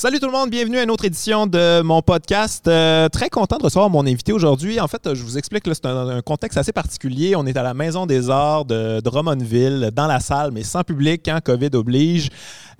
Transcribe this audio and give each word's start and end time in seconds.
Salut 0.00 0.18
tout 0.18 0.24
le 0.24 0.32
monde, 0.32 0.48
bienvenue 0.48 0.78
à 0.78 0.82
une 0.82 0.90
autre 0.90 1.04
édition 1.04 1.46
de 1.46 1.82
mon 1.82 2.00
podcast. 2.00 2.66
Euh, 2.66 3.10
très 3.10 3.28
content 3.28 3.58
de 3.58 3.64
recevoir 3.64 3.90
mon 3.90 4.06
invité 4.06 4.32
aujourd'hui. 4.32 4.80
En 4.80 4.88
fait, 4.88 5.12
je 5.12 5.22
vous 5.22 5.36
explique, 5.36 5.64
c'est 5.66 5.84
un, 5.84 6.08
un, 6.08 6.22
contexte 6.22 6.56
assez 6.56 6.72
particulier. 6.72 7.36
On 7.36 7.44
est 7.44 7.54
à 7.54 7.62
la 7.62 7.74
Maison 7.74 8.06
des 8.06 8.30
Arts 8.30 8.64
de 8.64 9.00
Drummondville, 9.00 9.90
dans 9.94 10.06
la 10.06 10.20
salle, 10.20 10.52
mais 10.52 10.62
sans 10.62 10.84
public, 10.84 11.20
quand 11.26 11.38
COVID 11.44 11.68
oblige. 11.74 12.30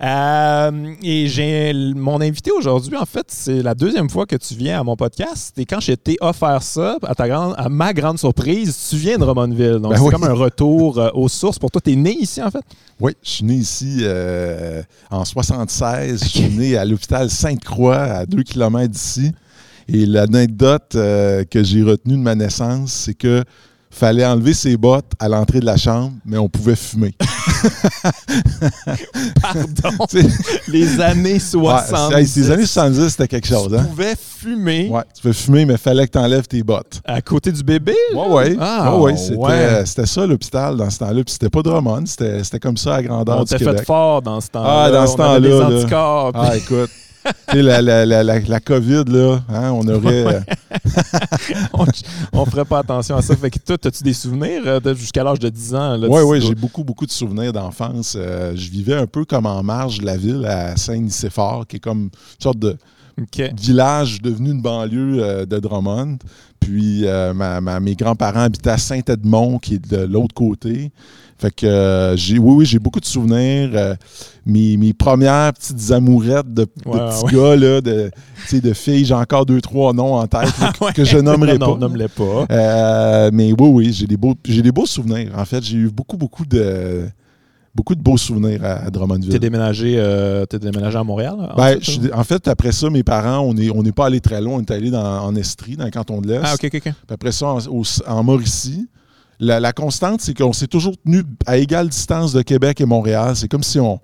Euh, 0.03 0.95
et 1.03 1.27
j'ai 1.27 1.73
mon 1.93 2.21
invité 2.21 2.49
aujourd'hui, 2.49 2.97
en 2.97 3.05
fait, 3.05 3.27
c'est 3.27 3.61
la 3.61 3.75
deuxième 3.75 4.09
fois 4.09 4.25
que 4.25 4.35
tu 4.35 4.55
viens 4.55 4.79
à 4.79 4.83
mon 4.83 4.95
podcast. 4.95 5.55
Et 5.59 5.65
quand 5.67 5.79
j'ai 5.79 5.93
été 5.93 6.17
offert 6.21 6.63
ça, 6.63 6.97
à, 7.03 7.13
ta 7.13 7.27
grande, 7.27 7.53
à 7.55 7.69
ma 7.69 7.93
grande 7.93 8.17
surprise, 8.17 8.75
tu 8.89 8.95
viens 8.95 9.19
de 9.19 9.25
Drummondville. 9.25 9.73
Donc, 9.73 9.91
Ben 9.91 9.97
c'est 9.97 10.05
oui. 10.05 10.11
comme 10.11 10.23
un 10.23 10.33
retour 10.33 10.97
euh, 10.97 11.09
aux 11.13 11.29
sources. 11.29 11.59
Pour 11.59 11.69
toi, 11.69 11.81
tu 11.81 11.91
es 11.91 11.95
né 11.95 12.17
ici, 12.19 12.41
en 12.41 12.49
fait? 12.49 12.63
Oui, 12.99 13.11
je 13.21 13.29
suis 13.29 13.45
né 13.45 13.53
ici 13.53 14.03
en 15.11 15.23
76. 15.23 16.23
Je 16.23 16.29
suis 16.29 16.49
né 16.49 16.77
à 16.77 16.85
l'hôpital 16.85 17.10
Sainte-Croix, 17.29 17.97
à 17.97 18.25
2 18.25 18.43
km 18.43 18.87
d'ici. 18.87 19.31
Et 19.87 20.05
l'anecdote 20.05 20.93
euh, 20.95 21.43
que 21.49 21.63
j'ai 21.63 21.83
retenue 21.83 22.15
de 22.15 22.21
ma 22.21 22.35
naissance, 22.35 22.91
c'est 22.93 23.13
que 23.13 23.43
fallait 23.93 24.25
enlever 24.25 24.53
ses 24.53 24.77
bottes 24.77 25.11
à 25.19 25.27
l'entrée 25.27 25.59
de 25.59 25.65
la 25.65 25.75
chambre, 25.75 26.13
mais 26.25 26.37
on 26.37 26.47
pouvait 26.47 26.77
fumer. 26.77 27.13
Pardon. 29.41 30.05
Les 30.67 30.99
années 31.01 31.33
ouais, 31.33 31.39
60. 31.39 32.11
c'est- 32.13 32.19
hey, 32.19 32.27
ces 32.27 32.51
années 32.51 32.65
70, 32.65 33.09
c'était 33.09 33.27
quelque 33.27 33.47
chose. 33.47 33.67
Tu 33.69 33.75
Hein? 33.75 33.83
pouvais 33.89 34.15
fumer 34.15 34.89
Ouais, 34.89 35.01
tu 35.13 35.21
pouvais 35.21 35.33
fumer, 35.33 35.65
mais 35.65 35.77
fallait 35.77 36.07
que 36.07 36.11
tu 36.13 36.17
enlèves 36.19 36.47
tes 36.47 36.63
bottes. 36.63 37.01
à 37.05 37.21
côté 37.21 37.51
du 37.51 37.63
bébé? 37.63 37.95
Oui, 38.15 38.21
oui. 38.29 38.57
Ah, 38.59 38.95
ouais, 38.95 39.11
ouais, 39.11 39.17
c'était, 39.17 39.35
ouais. 39.35 39.51
euh, 39.51 39.85
c'était 39.85 40.05
ça 40.05 40.25
l'hôpital 40.25 40.77
dans 40.77 40.89
ce 40.89 40.99
temps-là. 40.99 41.23
Puis 41.23 41.33
c'était 41.33 41.49
pas 41.49 41.61
Drummond, 41.61 42.03
c'était, 42.05 42.43
c'était 42.43 42.59
comme 42.59 42.77
ça 42.77 42.95
à 42.95 43.03
grandeur 43.03 43.39
On 43.39 43.43
du 43.43 43.49
t'a 43.49 43.57
fait 43.57 43.85
fort 43.85 44.21
dans 44.21 44.39
ce 44.39 44.49
temps-là. 44.49 44.83
Ah, 44.85 44.91
dans 44.91 45.07
ce 45.07 45.15
On 45.15 45.19
avait 45.19 45.49
temps-là, 45.49 45.65
des 45.67 45.73
là. 45.73 45.79
anticorps. 45.79 46.31
puis 46.33 46.41
Ah, 46.45 46.57
écoute. 46.57 46.89
La, 47.53 47.81
la, 47.81 48.05
la, 48.05 48.23
la, 48.39 48.59
COVID, 48.59 49.03
là, 49.07 49.39
hein, 49.49 49.71
on 49.71 49.87
aurait. 49.87 50.25
euh, 50.35 50.39
on, 51.73 51.85
on 52.33 52.45
ferait 52.45 52.65
pas 52.65 52.79
attention 52.79 53.15
à 53.17 53.21
ça. 53.21 53.35
Fait 53.35 53.49
que 53.49 53.59
toi, 53.59 53.77
as-tu 53.83 54.03
des 54.03 54.13
souvenirs 54.13 54.61
euh, 54.65 54.95
jusqu'à 54.95 55.23
l'âge 55.23 55.39
de 55.39 55.49
10 55.49 55.75
ans? 55.75 55.99
Oui, 56.07 56.21
oui, 56.23 56.41
j'ai 56.41 56.55
beaucoup, 56.55 56.83
beaucoup 56.83 57.05
de 57.05 57.11
souvenirs 57.11 57.53
d'enfance. 57.53 58.15
Euh, 58.17 58.53
je 58.55 58.69
vivais 58.69 58.95
un 58.95 59.07
peu 59.07 59.25
comme 59.25 59.45
en 59.45 59.61
marge 59.63 59.99
de 59.99 60.05
la 60.05 60.17
ville, 60.17 60.45
à 60.45 60.75
Saint-Nicéphore, 60.77 61.67
qui 61.67 61.77
est 61.77 61.79
comme 61.79 62.03
une 62.03 62.09
sorte 62.39 62.59
de 62.59 62.77
village 63.59 64.21
devenu 64.21 64.51
une 64.51 64.61
banlieue 64.61 65.21
euh, 65.23 65.45
de 65.45 65.59
Drummond. 65.59 66.17
Puis 66.59 67.05
euh, 67.07 67.33
ma- 67.33 67.59
ma- 67.61 67.79
mes 67.79 67.95
grands-parents 67.95 68.41
habitaient 68.41 68.69
à 68.69 68.77
Saint-Edmond, 68.77 69.59
qui 69.59 69.75
est 69.75 69.89
de 69.91 69.97
l'autre 70.05 70.33
côté. 70.33 70.91
Fait 71.41 71.49
que 71.49 71.65
euh, 71.65 72.15
j'ai, 72.15 72.37
oui, 72.37 72.53
oui, 72.57 72.65
j'ai 72.67 72.77
beaucoup 72.77 72.99
de 72.99 73.05
souvenirs. 73.05 73.71
Euh, 73.73 73.95
mes, 74.45 74.77
mes 74.77 74.93
premières 74.93 75.51
petites 75.53 75.89
amourettes 75.91 76.53
de, 76.53 76.65
petits 76.65 76.87
ouais. 76.87 77.31
gars, 77.33 77.55
là, 77.55 77.81
de, 77.81 78.11
filles, 78.75 79.05
j'ai 79.05 79.13
encore 79.15 79.47
deux, 79.47 79.59
trois 79.59 79.91
noms 79.91 80.13
en 80.13 80.27
tête 80.27 80.49
là, 80.59 80.71
que- 80.95 81.03
je 81.03 81.17
nommerai 81.17 81.57
non, 81.57 81.59
pas. 81.59 81.71
Non, 81.73 81.77
nomme-les 81.77 82.09
pas. 82.09 82.45
Euh, 82.51 83.31
mais 83.33 83.53
oui, 83.53 83.69
oui, 83.69 83.91
j'ai 83.93 84.05
des 84.05 84.17
beaux, 84.17 84.35
j'ai 84.47 84.61
des 84.61 84.71
beaux 84.71 84.85
souvenirs. 84.85 85.31
En 85.35 85.45
fait, 85.45 85.63
j'ai 85.63 85.77
eu 85.77 85.89
beaucoup, 85.89 86.15
beaucoup 86.15 86.45
de, 86.45 87.05
beaucoup 87.73 87.95
de 87.95 88.01
beaux 88.03 88.17
souvenirs 88.17 88.63
à, 88.63 88.85
à 88.85 88.89
Drummondville. 88.91 89.31
T'es 89.31 89.39
déménagé, 89.39 89.99
t'es 90.47 90.59
déménagé 90.59 90.97
à 90.99 91.03
Montréal? 91.03 91.37
là, 91.39 91.53
Ben, 91.57 91.79
en 92.13 92.23
fait, 92.23 92.47
après 92.49 92.71
ça, 92.71 92.87
mes 92.91 93.01
parents, 93.03 93.39
on 93.39 93.55
n'est 93.55 93.71
on 93.71 93.83
est 93.83 93.91
pas 93.91 94.05
allé 94.05 94.19
très 94.21 94.41
loin. 94.41 94.57
On 94.57 94.61
est 94.61 94.69
allé 94.69 94.91
dans, 94.91 95.23
en 95.25 95.35
Estrie, 95.35 95.75
dans 95.75 95.85
le 95.85 95.91
canton 95.91 96.21
de 96.21 96.27
l'Est. 96.27 96.41
Ah, 96.43 96.53
OK, 96.53 96.65
OK, 96.65 96.75
OK. 96.75 96.81
Puis 96.83 96.93
après 97.09 97.31
ça, 97.31 97.47
en, 97.47 97.57
au- 97.67 97.83
en 98.07 98.23
Mauricie. 98.23 98.87
La, 99.43 99.59
la 99.59 99.73
constante, 99.73 100.21
c'est 100.21 100.37
qu'on 100.37 100.53
s'est 100.53 100.67
toujours 100.67 100.93
tenu 101.03 101.23
à 101.47 101.57
égale 101.57 101.89
distance 101.89 102.31
de 102.31 102.43
Québec 102.43 102.79
et 102.79 102.85
Montréal. 102.85 103.35
C'est 103.35 103.47
comme 103.47 103.63
si 103.63 103.79
on, 103.79 103.99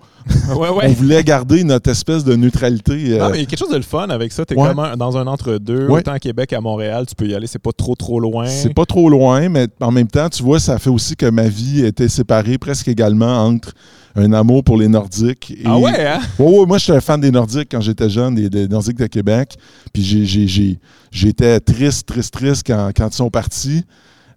Ouais, 0.55 0.67
on 0.71 0.75
ouais. 0.77 0.87
voulait 0.93 1.23
garder 1.23 1.63
notre 1.63 1.91
espèce 1.91 2.23
de 2.23 2.35
neutralité. 2.35 3.13
euh, 3.13 3.19
Non, 3.19 3.29
mais 3.29 3.37
il 3.37 3.41
y 3.41 3.43
a 3.43 3.45
quelque 3.45 3.59
chose 3.59 3.69
de 3.69 3.75
le 3.77 3.83
fun 3.83 4.09
avec 4.09 4.31
ça. 4.33 4.45
T'es 4.45 4.55
Ouais. 4.57 4.67
comme 4.69 4.79
un- 4.79 4.97
dans 4.97 5.15
un 5.15 5.27
entre-deux. 5.27 5.87
Autant 5.89 6.13
à 6.13 6.19
Québec 6.19 6.49
qu'à 6.49 6.59
Montréal, 6.59 7.05
tu 7.07 7.13
peux 7.13 7.27
y 7.27 7.35
aller. 7.35 7.45
C'est 7.45 7.61
pas 7.61 7.71
trop, 7.71 7.93
trop 7.95 8.19
loin. 8.19 8.47
C'est 8.47 8.73
pas 8.73 8.85
trop 8.87 9.09
loin, 9.11 9.47
mais 9.47 9.67
en 9.79 9.91
même 9.91 10.07
temps, 10.07 10.27
tu 10.27 10.41
vois, 10.41 10.59
ça 10.59 10.79
fait 10.79 10.89
aussi 10.89 11.15
que 11.15 11.27
ma 11.27 11.47
vie 11.47 11.85
était 11.85 12.09
séparée 12.09 12.57
presque 12.57 12.87
également 12.87 13.45
entre 13.45 13.73
un 14.15 14.33
amour 14.33 14.63
pour 14.63 14.77
les 14.77 14.87
Nordiques. 14.87 15.51
Et... 15.51 15.61
Ah 15.65 15.77
ouais, 15.77 15.91
hein? 16.07 16.19
Ouais, 16.39 16.59
ouais, 16.61 16.65
moi, 16.65 16.79
j'étais 16.79 16.97
un 16.97 17.01
fan 17.01 17.21
des 17.21 17.29
Nordiques 17.29 17.69
quand 17.69 17.81
j'étais 17.81 18.09
jeune, 18.09 18.33
des, 18.33 18.49
des 18.49 18.67
Nordiques 18.67 18.97
de 18.97 19.05
Québec. 19.05 19.55
Puis 19.93 20.01
j'ai- 20.01 20.25
j'ai- 20.25 20.47
j'ai- 20.47 20.79
j'étais 21.11 21.59
triste, 21.59 22.07
triste, 22.07 22.33
triste 22.33 22.63
quand, 22.65 22.89
quand 22.97 23.09
ils 23.13 23.15
sont 23.15 23.29
partis. 23.29 23.83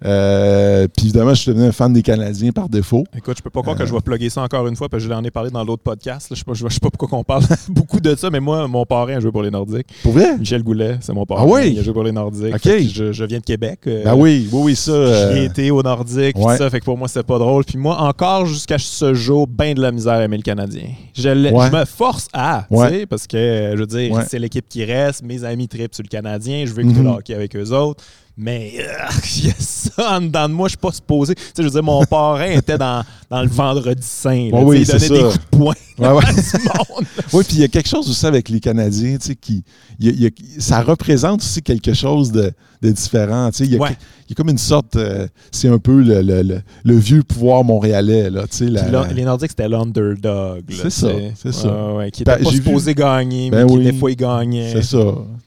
Euh, 0.05 0.89
puis 0.97 1.07
évidemment, 1.07 1.35
je 1.35 1.43
suis 1.43 1.51
devenu 1.53 1.67
un 1.69 1.73
fan 1.73 1.93
des 1.93 2.03
Canadiens 2.03 2.53
par 2.53 2.69
défaut. 2.69 3.05
Écoute, 3.17 3.37
je 3.37 3.43
peux 3.43 3.51
pas 3.51 3.61
croire 3.61 3.77
Euh. 3.77 3.81
que 3.81 3.87
je 3.87 3.93
vais 3.93 4.01
plugger 4.01 4.31
ça 4.31 4.43
encore 4.43 4.67
une 4.67 4.77
fois, 4.77 4.89
parce 4.89 5.03
que 5.03 5.09
je 5.09 5.13
l'en 5.15 5.23
ai 5.25 5.31
parlé 5.31 5.51
dans 5.51 5.63
l'autre 5.65 5.83
podcast. 5.83 6.31
là. 6.31 6.35
Je 6.35 6.39
sais 6.41 6.45
pas, 6.45 6.55
je 6.55 6.67
sais 6.73 6.81
pas 6.81 6.91
pourquoi 6.91 7.19
on 7.19 7.25
parle 7.25 7.45
beaucoup 7.69 8.01
de 8.01 8.15
ça, 8.15 8.31
mais 8.31 8.41
moi, 8.41 8.67
mon 8.67 8.85
parrain 8.87 9.17
a 9.17 9.21
joué 9.21 9.31
pour 9.31 9.43
les 9.43 9.51
Nordiques. 9.51 9.87
Pour 10.03 10.13
vrai? 10.13 10.39
Michel 10.39 10.63
Goulet, 10.63 10.97
c'est 11.01 11.13
mon 11.13 11.27
parrain. 11.27 11.43
Ah 11.45 11.51
oui? 11.53 11.73
Il 11.73 11.79
a 11.79 11.83
joué 11.83 11.93
pour 11.93 12.03
les 12.05 12.13
Nordiques. 12.13 12.55
Ok. 12.55 12.71
Je, 12.93 13.13
je 13.13 13.25
viens 13.25 13.39
de 13.39 13.45
Québec. 13.45 13.81
euh, 13.87 14.03
Ah 14.07 14.17
oui, 14.17 14.49
oui, 14.53 14.61
oui, 14.65 14.77
ça. 14.77 14.93
euh, 14.93 15.33
J'y 15.35 15.41
ai 15.41 15.45
été 15.45 15.71
au 15.71 15.83
Nordique, 15.83 16.35
pis 16.37 16.43
ouais. 16.43 16.57
ça, 16.57 16.71
fait 16.71 16.81
que 16.81 16.85
pour 16.85 16.97
moi, 16.97 17.09
c'était 17.09 17.23
pas 17.23 17.39
drôle. 17.39 17.65
Puis 17.65 17.79
moi, 17.79 18.01
encore 18.01 18.47
jusqu'à 18.47 18.79
ce 18.79 19.15
jour, 19.15 19.47
ben 19.47 19.75
de 19.75 19.83
la 19.83 19.93
misère 19.93 20.15
à 20.15 20.25
aimer 20.25 20.37
le 20.39 20.43
Canadien. 20.43 20.85
Je, 21.15 21.29
l'ai- 21.29 21.51
Ouais. 21.51 21.67
je 21.71 21.77
me 21.77 21.85
force 21.85 22.29
à, 22.33 22.67
tu 22.71 22.77
Ouais. 22.77 22.89
sais, 22.91 23.07
parce 23.07 23.27
que, 23.27 23.37
euh, 23.37 23.73
je 23.75 23.81
veux 23.81 23.87
dire, 23.87 24.23
c'est 24.29 24.39
l'équipe 24.39 24.67
qui 24.69 24.85
reste, 24.85 25.23
mes 25.25 25.45
amis 25.45 25.69
tripent 25.69 25.95
sur 25.95 26.03
le 26.05 26.09
Canadien, 26.09 26.65
je 26.67 26.73
veux 26.73 26.83
écouter 26.83 27.01
Mhm. 27.01 27.05
le 27.05 27.11
hockey 27.11 27.35
avec 27.35 27.55
eux 27.57 27.71
autres. 27.73 28.03
Mais 28.41 28.73
euh, 28.79 28.85
il 29.37 29.49
y 29.49 29.51
a 29.51 29.55
ça 29.59 30.17
en 30.17 30.23
dedans 30.23 30.49
de 30.49 30.55
moi, 30.55 30.69
je 30.69 30.71
suis 30.71 30.79
pas 30.79 30.93
supposé. 30.93 31.35
Tu 31.35 31.43
sais, 31.43 31.53
je 31.59 31.63
veux 31.65 31.71
dire, 31.71 31.83
mon 31.83 32.05
parrain 32.07 32.51
était 32.51 32.79
dans, 32.79 33.05
dans 33.29 33.43
le 33.43 33.49
vendredi 33.49 34.03
saint. 34.03 34.49
là, 34.51 34.61
oui, 34.61 34.81
il 34.81 34.87
donnait 34.87 35.09
des 35.09 35.23
coups 35.23 35.35
de 35.35 35.57
poing 35.59 35.75
Ouais, 36.01 36.09
ouais. 36.09 36.23
Oui, 37.33 37.45
puis 37.47 37.57
il 37.57 37.61
y 37.61 37.65
a 37.65 37.69
quelque 37.69 37.89
chose 37.89 38.09
aussi 38.09 38.27
avec 38.27 38.49
les 38.49 38.59
Canadiens, 38.61 39.17
tu 39.19 39.29
sais, 39.29 39.37
qui. 39.37 39.63
il 39.99 40.07
y 40.07 40.09
a- 40.09 40.13
il 40.13 40.21
y 40.23 40.27
a- 40.27 40.31
ça 40.61 40.83
représente 40.83 41.41
aussi 41.43 41.63
quelque 41.63 41.93
chose 41.95 42.33
de, 42.33 42.53
de 42.83 42.91
différent. 42.91 43.51
Tu 43.51 43.59
sais, 43.59 43.65
il 43.67 43.73
y, 43.73 43.77
a 43.77 43.79
Ouais. 43.81 43.91
que- 43.91 43.95
il 44.27 44.31
y 44.31 44.33
a 44.33 44.35
comme 44.35 44.49
une 44.49 44.59
sorte. 44.59 44.97
euh, 44.97 45.27
c'est 45.53 45.69
un 45.69 45.79
peu 45.79 46.01
le, 46.03 46.23
le- 46.23 46.43
le- 46.43 46.63
le 46.85 46.97
vieux 46.97 47.23
pouvoir 47.23 47.63
montréalais, 47.65 48.31
là. 48.31 48.43
Tu 48.51 48.57
sais, 48.59 48.67
la- 48.67 49.13
les 49.13 49.25
Nordiques, 49.25 49.51
c'était 49.51 49.69
l'underdog. 49.69 50.63
C'est 50.71 50.91
ça, 50.91 51.09
c'est 51.41 51.53
ça. 51.53 51.69
Ouais, 51.69 51.97
ouais, 51.97 52.11
qui 52.11 52.23
était 52.23 52.37
Ben, 52.37 52.43
pas 52.45 52.51
vu- 52.51 52.57
supposé 52.57 52.95
gagner, 52.95 53.51
Ben 53.51 53.67
mais 53.67 53.73
qui 53.79 53.85
des 53.85 53.93
fois, 53.93 54.11
il 54.11 54.17
gagnait. 54.17 54.73
C'est 54.73 54.83
ça. 54.83 55.05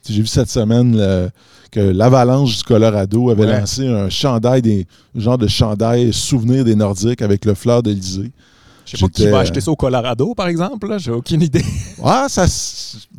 J'ai 0.08 0.22
vu 0.22 0.28
cette 0.28 0.50
semaine 0.50 1.30
que 1.72 1.80
l'Avalanche 1.80 2.58
du 2.58 2.64
Colorado 2.64 3.32
avait 3.32 3.46
Ouais. 3.46 3.60
lancé 3.60 3.88
un 3.88 4.08
chandail, 4.10 4.62
des 4.62 4.86
un 5.18 5.20
genre 5.20 5.38
de 5.40 5.48
chandail 5.48 6.14
souvenir 6.14 6.64
des 6.64 6.76
Nordiques 6.76 7.22
avec 7.24 7.46
le 7.46 7.56
fleur 7.56 7.82
d'Élysée. 7.82 8.32
Je 8.86 8.98
sais 8.98 9.02
pas 9.02 9.10
qui 9.10 9.28
va 9.28 9.40
acheter 9.40 9.62
ça 9.62 9.72
au 9.72 9.76
Colorado, 9.76 10.34
par 10.36 10.48
exemple. 10.48 10.94
J'ai 11.00 11.12
aucune 11.12 11.42
idée. 11.42 11.64
Ah, 12.06 12.26
ça. 12.28 12.46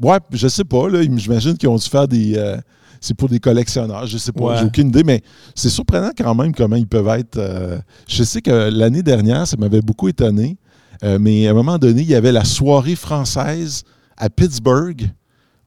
Ouais, 0.03 0.19
je 0.31 0.47
sais 0.49 0.65
pas. 0.65 0.85
J'imagine 1.17 1.57
qu'ils 1.57 1.69
ont 1.71 1.77
dû 1.77 1.89
faire 1.89 2.07
des. 2.07 2.35
euh, 2.37 2.59
c'est 3.01 3.15
pour 3.15 3.29
des 3.29 3.39
collectionneurs, 3.41 4.07
je 4.07 4.17
sais 4.19 4.33
pas, 4.33 4.45
Ouais. 4.45 4.57
j'ai 4.59 4.65
aucune 4.65 4.89
idée, 4.89 5.05
mais 5.05 5.23
c'est 5.55 5.69
surprenant 5.69 6.11
quand 6.17 6.35
même 6.35 6.55
comment 6.55 6.77
ils 6.77 6.87
peuvent 6.87 7.09
être. 7.19 7.37
euh, 7.39 7.79
je 8.09 8.23
sais 8.25 8.41
que 8.43 8.71
l'année 8.71 9.03
dernière, 9.03 9.47
ça 9.47 9.57
m'avait 9.59 9.81
beaucoup 9.83 10.09
étonné, 10.09 10.57
euh, 11.03 11.19
mais 11.21 11.47
à 11.47 11.51
un 11.51 11.55
moment 11.55 11.77
donné, 11.79 12.01
il 12.03 12.09
y 12.09 12.15
avait 12.15 12.33
la 12.33 12.45
soirée 12.45 12.97
française 12.97 13.85
à 14.17 14.29
Pittsburgh 14.31 15.11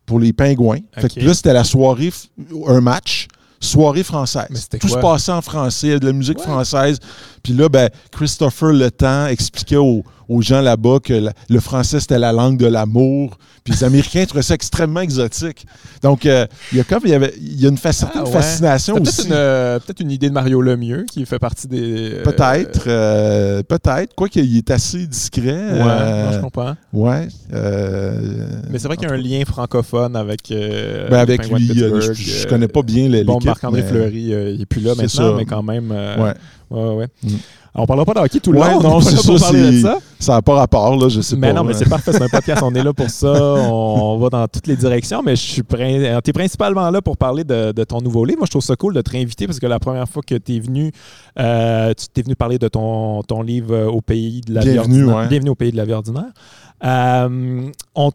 pour 0.06 0.20
les 0.20 0.34
Pingouins. 0.34 0.80
Fait 0.94 1.14
que 1.14 1.20
là, 1.20 1.34
c'était 1.34 1.54
la 1.54 1.64
soirée, 1.64 2.12
un 2.68 2.82
match, 2.82 3.28
soirée 3.60 4.04
française. 4.04 4.48
Mais 4.72 4.80
Tout 4.80 4.88
quoi? 4.88 4.98
se 4.98 5.02
passait 5.02 5.32
en 5.32 5.42
français, 5.42 5.88
il 5.88 5.90
y 5.92 5.94
a 5.94 6.00
de 6.00 6.06
la 6.08 6.14
musique 6.14 6.38
Ouais. 6.40 6.44
française. 6.44 6.98
Puis 7.48 7.56
là, 7.56 7.70
ben, 7.70 7.90
Christopher 8.12 8.74
Le 8.74 8.92
Temps 8.92 9.28
expliquait 9.28 9.78
aux, 9.78 10.04
aux 10.28 10.42
gens 10.42 10.60
là-bas 10.60 10.98
que 11.02 11.14
la- 11.14 11.32
le 11.48 11.60
français, 11.62 12.02
c'était 12.02 12.20
la 12.20 12.34
langue 12.34 12.58
de 12.58 12.66
l'amour. 12.68 13.38
Puis 13.64 13.74
les 13.74 13.84
Américains 13.86 14.26
trouvaient 14.26 14.42
ça 14.42 14.54
extrêmement 14.54 15.00
exotique. 15.00 15.66
Donc, 16.02 16.26
euh, 16.26 16.46
il 16.74 16.78
y 16.78 16.82
a 16.82 16.84
comme, 16.84 17.00
il 17.06 17.12
y, 17.12 17.14
avait, 17.14 17.34
il 17.40 17.62
y 17.62 17.66
a 17.66 17.70
une 17.70 17.78
fa- 17.78 17.94
certaine 17.94 18.24
Ah 18.24 18.28
ouais. 18.28 18.32
fascination 18.34 18.96
peut-être 18.96 19.08
aussi. 19.20 19.28
une, 19.28 19.34
euh, 19.34 19.80
peut-être 19.80 20.00
une 20.02 20.12
idée 20.12 20.28
de 20.28 20.34
Mario 20.34 20.62
Lemieux 20.62 21.06
qui 21.10 21.26
fait 21.26 21.40
partie 21.40 21.68
des. 21.70 22.16
euh, 22.16 22.24
Peut-être, 22.24 22.84
euh, 22.88 23.64
peut-être. 23.64 24.14
Quoi 24.16 24.28
qu'il 24.28 24.58
est 24.58 24.70
assez 24.72 25.08
discret. 25.08 25.72
Ouais, 25.72 25.80
non, 26.26 26.32
je 26.34 26.40
comprends. 26.40 26.76
ouais, 26.92 27.28
Mais 28.70 28.80
c'est 28.80 28.88
vrai 28.88 28.98
qu'il 28.98 29.08
y 29.08 29.12
a 29.12 29.14
un 29.14 29.18
lien 29.18 29.44
francophone 29.46 30.16
avec. 30.18 30.50
ben, 30.50 31.14
avec 31.14 31.50
lui, 31.50 31.68
je, 31.74 32.14
je 32.14 32.48
connais 32.48 32.68
pas 32.68 32.82
bien 32.82 33.08
les- 33.08 33.24
Bon, 33.24 33.34
l'équipe. 33.36 33.48
Marc-André 33.48 33.84
Fleury, 33.84 34.24
il 34.56 34.62
est 34.62 34.66
plus 34.66 34.82
là 34.82 34.92
maintenant, 34.96 35.08
ça. 35.08 35.34
mais 35.38 35.46
quand 35.46 35.64
même. 35.64 35.92
Ouais. 35.92 36.34
Ouais, 36.72 36.96
ouais. 36.96 37.08
Mm. 37.24 37.28
On 37.80 37.86
parlera 37.86 38.06
pas 38.06 38.14
de 38.16 38.20
hockey 38.22 38.40
tout 38.40 38.52
le 38.52 38.60
Ouais, 38.60 38.72
long. 38.72 38.82
non, 38.82 39.02
c'est 39.02 39.16
ça, 39.18 39.34
parler 39.40 39.72
de 39.74 39.82
ça. 39.82 39.98
Ça 40.20 40.34
n'a 40.34 40.42
pas 40.42 40.56
rapport, 40.56 40.96
là, 40.98 41.10
je 41.10 41.22
sais 41.22 41.36
Mais 41.36 41.50
pas. 41.50 41.54
non, 41.54 41.64
mais 41.64 41.74
c'est 41.74 41.88
parfait, 41.88 42.12
c'est 42.12 42.24
un 42.24 42.28
podcast, 42.28 42.64
on 42.66 42.74
est 42.74 42.84
là 42.84 42.92
pour 42.92 43.08
ça. 43.08 43.32
On, 43.32 44.16
on 44.16 44.18
va 44.18 44.30
dans 44.30 44.48
toutes 44.48 44.66
les 44.66 44.76
directions, 44.76 45.22
mais 45.22 45.36
je 45.36 45.44
suis 45.44 45.62
prin- 45.62 46.20
t'es 46.24 46.34
principalement 46.34 46.90
là 46.90 47.04
pour 47.04 47.18
parler 47.18 47.44
de, 47.44 47.72
de 47.72 47.84
ton 47.84 48.02
nouveau 48.02 48.26
livre. 48.26 48.40
Moi, 48.40 48.48
je 48.48 48.52
trouve 48.52 48.64
ça 48.64 48.76
cool 48.76 48.96
de 48.96 49.02
te 49.02 49.12
réinviter 49.12 49.46
parce 49.46 49.60
que 49.60 49.68
la 49.68 49.78
première 49.78 50.10
fois 50.10 50.24
que 50.26 50.34
tu 50.34 50.56
es 50.56 50.60
venu, 50.60 50.92
euh, 51.40 51.94
tu 51.94 52.08
t'es 52.12 52.24
venu 52.24 52.36
parler 52.36 52.58
de 52.58 52.68
ton, 52.68 53.22
ton 53.22 53.44
livre 53.44 53.76
euh, 53.76 53.86
Au 53.88 54.02
pays 54.02 54.42
de 54.42 54.56
la 54.56 54.62
vie 54.62 54.72
Bienvenue, 54.72 55.02
ordinaire. 55.04 55.18
ouais. 55.18 55.28
Bienvenue 55.28 55.50
au 55.52 55.56
pays 55.56 55.72
de 55.72 55.78
la 55.78 55.86
vie 55.86 55.94
ordinaire. 55.94 56.32
Euh, 56.84 57.70
on 57.96 58.12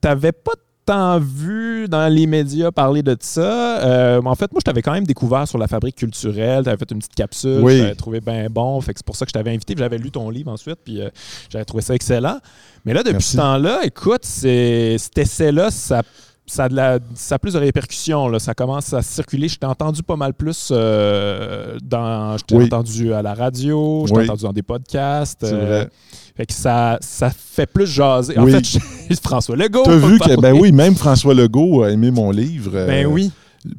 t'avait 0.00 0.32
pas 0.32 0.52
tant 0.86 1.18
vu 1.20 1.86
dans 1.88 2.12
les 2.12 2.26
médias 2.26 2.70
parler 2.70 3.02
de 3.02 3.16
ça. 3.20 3.80
Euh, 3.84 4.20
en 4.24 4.34
fait, 4.34 4.50
moi, 4.52 4.60
je 4.60 4.64
t'avais 4.64 4.82
quand 4.82 4.92
même 4.92 5.06
découvert 5.06 5.46
sur 5.46 5.58
la 5.58 5.68
fabrique 5.68 5.96
culturelle. 5.96 6.64
Tu 6.64 6.68
avais 6.68 6.78
fait 6.78 6.90
une 6.90 6.98
petite 6.98 7.14
capsule. 7.14 7.60
Oui. 7.62 7.78
J'avais 7.78 7.94
trouvé 7.94 8.20
bien 8.20 8.46
bon. 8.50 8.80
Fait 8.80 8.92
que 8.92 8.98
c'est 8.98 9.06
pour 9.06 9.16
ça 9.16 9.24
que 9.24 9.30
je 9.30 9.34
t'avais 9.34 9.50
invité. 9.50 9.74
J'avais 9.76 9.98
lu 9.98 10.10
ton 10.10 10.28
livre 10.30 10.50
ensuite. 10.50 10.78
Puis 10.84 11.00
euh, 11.00 11.08
j'avais 11.48 11.64
trouvé 11.64 11.82
ça 11.82 11.94
excellent. 11.94 12.38
Mais 12.84 12.92
là, 12.94 13.00
depuis 13.02 13.12
Merci. 13.14 13.32
ce 13.32 13.36
temps-là, 13.36 13.80
écoute, 13.84 14.24
cet 14.24 15.16
essai-là, 15.18 15.70
ça. 15.70 16.02
Ça 16.46 16.64
a, 16.64 16.68
de 16.68 16.74
la- 16.74 16.98
ça 17.14 17.36
a 17.36 17.38
plus 17.38 17.52
de 17.52 17.58
répercussions. 17.60 18.26
Là. 18.26 18.40
Ça 18.40 18.54
commence 18.54 18.92
à 18.92 19.02
circuler. 19.02 19.46
Je 19.46 19.56
t'ai 19.56 19.66
entendu 19.66 20.02
pas 20.02 20.16
mal 20.16 20.34
plus 20.34 20.70
euh, 20.72 21.78
dans. 21.80 22.36
Je 22.38 22.44
t'ai 22.44 22.56
Oui. 22.56 22.64
entendu 22.64 23.14
à 23.14 23.22
la 23.22 23.34
radio, 23.34 24.02
je 24.08 24.12
t'ai 24.12 24.18
Oui. 24.18 24.24
entendu 24.24 24.42
dans 24.42 24.52
des 24.52 24.64
podcasts. 24.64 25.38
C'est 25.46 25.52
euh, 25.52 25.64
vrai. 25.64 25.88
Fait 26.36 26.46
que 26.46 26.52
ça, 26.52 26.98
ça 27.00 27.30
fait 27.30 27.66
plus 27.66 27.86
jaser. 27.86 28.38
En 28.38 28.44
Oui. 28.44 28.52
fait, 28.52 28.64
je- 28.64 29.14
François 29.22 29.56
Legault. 29.56 29.82
Tu 29.84 29.90
as 29.90 29.92
peut 30.00 30.06
vu 30.06 30.18
que, 30.18 30.40
ben 30.40 30.52
oui, 30.52 30.72
même 30.72 30.94
François 30.94 31.34
Legault 31.34 31.82
a 31.82 31.90
aimé 31.90 32.10
mon 32.10 32.30
livre. 32.30 32.72
euh, 32.74 32.86
Ben 32.86 33.06
oui. 33.06 33.30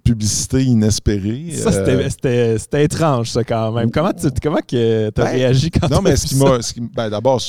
Publicité 0.03 0.63
inespérée. 0.63 1.45
Ça, 1.57 1.69
euh, 1.71 2.07
c'était- 2.09 2.83
étrange, 2.83 3.31
ça, 3.31 3.44
quand 3.44 3.71
même. 3.71 3.89
Comment 3.89 4.13
tu 4.13 4.27
comment 4.42 4.59
que 4.68 5.09
t'as 5.09 5.24
Ben, 5.24 5.31
réagi 5.31 5.71
quand 5.71 5.89
Non, 5.89 5.98
t'as 5.98 6.01
mais 6.03 6.12
vu 6.12 6.18
ce 6.18 6.27
qui 6.27 6.36
m'a. 6.36 6.89
ben, 6.95 7.09
D'abord, 7.09 7.42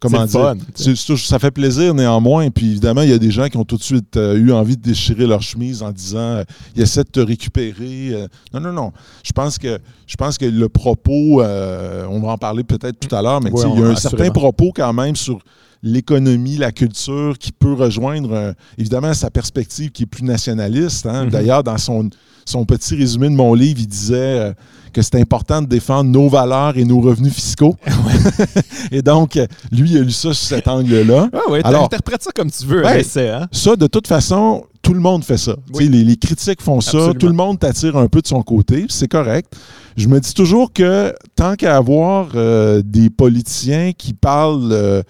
comment 0.00 0.24
dire? 0.24 0.54
fun, 0.76 1.16
ça 1.16 1.38
fait 1.38 1.50
plaisir 1.50 1.94
néanmoins. 1.94 2.50
Puis 2.50 2.70
évidemment, 2.70 3.02
il 3.02 3.10
y 3.10 3.12
a 3.12 3.18
des 3.18 3.30
gens 3.30 3.48
qui 3.48 3.56
ont 3.56 3.64
tout 3.64 3.76
de 3.76 3.82
suite 3.82 4.16
euh, 4.16 4.36
eu 4.36 4.52
envie 4.52 4.76
de 4.76 4.82
déchirer 4.82 5.26
leur 5.26 5.42
chemise 5.42 5.82
en 5.82 5.90
disant 5.90 6.18
euh, 6.18 6.44
il 6.76 6.82
essaie 6.82 7.04
de 7.04 7.08
te 7.10 7.20
récupérer. 7.20 8.10
euh. 8.12 8.28
non, 8.54 8.60
non, 8.60 8.72
non. 8.72 8.92
Je 9.24 9.32
pense 9.32 9.58
que, 9.58 9.78
je 10.06 10.16
pense 10.16 10.38
que 10.38 10.44
le 10.46 10.68
propos, 10.68 11.42
on 11.42 12.20
va 12.20 12.28
en 12.32 12.38
parler 12.38 12.64
peut-être 12.64 12.98
tout 13.00 13.14
à 13.14 13.22
l'heure, 13.22 13.40
mais 13.40 13.50
il 13.50 13.58
y 13.58 13.62
a 13.62 13.64
un 13.64 13.70
assurément. 13.92 13.96
certain 13.96 14.30
propos 14.30 14.72
quand 14.74 14.92
même 14.92 15.16
sur 15.16 15.40
l'économie, 15.82 16.56
la 16.56 16.72
culture, 16.72 17.38
qui 17.38 17.52
peut 17.52 17.72
rejoindre 17.74 18.32
euh, 18.32 18.52
évidemment 18.78 19.14
sa 19.14 19.30
perspective 19.30 19.90
qui 19.90 20.04
est 20.04 20.06
plus 20.06 20.24
nationaliste. 20.24 21.06
hein. 21.06 21.24
Mhm. 21.24 21.30
D'ailleurs, 21.30 21.62
dans 21.62 21.78
son, 21.78 22.10
son 22.44 22.64
petit 22.64 22.96
résumé 22.96 23.28
de 23.28 23.34
mon 23.34 23.54
livre, 23.54 23.78
il 23.80 23.86
disait 23.86 24.16
euh, 24.16 24.52
que 24.98 25.02
c'est 25.02 25.20
important 25.20 25.62
de 25.62 25.66
défendre 25.68 26.10
nos 26.10 26.28
valeurs 26.28 26.76
et 26.76 26.84
nos 26.84 27.00
revenus 27.00 27.32
fiscaux. 27.32 27.76
et 28.90 29.00
donc, 29.00 29.38
lui, 29.70 29.90
il 29.92 29.98
a 29.98 30.00
lu 30.00 30.10
ça 30.10 30.34
sous 30.34 30.46
cet 30.46 30.66
angle-là. 30.66 31.28
Ah 31.32 31.50
ouais, 31.50 31.60
Alors- 31.64 31.84
interprète 31.84 32.22
ça 32.22 32.30
comme 32.34 32.50
tu 32.50 32.66
veux, 32.66 32.84
Ouais. 32.84 33.00
essai, 33.00 33.28
hein? 33.30 33.46
Ça, 33.52 33.76
de 33.76 33.86
toute 33.86 34.08
façon, 34.08 34.64
tout 34.82 34.94
le 34.94 35.00
monde 35.00 35.24
fait 35.24 35.36
ça. 35.36 35.54
Oui. 35.74 35.88
Les, 35.88 36.02
les 36.02 36.16
critiques 36.16 36.60
font 36.62 36.80
ça, 36.80 37.12
tout 37.18 37.26
le 37.28 37.32
monde 37.32 37.58
t'attire 37.60 37.96
un 37.96 38.08
peu 38.08 38.20
de 38.20 38.26
son 38.26 38.42
côté, 38.42 38.86
c'est 38.88 39.08
correct. 39.08 39.54
Je 39.96 40.08
me 40.08 40.18
dis 40.20 40.34
toujours 40.34 40.72
que 40.72 41.12
tant 41.36 41.54
qu'à 41.56 41.76
avoir 41.76 42.28
euh, 42.34 42.82
des 42.84 43.10
politiciens 43.10 43.92
qui 43.96 44.14
parlent, 44.14 44.70
euh, 44.72 45.02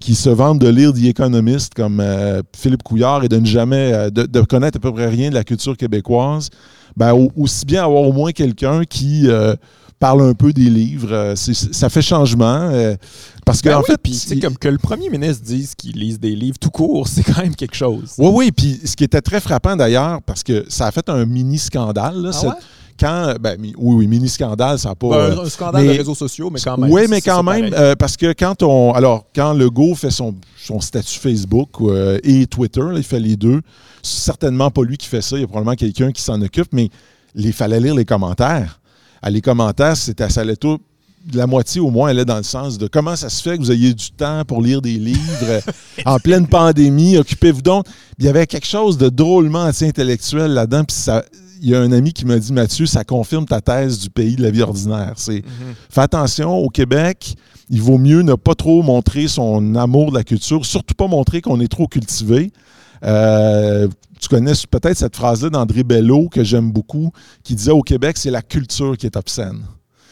qui 0.00 0.14
se 0.16 0.28
vendent 0.30 0.58
de 0.60 0.68
lire 0.68 0.92
The 0.92 1.04
Economist 1.04 1.74
comme 1.74 2.00
euh, 2.00 2.42
Philippe 2.56 2.82
Couillard 2.82 3.24
et 3.24 3.28
de 3.28 3.38
ne 3.38 3.46
jamais, 3.46 4.10
de, 4.10 4.24
de 4.24 4.40
connaître 4.42 4.76
à 4.78 4.80
peu 4.80 4.92
près 4.92 5.08
rien 5.08 5.30
de 5.30 5.34
la 5.34 5.44
culture 5.44 5.76
québécoise, 5.76 6.48
ben, 6.96 7.12
au- 7.14 7.30
aussi 7.36 7.64
bien 7.66 7.84
avoir 7.84 8.02
au 8.02 8.12
moins 8.12 8.32
quelqu'un 8.32 8.84
qui 8.84 9.28
euh, 9.28 9.54
parle 9.98 10.22
un 10.22 10.34
peu 10.34 10.52
des 10.52 10.68
livres. 10.68 11.12
euh, 11.12 11.34
ça 11.36 11.88
fait 11.88 12.02
changement. 12.02 12.68
euh, 12.72 12.94
parce 13.44 13.60
que, 13.60 13.68
Ben 13.68 13.76
en 13.76 13.80
oui, 13.80 13.86
fait, 13.86 13.98
puis 14.02 14.12
il- 14.30 14.40
comme 14.40 14.56
que 14.58 14.68
le 14.68 14.78
premier 14.78 15.08
ministre 15.08 15.44
dise 15.44 15.74
qu'il 15.74 15.96
lise 15.98 16.18
des 16.20 16.34
livres 16.36 16.58
tout 16.60 16.70
court, 16.70 17.08
c'est 17.08 17.22
quand 17.22 17.42
même 17.42 17.54
quelque 17.56 17.74
chose. 17.76 18.14
Oui, 18.18 18.30
oui, 18.32 18.52
puis 18.52 18.80
ce 18.84 18.94
qui 18.96 19.04
était 19.04 19.20
très 19.20 19.40
frappant 19.40 19.76
d'ailleurs, 19.76 20.20
parce 20.22 20.42
que 20.42 20.64
ça 20.68 20.86
a 20.86 20.90
fait 20.92 21.08
un 21.08 21.24
mini 21.24 21.58
scandale. 21.58 22.16
Là, 22.22 22.30
Ah 22.32 22.36
cette- 22.36 22.48
ouais? 22.50 22.54
Quand, 22.98 23.34
ben, 23.40 23.56
oui, 23.60 23.72
oui, 23.76 24.06
mini 24.06 24.28
scandale, 24.28 24.78
ça 24.78 24.90
n'a 24.90 24.94
pas. 24.94 25.08
Ben, 25.08 25.16
euh, 25.16 25.44
un 25.44 25.48
scandale 25.48 25.84
mais- 25.84 25.92
de 25.94 25.98
réseaux 25.98 26.14
sociaux, 26.14 26.50
mais 26.50 26.60
quand 26.60 26.78
même. 26.78 26.90
oui, 26.90 27.02
mais 27.08 27.20
quand 27.20 27.42
même, 27.42 27.72
euh, 27.74 27.94
parce 27.96 28.16
que 28.16 28.32
quand 28.32 28.62
on. 28.62 28.92
Alors, 28.92 29.24
quand 29.34 29.52
Legault 29.52 29.94
fait 29.94 30.10
son, 30.10 30.34
son 30.56 30.80
statut 30.80 31.18
Facebook 31.18 31.70
euh, 31.80 32.18
et 32.22 32.46
Twitter, 32.46 32.80
là, 32.80 32.96
il 32.96 33.02
fait 33.02 33.20
les 33.20 33.36
deux, 33.36 33.60
certainement 34.02 34.70
pas 34.70 34.82
lui 34.82 34.96
qui 34.96 35.08
fait 35.08 35.22
ça, 35.22 35.36
il 35.36 35.40
y 35.40 35.44
a 35.44 35.46
probablement 35.46 35.76
quelqu'un 35.76 36.12
qui 36.12 36.22
s'en 36.22 36.40
occupe, 36.42 36.68
mais 36.72 36.90
il 37.34 37.52
fallait 37.52 37.80
lire 37.80 37.94
les 37.94 38.04
commentaires. 38.04 38.80
À 39.22 39.30
les 39.30 39.40
commentaires, 39.40 39.96
c'était 39.96 40.28
ça 40.28 40.40
allait 40.40 40.56
tout. 40.56 40.78
La 41.32 41.46
moitié 41.46 41.80
au 41.80 41.90
moins 41.90 42.08
allait 42.10 42.24
dans 42.24 42.36
le 42.38 42.42
sens 42.42 42.78
de 42.78 42.88
comment 42.88 43.14
ça 43.14 43.28
se 43.30 43.40
fait 43.40 43.56
que 43.56 43.62
vous 43.62 43.70
ayez 43.70 43.94
du 43.94 44.10
temps 44.10 44.44
pour 44.44 44.60
lire 44.60 44.82
des 44.82 44.94
livres 44.94 45.60
en 46.04 46.18
pleine 46.18 46.48
pandémie, 46.48 47.16
occupez-vous 47.16 47.62
donc. 47.62 47.86
Il 48.18 48.24
y 48.24 48.28
avait 48.28 48.44
quelque 48.48 48.66
chose 48.66 48.98
de 48.98 49.08
drôlement 49.08 49.62
anti-intellectuel 49.62 50.52
là-dedans, 50.52 50.82
puis 50.82 50.96
ça. 50.96 51.22
Il 51.62 51.70
y 51.70 51.74
a 51.76 51.80
un 51.80 51.92
ami 51.92 52.12
qui 52.12 52.24
m'a 52.26 52.38
dit 52.38 52.52
Mathieu, 52.52 52.86
ça 52.86 53.04
confirme 53.04 53.46
ta 53.46 53.60
thèse 53.60 54.00
du 54.00 54.10
pays 54.10 54.34
de 54.34 54.42
la 54.42 54.50
vie 54.50 54.62
ordinaire. 54.62 55.12
C'est 55.16 55.44
Mhm. 55.44 55.74
fais 55.88 56.00
attention, 56.00 56.58
au 56.58 56.68
Québec, 56.68 57.36
il 57.70 57.80
vaut 57.80 57.98
mieux 57.98 58.22
ne 58.22 58.34
pas 58.34 58.56
trop 58.56 58.82
montrer 58.82 59.28
son 59.28 59.76
amour 59.76 60.10
de 60.10 60.16
la 60.16 60.24
culture, 60.24 60.66
surtout 60.66 60.94
pas 60.94 61.06
montrer 61.06 61.40
qu'on 61.40 61.60
est 61.60 61.68
trop 61.68 61.86
cultivé. 61.86 62.50
Euh, 63.04 63.88
tu 64.20 64.28
connais 64.28 64.52
peut-être 64.70 64.96
cette 64.96 65.16
phrase-là 65.16 65.50
d'André 65.50 65.82
Bello 65.84 66.28
que 66.28 66.44
j'aime 66.44 66.70
beaucoup, 66.72 67.10
qui 67.42 67.54
disait 67.54 67.70
au 67.72 67.82
Québec, 67.82 68.16
c'est 68.18 68.30
la 68.30 68.42
culture 68.42 68.96
qui 68.96 69.06
est 69.06 69.16
obscène. 69.16 69.62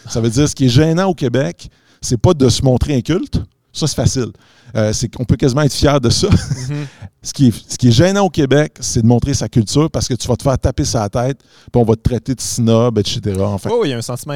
Ça 0.08 0.20
veut 0.20 0.31
dire 0.31 0.49
ce 0.49 0.55
qui 0.55 0.67
est 0.67 0.70
gênant 0.70 1.06
au 1.06 1.14
Québec, 1.14 1.69
c'est 2.00 2.17
pas 2.17 2.32
de 2.35 2.49
se 2.49 2.62
montrer 2.62 2.94
inculte. 2.94 3.41
Ça, 3.73 3.87
c'est 3.87 3.94
facile. 3.96 4.31
Euh, 4.76 4.93
c'est 4.93 5.08
qu'on 5.08 5.25
peut 5.25 5.37
quasiment 5.37 5.62
être 5.62 5.72
fier 5.75 6.00
de 6.00 6.11
ça. 6.11 6.28
Mhm. 6.70 6.87
Ce 7.22 7.34
qui, 7.34 7.49
est, 7.49 7.70
ce 7.72 7.76
qui 7.76 7.88
est 7.88 7.93
gênant 7.93 8.25
au 8.25 8.31
Québec, 8.31 8.76
c'est 8.81 9.02
de 9.02 9.06
montrer 9.06 9.34
sa 9.34 9.46
culture 9.49 9.90
parce 9.90 10.08
que 10.08 10.14
tu 10.14 10.26
vas 10.26 10.37
te 10.37 10.43
faire 10.43 10.58
taper 10.58 10.87
sa 10.87 11.06
tête, 11.11 11.38
puis 11.70 11.82
on 11.82 11.84
va 11.84 11.94
te 11.94 12.00
traiter 12.00 12.34
de 12.34 12.40
snob, 12.40 12.96
etc. 12.99 13.20
Enfin, 13.40 13.69
Oh, 13.70 13.82
il 13.84 13.90
y 13.90 13.93
a 13.93 13.99
un 13.99 14.02
sentiment 14.02 14.34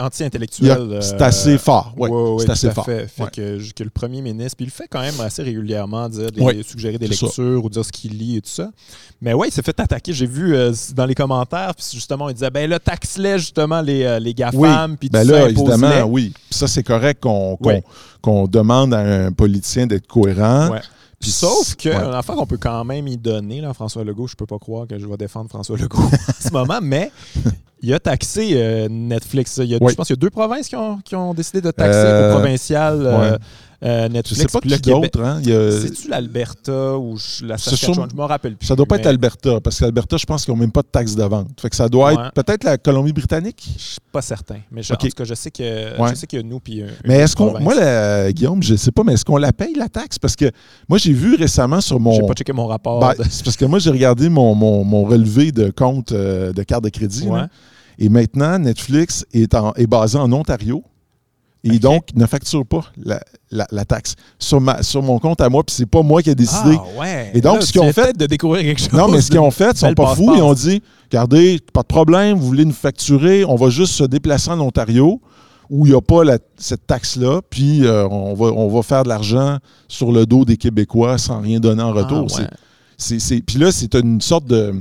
anti-intellectuel. 0.00 0.98
c'est 1.00 1.20
euh, 1.20 1.24
assez 1.24 1.58
fort. 1.58 1.92
Ouais, 1.96 2.08
c'est 2.40 2.50
assez 2.50 2.70
fort. 2.70 2.84
Fait, 2.84 3.06
Fait 3.08 3.22
Ouais. 3.24 3.30
que, 3.32 3.72
que 3.72 3.82
le 3.84 3.90
premier 3.90 4.20
ministre, 4.22 4.56
puis 4.56 4.64
il 4.66 4.68
le 4.68 4.72
fait 4.72 4.86
quand 4.88 5.00
même 5.00 5.18
assez 5.20 5.42
régulièrement, 5.42 6.08
dire 6.08 6.30
des, 6.30 6.62
suggérer 6.62 6.98
des 6.98 7.06
c'est 7.08 7.14
ça. 7.16 7.26
lectures 7.26 7.64
ou 7.64 7.68
dire 7.70 7.84
ce 7.84 7.92
qu'il 7.92 8.16
lit 8.16 8.36
et 8.36 8.40
tout 8.42 8.50
ça. 8.50 8.68
Mais 9.20 9.34
ouais, 9.34 9.48
il 9.48 9.52
s'est 9.52 9.62
fait 9.62 9.78
attaquer. 9.80 10.12
J'ai 10.12 10.26
vu 10.26 10.54
euh, 10.54 10.72
dans 10.94 11.06
les 11.06 11.14
commentaires, 11.14 11.74
puis 11.74 11.86
justement, 11.92 12.28
il 12.28 12.34
disait 12.34 12.50
ben 12.50 12.68
là, 12.68 12.78
taxe-les 12.78 13.38
justement 13.38 13.80
les, 13.80 14.04
euh, 14.04 14.18
les 14.18 14.34
GAFAM, 14.34 14.96
puis 14.96 15.08
Ben 15.08 15.22
tout 15.24 15.30
là, 15.32 15.40
ça, 15.42 15.48
évidemment, 15.50 16.02
oui. 16.04 16.32
Puis 16.48 16.58
ça, 16.58 16.66
c'est 16.68 16.82
correct 16.82 17.20
qu'on 17.22 17.56
qu'on- 17.56 17.68
Ouais. 17.70 17.82
qu'on 18.22 18.46
demande 18.46 18.92
à 18.92 18.98
un 18.98 19.32
politicien 19.32 19.69
d'être 19.86 20.06
cohérent. 20.06 20.70
Ouais. 20.70 20.80
Puis 21.20 21.30
Sauf 21.30 21.74
que, 21.76 21.90
ouais. 21.90 21.94
une 21.96 22.14
affaire 22.14 22.34
qu'on 22.34 22.46
peut 22.46 22.56
quand 22.56 22.82
même 22.84 23.06
y 23.06 23.16
donner, 23.18 23.60
là, 23.60 23.74
François 23.74 24.04
Legault, 24.04 24.26
je 24.26 24.36
peux 24.36 24.46
pas 24.46 24.58
croire 24.58 24.86
que 24.86 24.98
je 24.98 25.06
vais 25.06 25.16
défendre 25.18 25.50
François 25.50 25.76
Legault 25.76 25.98
en 26.02 26.08
ce 26.48 26.50
moment, 26.50 26.78
mais 26.82 27.12
il 27.82 27.92
a 27.92 27.98
taxé 27.98 28.52
euh, 28.54 28.88
Netflix. 28.88 29.58
Il 29.58 29.66
y 29.66 29.74
a, 29.74 29.78
Oui. 29.80 29.90
Je 29.90 29.96
pense 29.96 30.06
qu'il 30.06 30.16
y 30.16 30.18
a 30.18 30.20
deux 30.20 30.30
provinces 30.30 30.68
qui 30.68 30.76
ont, 30.76 30.98
qui 31.04 31.14
ont 31.14 31.34
décidé 31.34 31.60
de 31.60 31.70
taxer 31.70 31.98
Euh, 31.98 32.30
au 32.30 32.38
provincial 32.38 33.02
euh, 33.04 33.32
ouais. 33.32 33.38
Euh, 33.82 34.06
Je 34.08 34.12
Netflix. 34.12 34.40
sais 34.42 34.46
pas 34.48 34.60
Puis 34.60 34.68
qui 34.70 34.74
le 34.76 34.80
Québec- 34.80 35.12
d'autre. 35.14 35.24
Hein? 35.26 35.40
A- 35.40 35.80
C'est-tu 35.80 36.08
l'Alberta 36.08 36.98
ou 36.98 37.16
la 37.42 37.56
Saskatchewan? 37.58 38.08
Je 38.10 38.16
me 38.16 38.22
rappelle 38.24 38.56
plus. 38.56 38.66
ça 38.66 38.76
doit 38.76 38.84
pas 38.86 38.96
être 38.96 39.04
mais 39.04 39.10
Alberta, 39.10 39.60
parce 39.60 39.78
qu'Alberta, 39.80 40.16
je 40.18 40.26
pense 40.26 40.44
qu'ils 40.44 40.52
n'ont 40.54 40.60
même 40.60 40.72
pas 40.72 40.82
de 40.82 40.88
taxe 40.88 41.14
de 41.14 41.22
vente. 41.24 41.48
Fait 41.60 41.70
que 41.70 41.76
ça 41.76 41.88
doit 41.88 42.12
Ouais. 42.12 42.14
être 42.26 42.32
peut-être 42.34 42.64
la 42.64 42.76
Colombie-Britannique? 42.78 43.62
Je 43.78 43.82
suis 43.82 43.98
pas 44.12 44.20
certain. 44.22 44.58
Mais 44.70 44.82
je- 44.82 44.92
Ok. 44.92 45.04
en 45.04 45.06
tout 45.08 45.14
cas, 45.16 45.24
je 45.24 45.34
sais 45.34 45.50
que 45.50 45.98
Ouais. 46.00 46.10
je 46.10 46.14
sais 46.14 46.26
qu'il 46.26 46.38
y 46.38 46.42
a 46.42 46.44
nous 46.44 46.60
puis 46.60 46.80
une 46.80 46.88
Mais 47.06 47.14
est-ce 47.18 47.34
qu'on. 47.34 47.58
Moi, 47.60 47.74
la- 47.74 48.32
Guillaume, 48.32 48.62
je 48.62 48.74
sais 48.74 48.92
pas, 48.92 49.02
mais 49.04 49.14
est-ce 49.14 49.24
qu'on 49.24 49.36
la 49.38 49.52
paye, 49.52 49.74
la 49.74 49.88
taxe? 49.88 50.18
Parce 50.18 50.36
que 50.36 50.50
moi, 50.88 50.98
j'ai 50.98 51.12
vu 51.12 51.34
récemment 51.36 51.80
sur 51.80 51.98
mon. 51.98 52.12
J'ai 52.12 52.26
pas 52.26 52.34
checké 52.34 52.52
mon 52.52 52.66
rapport. 52.66 53.00
Ben, 53.00 53.14
de- 53.18 53.24
c'est 53.30 53.44
parce 53.44 53.56
que 53.56 53.64
moi, 53.64 53.78
j'ai 53.78 53.90
regardé 53.90 54.28
mon, 54.28 54.54
mon- 54.54 54.84
mon 54.84 55.04
relevé 55.04 55.52
de 55.52 55.70
compte 55.70 56.12
euh, 56.12 56.52
de 56.52 56.62
carte 56.62 56.84
de 56.84 56.88
crédit. 56.90 57.26
Ouais. 57.26 57.40
Et 57.98 58.08
maintenant, 58.08 58.58
Netflix 58.58 59.24
est, 59.32 59.54
en- 59.54 59.72
est 59.74 59.86
basé 59.86 60.16
en 60.18 60.32
Ontario. 60.32 60.82
Et 61.62 61.78
donc, 61.78 62.04
ne 62.14 62.24
facture 62.26 62.64
pas 62.64 62.84
la, 63.04 63.20
la- 63.50 63.66
la 63.70 63.84
taxe 63.84 64.14
sur, 64.38 64.60
ma, 64.60 64.82
sur 64.82 65.02
mon 65.02 65.18
compte 65.18 65.40
à 65.42 65.48
moi. 65.50 65.62
Puis 65.62 65.74
c'est 65.76 65.86
pas 65.86 66.02
moi 66.02 66.22
qui 66.22 66.30
ai 66.30 66.34
décidé. 66.34 66.76
Ah 66.78 66.98
ouais. 67.00 67.30
Et 67.34 67.40
donc, 67.42 67.56
Là, 67.56 67.60
ce 67.66 67.72
qu'ils 67.72 67.82
ont 67.82 67.92
fait- 67.92 68.16
de 68.16 68.24
découvrir 68.26 68.62
quelque 68.62 68.80
chose. 68.80 68.92
non, 68.92 69.08
mais 69.08 69.20
ce 69.20 69.30
qu'ils 69.30 69.40
ont 69.40 69.50
fait, 69.50 69.72
ils 69.72 69.78
sont 69.78 69.92
pas 69.94 70.14
fous. 70.14 70.32
Ils 70.36 70.42
ont 70.42 70.54
dit 70.54 70.82
regardez, 71.12 71.60
pas 71.72 71.82
de 71.82 71.86
problème, 71.86 72.38
vous 72.38 72.46
voulez 72.46 72.64
nous 72.64 72.72
facturer, 72.72 73.44
on 73.44 73.56
va 73.56 73.68
juste 73.68 73.92
se 73.94 74.04
déplacer 74.04 74.50
en 74.50 74.60
Ontario 74.60 75.20
où 75.68 75.86
il 75.86 75.90
n'y 75.90 75.96
a 75.96 76.00
pas 76.00 76.24
la- 76.24 76.38
cette 76.56 76.86
taxe-là, 76.86 77.40
puis 77.50 77.84
euh, 77.84 78.08
on, 78.08 78.34
va, 78.34 78.46
on 78.46 78.68
va 78.68 78.82
faire 78.82 79.02
de 79.04 79.08
l'argent 79.08 79.58
sur 79.86 80.12
le 80.12 80.24
dos 80.26 80.44
des 80.44 80.56
Québécois 80.56 81.18
sans 81.18 81.40
rien 81.40 81.60
donner 81.60 81.82
en 81.82 81.92
retour. 81.92 82.26
Ah, 82.36 82.40
ouais. 82.40 82.46
C'est- 82.96 83.40
Puis 83.44 83.58
là, 83.58 83.70
c'est 83.72 83.94
une 83.94 84.20
sorte 84.20 84.46
de. 84.46 84.74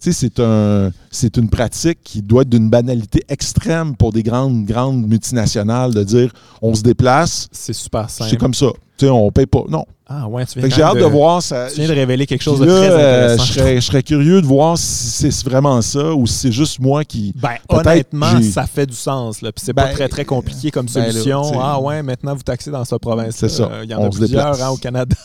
Tu 0.00 0.12
sais, 0.12 0.28
c'est 0.30 0.40
un, 0.40 0.92
c'est 1.10 1.36
une 1.38 1.50
pratique 1.50 1.98
qui 2.04 2.22
doit 2.22 2.42
être 2.42 2.48
d'une 2.48 2.70
banalité 2.70 3.24
extrême 3.28 3.96
pour 3.96 4.12
des 4.12 4.22
grandes, 4.22 4.64
grandes 4.64 5.04
multinationales 5.06 5.92
de 5.92 6.04
dire 6.04 6.32
on 6.62 6.72
se 6.74 6.82
déplace, 6.82 7.48
C'est 7.50 7.72
super 7.72 8.08
simple. 8.08 8.30
c'est 8.30 8.36
comme 8.36 8.54
ça. 8.54 8.68
Tu 8.96 9.06
sais, 9.06 9.10
on 9.10 9.30
paye 9.32 9.46
pas. 9.46 9.64
Non. 9.68 9.84
Ah 10.10 10.26
ouais, 10.26 10.46
tu 10.46 10.54
viens 10.58 10.62
Fait 10.62 10.68
que 10.68 10.74
quand 10.74 10.76
j'ai 10.76 10.82
hâte 10.82 10.98
de, 10.98 11.04
voir 11.04 11.42
ça. 11.42 11.68
Tu 11.68 11.80
viens 11.80 11.88
de 11.88 11.94
révéler 11.94 12.26
quelque 12.26 12.42
chose 12.42 12.60
de 12.60 12.64
très 12.64 12.90
euh, 12.90 13.24
intéressant. 13.24 13.44
je, 13.44 13.52
serais, 13.52 13.74
je 13.76 13.80
serais 13.80 14.02
curieux 14.02 14.40
de 14.40 14.46
voir 14.46 14.78
si 14.78 15.30
c'est 15.30 15.44
vraiment 15.44 15.82
ça 15.82 16.14
ou 16.14 16.26
si 16.26 16.34
c'est 16.34 16.52
juste 16.52 16.80
moi 16.80 17.04
qui. 17.04 17.34
Ben, 17.36 17.56
honnêtement, 17.68 18.40
ça 18.40 18.66
fait 18.66 18.86
du 18.86 18.94
sens. 18.96 19.42
Là. 19.42 19.52
Puis 19.52 19.62
c'est 19.66 19.74
pas 19.74 19.86
Ben, 19.86 19.94
très, 19.94 20.08
très 20.08 20.24
compliqué 20.24 20.70
comme 20.70 20.86
ben 20.86 21.04
là, 21.04 21.10
solution. 21.12 21.60
ah 21.60 21.80
ouais, 21.80 22.02
maintenant 22.02 22.34
vous 22.34 22.42
taxez 22.42 22.70
dans 22.70 22.84
cette 22.84 23.00
province. 23.00 23.34
C'est 23.36 23.50
ça. 23.50 23.68
Il 23.82 23.90
y 23.90 23.94
en 23.94 24.00
On 24.00 24.06
a 24.06 24.10
plusieurs 24.10 24.62
hein, 24.62 24.70
au 24.70 24.76
Canada. 24.76 25.16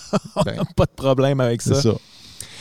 Ben, 0.44 0.56
pas 0.76 0.86
de 0.86 0.92
problème 0.96 1.40
avec 1.40 1.62
C'est 1.62 1.76
ça. 1.76 1.94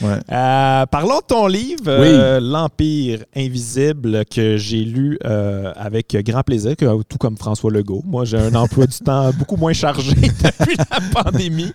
Ouais. 0.00 0.18
Euh, 0.32 0.86
parlons 0.86 1.18
de 1.18 1.26
ton 1.28 1.46
livre, 1.46 1.84
euh, 1.86 2.40
L'Empire 2.40 3.20
invisible, 3.36 4.24
que 4.24 4.56
j'ai 4.56 4.84
lu 4.84 5.16
euh, 5.24 5.72
avec 5.76 6.16
grand 6.26 6.42
plaisir, 6.42 6.74
que- 6.76 7.02
tout 7.04 7.18
comme 7.18 7.36
François 7.36 7.70
Legault. 7.70 8.02
Moi, 8.04 8.24
j'ai 8.24 8.38
un 8.38 8.54
emploi 8.54 8.86
du 8.86 8.98
temps 8.98 9.30
beaucoup 9.38 9.56
moins 9.56 9.72
chargé 9.72 10.14
depuis 10.14 10.76
la 10.76 11.22
pandémie, 11.22 11.72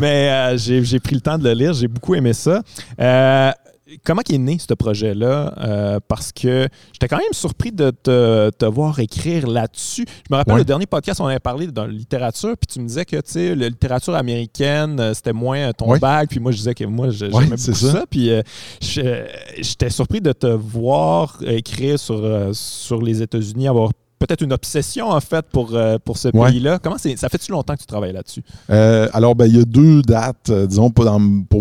mais 0.00 0.56
j'ai 0.56 1.00
pris 1.00 1.16
le 1.16 1.20
temps 1.20 1.38
de 1.38 1.44
le 1.48 1.54
lire. 1.54 1.72
J'ai 1.72 1.88
beaucoup 1.88 2.14
aimé 2.14 2.32
ça. 2.32 2.62
Comment 4.04 4.22
est 4.28 4.38
né 4.38 4.58
ce 4.58 4.74
projet-là? 4.74 5.54
Euh, 5.58 6.00
parce 6.08 6.32
que 6.32 6.68
j'étais 6.92 7.08
quand 7.08 7.16
même 7.18 7.26
surpris 7.32 7.72
de 7.72 7.90
te, 7.90 8.50
te 8.50 8.64
voir 8.64 8.98
écrire 9.00 9.46
là-dessus. 9.46 10.04
Je 10.08 10.32
me 10.32 10.36
rappelle 10.36 10.54
Ouais. 10.54 10.60
le 10.60 10.64
dernier 10.64 10.86
podcast, 10.86 11.20
on 11.20 11.26
avait 11.26 11.38
parlé 11.38 11.66
de 11.66 11.82
littérature, 11.82 12.54
puis 12.56 12.66
tu 12.66 12.80
me 12.80 12.86
disais 12.86 13.04
que 13.04 13.16
tu 13.16 13.22
sais, 13.26 13.54
la 13.54 13.68
littérature 13.68 14.14
américaine, 14.14 14.98
euh, 15.00 15.14
c'était 15.14 15.32
moins 15.32 15.58
euh, 15.58 15.72
ton 15.72 15.90
Ouais. 15.90 15.98
bac, 15.98 16.28
puis 16.30 16.40
moi 16.40 16.52
je 16.52 16.56
disais 16.58 16.74
que 16.74 16.84
moi 16.84 17.06
Ouais, 17.06 17.12
j'aimais 17.12 17.56
c'est 17.56 17.72
beaucoup 17.72 17.86
ça. 17.86 17.92
ça. 17.92 18.04
Puis 18.08 18.30
euh, 18.30 18.42
j'étais 18.80 19.90
surpris 19.90 20.20
de 20.20 20.32
te 20.32 20.46
voir 20.46 21.38
écrire 21.46 21.98
sur, 21.98 22.16
euh, 22.24 22.50
sur 22.52 23.00
les 23.02 23.22
États-Unis, 23.22 23.68
avoir 23.68 23.90
peut-être 24.18 24.42
une 24.42 24.52
obsession 24.54 25.10
en 25.10 25.20
fait 25.20 25.44
pour, 25.52 25.74
euh, 25.74 25.98
pour 26.02 26.16
ce 26.16 26.28
Ouais. 26.28 26.48
pays-là. 26.50 26.78
Comment 26.82 26.96
c'est 26.98 27.16
ça 27.16 27.28
fait-tu 27.28 27.52
longtemps 27.52 27.74
que 27.74 27.80
tu 27.80 27.86
travailles 27.86 28.12
là-dessus? 28.12 28.42
Euh, 28.70 29.08
alors, 29.12 29.34
ben, 29.34 29.46
il 29.46 29.56
y 29.56 29.60
a 29.60 29.64
deux 29.64 30.00
dates, 30.02 30.48
euh, 30.50 30.66
disons, 30.66 30.90
pour, 30.90 31.04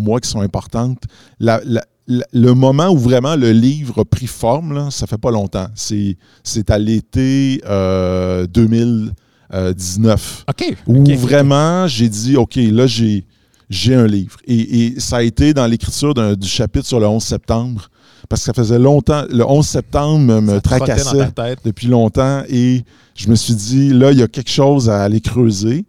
moi, 0.01 0.19
qui 0.21 0.29
sont 0.29 0.39
importantes. 0.39 0.99
La- 1.39 1.61
le 2.07 2.51
moment 2.53 2.89
où 2.89 2.97
vraiment 2.97 3.35
le 3.35 3.51
livre 3.51 4.01
a 4.01 4.05
pris 4.05 4.27
forme, 4.27 4.73
là, 4.73 4.91
ça 4.91 5.07
fait 5.07 5.17
pas 5.17 5.31
longtemps. 5.31 5.67
C'est 5.75 6.17
c'est 6.43 6.69
à 6.69 6.77
l'été 6.77 7.61
euh, 7.65 8.45
2019. 8.47 10.45
OK. 10.49 10.75
Où 10.87 11.01
OK. 11.01 11.09
vraiment, 11.11 11.87
j'ai 11.87 12.09
dit, 12.09 12.35
OK, 12.35 12.55
là, 12.55 12.87
j'ai 12.87 13.25
j'ai 13.69 13.95
un 13.95 14.07
livre. 14.07 14.37
Et, 14.45 14.85
et 14.85 14.99
ça 14.99 15.17
a 15.17 15.21
été 15.23 15.53
dans 15.53 15.65
l'écriture 15.65 16.13
du 16.13 16.47
chapitre 16.47 16.85
sur 16.85 16.99
le 16.99 17.07
11 17.07 17.23
septembre. 17.23 17.89
Parce 18.29 18.41
que 18.41 18.45
ça 18.45 18.53
faisait 18.53 18.79
longtemps, 18.79 19.23
le 19.29 19.45
11 19.45 19.65
septembre 19.65 20.41
me, 20.41 20.53
Ça 20.55 20.61
tracassait 20.61 21.17
dans 21.17 21.31
ta 21.31 21.49
tête. 21.49 21.59
depuis 21.65 21.87
longtemps 21.87 22.43
et 22.47 22.83
je 23.15 23.29
me 23.29 23.35
suis 23.35 23.53
dit, 23.53 23.89
là, 23.89 24.11
il 24.11 24.19
y 24.19 24.23
a 24.23 24.27
quelque 24.27 24.49
chose 24.49 24.89
à 24.89 25.03
aller 25.03 25.21
creuser. 25.21 25.85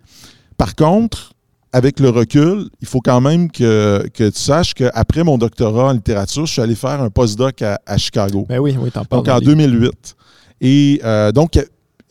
Par 0.56 0.74
contre, 0.74 1.33
avec 1.74 1.98
le 1.98 2.08
recul, 2.08 2.68
il 2.80 2.86
faut 2.86 3.00
quand 3.00 3.20
même 3.20 3.50
que, 3.50 4.06
que 4.14 4.28
tu 4.30 4.38
saches 4.38 4.74
qu'après 4.74 5.24
mon 5.24 5.38
doctorat 5.38 5.88
en 5.88 5.92
littérature, 5.92 6.46
je 6.46 6.52
suis 6.52 6.62
allé 6.62 6.76
faire 6.76 7.02
un 7.02 7.10
postdoc 7.10 7.62
à, 7.62 7.80
à 7.84 7.98
Chicago. 7.98 8.46
Ben 8.48 8.60
oui, 8.60 8.76
oui, 8.80 8.92
t'en 8.92 9.04
parles. 9.04 9.24
Donc 9.24 9.28
en 9.28 9.34
le 9.40 9.40
livre. 9.40 9.54
2008. 9.90 10.14
Et 10.60 11.00
euh, 11.02 11.32
donc, 11.32 11.58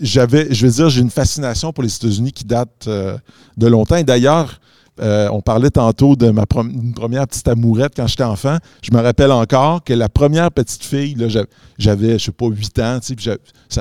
j'avais, 0.02 0.54
je 0.54 0.66
veux 0.68 0.72
dire, 0.74 0.90
j'ai 0.90 1.00
une 1.00 1.10
fascination 1.10 1.72
pour 1.72 1.82
les 1.82 1.96
États-Unis 1.96 2.34
qui 2.34 2.44
date 2.44 2.88
euh, 2.88 3.18
de 3.56 3.68
longtemps. 3.68 3.96
Et 3.96 4.04
d'ailleurs, 4.04 4.60
euh, 5.00 5.30
on 5.32 5.40
parlait 5.40 5.70
tantôt 5.70 6.18
de 6.18 6.30
ma 6.30 6.44
une 6.58 6.94
première 6.94 7.26
petite 7.26 7.48
amourette 7.48 7.94
quand 7.96 8.06
j'étais 8.06 8.24
enfant. 8.26 8.58
Je 8.82 8.92
me 8.92 9.02
rappelle 9.02 9.32
encore 9.32 9.82
que 9.82 9.94
la 9.94 10.10
première 10.10 10.52
petite 10.52 10.84
fille, 10.84 11.16
j'avais, 11.78 12.20
je 12.20 12.26
sais 12.26 12.32
pas, 12.34 12.48
8 12.48 12.80
ans, 12.80 13.00
tu 13.00 13.16
sais, 13.18 13.38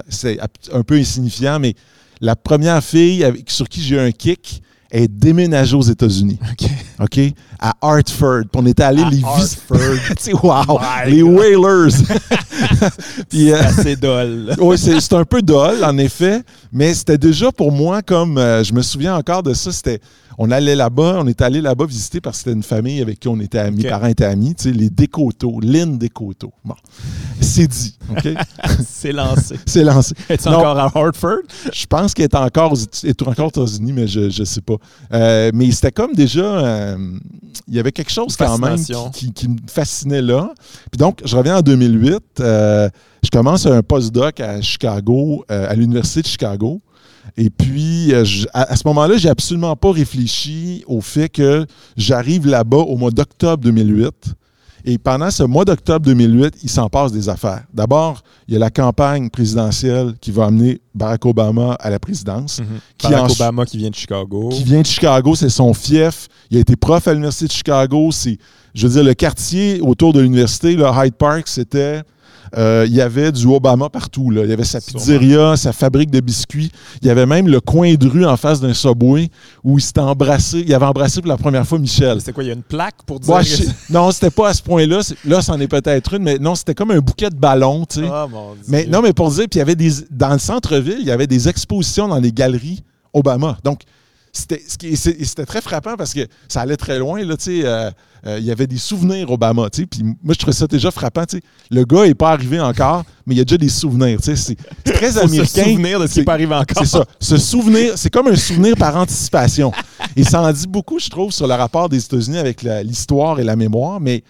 c'est 0.08 0.38
un 0.72 0.82
peu 0.84 0.94
insignifiant, 0.94 1.58
mais 1.58 1.74
la 2.20 2.36
première 2.36 2.84
fille 2.84 3.24
avec- 3.24 3.50
sur 3.50 3.68
qui 3.68 3.82
j'ai 3.82 3.96
eu 3.96 3.98
un 3.98 4.12
kick 4.12 4.62
est 4.92 5.08
déménagée 5.08 5.74
aux 5.74 5.82
États-Unis. 5.82 6.38
OK. 6.50 6.68
OK? 7.00 7.20
À 7.58 7.72
Hartford. 7.80 8.42
Puis 8.52 8.62
on 8.62 8.66
était 8.66 8.82
allé 8.82 9.02
les 9.10 9.22
visiter. 9.36 9.62
Tu 10.16 10.24
sais, 10.24 10.32
wow! 10.34 10.78
My 10.78 11.10
les 11.10 11.22
God. 11.22 11.34
Whalers! 11.34 12.02
Puis, 13.28 13.50
euh, 13.50 13.56
C'est 13.56 13.66
assez 13.66 13.96
dole. 13.96 14.54
oui, 14.60 14.76
c'est 14.78 15.00
c'est 15.00 15.14
un 15.14 15.24
peu 15.24 15.40
dole, 15.40 15.82
en 15.82 15.96
effet, 15.98 16.42
mais 16.72 16.92
c'était 16.94 17.18
déjà 17.18 17.50
pour 17.50 17.72
moi 17.72 18.02
comme, 18.02 18.36
euh, 18.36 18.62
je 18.62 18.72
me 18.74 18.82
souviens 18.82 19.16
encore 19.16 19.42
de 19.42 19.54
ça, 19.54 19.72
c'était, 19.72 20.00
on 20.38 20.50
allait 20.50 20.74
là-bas, 20.76 21.18
on 21.20 21.26
était 21.26 21.44
allé 21.44 21.60
là-bas 21.60 21.86
visiter 21.86 22.20
parce 22.20 22.38
que 22.38 22.44
c'était 22.44 22.56
une 22.56 22.62
famille 22.62 23.00
avec 23.00 23.20
qui 23.20 23.28
on 23.28 23.38
était 23.40 23.58
amis, 23.58 23.82
Ok. 23.84 23.88
parents 23.90 24.06
étaient 24.06 24.24
amis, 24.24 24.54
tu 24.54 24.64
sais, 24.64 24.72
les 24.72 24.90
Décoteaux, 24.90 25.60
Lynn 25.60 25.98
Décoteaux. 25.98 26.52
Bon, 26.64 26.74
c'est 27.40 27.66
dit, 27.66 27.96
OK? 28.10 28.28
C'est 28.86 29.12
lancé. 29.12 29.56
c'est 29.66 29.82
lancé. 29.84 30.14
Es-tu 30.28 30.48
Non. 30.48 30.58
encore 30.58 30.78
à 30.78 30.90
Hartford? 30.94 31.38
Je 31.72 31.86
pense 31.86 32.14
qu'elle 32.14 32.24
est 32.26 32.34
encore, 32.36 32.72
aux 32.72 32.76
est 33.06 33.22
encore 33.22 33.46
aux 33.46 33.48
États-Unis, 33.66 33.92
mais 33.92 34.06
je 34.06 34.20
ne 34.40 34.44
sais 34.44 34.60
pas. 34.60 34.76
Euh, 35.12 35.50
mais 35.52 35.70
c'était 35.72 35.90
comme 35.90 36.14
déjà, 36.14 36.40
euh, 36.44 36.96
il 37.68 37.74
y 37.74 37.80
avait 37.80 37.90
quelque 37.92 38.12
chose 38.12 38.36
quand 38.36 38.58
même 38.58 38.76
qui, 38.76 38.82
Fascination. 38.92 39.10
qui- 39.10 39.32
qui 39.32 39.48
me 39.48 39.56
fascinait 39.66 40.22
là. 40.22 40.52
Puis 40.90 40.98
donc, 40.98 41.20
je 41.24 41.36
reviens 41.36 41.58
en 41.58 41.62
2008. 41.62 42.20
euh, 42.40 42.88
je 43.24 43.30
commence 43.30 43.66
un 43.66 43.82
postdoc 43.82 44.40
à 44.40 44.60
Chicago, 44.62 45.44
à 45.48 45.74
l'Université 45.74 46.22
de 46.22 46.26
Chicago. 46.26 46.80
Et 47.36 47.50
puis, 47.50 48.12
euh, 48.12 48.24
je- 48.24 48.46
à, 48.52 48.72
à 48.72 48.76
ce 48.76 48.82
moment-là, 48.86 49.16
j'ai 49.16 49.28
absolument 49.28 49.74
pas 49.76 49.92
réfléchi 49.92 50.84
au 50.86 51.00
fait 51.00 51.28
que 51.28 51.66
j'arrive 51.96 52.46
là-bas 52.46 52.78
au 52.78 52.96
mois 52.96 53.10
d'octobre 53.10 53.62
2008. 53.64 54.34
Et 54.84 54.98
pendant 54.98 55.30
ce 55.30 55.44
mois 55.44 55.64
d'octobre 55.64 56.04
2008, 56.06 56.54
il 56.64 56.68
s'en 56.68 56.88
passe 56.88 57.12
des 57.12 57.28
affaires. 57.28 57.62
D'abord, 57.72 58.20
il 58.48 58.54
y 58.54 58.56
a 58.56 58.60
la 58.60 58.70
campagne 58.70 59.30
présidentielle 59.30 60.14
qui 60.20 60.32
va 60.32 60.46
amener 60.46 60.80
Barack 60.92 61.24
Obama 61.24 61.74
à 61.78 61.88
la 61.88 62.00
présidence. 62.00 62.60
Qui 62.98 63.06
Barack 63.12 63.30
en- 63.30 63.32
Obama 63.32 63.64
qui 63.64 63.78
vient 63.78 63.90
de 63.90 63.94
Chicago. 63.94 64.48
Qui 64.48 64.64
vient 64.64 64.80
de 64.80 64.86
Chicago, 64.86 65.36
c'est 65.36 65.48
son 65.50 65.72
fief. 65.72 66.26
Il 66.50 66.56
a 66.56 66.60
été 66.60 66.74
prof 66.74 67.06
à 67.06 67.12
l'Université 67.12 67.46
de 67.46 67.52
Chicago. 67.52 68.10
C'est, 68.10 68.38
je 68.74 68.88
veux 68.88 68.92
dire, 68.94 69.04
le 69.04 69.14
quartier 69.14 69.80
autour 69.80 70.12
de 70.12 70.20
l'université, 70.20 70.74
le 70.74 70.84
Hyde 70.84 71.14
Park, 71.14 71.46
c'était. 71.46 72.02
Euh, 72.56 72.84
il 72.86 72.94
y 72.94 73.00
avait 73.00 73.32
du 73.32 73.46
Obama 73.46 73.88
partout. 73.88 74.30
Là. 74.30 74.44
Il 74.44 74.50
y 74.50 74.52
avait 74.52 74.64
sa 74.64 74.80
pizzeria, 74.80 75.56
sa 75.56 75.72
fabrique 75.72 76.10
de 76.10 76.20
biscuits. 76.20 76.70
Il 77.00 77.08
y 77.08 77.10
avait 77.10 77.26
même 77.26 77.48
le 77.48 77.60
coin 77.60 77.94
de 77.94 78.08
rue 78.08 78.26
en 78.26 78.36
face 78.36 78.60
d'un 78.60 78.74
subway 78.74 79.30
où 79.64 79.78
il 79.78 79.82
s'était 79.82 80.00
embrassé. 80.00 80.62
Il 80.66 80.74
avait 80.74 80.86
embrassé 80.86 81.20
pour 81.20 81.28
la 81.28 81.36
première 81.36 81.66
fois 81.66 81.78
Michel. 81.78 82.20
C'est 82.20 82.32
quoi, 82.32 82.44
il 82.44 82.48
y 82.48 82.50
a 82.50 82.54
une 82.54 82.62
plaque 82.62 83.02
pour 83.06 83.20
dire 83.20 83.34
Ouais, 83.34 83.42
que 83.42 83.92
non, 83.92 84.10
c'était 84.10 84.30
pas 84.30 84.48
à 84.48 84.54
ce 84.54 84.62
point-là. 84.62 85.00
Là, 85.24 85.42
c'en 85.42 85.58
est 85.60 85.68
peut-être 85.68 86.14
une, 86.14 86.22
mais 86.22 86.38
non, 86.38 86.54
c'était 86.54 86.74
comme 86.74 86.90
un 86.90 87.00
bouquet 87.00 87.30
de 87.30 87.36
ballons, 87.36 87.86
tu 87.86 88.00
sais. 88.00 88.08
Ah, 88.10 88.26
mon 88.30 88.54
Dieu. 88.54 88.64
Mais 88.68 88.86
non, 88.86 89.00
mais 89.02 89.12
pour 89.12 89.30
dire, 89.30 89.46
puis 89.50 89.56
il 89.56 89.58
y 89.58 89.62
avait 89.62 89.76
des 89.76 89.90
dans 90.10 90.32
le 90.32 90.38
centre-ville, 90.38 90.98
il 91.00 91.06
y 91.06 91.10
avait 91.10 91.26
des 91.26 91.48
expositions 91.48 92.08
dans 92.08 92.18
les 92.18 92.32
galeries 92.32 92.82
Obama. 93.12 93.58
Donc 93.64 93.82
c'était 94.32 95.46
très 95.46 95.60
frappant 95.60 95.96
parce 95.96 96.14
que 96.14 96.26
ça 96.48 96.62
allait 96.62 96.78
très 96.78 96.98
loin 96.98 97.22
là, 97.22 97.34
euh, 97.48 97.90
euh, 98.26 98.38
il 98.38 98.44
y 98.44 98.50
avait 98.50 98.66
des 98.66 98.78
souvenirs 98.78 99.30
Obama, 99.30 99.68
puis 99.70 100.02
moi 100.02 100.32
je 100.32 100.38
trouvais 100.38 100.56
ça 100.56 100.66
déjà 100.66 100.90
frappant. 100.90 101.24
Le 101.70 101.84
gars 101.84 102.04
est 102.04 102.14
pas 102.14 102.30
arrivé 102.30 102.58
encore, 102.58 103.04
mais 103.26 103.34
il 103.34 103.38
y 103.38 103.40
a 103.42 103.44
déjà 103.44 103.58
des 103.58 103.68
souvenirs, 103.68 104.20
c'est 104.22 104.56
très 104.84 105.18
américain. 105.22 105.44
se 105.44 105.70
souvenir 105.70 106.00
de 106.00 106.06
ce 106.06 106.12
qui 106.14 106.18
n'est 106.20 106.24
pas 106.24 106.32
arrivé 106.32 106.54
encore. 106.54 106.78
c'est 106.78 106.86
ça. 106.86 107.04
Ce 107.20 107.36
souvenir, 107.36 107.92
c'est 107.96 108.10
comme 108.10 108.28
un 108.28 108.36
souvenir 108.36 108.74
par 108.76 108.96
anticipation. 108.96 109.70
Et 110.16 110.24
ça 110.24 110.40
en 110.40 110.50
dit 110.50 110.66
beaucoup, 110.66 110.98
je 110.98 111.10
trouve, 111.10 111.30
sur 111.30 111.46
le 111.46 111.54
rapport 111.54 111.88
des 111.90 112.02
États-Unis 112.02 112.38
avec 112.38 112.62
l'histoire 112.62 113.38
et 113.38 113.44
la 113.44 113.56
mémoire. 113.56 114.00
Mais 114.00 114.22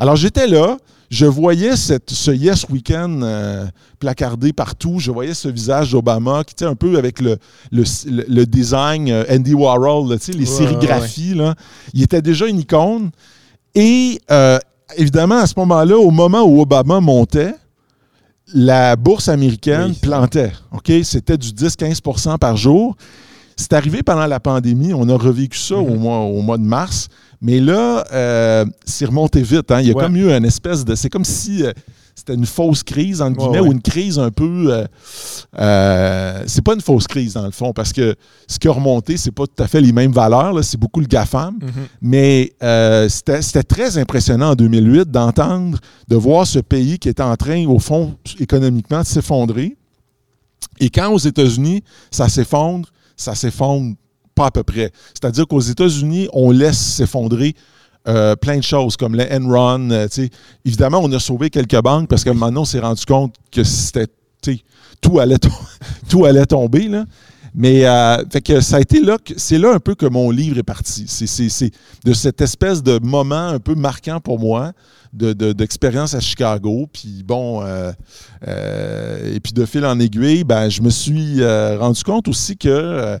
alors, 0.00 0.16
j'étais 0.16 0.48
là, 0.48 0.76
je 1.14 1.26
voyais 1.26 1.76
cette, 1.76 2.10
ce 2.10 2.32
Yes 2.32 2.66
Weekend 2.70 3.22
euh, 3.22 3.66
placardé 4.00 4.52
partout. 4.52 4.98
Je 4.98 5.12
voyais 5.12 5.32
ce 5.34 5.48
visage 5.48 5.92
d'Obama 5.92 6.42
qui 6.44 6.54
était 6.54 6.64
un 6.64 6.74
peu 6.74 6.98
avec 6.98 7.20
le, 7.20 7.36
le, 7.70 7.84
le- 8.10 8.24
le 8.28 8.46
design 8.46 9.08
euh, 9.10 9.24
Andy 9.30 9.54
Warhol, 9.54 10.10
là, 10.10 10.16
les 10.28 10.38
Ouais, 10.38 10.44
sérigraphies. 10.44 11.34
Là. 11.34 11.54
Il 11.92 12.02
était 12.02 12.20
déjà 12.20 12.46
une 12.48 12.58
icône. 12.58 13.10
Et 13.76 14.20
euh, 14.32 14.58
évidemment, 14.96 15.36
à 15.38 15.46
ce 15.46 15.54
moment-là, 15.58 15.96
au 15.96 16.10
moment 16.10 16.42
où 16.42 16.60
Obama 16.60 16.98
montait, 17.00 17.54
la 18.52 18.96
bourse 18.96 19.28
américaine 19.28 19.90
Oui. 19.90 19.98
plantait. 20.02 20.52
OK? 20.72 20.90
C'était 21.04 21.38
du 21.38 21.48
10-15% 21.50 22.38
par 22.38 22.56
jour. 22.56 22.96
C'est 23.56 23.72
arrivé 23.72 24.02
pendant 24.02 24.26
la 24.26 24.40
pandémie. 24.40 24.92
On 24.92 25.08
a 25.08 25.16
revécu 25.16 25.58
ça 25.58 25.76
au, 25.76 25.90
Mhm. 25.90 25.96
mois, 26.00 26.18
au 26.18 26.42
mois 26.42 26.58
de 26.58 26.64
mars. 26.64 27.06
Mais 27.46 27.60
là, 27.60 28.04
euh, 28.12 28.64
c'est 28.86 29.04
remonté 29.04 29.42
vite. 29.42 29.70
hein. 29.70 29.80
Il 29.82 29.88
y 29.88 29.90
a 29.90 29.94
Ouais. 29.94 30.02
comme 30.02 30.16
eu 30.16 30.30
une 30.32 30.46
espèce 30.46 30.82
de. 30.84 30.94
C'est 30.94 31.10
comme 31.10 31.26
si 31.26 31.62
euh, 31.62 31.72
c'était 32.14 32.32
une 32.34 32.46
fausse 32.46 32.82
crise, 32.82 33.20
entre 33.20 33.36
guillemets, 33.38 33.60
ouais. 33.60 33.68
ou 33.68 33.72
une 33.72 33.82
crise 33.82 34.18
un 34.18 34.30
peu. 34.30 34.68
euh, 34.72 34.86
euh, 35.58 36.42
c'est 36.46 36.62
pas 36.64 36.72
une 36.74 36.80
fausse 36.80 37.06
crise, 37.06 37.34
dans 37.34 37.44
le 37.44 37.50
fond, 37.50 37.72
parce 37.74 37.92
que 37.92 38.14
ce 38.48 38.58
qui 38.58 38.66
a 38.66 38.72
remonté, 38.72 39.18
c'est 39.18 39.30
pas 39.30 39.46
tout 39.46 39.62
à 39.62 39.66
fait 39.68 39.82
les 39.82 39.92
mêmes 39.92 40.12
valeurs. 40.12 40.62
C'est 40.64 40.78
beaucoup 40.80 41.00
le 41.00 41.06
GAFAM. 41.06 41.54
Mhm. 41.60 41.70
Mais 42.00 42.52
euh, 42.62 43.08
c'était 43.10 43.42
c'était 43.42 43.62
très 43.62 43.98
impressionnant 43.98 44.52
en 44.52 44.54
2008 44.54 45.10
d'entendre, 45.10 45.78
de 46.08 46.16
voir 46.16 46.46
ce 46.46 46.60
pays 46.60 46.98
qui 46.98 47.10
était 47.10 47.22
en 47.22 47.36
train, 47.36 47.66
au 47.66 47.78
fond, 47.78 48.16
économiquement, 48.40 49.02
de 49.02 49.06
s'effondrer. 49.06 49.76
Et 50.80 50.88
quand 50.88 51.10
aux 51.12 51.18
États-Unis, 51.18 51.82
ça 52.10 52.28
s'effondre, 52.30 52.88
ça 53.16 53.34
s'effondre 53.34 53.94
pas 54.34 54.46
à 54.46 54.50
peu 54.50 54.62
près. 54.62 54.90
C'est-à-dire 55.14 55.46
qu'aux 55.46 55.60
États-Unis, 55.60 56.28
on 56.32 56.50
laisse 56.50 56.78
s'effondrer 56.78 57.54
euh, 58.06 58.36
plein 58.36 58.58
de 58.58 58.62
choses 58.62 58.96
comme 58.96 59.14
le 59.16 59.24
Enron. 59.32 59.90
euh, 59.90 60.06
évidemment, 60.64 60.98
on 61.02 61.10
a 61.12 61.18
sauvé 61.18 61.48
quelques 61.50 61.80
banques 61.80 62.08
parce 62.08 62.24
moment 62.26 62.46
donné, 62.46 62.58
on 62.60 62.64
s'est 62.64 62.80
rendu 62.80 63.04
compte 63.06 63.34
que 63.50 63.64
c'était 63.64 64.06
tout 65.00 65.18
allait, 65.18 65.38
tout 66.08 66.24
allait 66.26 66.46
tomber. 66.46 66.88
Là. 66.88 67.04
Mais 67.54 67.86
euh, 67.86 68.16
fait 68.32 68.40
que 68.42 68.60
ça 68.60 68.76
a 68.76 68.80
été 68.80 69.00
là, 69.00 69.16
que- 69.16 69.34
c'est 69.36 69.58
là 69.58 69.72
un 69.72 69.78
peu 69.78 69.94
que 69.94 70.06
mon 70.06 70.30
livre 70.30 70.58
est 70.58 70.62
parti. 70.64 71.04
C'est, 71.08 71.26
c'est- 71.26 71.48
c'est 71.48 71.70
de 72.04 72.12
cette 72.12 72.40
espèce 72.40 72.82
de 72.82 72.98
moment 72.98 73.48
un 73.48 73.58
peu 73.60 73.74
marquant 73.74 74.20
pour 74.20 74.38
moi, 74.38 74.72
de, 75.12 75.32
de- 75.32 75.52
d'expérience 75.52 76.14
à 76.14 76.20
Chicago. 76.20 76.88
Puis 76.92 77.22
bon, 77.24 77.62
et 78.46 79.40
puis 79.40 79.52
de 79.52 79.64
fil 79.64 79.84
en 79.86 79.98
aiguille, 80.00 80.44
ben, 80.44 80.68
je 80.68 80.82
me 80.82 80.90
suis 80.90 81.44
rendu 81.44 82.02
compte 82.02 82.28
aussi 82.28 82.56
que 82.56 83.18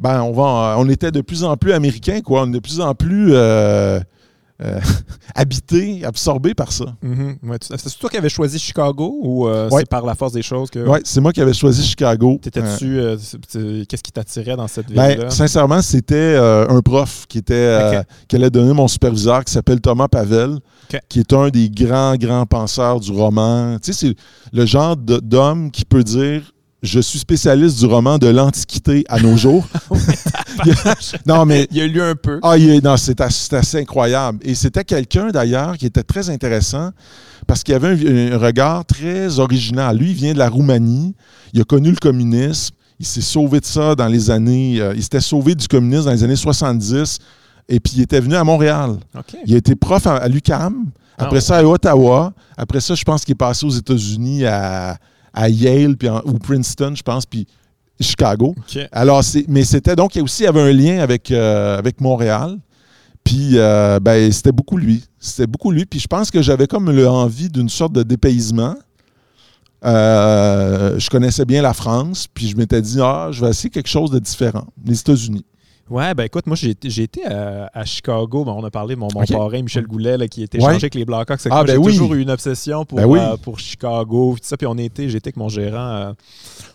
ben, 0.00 0.22
on, 0.22 0.32
va, 0.32 0.76
on 0.78 0.88
était 0.88 1.10
de 1.12 1.20
plus 1.20 1.44
en 1.44 1.56
plus 1.56 1.72
américains, 1.72 2.20
quoi. 2.22 2.42
On 2.42 2.48
est 2.48 2.52
de 2.52 2.58
plus 2.58 2.80
en 2.80 2.94
plus. 2.94 3.34
euh, 3.34 4.00
euh, 4.62 4.78
habité, 5.34 6.04
absorbé 6.04 6.52
par 6.52 6.70
ça. 6.70 6.84
Mhm. 7.02 7.36
Ouais, 7.44 7.56
c'est 7.62 7.98
toi 7.98 8.10
qui 8.10 8.18
avais 8.18 8.28
choisi 8.28 8.58
Chicago 8.58 9.18
ou 9.22 9.48
euh, 9.48 9.70
Ouais. 9.70 9.80
c'est 9.80 9.88
par 9.88 10.04
la 10.04 10.14
force 10.14 10.34
des 10.34 10.42
choses 10.42 10.68
que 10.68 10.80
Oui, 10.86 10.98
c'est 11.02 11.20
moi 11.22 11.32
qui 11.32 11.40
avais 11.40 11.54
choisi 11.54 11.82
Chicago. 11.82 12.38
T'étais-tu 12.42 12.98
euh, 12.98 13.16
qu'est-ce 13.88 14.02
qui 14.02 14.12
t'attirait 14.12 14.56
dans 14.56 14.68
cette 14.68 14.88
ville-là? 14.88 15.16
Ben, 15.16 15.30
sincèrement, 15.30 15.80
c'était 15.80 16.36
un 16.36 16.80
prof 16.82 17.24
qui 17.26 17.38
était 17.38 18.02
qui 18.28 18.36
allait 18.36 18.50
donner 18.50 18.74
mon 18.74 18.86
superviseur 18.88 19.44
qui 19.46 19.52
s'appelle 19.52 19.80
Thomas 19.80 20.08
Pavel, 20.08 20.58
qui 21.08 21.20
est 21.20 21.32
un 21.32 21.48
des 21.48 21.70
grands, 21.70 22.16
grands 22.16 22.44
penseurs 22.44 23.00
du 23.00 23.12
roman. 23.12 23.78
Tu 23.82 23.92
sais, 23.94 24.08
c'est 24.08 24.14
le 24.52 24.66
genre 24.66 24.94
d'homme 24.96 25.70
qui 25.70 25.86
peut 25.86 26.04
dire 26.04 26.42
Je 26.82 26.98
suis 27.00 27.18
spécialiste 27.18 27.78
du 27.78 27.86
roman 27.86 28.16
de 28.18 28.28
l'Antiquité 28.28 29.04
à 29.08 29.20
nos 29.20 29.36
jours. 29.36 29.66
Il 30.64 30.68
y 30.68 30.88
a- 30.88 30.94
non, 31.26 31.44
mais 31.46 31.68
Il 31.70 31.80
a 31.80 31.86
lu 31.86 32.00
un 32.02 32.14
peu. 32.14 32.38
ah, 32.42 32.56
il 32.58 32.70
est- 32.70 32.84
non, 32.84 32.96
c'est 32.96 33.20
assez, 33.20 33.78
incroyable. 33.78 34.38
Et 34.42 34.54
c'était 34.54 34.84
quelqu'un, 34.84 35.28
d'ailleurs, 35.28 35.76
qui 35.76 35.86
était 35.86 36.02
très 36.02 36.28
intéressant 36.30 36.90
parce 37.46 37.62
qu'il 37.62 37.74
avait 37.74 37.88
un, 37.88 38.32
un 38.34 38.38
regard 38.38 38.84
très 38.84 39.38
original. 39.38 39.96
Lui, 39.96 40.10
il 40.10 40.14
vient 40.16 40.32
de 40.32 40.38
la 40.38 40.48
Roumanie. 40.48 41.14
Il 41.52 41.60
a 41.60 41.64
connu 41.64 41.90
le 41.90 41.96
communisme. 41.96 42.74
Il 42.98 43.06
s'est 43.06 43.20
sauvé 43.22 43.60
de 43.60 43.64
ça 43.64 43.94
dans 43.94 44.08
les 44.08 44.30
années... 44.30 44.80
euh, 44.80 44.92
il 44.94 45.02
s'était 45.02 45.20
sauvé 45.20 45.54
du 45.54 45.66
communisme 45.66 46.04
dans 46.04 46.12
les 46.12 46.24
années 46.24 46.36
70. 46.36 47.18
Et 47.68 47.80
puis, 47.80 47.94
il 47.96 48.02
était 48.02 48.20
venu 48.20 48.34
à 48.34 48.44
Montréal. 48.44 48.96
Il 49.46 49.54
a 49.54 49.56
été 49.58 49.74
prof 49.76 50.06
à, 50.06 50.16
à 50.16 50.28
l'UQAM. 50.28 50.86
Ah, 51.16 51.24
Après 51.24 51.40
ça, 51.40 51.56
à 51.58 51.62
Ottawa. 51.64 52.32
Après 52.56 52.80
ça, 52.80 52.94
je 52.94 53.04
pense 53.04 53.24
qu'il 53.24 53.32
est 53.32 53.34
passé 53.36 53.64
aux 53.64 53.70
États-Unis 53.70 54.44
à, 54.44 54.98
à 55.32 55.48
Yale 55.48 55.96
puis 55.96 56.08
en- 56.08 56.22
ou 56.24 56.38
Princeton, 56.38 56.92
je 56.94 57.02
pense, 57.02 57.26
puis 57.26 57.46
Chicago. 58.00 58.54
Alors, 58.92 59.22
mais 59.48 59.64
c'était 59.64 59.94
donc, 59.96 60.14
il 60.16 60.22
aussi 60.22 60.44
il 60.44 60.46
avait 60.46 60.60
un 60.62 60.72
lien 60.72 61.00
avec, 61.00 61.30
euh, 61.30 61.76
avec 61.78 62.00
Montréal. 62.00 62.56
Puis, 63.22 63.58
euh, 63.58 64.00
ben, 64.00 64.32
c'était 64.32 64.52
beaucoup 64.52 64.78
lui. 64.78 65.04
C'était 65.18 65.46
beaucoup 65.46 65.70
lui. 65.70 65.84
Puis, 65.84 66.00
je 66.00 66.06
pense 66.06 66.30
que 66.30 66.40
j'avais 66.40 66.66
comme 66.66 66.90
l'envie 66.90 67.50
d'une 67.50 67.68
sorte 67.68 67.92
de 67.92 68.02
dépaysement. 68.02 68.74
Euh, 69.84 70.98
je 70.98 71.08
connaissais 71.10 71.44
bien 71.44 71.62
la 71.62 71.74
France. 71.74 72.26
Puis, 72.32 72.48
je 72.48 72.56
m'étais 72.56 72.80
dit, 72.82 72.98
ah, 73.00 73.28
je 73.30 73.44
vais 73.44 73.50
essayer 73.50 73.70
quelque 73.70 73.88
chose 73.88 74.10
de 74.10 74.18
différent. 74.18 74.66
Les 74.84 74.98
États-Unis. 74.98 75.44
Ouais, 75.90 76.14
ben 76.14 76.22
écoute, 76.24 76.46
moi 76.46 76.54
j'ai 76.56 76.70
été- 76.70 76.88
j'ai 76.88 77.02
été 77.02 77.26
à, 77.26 77.68
à 77.74 77.84
Chicago, 77.84 78.44
ben, 78.44 78.52
on 78.52 78.62
a 78.64 78.70
parlé 78.70 78.94
de 78.94 79.00
mon, 79.00 79.08
mon 79.12 79.24
parrain 79.24 79.60
Michel 79.60 79.86
Goulet 79.88 80.16
là, 80.16 80.28
qui 80.28 80.44
était 80.44 80.58
Ouais. 80.58 80.64
échangé 80.70 80.84
avec 80.84 80.94
les 80.94 81.04
Blackhawks. 81.04 81.40
Ah, 81.46 81.48
moi, 81.48 81.64
ben 81.64 81.72
j'ai 81.72 81.78
oui. 81.78 81.92
toujours 81.92 82.14
eu 82.14 82.22
une 82.22 82.30
obsession 82.30 82.84
pour, 82.84 82.96
Ben 82.96 83.06
oui. 83.06 83.18
euh, 83.18 83.36
pour 83.36 83.58
Chicago, 83.58 84.36
tout 84.40 84.46
ça. 84.46 84.56
Puis 84.56 84.68
on 84.68 84.78
était, 84.78 85.08
j'étais 85.08 85.28
avec 85.28 85.36
mon 85.36 85.48
gérant 85.48 85.78
euh, 85.96 86.12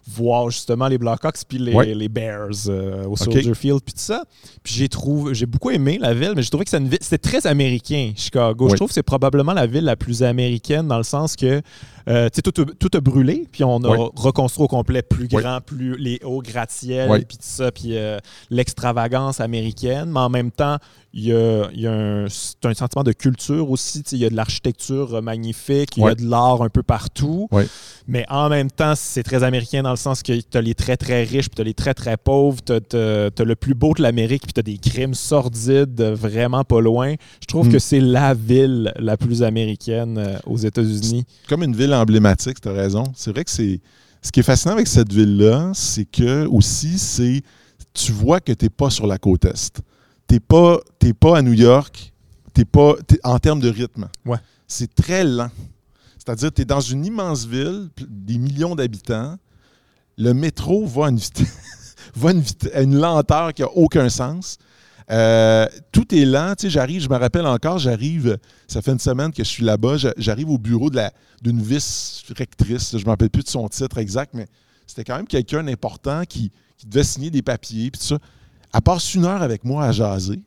voir 0.07 0.49
justement 0.49 0.87
les 0.89 0.97
Blackhawks 0.97 1.43
puis 1.47 1.57
les, 1.59 1.73
Ouais. 1.73 1.93
les 1.95 2.09
Bears 2.09 2.49
euh, 2.67 3.05
au 3.07 3.15
Soldier. 3.15 3.53
Field 3.53 3.79
puis 3.85 3.93
tout 3.93 3.99
ça. 4.01 4.25
Puis 4.63 4.73
j'ai 4.73 4.89
trouvé, 4.89 5.33
j'ai 5.33 5.45
beaucoup 5.45 5.71
aimé 5.71 5.97
la 5.99 6.13
ville, 6.13 6.33
mais 6.35 6.41
j'ai 6.43 6.49
trouvé 6.49 6.65
que 6.65 6.71
c'est 6.71 6.77
une 6.77 6.89
ville- 6.89 6.99
c'était 7.01 7.17
très 7.17 7.47
américain, 7.47 8.11
Chicago. 8.17 8.67
Je 8.69 8.75
trouve 8.75 8.89
que 8.89 8.93
c'est 8.93 9.01
probablement 9.03 9.53
la 9.53 9.65
ville 9.65 9.85
la 9.85 9.95
plus 9.95 10.23
américaine 10.23 10.87
dans 10.89 10.97
le 10.97 11.03
sens 11.03 11.37
que 11.37 11.61
euh, 12.07 12.29
tout, 12.29 12.61
a- 12.61 12.65
tout 12.79 12.89
a 12.93 12.99
brûlé, 12.99 13.47
puis 13.51 13.63
on 13.63 13.77
a 13.83 13.89
Oui. 13.89 14.09
reconstruit 14.15 14.65
au 14.65 14.67
complet 14.67 15.01
plus 15.01 15.27
Oui. 15.31 15.41
grand, 15.41 15.59
plus 15.61 15.97
les 15.97 16.19
hauts 16.23 16.41
gratte-ciels, 16.41 17.09
Oui. 17.09 17.25
puis 17.25 17.37
tout 17.37 17.43
ça, 17.45 17.71
puis 17.71 17.97
euh, 17.97 18.17
l'extravagance 18.49 19.39
américaine, 19.39 20.09
mais 20.11 20.19
en 20.19 20.29
même 20.29 20.51
temps, 20.51 20.77
il 21.17 21.23
y 21.23 21.31
a, 21.31 21.69
il 21.73 21.79
y 21.79 21.87
a 21.87 21.93
un, 21.93 22.27
sentiment 22.27 23.03
de 23.03 23.13
culture 23.13 23.71
aussi. 23.71 24.01
Il 24.11 24.17
y 24.17 24.25
a 24.25 24.29
de 24.29 24.35
l'architecture 24.35 25.15
euh, 25.15 25.21
magnifique, 25.21 25.95
il 25.95 26.03
y 26.03 26.07
a 26.07 26.13
de 26.13 26.25
l'art 26.25 26.61
un 26.61 26.67
peu 26.67 26.83
partout. 26.83 27.47
Ouais. 27.51 27.67
Mais 28.05 28.25
en 28.29 28.49
même 28.49 28.69
temps, 28.69 28.95
c'est 28.97 29.23
très 29.23 29.41
américain 29.43 29.81
dans 29.81 29.91
le 29.91 29.95
sens 29.95 30.21
que 30.21 30.33
tu 30.37 30.57
as 30.57 30.61
les 30.61 30.75
très 30.75 30.97
très 30.97 31.23
riches, 31.23 31.47
puis 31.47 31.55
tu 31.55 31.61
as 31.61 31.63
les 31.63 31.73
très 31.73 31.93
très 31.93 32.17
pauvres, 32.17 32.59
tu 32.65 32.73
as, 32.73 33.43
le 33.45 33.55
plus 33.55 33.75
beau 33.75 33.93
de 33.93 34.01
l'Amérique, 34.01 34.43
puis 34.43 34.51
tu 34.51 34.59
as 34.59 34.63
des 34.63 34.77
crimes 34.77 35.13
sordides 35.13 36.01
euh, 36.01 36.13
vraiment 36.13 36.65
pas 36.65 36.81
loin. 36.81 37.15
Je 37.39 37.47
trouve 37.47 37.69
Mm. 37.69 37.71
que 37.71 37.79
c'est 37.79 38.01
la 38.01 38.33
ville 38.33 38.91
la 38.99 39.15
plus 39.15 39.41
américaine 39.41 40.17
euh, 40.17 40.37
aux 40.45 40.57
États-Unis. 40.57 41.23
comme 41.47 41.63
une 41.63 41.75
ville 41.75 41.93
emblématique, 41.93 42.59
tu 42.59 42.67
as 42.67 42.73
raison. 42.73 43.05
C'est 43.15 43.31
vrai 43.31 43.45
que 43.45 43.51
c'est. 43.51 43.79
Ce 44.21 44.31
qui 44.31 44.41
est 44.41 44.43
fascinant 44.43 44.73
avec 44.73 44.87
cette 44.87 45.13
ville-là, 45.13 45.71
c'est 45.73 46.05
que 46.05 46.45
aussi, 46.47 46.99
c'est. 46.99 47.41
Tu 47.93 48.11
vois 48.11 48.41
que 48.41 48.51
tu 48.51 48.65
n'es 48.65 48.69
pas 48.69 48.89
sur 48.89 49.07
la 49.07 49.17
côte 49.17 49.45
Est. 49.45 49.81
Tu 50.27 50.35
n'es 50.35 50.39
pas, 50.39 50.79
t'es 50.99 51.13
pas 51.13 51.37
à 51.37 51.41
New 51.41 51.53
York. 51.53 52.13
T'es 52.53 52.65
pas. 52.65 52.95
t'es- 53.05 53.19
en 53.23 53.37
termes 53.39 53.59
de 53.59 53.69
rythme. 53.69 54.07
Ouais. 54.25 54.37
C'est 54.67 54.93
très 54.93 55.23
lent. 55.23 55.49
C'est-à-dire, 56.17 56.51
tu 56.51 56.61
es 56.61 56.65
dans 56.65 56.79
une 56.79 57.05
immense 57.05 57.45
ville, 57.45 57.89
des 58.09 58.37
millions 58.37 58.75
d'habitants. 58.75 59.37
Le 60.17 60.33
métro 60.33 60.85
va 60.87 61.07
à 61.07 61.09
une, 61.09 61.19
va 62.15 62.29
à 62.29 62.31
une, 62.31 62.43
une 62.83 62.97
lenteur 62.97 63.53
qui 63.53 63.61
n'a 63.61 63.69
aucun 63.75 64.09
sens. 64.09 64.57
Euh, 65.11 65.67
tout 65.91 66.15
est 66.15 66.25
lent. 66.25 66.55
Tu 66.57 66.63
sais, 66.63 66.69
j'arrive, 66.71 67.01
je 67.03 67.09
me 67.09 67.15
rappelle 67.17 67.45
encore, 67.45 67.77
j'arrive, 67.77 68.39
ça 68.67 68.81
fait 68.81 68.91
une 68.91 68.97
semaine 68.99 69.31
que 69.31 69.43
je 69.43 69.47
suis 69.49 69.63
là-bas, 69.63 69.97
j'a- 69.97 70.13
j'arrive 70.17 70.49
au 70.49 70.57
bureau 70.57 70.89
de 70.89 70.95
la, 70.95 71.11
d'une 71.43 71.61
vice-rectrice, 71.61 72.91
je 72.93 72.97
ne 72.97 73.03
me 73.03 73.09
rappelle 73.09 73.29
plus 73.29 73.43
de 73.43 73.49
son 73.49 73.67
titre 73.69 73.99
exact, 73.99 74.33
mais 74.33 74.47
c'était 74.87 75.03
quand 75.03 75.15
même 75.17 75.27
quelqu'un 75.27 75.63
d'important 75.63 76.23
qui, 76.27 76.51
qui 76.77 76.87
devait 76.87 77.03
signer 77.03 77.29
des 77.29 77.43
papiers, 77.43 77.91
puis 77.91 77.99
tout 77.99 78.07
ça. 78.07 78.17
Elle 78.73 78.81
passe 78.81 79.13
une 79.13 79.25
heure 79.25 79.41
avec 79.41 79.63
moi 79.63 79.85
à 79.85 79.91
jaser. 79.91 80.41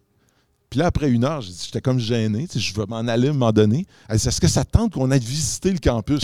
Puis 0.70 0.78
là, 0.80 0.86
après 0.86 1.08
une 1.08 1.24
heure, 1.24 1.40
j'étais 1.40 1.80
comme 1.80 1.98
gêné, 1.98 2.46
je 2.54 2.74
vais 2.74 2.84
m'en 2.86 2.98
aller 2.98 3.28
à 3.28 3.30
un 3.30 3.32
moment 3.34 3.52
donné. 3.52 3.86
Elle 4.08 4.18
dit 4.18 4.28
Est-ce 4.28 4.40
que 4.40 4.48
ça 4.48 4.64
te 4.66 4.70
tente 4.70 4.92
qu'on 4.92 5.10
aille 5.10 5.18
visiter 5.20 5.72
le 5.72 5.78
campus? 5.78 6.20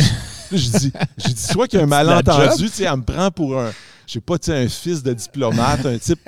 J'ai 0.52 0.70
dit, 0.78 0.92
j'ai 1.16 1.32
dit 1.32 1.42
soit 1.42 1.66
qu'il 1.66 1.78
y 1.78 1.82
a 1.82 1.84
un 1.84 1.88
malentendu, 2.04 2.64
tu 2.64 2.68
sais, 2.68 2.84
elle 2.84 2.96
me 2.98 3.02
prend 3.02 3.30
pour 3.30 3.58
un, 3.58 3.70
je 4.06 4.12
sais 4.12 4.20
pas, 4.20 4.36
un 4.48 4.68
fils 4.68 5.02
de 5.02 5.14
diplomate, 5.14 5.86
un 5.86 5.96
type. 5.96 6.20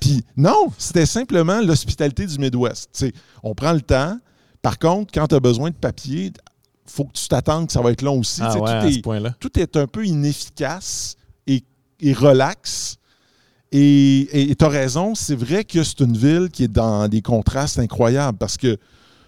Puis 0.00 0.24
non, 0.36 0.72
c'était 0.76 1.06
simplement 1.06 1.60
l'hospitalité 1.60 2.26
du 2.26 2.36
Midwest. 2.38 2.90
Tu 2.92 3.06
sais, 3.06 3.12
on 3.44 3.54
prend 3.54 3.72
le 3.72 3.80
temps. 3.80 4.18
Par 4.60 4.78
contre, 4.80 5.12
quand 5.14 5.28
tu 5.28 5.36
as 5.36 5.40
besoin 5.40 5.70
de 5.70 5.76
papier, 5.76 6.32
faut 6.84 7.04
que 7.04 7.12
tu 7.12 7.28
t'attendes 7.28 7.68
que 7.68 7.72
ça 7.72 7.80
va 7.80 7.92
être 7.92 8.02
long 8.02 8.18
aussi. 8.18 8.40
Ah 8.42 8.50
ouais, 8.60 8.70
est- 8.98 9.02
tout 9.38 9.56
est 9.60 9.76
un 9.76 9.86
peu 9.86 10.04
inefficace 10.04 11.16
et, 11.46 11.62
et 12.00 12.12
relax. 12.12 12.96
Et 13.72 14.54
tu 14.58 14.64
as 14.64 14.68
raison, 14.68 15.14
c'est 15.14 15.34
vrai 15.34 15.64
que 15.64 15.82
c'est 15.82 16.00
une 16.00 16.16
ville 16.16 16.48
qui 16.52 16.64
est 16.64 16.68
dans 16.68 17.08
des 17.08 17.22
contrastes 17.22 17.78
incroyables 17.78 18.36
parce 18.38 18.56
que 18.56 18.76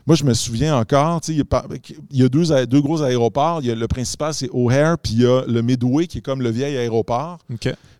moi, 0.06 0.16
je 0.16 0.24
me 0.24 0.34
souviens 0.34 0.76
encore, 0.76 1.20
il 1.26 1.36
y 2.10 2.22
a 2.22 2.28
deux, 2.28 2.80
gros 2.82 3.02
aéroports. 3.02 3.60
Il 3.62 3.68
y 3.68 3.70
a 3.70 3.74
le 3.74 3.88
principal, 3.88 4.34
c'est 4.34 4.50
O'Hare, 4.52 4.98
puis 4.98 5.14
il 5.14 5.22
y 5.22 5.26
a 5.26 5.44
le 5.46 5.62
Midway, 5.62 6.06
qui 6.06 6.18
est 6.18 6.20
comme 6.20 6.42
le 6.42 6.50
vieil 6.50 6.76
aéroport. 6.76 7.38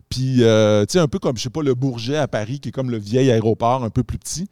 Puis, 0.07 0.43
euh, 0.43 0.85
tu 0.85 0.93
sais, 0.93 0.99
un 0.99 1.07
peu 1.07 1.17
comme, 1.17 1.35
je 1.35 1.41
sais 1.41 1.49
pas, 1.49 1.63
le 1.63 1.73
Bourget 1.73 2.17
à 2.17 2.27
Paris, 2.27 2.59
qui 2.59 2.69
est 2.69 2.71
comme 2.71 2.91
le 2.91 2.99
vieil 2.99 3.31
aéroport, 3.31 3.83
un 3.83 3.89
peu 3.89 4.03
plus 4.03 4.19
petit. 4.19 4.45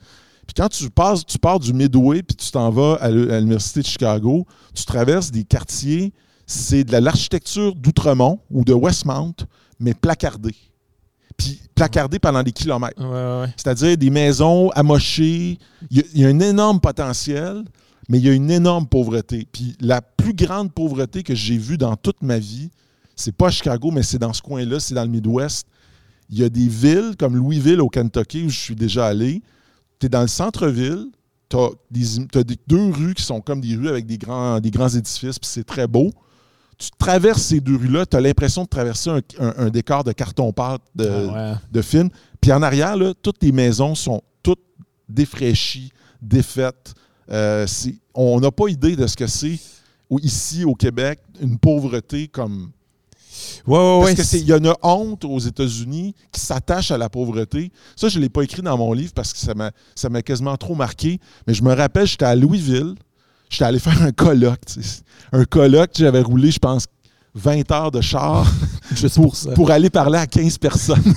Puis 0.47 0.55
quand 0.57 0.67
tu, 0.67 0.89
passes, 0.89 1.23
tu 1.27 1.37
pars 1.37 1.59
du 1.59 1.73
Midway, 1.73 2.23
puis 2.23 2.35
tu 2.35 2.49
t'en 2.49 2.71
vas 2.71 2.95
à 2.99 3.11
l'U- 3.11 3.31
à 3.31 3.39
l'Université 3.39 3.81
de 3.81 3.85
Chicago, 3.85 4.47
tu 4.73 4.83
traverses 4.83 5.29
des 5.29 5.43
quartiers, 5.43 6.11
c'est 6.47 6.83
de 6.83 6.91
la- 6.91 7.01
l'architecture 7.01 7.75
d'Outremont 7.75 8.39
ou 8.49 8.65
de 8.65 8.73
Westmount, 8.73 9.35
mais 9.79 9.93
placardée. 9.93 10.55
Puis 11.37 11.61
placardée 11.75 12.19
pendant 12.19 12.43
des 12.43 12.51
kilomètres. 12.51 13.01
Ouais, 13.01 13.07
ouais, 13.07 13.41
ouais. 13.41 13.53
C'est-à-dire 13.57 13.97
des 13.97 14.09
maisons 14.09 14.69
amochées. 14.71 15.57
Il 15.89 15.97
y, 15.97 15.99
a, 16.01 16.03
il 16.13 16.21
y 16.21 16.25
a 16.25 16.27
un 16.29 16.39
énorme 16.39 16.79
potentiel, 16.79 17.63
mais 18.09 18.19
il 18.19 18.25
y 18.25 18.29
a 18.29 18.33
une 18.33 18.51
énorme 18.51 18.87
pauvreté. 18.87 19.47
Puis 19.51 19.75
la 19.79 20.01
plus 20.01 20.33
grande 20.33 20.71
pauvreté 20.71 21.23
que 21.23 21.35
j'ai 21.35 21.57
vue 21.57 21.77
dans 21.77 21.95
toute 21.95 22.21
ma 22.21 22.39
vie, 22.39 22.69
c'est 23.15 23.35
pas 23.35 23.47
à 23.47 23.51
Chicago, 23.51 23.91
mais 23.91 24.03
c'est 24.03 24.19
dans 24.19 24.33
ce 24.33 24.41
coin-là, 24.41 24.79
c'est 24.79 24.95
dans 24.95 25.03
le 25.03 25.09
Midwest. 25.09 25.67
Il 26.29 26.39
y 26.39 26.43
a 26.43 26.49
des 26.49 26.67
villes 26.67 27.15
comme 27.17 27.35
Louisville 27.35 27.81
au 27.81 27.89
Kentucky 27.89 28.43
où 28.43 28.49
je 28.49 28.59
suis 28.59 28.75
déjà 28.75 29.07
allé. 29.07 29.41
Tu 29.99 30.07
es 30.07 30.09
dans 30.09 30.21
le 30.21 30.27
centre-ville, 30.27 31.07
tu 31.49 31.57
as, 31.57 32.43
deux 32.67 32.91
rues 32.91 33.13
qui 33.13 33.23
sont 33.23 33.41
comme 33.41 33.61
des 33.61 33.75
rues 33.75 33.89
avec 33.89 34.05
des 34.05 34.17
grands, 34.17 34.59
des 34.59 34.71
grands 34.71 34.89
édifices, 34.89 35.37
puis 35.37 35.49
c'est 35.49 35.63
très 35.63 35.87
beau. 35.87 36.11
Tu 36.77 36.89
traverses 36.97 37.41
ces 37.43 37.59
deux 37.59 37.75
rues-là, 37.75 38.05
tu 38.05 38.17
as 38.17 38.21
l'impression 38.21 38.63
de 38.63 38.67
traverser 38.67 39.09
un, 39.09 39.21
un- 39.39 39.53
un 39.57 39.69
décor 39.69 40.03
de 40.03 40.11
carton-pâte 40.11 40.81
de, 40.95 41.07
Ah 41.07 41.51
ouais. 41.51 41.55
de 41.71 41.81
film. 41.81 42.09
Puis 42.41 42.51
en 42.51 42.61
arrière, 42.61 42.97
là, 42.97 43.13
toutes 43.21 43.41
les 43.43 43.51
maisons 43.51 43.95
sont 43.95 44.21
toutes 44.41 44.63
défraîchies, 45.07 45.91
défaites. 46.21 46.93
Euh, 47.31 47.65
on 48.13 48.39
n'a 48.39 48.51
pas 48.51 48.67
idée 48.67 48.95
de 48.95 49.07
ce 49.07 49.15
que 49.15 49.27
c'est 49.27 49.59
ici 50.21 50.63
au 50.65 50.75
Québec, 50.75 51.19
une 51.41 51.57
pauvreté 51.57 52.27
comme. 52.27 52.71
Ouais, 53.65 53.77
ouais, 53.77 53.99
Parce 53.99 54.05
ouais, 54.05 54.15
que 54.15 54.23
c'est- 54.23 54.37
c'est- 54.37 54.43
il 54.43 54.47
y 54.47 54.53
a 54.53 54.57
une 54.57 54.71
honte 54.83 55.25
aux 55.25 55.39
États-Unis 55.39 56.13
qui 56.31 56.39
s'attache 56.39 56.91
à 56.91 56.97
la 56.97 57.09
pauvreté. 57.09 57.71
Ça, 57.95 58.07
je 58.09 58.17
ne 58.19 58.23
l'ai 58.23 58.29
pas 58.29 58.43
écrit 58.43 58.61
dans 58.61 58.77
mon 58.77 58.93
livre 58.93 59.13
parce 59.13 59.33
que 59.33 59.39
ça 59.39 59.53
m'a, 59.55 59.71
ça 59.95 60.09
m'a 60.09 60.21
quasiment 60.21 60.55
trop 60.57 60.75
marqué. 60.75 61.19
Mais 61.47 61.53
je 61.53 61.63
me 61.63 61.73
rappelle, 61.73 62.05
j'étais 62.05 62.25
à 62.25 62.35
Louisville, 62.35 62.93
j'étais 63.53 63.65
allé 63.65 63.79
faire 63.79 64.01
un 64.01 64.11
colloque. 64.11 64.59
Un 65.31 65.45
colloque, 65.45 65.91
j'avais 65.95 66.21
roulé, 66.21 66.51
je 66.51 66.59
pense, 66.59 66.85
20 67.35 67.71
heures 67.71 67.91
de 67.91 68.01
char 68.01 68.45
pour 69.55 69.71
aller 69.71 69.89
parler 69.89 70.19
à 70.19 70.27
15 70.27 70.57
personnes. 70.59 71.01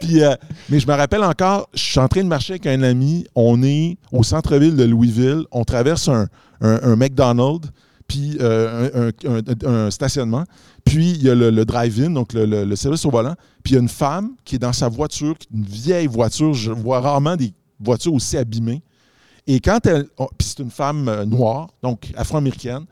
Puis, 0.00 0.22
euh, 0.22 0.34
mais 0.68 0.80
je 0.80 0.86
me 0.86 0.94
rappelle 0.94 1.22
encore, 1.22 1.68
je 1.74 1.80
suis 1.82 1.98
en 2.00 2.08
train 2.08 2.22
de 2.22 2.28
marcher 2.28 2.54
avec 2.54 2.66
un 2.66 2.82
ami, 2.82 3.24
on 3.34 3.62
est 3.62 3.96
au 4.10 4.22
centre-ville 4.22 4.76
de 4.76 4.84
Louisville, 4.84 5.44
on 5.52 5.64
traverse 5.64 6.08
un, 6.08 6.26
un- 6.60 6.80
un 6.82 6.96
McDonald's, 6.96 7.68
puis 8.08 8.36
euh, 8.40 9.10
un, 9.24 9.30
un- 9.30 9.38
un- 9.38 9.86
un 9.86 9.90
stationnement, 9.90 10.44
puis 10.84 11.10
il 11.12 11.22
y 11.22 11.30
a 11.30 11.34
le, 11.34 11.50
le 11.50 11.64
drive-in, 11.64 12.10
donc 12.10 12.32
le, 12.32 12.44
le- 12.46 12.64
le 12.64 12.76
service 12.76 13.04
au 13.04 13.10
volant, 13.10 13.34
puis 13.62 13.72
il 13.72 13.76
y 13.76 13.78
a 13.78 13.80
une 13.80 13.88
femme 13.88 14.30
qui 14.44 14.56
est 14.56 14.58
dans 14.58 14.72
sa 14.72 14.88
voiture, 14.88 15.34
une 15.54 15.64
vieille 15.64 16.08
voiture, 16.08 16.52
je 16.54 16.72
vois 16.72 17.00
rarement 17.00 17.36
des 17.36 17.52
voitures 17.80 18.14
aussi 18.14 18.36
abîmées, 18.36 18.82
Et 19.46 19.60
quand 19.60 19.86
elle. 19.86 20.06
oh, 20.18 20.28
puis 20.36 20.48
c'est 20.48 20.62
une 20.62 20.70
femme 20.70 21.08
euh, 21.08 21.24
noire, 21.24 21.68
donc 21.82 22.12
afro-américaine. 22.16 22.84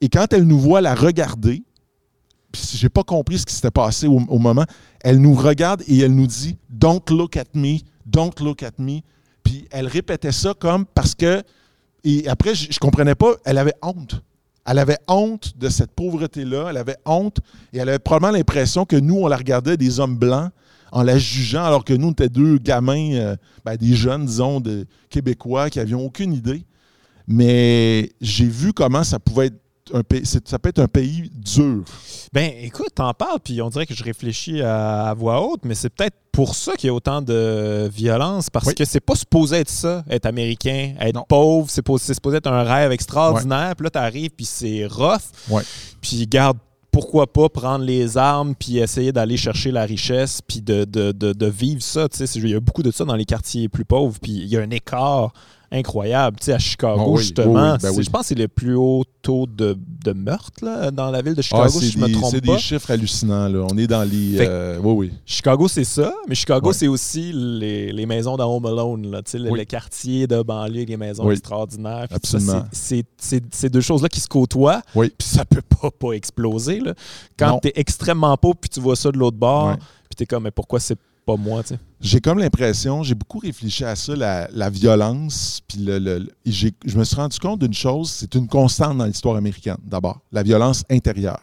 Et 0.00 0.08
quand 0.08 0.32
elle 0.32 0.44
nous 0.44 0.58
voit 0.58 0.80
la 0.80 0.94
regarder, 0.94 1.62
puis 2.52 2.62
j'ai 2.74 2.88
pas 2.88 3.02
compris 3.02 3.38
ce 3.38 3.46
qui 3.46 3.54
s'était 3.54 3.70
passé 3.70 4.06
au, 4.06 4.38
moment, 4.38 4.64
elle 5.00 5.20
nous 5.20 5.34
regarde 5.34 5.82
et 5.86 5.98
elle 5.98 6.14
nous 6.14 6.26
dit 6.26 6.56
Don't 6.68 7.02
look 7.10 7.36
at 7.36 7.44
me, 7.54 7.78
don't 8.06 8.32
look 8.40 8.62
at 8.62 8.72
me. 8.78 9.00
Puis 9.42 9.66
elle 9.70 9.86
répétait 9.86 10.32
ça 10.32 10.54
comme 10.58 10.84
parce 10.86 11.14
que. 11.14 11.42
Et 12.04 12.28
après, 12.28 12.54
je, 12.54 12.70
je 12.70 12.78
comprenais 12.78 13.16
pas, 13.16 13.34
elle 13.44 13.58
avait 13.58 13.74
honte. 13.82 14.22
Elle 14.64 14.78
avait 14.78 14.98
honte 15.08 15.58
de 15.58 15.68
cette 15.68 15.90
pauvreté-là, 15.92 16.68
elle 16.70 16.76
avait 16.76 16.98
honte 17.06 17.38
et 17.72 17.78
elle 17.78 17.88
avait 17.88 17.98
probablement 17.98 18.36
l'impression 18.36 18.84
que 18.84 18.96
nous, 18.96 19.16
on 19.16 19.26
la 19.26 19.36
regardait 19.36 19.76
des 19.76 19.98
hommes 19.98 20.16
blancs 20.16 20.50
en 20.92 21.02
la 21.02 21.18
jugeant, 21.18 21.64
alors 21.64 21.84
que 21.84 21.92
nous, 21.92 22.08
on 22.08 22.12
était 22.12 22.28
deux 22.28 22.58
gamins, 22.58 23.12
euh, 23.14 23.36
ben, 23.64 23.76
des 23.76 23.94
jeunes, 23.94 24.26
disons, 24.26 24.60
de 24.60 24.86
Québécois 25.10 25.70
qui 25.70 25.78
n'avions 25.78 26.04
aucune 26.04 26.32
idée. 26.32 26.64
Mais 27.26 28.10
j'ai 28.20 28.46
vu 28.46 28.72
comment 28.72 29.04
ça 29.04 29.18
pouvait 29.18 29.46
être 29.46 29.60
un 29.94 30.02
pays, 30.02 30.22
ça 30.26 30.58
peut 30.58 30.68
être 30.68 30.80
un 30.80 30.88
pays 30.88 31.30
dur. 31.34 31.82
Ben, 32.32 32.50
écoute, 32.62 32.90
t'en 32.94 33.12
parles, 33.14 33.38
puis 33.42 33.60
on 33.62 33.70
dirait 33.70 33.86
que 33.86 33.94
je 33.94 34.04
réfléchis 34.04 34.60
à, 34.60 35.06
à 35.08 35.14
voix 35.14 35.40
haute, 35.46 35.60
mais 35.64 35.74
c'est 35.74 35.88
peut-être 35.88 36.16
pour 36.30 36.54
ça 36.54 36.74
qu'il 36.76 36.88
y 36.88 36.90
a 36.90 36.94
autant 36.94 37.22
de 37.22 37.88
violence, 37.88 38.50
parce 38.50 38.66
Oui. 38.66 38.74
que 38.74 38.84
c'est 38.84 39.00
pas 39.00 39.14
supposé 39.14 39.56
être 39.56 39.70
ça, 39.70 40.04
être 40.10 40.26
américain, 40.26 40.94
être 41.00 41.14
Non. 41.14 41.24
pauvre, 41.26 41.68
c'est, 41.70 41.82
supposé 42.14 42.36
être 42.36 42.46
un 42.52 42.62
rêve 42.64 42.92
extraordinaire, 42.92 43.74
puis 43.76 43.84
là, 43.84 43.90
t'arrives, 43.90 44.30
puis 44.36 44.44
c'est 44.46 44.86
rough, 44.86 45.20
Ouais. 45.48 45.62
puis 46.02 46.26
garde, 46.26 46.58
pourquoi 46.98 47.32
pas 47.32 47.48
prendre 47.48 47.84
les 47.84 48.16
armes, 48.16 48.56
puis 48.56 48.78
essayer 48.78 49.12
d'aller 49.12 49.36
chercher 49.36 49.70
la 49.70 49.84
richesse, 49.84 50.42
puis 50.42 50.60
de, 50.60 50.84
de, 50.84 51.12
de, 51.12 51.46
vivre 51.46 51.80
ça, 51.80 52.08
il 52.34 52.48
y 52.48 52.54
a 52.56 52.58
beaucoup 52.58 52.82
de 52.82 52.90
ça 52.90 53.04
dans 53.04 53.14
les 53.14 53.24
quartiers 53.24 53.68
plus 53.68 53.84
pauvres, 53.84 54.18
puis 54.20 54.32
il 54.32 54.46
y 54.46 54.56
a 54.56 54.60
un 54.62 54.70
écart 54.70 55.32
incroyable, 55.70 56.36
tu 56.40 56.46
sais, 56.46 56.52
à 56.54 56.58
Chicago, 56.58 57.02
Oh 57.06 57.10
oui, 57.16 57.22
justement, 57.22 57.72
oui, 57.72 57.78
ben 57.82 57.90
c'est- 57.90 57.96
oui. 57.96 58.02
je 58.04 58.10
pense 58.10 58.22
que 58.22 58.26
c'est 58.28 58.34
le 58.38 58.48
plus 58.48 58.74
haut 58.74 59.04
taux 59.22 59.46
de, 59.46 59.76
de 60.04 60.12
meurtre, 60.12 60.64
là, 60.64 60.90
dans 60.90 61.10
la 61.10 61.20
ville 61.20 61.34
de 61.34 61.42
Chicago, 61.42 61.64
Ah, 61.66 61.68
si 61.68 61.80
c'est 61.80 61.90
je 61.90 61.98
me 61.98 62.10
trompe 62.12 62.30
c'est 62.30 62.44
pas. 62.44 62.54
des 62.54 62.58
chiffres 62.58 62.90
hallucinants. 62.90 63.48
Là. 63.48 63.66
On 63.70 63.76
est 63.76 63.86
dans 63.86 64.02
les. 64.08 64.36
Fait 64.38 64.46
euh, 64.48 64.78
oui, 64.82 64.92
oui. 65.08 65.12
Chicago, 65.26 65.68
c'est 65.68 65.84
ça, 65.84 66.12
mais 66.28 66.34
Chicago, 66.34 66.68
Ouais. 66.68 66.72
c'est 66.74 66.88
aussi 66.88 67.32
les, 67.34 67.92
les 67.92 68.06
maisons 68.06 68.36
dans 68.36 68.50
Home 68.54 68.64
Alone, 68.66 69.10
là, 69.10 69.22
tu 69.22 69.32
sais, 69.32 69.38
le, 69.38 69.50
le 69.50 69.64
quartier 69.64 70.26
de 70.26 70.42
banlieue, 70.42 70.84
les 70.84 70.96
maisons 70.96 71.30
extraordinaires. 71.30 72.06
Absolument. 72.10 72.64
c'est- 72.72 72.88
C'est 73.18 73.40
c'est- 73.40 73.54
ces 73.54 73.68
deux 73.68 73.80
choses-là 73.82 74.08
qui 74.08 74.20
se 74.20 74.28
côtoient, 74.28 74.80
Oui. 74.94 75.12
puis 75.16 75.28
ça 75.28 75.44
peut 75.44 75.60
pas, 75.62 75.90
pas 75.90 76.12
exploser. 76.12 76.80
Là. 76.80 76.94
Quand 77.38 77.58
tu 77.60 77.68
es 77.68 77.72
extrêmement 77.76 78.36
pauvre, 78.36 78.56
puis 78.60 78.70
tu 78.70 78.80
vois 78.80 78.96
ça 78.96 79.10
de 79.10 79.18
l'autre 79.18 79.36
bord, 79.36 79.76
puis 79.76 80.16
tu 80.16 80.22
es 80.22 80.26
comme, 80.26 80.44
mais 80.44 80.50
pourquoi 80.50 80.80
c'est 80.80 80.96
pas 81.28 81.36
moi, 81.36 81.62
tu 81.62 81.74
sais? 81.74 81.80
J'ai 82.00 82.20
comme 82.20 82.38
l'impression, 82.38 83.02
j'ai 83.02 83.14
beaucoup 83.14 83.38
réfléchi 83.38 83.84
à 83.84 83.94
ça, 83.94 84.16
la, 84.16 84.48
la 84.50 84.70
violence, 84.70 85.60
puis 85.68 85.78
le, 85.80 86.26
je 86.46 86.98
me 86.98 87.04
suis 87.04 87.16
rendu 87.16 87.38
compte 87.38 87.60
d'une 87.60 87.74
chose, 87.74 88.10
c'est 88.10 88.34
une 88.34 88.48
constante 88.48 88.96
dans 88.96 89.04
l'histoire 89.04 89.36
américaine, 89.36 89.76
d'abord, 89.84 90.20
la 90.32 90.42
violence 90.42 90.84
intérieure. 90.90 91.42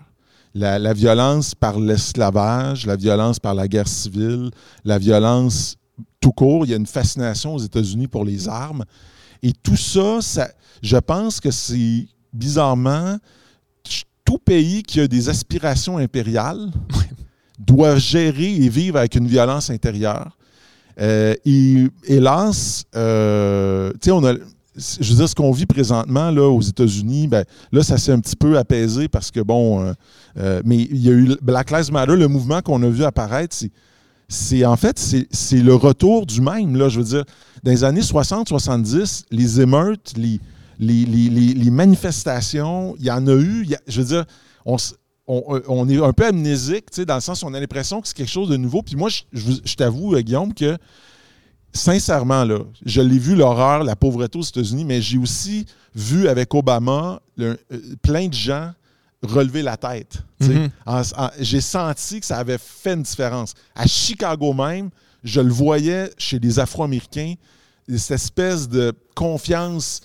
La, 0.55 0.79
la 0.79 0.93
violence 0.93 1.53
par 1.53 1.79
l'esclavage, 1.79 2.87
la 2.87 2.95
violence 2.95 3.39
par 3.39 3.53
la 3.53 3.67
guerre 3.67 3.87
civile, 3.87 4.49
la 4.85 4.97
violence 4.97 5.75
tout 6.19 6.31
court. 6.31 6.65
Il 6.65 6.71
y 6.71 6.73
a 6.73 6.77
une 6.77 6.87
fascination 6.87 7.53
aux 7.53 7.59
États-Unis 7.59 8.07
pour 8.07 8.23
les 8.23 8.47
armes. 8.47 8.85
Et 9.43 9.51
tout 9.51 9.75
ça, 9.75 10.21
ça 10.21 10.49
je 10.81 10.97
pense 10.97 11.41
que 11.41 11.51
c'est 11.51 12.07
bizarrement 12.31 13.17
tout 14.23 14.39
pays 14.39 14.81
qui 14.81 15.01
a 15.01 15.07
des 15.07 15.29
aspirations 15.29 15.97
impériales 15.97 16.71
doit 17.59 17.97
gérer 17.97 18.53
et 18.55 18.69
vivre 18.69 18.97
avec 18.97 19.15
une 19.15 19.27
violence 19.27 19.69
intérieure. 19.69 20.37
Euh, 20.99 21.35
et 21.45 21.87
hélas, 22.05 22.85
euh, 22.95 23.91
on 24.07 24.23
a. 24.23 24.33
Je 24.77 25.09
veux 25.09 25.15
dire, 25.15 25.29
ce 25.29 25.35
qu'on 25.35 25.51
vit 25.51 25.65
présentement 25.65 26.31
là, 26.31 26.49
aux 26.49 26.61
États-Unis, 26.61 27.27
ben, 27.27 27.45
là, 27.71 27.81
ça 27.81 27.97
s'est 27.97 28.11
un 28.11 28.19
petit 28.19 28.35
peu 28.35 28.57
apaisé 28.57 29.07
parce 29.07 29.31
que, 29.31 29.39
bon, 29.39 29.95
euh, 30.37 30.61
mais 30.65 30.79
il 30.79 30.97
y 30.97 31.07
a 31.07 31.13
eu 31.13 31.37
Black 31.41 31.71
Lives 31.71 31.93
Matter, 31.93 32.17
le 32.17 32.27
mouvement 32.27 32.61
qu'on 32.61 32.83
a 32.83 32.89
vu 32.89 33.05
apparaître, 33.05 33.55
c'est, 34.27 34.65
en 34.65 34.75
fait, 34.75 34.99
c'est, 34.99 35.61
le 35.61 35.75
retour 35.75 36.25
du 36.25 36.41
même. 36.41 36.75
Là, 36.75 36.89
je 36.89 36.99
veux 36.99 37.05
dire, 37.05 37.23
dans 37.63 37.71
les 37.71 37.85
années 37.85 38.01
60-70, 38.01 39.23
les 39.31 39.61
émeutes, 39.61 40.13
les, 40.17 40.41
manifestations, 41.71 42.95
il 42.99 43.05
y 43.05 43.11
en 43.11 43.25
a 43.27 43.35
eu. 43.35 43.65
je 43.87 44.01
veux 44.01 44.07
dire, 44.07 44.25
on, 44.65 44.75
on, 45.27 45.59
on 45.67 45.89
est 45.89 45.97
un 46.03 46.13
peu 46.13 46.25
amnésique, 46.27 46.91
tu 46.91 46.97
sais, 46.97 47.05
dans 47.05 47.15
le 47.15 47.21
sens 47.21 47.41
où 47.41 47.47
on 47.47 47.53
a 47.53 47.59
l'impression 47.59 47.99
que 48.01 48.07
c'est 48.07 48.15
quelque 48.17 48.29
chose 48.31 48.49
de 48.49 48.57
nouveau. 48.57 48.81
Puis 48.83 48.95
moi, 48.95 49.09
je, 49.09 49.21
je 49.33 49.41
vous- 49.45 49.59
je 49.63 49.75
t'avoue, 49.75 50.15
euh, 50.15 50.21
Guillaume, 50.21 50.53
que 50.53 50.77
sincèrement, 51.73 52.43
là, 52.43 52.59
je 52.85 53.01
l'ai 53.01 53.19
vu 53.19 53.35
l'horreur, 53.35 53.83
la 53.83 53.95
pauvreté 53.95 54.37
aux 54.37 54.43
États-Unis, 54.43 54.85
mais 54.85 55.01
j'ai 55.01 55.17
aussi 55.17 55.65
vu 55.93 56.27
avec 56.27 56.53
Obama 56.53 57.21
le- 57.37 57.57
euh, 57.71 57.79
plein 58.01 58.27
de 58.27 58.33
gens 58.33 58.71
relever 59.23 59.61
la 59.63 59.75
tête. 59.77 60.17
Mhm. 60.39 60.69
En- 60.85 61.01
j'ai 61.39 61.61
senti 61.61 62.19
que 62.19 62.25
ça 62.25 62.37
avait 62.37 62.59
fait 62.59 62.93
une 62.93 63.01
différence. 63.01 63.53
À 63.73 63.87
Chicago 63.87 64.53
même, 64.53 64.89
je 65.23 65.41
le 65.41 65.51
voyais 65.51 66.11
chez 66.17 66.37
les 66.39 66.59
Afro-Américains, 66.59 67.33
cette 67.89 68.11
espèce 68.11 68.69
de 68.69 68.93
confiance 69.15 70.01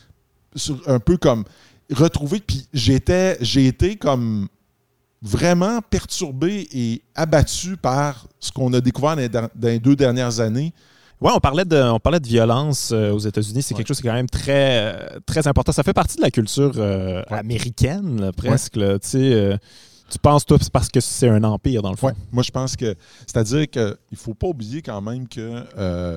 sur, 0.57 0.81
un 0.87 0.99
peu 0.99 1.19
comme 1.19 1.45
retrouvée. 1.93 2.41
Puis 2.41 2.67
j'étais, 2.73 3.37
j'ai 3.43 3.67
été 3.67 3.97
comme 3.97 4.49
vraiment 5.23 5.81
perturbé 5.83 6.67
et 6.73 7.03
abattu 7.15 7.77
par 7.77 8.27
ce 8.39 8.51
qu'on 8.53 8.73
a 8.73 8.81
découvert 8.81 9.17
dans 9.17 9.49
les, 9.61 9.79
deux 9.79 9.97
dernières 9.97 10.41
années. 10.41 10.73
Ouais, 11.21 11.31
on 11.35 11.41
parlait 11.41 11.67
de, 11.67 11.77
on 11.77 12.01
parlait 12.01 12.21
de 12.21 12.27
violence 12.27 12.93
euh, 12.93 13.13
aux 13.13 13.19
États-Unis. 13.19 13.63
C'est 13.63 13.75
Ouais. 13.75 13.79
quelque 13.79 13.89
chose 13.89 14.01
qui 14.01 14.07
est 14.07 14.11
quand 14.11 14.17
même 14.17 14.31
très, 14.31 14.95
euh, 14.95 15.19
très 15.27 15.47
important. 15.47 15.71
Ça 15.73 15.83
fait 15.83 15.93
partie 15.93 16.17
de 16.17 16.23
la 16.23 16.31
culture 16.31 16.73
euh, 16.77 17.23
Ouais. 17.31 17.39
américaine, 17.39 18.19
là, 18.23 18.33
presque. 18.33 18.77
là. 18.77 18.99
Tu 18.99 19.19
euh, 19.19 19.59
penses, 20.23 20.47
toi, 20.47 20.57
c'est 20.59 20.73
parce 20.73 20.89
que 20.89 20.99
c'est 21.01 21.29
un 21.29 21.45
empire, 21.45 21.83
dans 21.83 21.91
le 21.91 21.97
fond. 21.99 22.11
Moi 22.33 22.43
je 22.43 22.51
pense 22.51 22.75
que 22.75 22.95
c'est-à-dire 23.27 23.69
qu'il 23.69 23.95
ne 24.13 24.17
faut 24.17 24.33
pas 24.35 24.47
oublier 24.49 24.81
quand 24.81 25.01
même 25.03 25.29
que 25.29 25.63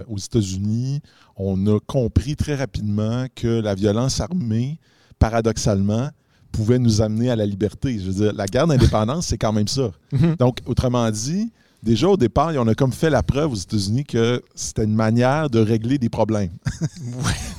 aux 0.08 0.18
États-Unis, 0.18 1.02
on 1.36 1.68
a 1.68 1.80
compris 1.82 2.38
très 2.38 2.56
rapidement 2.56 3.26
que 3.36 3.60
la 3.60 3.76
violence 3.76 4.22
armée, 4.22 4.80
paradoxalement, 5.20 6.10
pouvait 6.54 6.80
nous 6.80 7.02
amener 7.02 7.30
à 7.30 7.36
la 7.36 7.46
liberté. 7.46 8.00
Je 8.00 8.06
veux 8.06 8.14
dire, 8.14 8.34
la 8.34 8.46
guerre 8.46 8.68
d'indépendance, 8.68 9.28
c'est 9.28 9.38
quand 9.38 9.52
même 9.52 9.68
ça. 9.68 9.92
Mhm. 10.14 10.36
Donc, 10.40 10.60
autrement 10.66 11.10
dit, 11.12 11.52
déjà 11.82 12.08
au 12.08 12.16
départ, 12.16 12.52
on 12.56 12.68
a 12.68 12.76
comme 12.76 12.94
fait 12.94 13.10
la 13.10 13.24
preuve 13.24 13.52
aux 13.52 13.56
États-Unis 13.56 14.06
que 14.06 14.42
c'était 14.56 14.86
une 14.86 14.96
manière 14.96 15.50
de 15.50 15.60
régler 15.60 15.98
des 15.98 16.10
problèmes. 16.10 16.52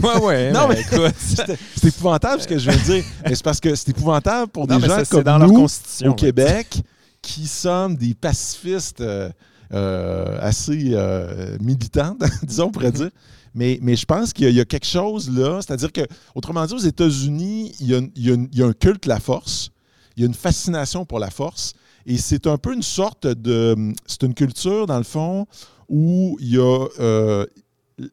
Ouais, 0.02 0.20
ouais. 0.22 0.52
Non, 0.56 0.68
mais 0.68 0.80
écoute. 0.80 1.14
C'est 1.76 1.88
épouvantable 1.88 2.42
ce 2.42 2.48
que 2.48 2.58
je 2.58 2.70
viens 2.70 2.78
de 2.78 2.84
dire. 2.84 3.04
Mais 3.24 3.34
c'est 3.34 3.44
parce 3.44 3.60
que 3.60 3.74
c'est 3.74 3.90
épouvantable 3.90 4.50
pour 4.50 4.66
Non, 4.66 4.78
des 4.78 4.86
gens 4.86 4.96
ça, 4.96 5.04
comme 5.04 5.22
dans 5.22 5.38
leur 5.38 5.48
nous, 5.48 5.60
constitution. 5.60 6.10
au. 6.10 6.14
Québec 6.14 6.82
qui 7.22 7.46
sommes 7.46 7.96
des 7.96 8.12
pacifistes 8.14 9.00
euh, 9.00 9.30
euh, 9.72 10.36
assez 10.40 10.90
euh, 10.92 11.56
militants, 11.60 12.16
disons, 12.42 12.66
on 12.66 12.70
pourrait 12.70 12.92
dire. 12.92 13.10
Mais, 13.54 13.78
mais 13.82 13.94
je 13.96 14.04
pense 14.04 14.32
qu'il 14.32 14.44
y, 14.44 14.48
a- 14.48 14.50
il 14.50 14.56
y 14.56 14.60
a 14.60 14.64
quelque 14.64 14.86
chose 14.86 15.30
là, 15.30 15.60
c'est-à-dire 15.62 15.92
que, 15.92 16.00
autrement 16.34 16.64
dit, 16.66 16.74
aux 16.74 16.78
États-Unis, 16.78 17.72
il 17.80 17.86
y, 17.86 17.94
a, 17.94 17.98
il 18.16 18.26
y 18.26 18.30
a 18.30 18.34
une- 18.34 18.48
il 18.52 18.58
y 18.58 18.62
a 18.62 18.66
un 18.66 18.72
culte 18.72 19.04
de 19.04 19.08
la 19.08 19.20
force, 19.20 19.70
il 20.16 20.20
y 20.22 20.24
a 20.24 20.26
une 20.26 20.34
fascination 20.34 21.04
pour 21.04 21.18
la 21.20 21.30
force, 21.30 21.72
et 22.06 22.16
c'est 22.18 22.46
un 22.46 22.58
peu 22.58 22.74
une 22.74 22.82
sorte 22.82 23.26
de. 23.26 23.92
C'est 24.06 24.22
une 24.24 24.34
culture, 24.34 24.86
dans 24.86 24.98
le 24.98 25.04
fond, 25.04 25.46
où 25.88 26.36
il 26.40 26.54
y 26.54 26.58
a. 26.58 26.86
euh, 27.00 27.46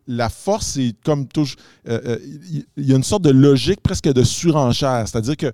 la 0.08 0.30
force, 0.30 0.68
c'est 0.74 0.94
comme 1.04 1.28
toujours. 1.28 1.56
euh, 1.90 2.00
euh, 2.06 2.18
il 2.78 2.86
y 2.86 2.94
a 2.94 2.96
une 2.96 3.04
sorte 3.04 3.24
de 3.24 3.32
logique 3.32 3.82
presque 3.82 4.08
de 4.14 4.24
surenchère. 4.24 5.08
C'est-à-dire 5.08 5.36
que 5.36 5.52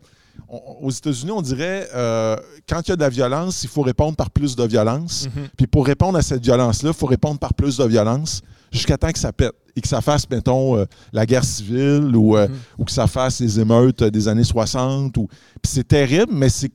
on- 0.50 0.62
aux 0.82 0.91
États-Unis, 0.91 1.32
on 1.32 1.41
dirait 1.41 1.88
euh, 1.95 2.36
quand 2.67 2.82
il 2.86 2.89
y 2.89 2.91
a 2.91 2.95
de 2.97 3.02
la 3.02 3.10
violence, 3.10 3.63
il 3.63 3.69
faut 3.69 3.82
répondre 3.84 4.17
par 4.17 4.30
plus 4.30 4.56
de 4.58 4.63
violence. 4.65 5.28
Mhm. 5.34 5.47
Puis 5.56 5.65
pour 5.67 5.86
répondre 5.86 6.17
à 6.17 6.21
cette 6.21 6.43
violence-là, 6.43 6.89
il 6.89 6.93
faut 7.00 7.08
répondre 7.08 7.39
par 7.39 7.54
plus 7.54 7.78
de 7.78 7.86
violence 7.86 8.41
jusqu'à 8.72 8.98
temps 8.98 9.12
que 9.12 9.20
ça 9.20 9.32
pète 9.34 9.54
et 9.76 9.82
que 9.82 9.88
ça 9.88 10.02
fasse, 10.02 10.28
mettons, 10.30 10.76
euh, 10.78 10.86
la 11.14 11.26
guerre 11.26 11.44
civile 11.46 12.16
ou, 12.16 12.36
euh, 12.36 12.48
Mhm. 12.48 12.56
ou 12.80 12.84
que 12.86 12.92
ça 12.92 13.08
fasse 13.08 13.40
les 13.42 13.60
émeutes 13.60 14.02
euh, 14.02 14.10
des 14.10 14.28
années 14.28 14.44
60. 14.44 15.16
Ou... 15.18 15.28
C'est 15.64 15.88
terrible, 15.88 16.34
mais 16.34 16.50
c'est, 16.50 16.72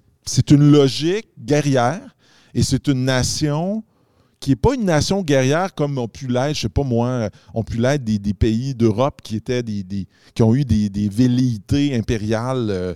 une 0.50 0.70
logique 0.70 1.26
guerrière 1.38 2.00
et 2.54 2.62
c'est 2.62 2.86
une 2.88 3.04
nation 3.04 3.82
qui 4.38 4.50
n'est 4.50 4.56
pas 4.56 4.74
une 4.74 4.84
nation 4.84 5.22
guerrière 5.22 5.74
comme 5.74 5.98
ont 5.98 6.08
pu 6.08 6.26
l'être, 6.28 6.54
je 6.56 6.62
sais 6.62 6.68
pas 6.68 6.82
moi, 6.84 7.28
ont 7.54 7.62
pu 7.64 7.76
l'être 7.78 8.02
des, 8.04 8.18
des 8.18 8.34
pays 8.34 8.74
d'Europe 8.74 9.20
qui 9.22 9.36
étaient 9.36 9.62
des, 9.62 9.82
des- 9.84 10.06
qui 10.34 10.42
ont 10.42 10.54
eu 10.54 10.64
des, 10.64 10.88
des 10.88 11.08
velléités 11.08 11.94
impériales 11.96 12.68
euh, 12.70 12.94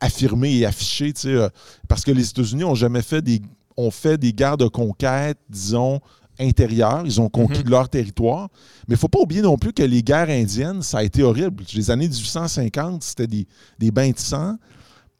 affirmées 0.00 0.56
et 0.58 0.66
affichées, 0.66 1.12
tu 1.12 1.22
sais, 1.22 1.48
parce 1.88 2.04
que 2.04 2.10
les 2.10 2.28
États-Unis 2.30 2.64
ont 2.64 2.74
jamais 2.74 3.02
fait 3.02 3.22
des 3.22 3.40
ont 3.76 3.90
fait 3.90 4.18
des 4.18 4.32
guerres 4.34 4.56
de 4.58 4.66
conquête, 4.66 5.38
disons, 5.48 6.00
intérieures. 6.40 7.02
Ils 7.04 7.20
ont 7.20 7.28
conquis 7.28 7.62
Mhm. 7.64 7.70
leur 7.70 7.88
territoire. 7.88 8.48
Mais 8.88 8.94
il 8.94 8.94
ne 8.94 8.98
faut 8.98 9.08
pas 9.08 9.20
oublier 9.20 9.42
non 9.42 9.56
plus 9.56 9.72
que 9.72 9.82
les 9.82 10.02
guerres 10.02 10.30
indiennes, 10.30 10.82
ça 10.82 10.98
a 10.98 11.02
été 11.02 11.22
horrible. 11.22 11.62
Les 11.74 11.90
années 11.90 12.08
1850, 12.08 13.02
c'était 13.02 13.26
des, 13.26 13.46
des 13.78 13.90
bains 13.90 14.10
de 14.10 14.18
sang. 14.18 14.56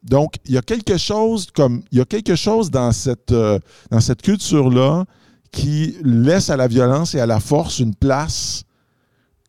Donc, 0.02 0.35
il 0.46 0.54
y 0.54 0.59
a 0.59 0.62
quelque 0.62 0.96
chose 0.96 1.48
comme 1.54 1.83
il 1.92 1.98
y 1.98 2.00
a 2.00 2.04
quelque 2.06 2.35
chose 2.35 2.70
dans 2.70 2.90
cette, 2.92 3.33
euh, 3.33 3.59
dans 3.90 4.00
cette 4.00 4.22
culture-là 4.22 5.04
qui 5.52 5.96
laisse 6.02 6.48
à 6.48 6.56
la 6.56 6.68
violence 6.68 7.14
et 7.14 7.20
à 7.20 7.26
la 7.26 7.40
force 7.40 7.80
une 7.80 7.94
place 7.94 8.64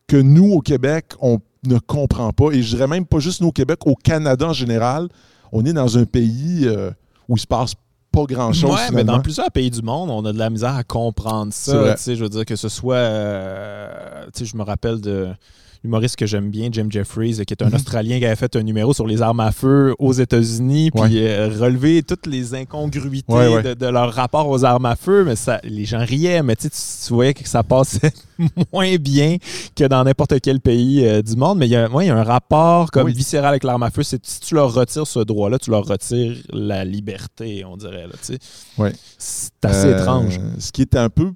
que 0.06 0.16
nous, 0.16 0.52
au 0.52 0.60
Québec, 0.60 1.14
on, 1.20 1.38
ne 1.64 1.78
comprend 1.78 2.32
pas. 2.32 2.50
Et 2.50 2.60
je 2.60 2.74
dirais 2.74 2.88
même 2.88 3.06
pas 3.06 3.20
juste 3.20 3.40
nous 3.40 3.46
au 3.48 3.52
Québec, 3.52 3.86
au 3.86 3.94
Canada 3.94 4.48
en 4.48 4.52
général, 4.52 5.08
on 5.52 5.64
est 5.64 5.72
dans 5.72 5.96
un 5.96 6.04
pays 6.04 6.62
euh, 6.64 6.90
où 7.28 7.36
il 7.36 7.40
se 7.40 7.46
passe 7.46 7.74
pas 8.12 8.24
grand-chose. 8.24 8.70
Ouais, 8.70 8.90
mais 8.92 9.04
dans 9.04 9.20
plusieurs 9.20 9.50
pays 9.50 9.70
du 9.70 9.82
monde, 9.82 10.10
on 10.10 10.24
a 10.24 10.32
de 10.32 10.38
la 10.38 10.50
misère 10.50 10.76
à 10.76 10.84
comprendre 10.84 11.52
ça. 11.52 11.72
Tu 11.96 12.02
sais, 12.02 12.16
je 12.16 12.22
veux 12.22 12.28
dire 12.28 12.44
que 12.44 12.56
ce 12.56 12.68
soit. 12.68 12.94
euh, 12.96 14.24
tu 14.26 14.40
sais, 14.40 14.44
je 14.44 14.56
me 14.56 14.62
rappelle 14.62 15.00
de 15.00 15.28
l'humoriste 15.84 16.14
que 16.16 16.26
j'aime 16.26 16.48
bien, 16.50 16.68
Jim 16.70 16.86
Jeffries, 16.90 17.44
qui 17.44 17.52
est 17.54 17.62
un 17.62 17.66
Mhm. 17.68 17.74
Australien 17.74 18.18
qui 18.18 18.24
avait 18.26 18.36
fait 18.36 18.54
un 18.54 18.62
numéro 18.62 18.94
sur 18.94 19.06
les 19.06 19.20
armes 19.20 19.40
à 19.40 19.50
feu 19.50 19.94
aux 19.98 20.12
États-Unis, 20.12 20.90
puis 20.92 21.00
Ouais. 21.02 21.10
euh, 21.14 21.48
relever 21.58 22.02
toutes 22.04 22.26
les 22.26 22.54
incongruités 22.54 23.32
Ouais, 23.32 23.48
ouais. 23.48 23.62
De, 23.62 23.74
de 23.74 23.86
leur 23.86 24.12
rapport 24.12 24.48
aux 24.48 24.64
armes 24.64 24.86
à 24.86 24.94
feu. 24.94 25.24
Mais 25.24 25.34
ça, 25.36 25.60
les 25.64 25.84
gens 25.84 26.04
riaient, 26.04 26.42
mais 26.42 26.54
tu, 26.54 26.68
tu 26.70 27.12
voyais 27.12 27.34
que 27.34 27.48
ça 27.48 27.62
passait 27.64 28.12
moins 28.72 28.94
bien 28.96 29.38
que 29.74 29.84
dans 29.84 30.04
n'importe 30.04 30.40
quel 30.40 30.60
pays 30.60 31.04
euh, 31.04 31.20
du 31.22 31.34
monde. 31.34 31.58
Mais 31.58 31.66
il 31.66 31.70
y, 31.72 31.76
a, 31.76 31.88
il 32.00 32.06
y 32.06 32.10
a 32.10 32.16
un 32.16 32.22
rapport 32.22 32.90
comme 32.92 33.06
Oui. 33.06 33.12
viscéral 33.12 33.48
avec 33.48 33.64
l'arme 33.64 33.82
à 33.82 33.90
feu. 33.90 34.02
Si 34.04 34.18
tu 34.40 34.54
leur 34.54 34.72
retires 34.72 35.06
ce 35.06 35.18
droit-là, 35.20 35.58
tu 35.58 35.70
leur 35.70 35.84
retires 35.84 36.36
la 36.52 36.84
liberté, 36.84 37.64
on 37.64 37.76
dirait. 37.76 38.06
Ouais. 38.78 38.92
C'est 39.18 39.50
assez 39.64 39.86
Euh, 39.88 39.98
étrange. 40.00 40.38
Ce 40.58 40.70
qui 40.70 40.82
est 40.82 40.96
un 40.96 41.08
peu 41.10 41.32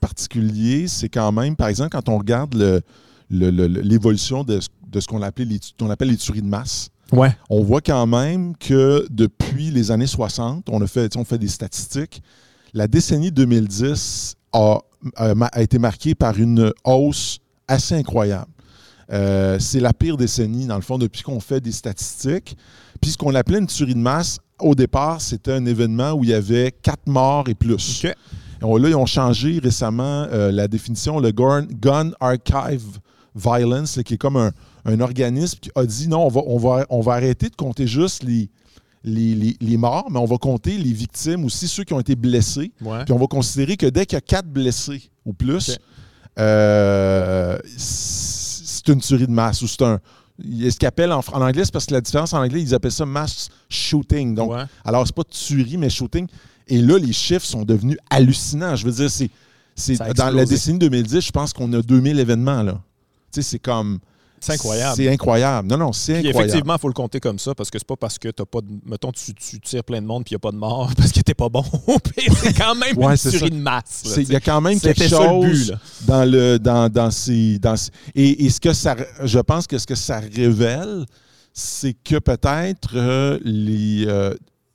particulier, 0.00 0.86
c'est 0.88 1.08
quand 1.08 1.32
même, 1.32 1.56
par 1.56 1.68
exemple, 1.68 1.90
quand 1.90 2.08
on 2.08 2.18
regarde 2.18 2.54
le- 2.54 2.80
l'évolution 3.30 4.44
de, 4.44 4.60
ce- 4.60 4.68
de 4.90 5.00
ce 5.00 5.06
qu'on 5.06 5.22
appelle, 5.22 5.48
les, 5.48 5.60
appelle 5.90 6.08
les 6.08 6.16
tueries 6.16 6.42
de 6.42 6.48
masse, 6.48 6.88
Ouais. 7.12 7.36
on 7.50 7.62
voit 7.62 7.80
quand 7.80 8.06
même 8.06 8.56
que 8.56 9.06
depuis 9.10 9.70
les 9.70 9.90
années 9.90 10.06
60, 10.08 10.68
on 10.70 10.80
a 10.82 10.86
fait, 10.86 11.16
on 11.16 11.24
fait 11.24 11.38
des 11.38 11.48
statistiques, 11.48 12.20
la 12.74 12.88
décennie 12.88 13.30
2010 13.30 14.34
a, 14.52 14.78
a 15.16 15.34
ma- 15.34 15.46
a 15.46 15.62
été 15.62 15.78
marquée 15.78 16.14
par 16.14 16.36
une 16.38 16.72
hausse 16.84 17.38
assez 17.68 17.94
incroyable. 17.94 18.50
Euh, 19.12 19.58
c'est 19.60 19.78
la 19.78 19.92
pire 19.92 20.16
décennie, 20.16 20.66
dans 20.66 20.74
le 20.76 20.82
fond, 20.82 20.98
depuis 20.98 21.22
qu'on 21.22 21.38
fait 21.38 21.60
des 21.60 21.70
statistiques. 21.70 22.56
Puis 23.00 23.12
ce 23.12 23.16
qu'on 23.16 23.34
appelait 23.36 23.58
une 23.60 23.68
tuerie 23.68 23.94
de 23.94 24.00
masse, 24.00 24.38
au 24.58 24.74
départ, 24.74 25.20
c'était 25.20 25.52
un 25.52 25.64
événement 25.64 26.12
où 26.12 26.24
il 26.24 26.30
y 26.30 26.34
avait 26.34 26.72
quatre 26.72 27.06
morts 27.06 27.48
et 27.48 27.54
plus. 27.54 28.04
OK. 28.04 28.04
Et 28.10 28.14
on- 28.62 28.76
là, 28.78 28.88
ils 28.88 28.96
ont 28.96 29.06
changé 29.06 29.60
récemment 29.62 30.26
euh, 30.32 30.50
la 30.50 30.66
définition, 30.66 31.20
le 31.20 31.30
Gun, 31.30 31.66
Gun 31.80 32.10
Archive 32.18 32.98
Violence, 33.36 34.00
qui 34.04 34.14
est 34.14 34.18
comme 34.18 34.36
un, 34.36 34.50
un 34.86 35.00
organisme 35.00 35.58
qui 35.60 35.70
a 35.76 35.84
dit 35.84 36.08
non, 36.08 36.24
on 36.26 36.28
va, 36.28 36.40
on 36.46 36.58
va, 36.58 36.86
on 36.90 37.00
va 37.00 37.12
arrêter 37.12 37.48
de 37.50 37.54
compter 37.54 37.86
juste 37.86 38.22
les, 38.24 38.48
les, 39.04 39.34
les- 39.34 39.56
les 39.60 39.76
morts, 39.76 40.08
mais 40.10 40.18
on 40.18 40.24
va 40.24 40.38
compter 40.38 40.76
les 40.78 40.92
victimes 40.92 41.44
aussi, 41.44 41.68
ceux 41.68 41.84
qui 41.84 41.92
ont 41.92 42.00
été 42.00 42.16
blessés. 42.16 42.72
Ouais. 42.80 43.04
Puis 43.04 43.12
on 43.12 43.18
va 43.18 43.26
considérer 43.26 43.76
que 43.76 43.86
dès 43.86 44.06
qu'il 44.06 44.16
y 44.16 44.18
a 44.18 44.22
quatre 44.22 44.48
blessés 44.48 45.10
ou 45.24 45.32
plus, 45.32 45.76
euh, 46.38 47.58
c'est 47.76 48.88
une 48.88 49.00
tuerie 49.00 49.26
de 49.26 49.32
masse 49.32 49.62
ou 49.62 49.68
c'est 49.68 49.82
un. 49.82 50.00
Ce 50.38 50.76
qu'ils 50.76 50.86
appellent 50.86 51.12
en, 51.12 51.20
en 51.32 51.40
anglais, 51.40 51.64
c'est 51.64 51.72
parce 51.72 51.86
que 51.86 51.94
la 51.94 52.00
différence 52.02 52.34
en 52.34 52.42
anglais, 52.42 52.60
ils 52.60 52.74
appellent 52.74 52.92
ça 52.92 53.06
mass 53.06 53.48
shooting. 53.70 54.34
Donc, 54.34 54.52
Ouais. 54.52 54.64
alors, 54.84 55.06
c'est 55.06 55.14
pas 55.16 55.24
tuerie, 55.24 55.78
mais 55.78 55.88
shooting. 55.88 56.26
Et 56.68 56.78
là, 56.82 56.98
les 56.98 57.12
chiffres 57.12 57.46
sont 57.46 57.62
devenus 57.62 57.96
hallucinants. 58.10 58.76
Je 58.76 58.84
veux 58.84 58.92
dire, 58.92 59.10
c'est, 59.10 59.30
dans 60.14 60.30
la 60.30 60.44
décennie 60.50 60.78
2010, 60.78 61.20
je 61.22 61.30
pense 61.30 61.52
qu'on 61.54 61.72
a 61.72 61.80
2000 61.80 62.18
événements. 62.18 62.62
là. 62.62 62.80
Tu 63.32 63.42
sais, 63.42 63.42
c'est 63.42 63.58
comme. 63.58 63.98
C'est 64.38 64.52
incroyable. 64.52 64.96
C'est 64.96 65.08
incroyable. 65.08 65.66
Non, 65.68 65.78
non, 65.78 65.92
c'est 65.92 66.16
incroyable. 66.18 66.40
effectivement, 66.50 66.74
il 66.74 66.80
faut 66.80 66.88
le 66.88 66.92
compter 66.94 67.20
comme 67.20 67.38
ça 67.38 67.54
parce 67.54 67.70
que 67.70 67.78
c'est 67.78 67.86
pas 67.86 67.96
parce 67.96 68.18
que 68.18 68.28
t'as 68.28 68.44
pas 68.44 68.60
de. 68.60 68.68
Mettons, 68.84 69.10
tu, 69.10 69.32
tu 69.34 69.58
tires 69.60 69.82
plein 69.82 70.00
de 70.02 70.06
monde 70.06 70.24
puis 70.24 70.32
il 70.32 70.34
n'y 70.34 70.36
a 70.36 70.40
pas 70.40 70.52
de 70.52 70.58
mort 70.58 70.92
parce 70.96 71.10
que 71.10 71.20
t'es 71.20 71.34
pas 71.34 71.48
bon. 71.48 71.64
C'est 72.42 72.52
quand 72.56 72.74
même 72.74 72.96
Ouais, 72.98 73.14
une 73.14 73.30
tuerie 73.30 73.50
de 73.50 73.56
masse. 73.56 74.02
Il 74.16 74.30
y 74.30 74.36
a 74.36 74.40
quand 74.40 74.60
même 74.60 74.78
quelque 74.78 75.08
ça 75.08 75.20
le 75.20 75.26
chose 75.26 75.70
but, 75.70 76.06
dans 76.06 76.30
le 76.30 76.58
dans, 76.58 76.88
dans 76.92 77.10
ces 77.10 77.58
dans 77.58 77.76
ces- 77.76 77.90
et, 78.14 78.44
et 78.44 78.50
ce 78.50 78.60
que 78.60 78.72
ça 78.74 78.94
je 79.24 79.38
pense 79.38 79.66
que 79.66 79.78
ce 79.78 79.86
que 79.86 79.94
ça 79.94 80.20
révèle 80.20 81.06
c'est 81.54 81.94
que 81.94 82.18
peut-être 82.18 82.90
euh, 82.94 83.38
les 83.42 84.04
euh, 84.06 84.34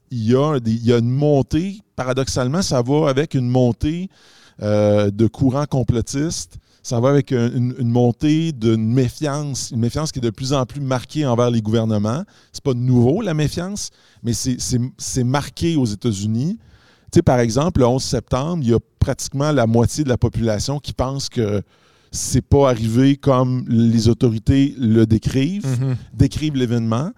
il 0.09 0.23
y 0.31 0.35
a 0.35 0.59
des- 0.59 0.71
il 0.71 0.85
y 0.85 0.91
a 0.91 0.97
une 0.97 1.11
montée 1.11 1.79
paradoxalement 1.95 2.63
ça 2.63 2.81
va 2.81 3.09
avec 3.09 3.35
une 3.35 3.47
montée 3.47 4.09
euh, 4.63 5.11
de 5.11 5.27
courants 5.27 5.65
complotistes 5.67 6.57
ça 6.83 6.99
va 6.99 7.09
avec 7.09 7.31
un- 7.31 7.51
une, 7.53 7.75
une 7.79 7.89
montée 7.89 8.51
d'une 8.51 8.91
méfiance, 8.93 9.69
une 9.71 9.79
méfiance 9.79 10.11
qui 10.11 10.19
est 10.19 10.21
de 10.21 10.29
plus 10.31 10.51
en 10.53 10.65
plus 10.65 10.81
marquée 10.81 11.25
envers 11.25 11.51
les 11.51 11.61
gouvernements. 11.61 12.23
C'est 12.51 12.63
pas 12.63 12.73
nouveau, 12.73 13.21
la 13.21 13.33
méfiance, 13.33 13.89
mais 14.23 14.33
c'est- 14.33 15.23
marqué 15.23 15.75
aux 15.75 15.85
États-Unis. 15.85 16.57
Tu 17.11 17.17
sais, 17.17 17.21
par 17.21 17.39
exemple, 17.39 17.81
le 17.81 17.87
11 17.87 18.03
septembre, 18.03 18.63
il 18.63 18.69
y 18.69 18.73
a 18.73 18.79
pratiquement 18.99 19.51
la 19.51 19.67
moitié 19.67 20.03
de 20.03 20.09
la 20.09 20.17
population 20.17 20.79
qui 20.79 20.93
pense 20.93 21.29
que 21.29 21.61
c'est 22.11 22.41
pas 22.41 22.69
arrivé 22.69 23.15
comme 23.15 23.63
les 23.69 24.07
autorités 24.09 24.73
le 24.77 25.05
décrivent, 25.05 25.65
Mhm. 25.79 25.95
décrivent 26.13 26.55
l'événement. 26.55 27.11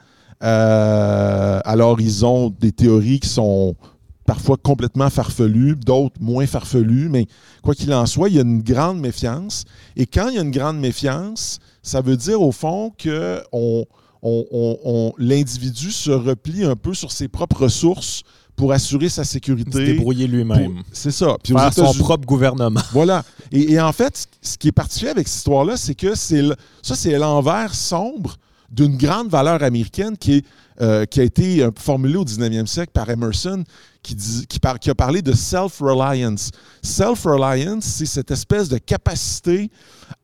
Euh, 0.44 1.60
alors, 1.64 2.00
ils 2.02 2.26
ont 2.26 2.50
des 2.50 2.72
théories 2.72 3.20
qui 3.20 3.30
sont 3.30 3.76
parfois 4.26 4.58
complètement 4.58 5.10
farfelues, 5.10 5.76
d'autres 5.76 6.16
moins 6.22 6.46
farfelues, 6.48 7.10
mais 7.10 7.28
quoi 7.62 7.76
qu'il 7.76 7.94
en 7.94 8.06
soit, 8.06 8.30
il 8.30 8.36
y 8.36 8.40
a 8.40 8.44
une 8.44 8.62
grande 8.62 9.00
méfiance. 9.00 9.66
Et 9.98 10.06
quand 10.06 10.30
il 10.30 10.36
y 10.36 10.40
a 10.40 10.42
une 10.42 10.52
grande 10.52 10.80
méfiance, 10.80 11.60
ça 11.82 12.02
veut 12.02 12.16
dire 12.18 12.42
au 12.42 12.52
fond 12.52 12.92
que 12.98 13.42
on, 13.52 13.86
on- 14.22 14.46
on- 14.52 14.78
on- 14.86 15.14
l'individu 15.18 15.92
se 15.92 16.12
replie 16.12 16.64
un 16.64 16.76
peu 16.76 16.94
sur 16.94 17.12
ses 17.12 17.28
propres 17.28 17.64
ressources 17.64 18.24
pour 18.56 18.72
assurer 18.72 19.10
sa 19.10 19.24
Se 19.24 19.32
sécurité. 19.34 19.84
débrouiller 19.84 20.28
Pour- 20.28 20.36
lui-même. 20.38 20.84
C'est 20.94 21.12
ça. 21.12 21.36
Puis 21.44 21.54
Faire 21.54 21.74
son 21.74 21.94
propre 21.96 22.26
gouvernement. 22.26 22.80
voilà. 22.94 23.24
Et, 23.52 23.74
et 23.74 23.82
en 23.82 23.92
fait, 23.92 24.28
ce 24.42 24.58
qui 24.58 24.68
est 24.70 24.72
particulier 24.72 25.10
avec 25.12 25.28
cette 25.28 25.38
histoire-là, 25.40 25.76
c'est 25.76 25.96
que 25.96 26.16
c'est 26.16 26.42
le- 26.44 26.56
ça, 26.82 26.96
c'est 26.96 27.18
l'envers 27.18 27.74
sombre 27.76 28.38
d'une 28.72 28.96
grande 28.96 29.28
valeur 29.30 29.62
américaine 29.64 30.18
qui, 30.18 30.34
est, 30.36 30.46
euh, 30.82 31.06
qui 31.06 31.20
a 31.20 31.24
été 31.24 31.64
euh, 31.64 31.72
formulée 31.78 32.16
au 32.16 32.26
19e 32.26 32.66
siècle 32.68 32.92
par 32.94 33.10
Emerson, 33.10 33.64
qui, 34.04 34.14
dit- 34.16 34.46
qui, 34.48 34.60
par- 34.60 34.78
qui 34.80 34.90
a 34.90 34.96
parlé 34.96 35.22
de 35.22 35.32
self-reliance. 35.34 36.52
Self-reliance, 36.84 37.86
c'est 37.86 38.06
cette 38.06 38.30
espèce 38.32 38.70
de 38.70 38.78
capacité 38.78 39.72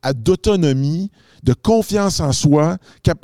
à 0.02 0.12
d'autonomie, 0.12 1.10
de 1.42 1.52
confiance 1.54 2.20
en 2.20 2.32
soi. 2.32 2.76
Euh, 3.08 3.14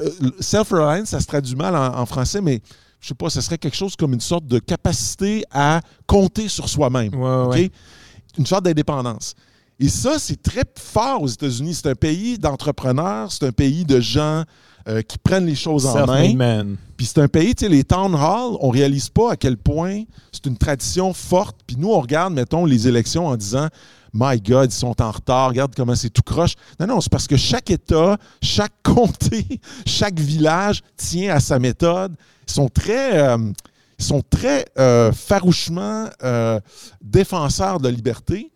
Self-reliance, 0.41 1.11
ça 1.11 1.21
se 1.21 1.27
traduit 1.27 1.55
mal 1.55 1.77
en, 1.77 1.99
en 1.99 2.07
français, 2.07 2.41
mais 2.41 2.61
je 3.01 3.09
sais 3.09 3.15
pas, 3.15 3.31
ce 3.31 3.41
serait 3.41 3.59
quelque 3.59 3.77
chose 3.77 3.95
comme 3.95 4.15
une 4.15 4.21
sorte 4.21 4.47
de 4.47 4.59
capacité 4.59 5.45
à 5.53 5.81
compter 6.07 6.49
sur 6.49 6.69
soi-même. 6.69 7.15
Ouais, 7.15 7.47
ouais. 7.47 7.71
Une 8.39 8.47
sorte 8.47 8.65
d'indépendance. 8.65 9.35
Et 9.79 9.89
ça, 9.89 10.19
c'est 10.19 10.43
très 10.43 10.63
fort 10.79 11.23
aux 11.23 11.27
États-Unis. 11.29 11.75
C'est 11.75 11.89
un 11.91 11.95
pays 11.95 12.39
d'entrepreneurs, 12.39 13.31
c'est 13.31 13.45
un 13.45 13.53
pays 13.53 13.85
de 13.85 14.01
gens 14.01 14.45
euh, 14.89 15.03
qui 15.03 15.19
prennent 15.19 15.47
les 15.47 15.55
choses 15.55 15.85
en 15.85 16.07
main. 16.07 16.23
Puis 16.97 17.07
c'est 17.07 17.21
un 17.21 17.29
pays, 17.29 17.55
tu 17.55 17.65
sais, 17.65 17.69
les 17.69 17.85
town 17.85 18.15
halls, 18.15 18.57
on 18.61 18.71
réalise 18.71 19.09
pas 19.11 19.33
à 19.33 19.37
quel 19.37 19.59
point 19.59 20.05
c'est 20.33 20.47
une 20.47 20.57
tradition 20.57 21.13
forte. 21.13 21.59
Puis 21.67 21.77
nous, 21.77 21.91
on 21.93 22.01
regarde, 22.01 22.33
mettons, 22.33 22.65
les 22.65 22.89
élections 22.89 23.27
en 23.27 23.37
disant 23.37 23.69
My 24.15 24.41
God, 24.41 24.73
ils 24.73 24.75
sont 24.75 25.03
en 25.03 25.11
retard, 25.11 25.49
regarde 25.51 25.75
comment 25.77 25.95
c'est 25.95 26.09
tout 26.09 26.23
croche. 26.23 26.55
Non, 26.81 26.87
non, 26.87 27.01
c'est 27.03 27.11
parce 27.11 27.27
que 27.27 27.37
chaque 27.37 27.69
État, 27.71 28.17
chaque 28.41 28.73
comté, 28.83 29.61
chaque 29.85 30.19
village 30.19 30.83
tient 30.97 31.35
à 31.35 31.41
sa 31.41 31.59
méthode. 31.59 32.15
Ils 32.49 32.53
sont 32.53 32.69
très. 32.69 33.19
euh, 33.19 33.53
ils 33.99 34.05
sont 34.05 34.23
très 34.29 34.67
euh, 34.79 35.11
farouchement 35.11 36.09
défenseurs 37.03 37.79
de 37.79 37.89
la 37.89 37.91
liberté. 37.91 38.53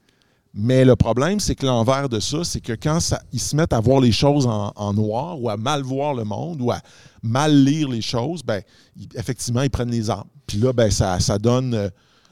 Mais 0.53 0.85
le 0.85 0.97
problème, 0.97 1.39
c'est 1.39 1.55
que 1.55 1.65
l'envers 1.65 2.09
de 2.09 2.19
ça, 2.19 2.43
c'est 2.43 2.61
que 2.61 2.73
quand 2.73 2.99
ça- 3.01 3.23
ils 3.33 3.39
se 3.41 3.55
mettent 3.55 3.73
à 3.73 3.79
voir 3.81 4.01
les 4.01 4.11
choses 4.13 4.47
en, 4.47 4.73
en 4.75 4.93
noir 4.93 5.41
ou 5.41 5.49
à 5.49 5.57
mal 5.57 5.83
voir 5.83 6.13
le 6.15 6.25
monde 6.25 6.61
ou 6.61 6.73
à 6.73 6.81
mal 7.23 7.65
lire 7.65 7.89
les 7.89 8.03
choses, 8.03 8.43
ben, 8.43 8.61
ils- 8.97 9.07
effectivement, 9.15 9.63
ils 9.63 9.71
prennent 9.71 9.91
les 9.93 10.11
armes. 10.11 10.29
Puis 10.47 10.59
là, 10.59 10.73
ben, 10.73 10.91
ça, 10.91 11.21
ça 11.21 11.39
donne 11.39 11.75
euh, 11.75 11.89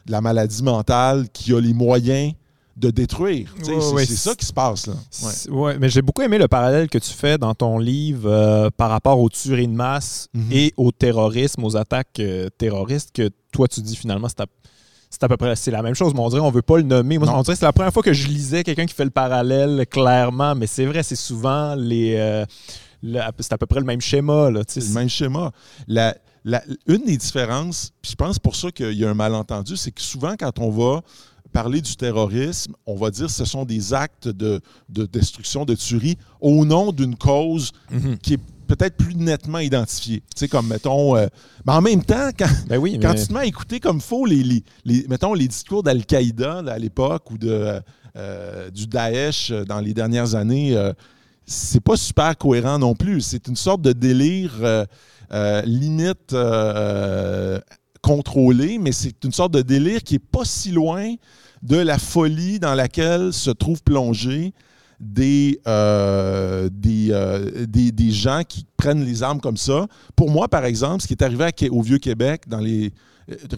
la 0.08 0.20
maladie 0.20 0.62
mentale 0.64 1.28
qui 1.32 1.52
a 1.54 1.60
les 1.60 1.74
moyens 1.74 2.32
de 2.76 2.90
détruire. 2.90 3.52
C'est 4.06 4.16
ça 4.16 4.34
qui 4.36 4.46
se 4.46 4.52
passe. 4.52 4.86
Là. 4.86 4.94
Ouais. 5.50 5.78
Mais 5.78 5.88
j'ai 5.88 6.00
beaucoup 6.02 6.22
aimé 6.22 6.38
le 6.38 6.46
parallèle 6.48 6.88
que 6.88 6.98
tu 6.98 7.10
fais 7.12 7.36
dans 7.36 7.52
ton 7.54 7.78
livre 7.78 8.28
euh, 8.30 8.70
par 8.76 8.90
rapport 8.90 9.18
aux 9.20 9.28
tueries 9.28 9.66
de 9.66 9.72
masse 9.72 10.28
Mhm. 10.34 10.48
et 10.52 10.72
au 10.76 10.92
terrorisme, 10.92 11.64
aux 11.64 11.76
attaques 11.76 12.20
euh, 12.20 12.48
terroristes, 12.56 13.10
que 13.12 13.30
toi 13.52 13.66
tu 13.66 13.80
dis 13.80 13.96
finalement 13.96 14.28
c'est 14.28 14.40
à, 14.42 14.46
c'est 15.10 15.22
à 15.24 15.28
peu 15.28 15.36
près 15.36 15.56
c'est 15.56 15.70
la 15.70 15.82
même 15.82 15.94
chose, 15.94 16.12
mais 16.14 16.20
on 16.20 16.28
dirait 16.28 16.40
on 16.42 16.50
veut 16.50 16.62
pas 16.62 16.76
le 16.76 16.82
nommer. 16.82 17.18
Moi, 17.18 17.26
Non. 17.26 17.36
on 17.38 17.42
dirait 17.42 17.56
c'est 17.56 17.64
la 17.64 17.72
première 17.72 17.92
fois 17.92 18.02
que 18.02 18.12
je 18.12 18.26
lisais 18.28 18.62
quelqu'un 18.64 18.86
qui 18.86 18.94
fait 18.94 19.04
le 19.04 19.10
parallèle 19.10 19.86
clairement, 19.90 20.54
mais 20.54 20.66
c'est 20.66 20.86
vrai, 20.86 21.02
c'est 21.02 21.16
souvent 21.16 21.74
les 21.74 22.14
euh, 22.16 22.44
le- 23.02 23.20
c'est 23.38 23.52
à 23.52 23.58
peu 23.58 23.66
près 23.66 23.80
le 23.80 23.86
même 23.86 24.00
schéma. 24.00 24.50
Là, 24.50 24.62
le 24.76 24.94
même 24.94 25.08
schéma. 25.08 25.52
La- 25.86 26.16
la- 26.44 26.62
une 26.86 27.04
des 27.04 27.16
différences, 27.16 27.92
puis 28.02 28.10
je 28.12 28.16
pense 28.16 28.38
pour 28.38 28.56
ça 28.56 28.70
qu'il 28.70 28.92
y 28.94 29.04
a 29.04 29.10
un 29.10 29.14
malentendu, 29.14 29.76
c'est 29.76 29.90
que 29.90 30.00
souvent, 30.02 30.34
quand 30.38 30.58
on 30.58 30.70
va 30.70 31.00
parler 31.52 31.80
du 31.80 31.96
terrorisme, 31.96 32.74
on 32.86 32.94
va 32.96 33.10
dire 33.10 33.26
que 33.26 33.32
ce 33.32 33.44
sont 33.44 33.64
des 33.64 33.94
actes 33.94 34.28
de, 34.28 34.60
de 34.90 35.06
destruction, 35.06 35.64
de 35.64 35.74
tuerie, 35.74 36.18
au 36.40 36.64
nom 36.66 36.92
d'une 36.92 37.16
cause 37.16 37.72
Mhm. 37.90 38.18
qui 38.18 38.34
est 38.34 38.40
peut-être 38.68 38.96
plus 38.96 39.16
nettement 39.16 39.58
identifiée. 39.58 40.20
Tu 40.20 40.40
sais, 40.40 40.48
comme, 40.48 40.68
mettons... 40.68 41.16
euh, 41.16 41.26
mais 41.66 41.72
en 41.72 41.80
même 41.80 42.04
temps, 42.04 42.28
quand, 42.38 42.46
Ben 42.68 42.78
oui, 42.78 42.98
quand 43.02 43.12
mais- 43.14 43.20
tu 43.20 43.26
te 43.26 43.32
mets 43.32 43.40
à 43.40 43.46
écouter 43.46 43.80
comme 43.80 44.00
faux 44.00 44.26
les, 44.26 44.42
les, 44.44 44.62
les- 44.84 45.06
mettons, 45.08 45.34
les 45.34 45.48
discours 45.48 45.82
d'Al-Qaïda 45.82 46.62
à 46.68 46.78
l'époque 46.78 47.30
ou 47.32 47.38
de, 47.38 47.80
euh, 48.16 48.70
du 48.70 48.86
Daesh 48.86 49.50
euh, 49.50 49.64
dans 49.64 49.80
les 49.80 49.94
dernières 49.94 50.34
années, 50.36 50.76
euh, 50.76 50.92
c'est 51.46 51.82
pas 51.82 51.96
super 51.96 52.36
cohérent 52.36 52.78
non 52.78 52.94
plus. 52.94 53.22
C'est 53.22 53.48
une 53.48 53.56
sorte 53.56 53.80
de 53.82 53.92
délire 53.92 54.52
euh, 54.62 54.84
euh, 55.32 55.62
limite 55.62 56.32
euh, 56.34 57.58
contrôlé, 58.02 58.78
mais 58.78 58.92
c'est 58.92 59.24
une 59.24 59.32
sorte 59.32 59.52
de 59.52 59.62
délire 59.62 60.02
qui 60.02 60.14
est 60.16 60.18
pas 60.24 60.44
si 60.44 60.70
loin 60.70 61.14
de 61.62 61.76
la 61.76 61.98
folie 61.98 62.60
dans 62.60 62.74
laquelle 62.74 63.32
se 63.32 63.50
trouvent 63.50 63.82
plongés 63.82 64.52
des, 65.00 65.60
des, 66.72 67.92
des, 67.92 68.10
gens 68.10 68.42
qui 68.46 68.66
prennent 68.76 69.04
les 69.04 69.22
armes 69.22 69.40
comme 69.40 69.56
ça. 69.56 69.86
Pour 70.16 70.30
moi, 70.30 70.48
par 70.48 70.64
exemple, 70.64 71.02
ce 71.02 71.06
qui 71.06 71.14
est 71.14 71.22
arrivé 71.22 71.50
au 71.70 71.82
Vieux-Québec 71.82 72.42
dans 72.48 72.60
les 72.60 72.92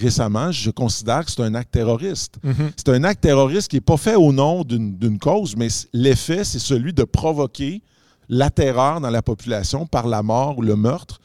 récemment, 0.01 0.51
je 0.51 0.71
considère 0.71 1.25
que 1.25 1.31
c'est 1.31 1.43
un 1.43 1.55
acte 1.55 1.73
terroriste. 1.73 2.37
Mhm. 2.43 2.73
C'est 2.77 2.89
un 2.89 3.05
acte 3.05 3.21
terroriste 3.23 3.69
qui 3.69 3.77
n'est 3.77 3.81
pas 3.81 3.97
fait 3.97 4.17
au 4.17 4.33
nom 4.33 4.65
d'une 4.65 5.19
cause, 5.19 5.57
mais 5.57 5.69
l'effet, 5.93 6.45
c'est 6.45 6.59
celui 6.59 6.93
de 6.93 7.05
provoquer 7.05 7.83
la 8.29 8.51
terreur 8.51 9.01
dans 9.01 9.11
la 9.11 9.23
population 9.23 9.87
par 9.87 10.07
la 10.07 10.23
mort 10.23 10.59
ou 10.59 10.63
le 10.63 10.77
meurtre. 10.77 11.21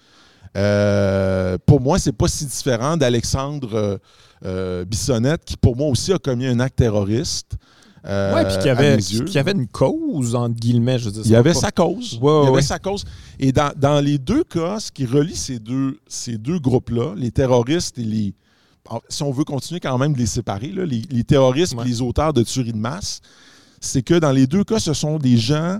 Euh, 0.58 1.58
pour 1.66 1.82
moi, 1.82 2.00
c'est 2.00 2.14
pas 2.14 2.28
si 2.28 2.46
différent 2.46 2.98
d'Alexandre 2.98 3.74
euh, 3.74 3.98
euh, 4.46 4.86
Bissonnette, 4.86 5.44
qui 5.46 5.58
pour 5.58 5.76
moi 5.76 5.88
aussi 5.88 6.14
a 6.14 6.18
commis 6.18 6.48
un 6.48 6.60
acte 6.60 6.78
terroriste. 6.78 7.58
Oui, 8.08 8.42
puis 8.48 8.58
qui 8.60 8.70
avait, 8.70 8.98
qui 8.98 9.40
avait 9.40 9.52
une 9.52 9.68
cause, 9.68 10.36
entre 10.36 10.56
guillemets, 10.60 11.00
je 11.00 11.06
veux 11.06 11.12
dire. 11.12 11.22
Il 11.26 11.32
y 11.32 11.36
avait 11.36 11.54
sa 11.54 11.72
cause. 11.72 12.20
Ouais, 12.22 12.44
il 12.44 12.46
y 12.46 12.54
avait 12.54 12.62
sa 12.62 12.80
cause. 12.80 13.04
Et 13.40 13.52
dans, 13.52 13.72
dans, 13.76 14.00
les 14.00 14.18
deux 14.18 14.44
cas, 14.44 14.80
ce 14.80 14.92
qui 14.92 15.06
relie 15.06 15.36
ces 15.36 15.60
deux, 15.60 16.00
ces 16.08 16.38
deux 16.38 16.60
groupes-là, 16.60 17.14
les 17.16 17.32
terroristes 17.32 17.98
et 17.98 18.04
les. 18.04 18.34
Si 19.10 19.24
on 19.24 19.32
veut 19.32 19.46
continuer 19.46 19.80
quand 19.80 19.98
même 19.98 20.14
de 20.14 20.20
les 20.20 20.28
séparer, 20.28 20.68
là, 20.68 20.86
les, 20.86 21.02
les, 21.10 21.24
terroristes 21.24 21.74
et 21.74 21.88
les 21.88 22.02
auteurs 22.02 22.34
de 22.34 22.44
tueries 22.44 22.74
de 22.74 22.78
masse, 22.78 23.22
c'est 23.82 24.04
que 24.04 24.14
dans 24.14 24.32
les 24.32 24.46
deux 24.46 24.64
cas, 24.64 24.78
ce 24.78 24.94
sont 24.94 25.18
des 25.18 25.38
gens 25.38 25.80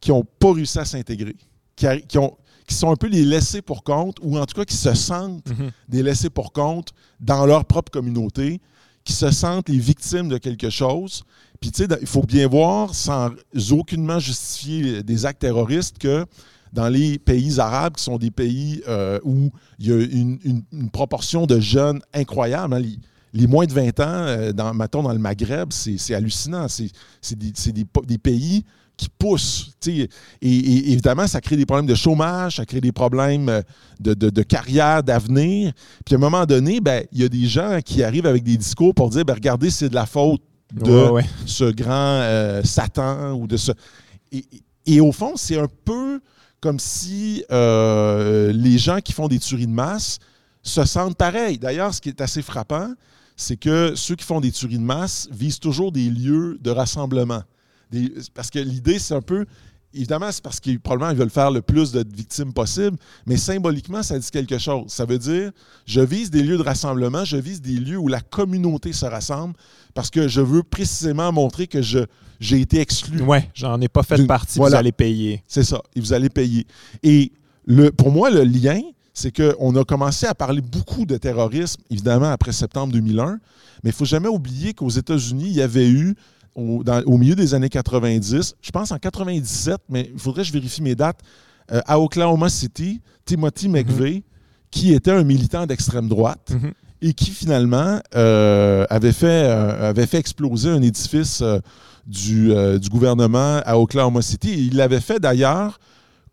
qui 0.00 0.10
n'ont 0.10 0.24
pas 0.38 0.52
réussi 0.52 0.78
à 0.78 0.84
s'intégrer, 0.84 1.34
qui, 1.74 1.86
qui, 2.06 2.18
ont, 2.18 2.36
qui 2.68 2.74
sont 2.76 2.92
un 2.92 2.96
peu 2.96 3.08
les 3.08 3.24
laissés 3.24 3.60
pour 3.60 3.82
compte, 3.82 4.18
ou 4.22 4.38
en 4.38 4.46
tout 4.46 4.54
cas 4.54 4.64
qui 4.64 4.76
se 4.76 4.94
sentent 4.94 5.48
Mhm. 5.48 5.70
des 5.88 6.02
laissés 6.04 6.30
pour 6.30 6.52
compte 6.52 6.92
dans 7.18 7.44
leur 7.44 7.64
propre 7.64 7.90
communauté, 7.90 8.60
qui 9.04 9.12
se 9.12 9.30
sentent 9.30 9.68
les 9.68 9.78
victimes 9.78 10.28
de 10.28 10.38
quelque 10.38 10.70
chose. 10.70 11.24
Puis, 11.60 11.70
tu 11.70 11.84
sais, 11.84 11.88
il 12.00 12.06
faut 12.06 12.22
bien 12.22 12.48
voir, 12.48 12.94
sans 12.94 13.30
aucunement 13.70 14.18
justifier 14.18 15.02
des 15.02 15.26
actes 15.26 15.40
terroristes, 15.40 15.98
que 15.98 16.26
dans 16.72 16.88
les 16.88 17.18
pays 17.18 17.60
arabes, 17.60 17.94
qui 17.94 18.02
sont 18.02 18.18
des 18.18 18.30
pays 18.30 18.82
euh, 18.88 19.20
où 19.22 19.50
il 19.78 19.86
y 19.86 19.92
a 19.92 20.00
une, 20.00 20.90
proportion 20.92 21.46
de 21.46 21.60
jeunes 21.60 22.00
incroyable, 22.12 22.74
hein, 22.74 22.82
les, 23.32 23.46
moins 23.46 23.66
de 23.66 23.72
20 23.72 24.00
ans, 24.00 24.04
euh, 24.08 24.52
dans, 24.52 24.74
mettons, 24.74 25.02
dans 25.02 25.12
le 25.12 25.18
Maghreb, 25.18 25.72
c'est 25.72 26.14
hallucinant. 26.14 26.66
C'est 26.68 27.38
des 27.38 28.18
pays 28.18 28.64
qui 28.96 29.08
sais. 29.80 29.90
Et, 29.90 30.08
et 30.42 30.92
évidemment, 30.92 31.26
ça 31.26 31.40
crée 31.40 31.56
des 31.56 31.66
problèmes 31.66 31.86
de 31.86 31.94
chômage, 31.94 32.56
ça 32.56 32.66
crée 32.66 32.80
des 32.80 32.92
problèmes 32.92 33.48
euh, 33.48 33.62
de, 34.00 34.14
de- 34.14 34.30
de 34.30 34.42
carrière, 34.42 35.02
d'avenir. 35.02 35.72
Puis 36.04 36.14
à 36.14 36.18
un 36.18 36.20
moment 36.20 36.46
donné, 36.46 36.80
ben, 36.80 37.04
il 37.12 37.20
y 37.20 37.24
a 37.24 37.28
des 37.28 37.46
gens 37.46 37.80
qui 37.84 38.02
arrivent 38.02 38.26
avec 38.26 38.42
des 38.44 38.56
discours 38.56 38.94
pour 38.94 39.10
dire 39.10 39.24
ben, 39.24 39.34
regardez, 39.34 39.70
c'est 39.70 39.88
de 39.88 39.94
la 39.94 40.06
faute 40.06 40.40
de 40.72 40.90
Ouais, 40.90 41.08
ouais. 41.10 41.24
ce 41.46 41.70
grand 41.70 41.90
euh, 42.22 42.62
Satan 42.64 43.32
ou 43.34 43.46
de 43.46 43.56
ce. 43.56 43.72
Et, 44.32 44.44
et 44.86 45.00
au 45.00 45.12
fond, 45.12 45.32
c'est 45.36 45.58
un 45.58 45.68
peu 45.84 46.20
comme 46.60 46.78
si 46.78 47.44
euh, 47.52 48.52
les 48.52 48.78
gens 48.78 49.00
qui 49.00 49.12
font 49.12 49.28
des 49.28 49.38
tueries 49.38 49.66
de 49.66 49.72
masse 49.72 50.18
se 50.62 50.84
sentent 50.84 51.16
pareils. 51.16 51.58
D'ailleurs, 51.58 51.92
ce 51.92 52.00
qui 52.00 52.08
est 52.08 52.20
assez 52.20 52.40
frappant, 52.42 52.88
c'est 53.36 53.56
que 53.56 53.92
ceux 53.96 54.14
qui 54.16 54.24
font 54.24 54.40
des 54.40 54.50
tueries 54.50 54.78
de 54.78 54.82
masse 54.84 55.28
visent 55.30 55.58
toujours 55.60 55.92
des 55.92 56.08
lieux 56.08 56.58
de 56.62 56.70
rassemblement. 56.70 57.42
Des- 57.90 58.12
parce 58.34 58.50
que 58.50 58.58
l'idée, 58.58 58.98
c'est 58.98 59.14
un 59.14 59.22
peu. 59.22 59.44
Évidemment, 59.96 60.32
c'est 60.32 60.42
parce 60.42 60.58
qu'ils 60.58 60.80
probablement 60.80 61.12
ils 61.12 61.16
veulent 61.16 61.30
faire 61.30 61.52
le 61.52 61.62
plus 61.62 61.92
de 61.92 62.04
victimes 62.16 62.52
possible, 62.52 62.96
mais 63.26 63.36
symboliquement, 63.36 64.02
ça 64.02 64.18
dit 64.18 64.28
quelque 64.28 64.58
chose. 64.58 64.86
Ça 64.88 65.04
veut 65.04 65.18
dire, 65.18 65.52
je 65.86 66.00
vise 66.00 66.30
des 66.32 66.42
lieux 66.42 66.56
de 66.58 66.64
rassemblement, 66.64 67.24
je 67.24 67.36
vise 67.36 67.62
des 67.62 67.76
lieux 67.76 67.98
où 67.98 68.08
la 68.08 68.20
communauté 68.20 68.92
se 68.92 69.06
rassemble, 69.06 69.54
parce 69.94 70.10
que 70.10 70.26
je 70.26 70.40
veux 70.40 70.64
précisément 70.64 71.30
montrer 71.30 71.68
que 71.68 71.80
je, 71.80 72.00
j'ai 72.40 72.60
été 72.60 72.80
exclu. 72.80 73.22
Ouais, 73.22 73.48
j'en 73.54 73.80
ai 73.80 73.86
pas 73.86 74.02
fait 74.02 74.26
partie, 74.26 74.58
voilà. 74.58 74.78
vous 74.78 74.80
allez 74.80 74.90
payer. 74.92 75.44
C'est 75.46 75.62
ça. 75.62 75.80
Et 75.94 76.00
vous 76.00 76.12
allez 76.12 76.28
payer. 76.28 76.66
Et 77.04 77.30
le, 77.64 77.90
pour 77.92 78.10
moi, 78.10 78.30
le 78.30 78.42
lien, 78.42 78.80
c'est 79.12 79.30
qu'on 79.30 79.76
a 79.76 79.84
commencé 79.84 80.26
à 80.26 80.34
parler 80.34 80.60
beaucoup 80.60 81.06
de 81.06 81.16
terrorisme, 81.18 81.80
évidemment, 81.88 82.32
après 82.32 82.50
septembre 82.50 82.92
2001, 82.94 83.26
mais 83.30 83.38
il 83.84 83.86
ne 83.88 83.92
faut 83.92 84.04
jamais 84.04 84.26
oublier 84.26 84.74
qu'aux 84.74 84.90
États-Unis, 84.90 85.46
il 85.46 85.54
y 85.54 85.62
avait 85.62 85.88
eu, 85.88 86.16
au, 86.54 86.82
dans- 86.84 87.02
au 87.04 87.16
milieu 87.18 87.34
des 87.34 87.54
années 87.54 87.68
90, 87.68 88.54
je 88.60 88.70
pense 88.70 88.92
en 88.92 88.98
97, 88.98 89.78
mais 89.88 90.10
il 90.12 90.18
faudrait 90.18 90.42
que 90.42 90.48
je 90.48 90.52
vérifie 90.52 90.82
mes 90.82 90.94
dates, 90.94 91.20
euh, 91.72 91.80
à 91.86 91.98
Oklahoma 91.98 92.48
City, 92.48 93.00
Timothy 93.24 93.68
McVeigh, 93.68 94.22
qui 94.70 94.92
était 94.92 95.10
un 95.12 95.24
militant 95.24 95.66
d'extrême 95.66 96.08
droite 96.08 96.50
Mhm. 96.52 96.72
et 97.02 97.12
qui 97.14 97.30
finalement 97.30 98.00
euh, 98.14 98.84
avait, 98.90 99.12
fait, 99.12 99.26
euh, 99.48 99.90
avait 99.90 100.06
fait 100.06 100.18
exploser 100.18 100.68
un 100.70 100.82
édifice 100.82 101.42
du, 102.06 102.52
du 102.80 102.88
gouvernement 102.90 103.60
à 103.64 103.78
Oklahoma 103.78 104.20
City. 104.22 104.50
Et 104.50 104.58
il 104.58 104.76
l'avait 104.76 105.00
fait 105.00 105.18
d'ailleurs 105.20 105.78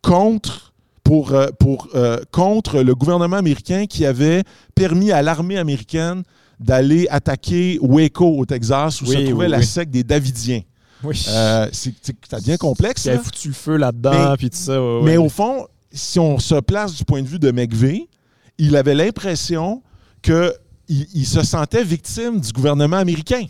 contre, 0.02 0.74
pour, 1.04 1.34
pour, 1.60 1.88
contre 2.32 2.82
le 2.82 2.94
gouvernement 2.96 3.38
américain 3.38 3.86
qui 3.86 4.06
avait 4.06 4.44
permis 4.76 5.12
à 5.12 5.22
l'armée 5.22 5.58
américaine 5.58 6.24
d'aller 6.62 7.08
attaquer 7.10 7.80
Waco 7.82 8.38
au 8.38 8.46
Texas 8.46 9.02
où 9.02 9.06
Oui, 9.06 9.16
se 9.16 9.30
trouvait 9.30 9.46
oui, 9.46 9.52
la 9.52 9.58
oui. 9.60 9.66
secte 9.66 9.92
des 9.92 10.04
Davidiens. 10.04 10.62
Oui. 11.04 11.26
Euh, 11.30 11.68
c'est 11.72 11.94
devient 12.34 12.58
complexe. 12.58 13.04
Qui 13.04 13.10
avait 13.10 13.18
là. 13.18 13.24
foutu 13.24 13.48
le 13.48 13.54
feu 13.54 13.76
là-dedans, 13.78 14.32
Mais- 14.32 14.38
puis 14.38 14.50
tout 14.50 14.58
ça. 14.58 14.80
ouais, 14.82 15.02
Mais 15.04 15.12
ouais. 15.18 15.26
au 15.26 15.30
fond, 15.30 15.66
si 15.92 16.20
on 16.20 16.38
se 16.40 16.56
place 16.60 16.94
du 16.96 17.04
point 17.04 17.22
de 17.24 17.28
vue 17.28 17.40
de 17.40 17.52
McVeigh, 17.52 18.08
il 18.60 18.76
avait 18.76 18.94
l'impression 18.94 19.82
qu'il 20.22 20.54
il 20.88 21.26
se 21.26 21.42
sentait 21.42 21.84
victime 21.84 22.40
du 22.40 22.52
gouvernement 22.52 22.98
américain. 22.98 23.46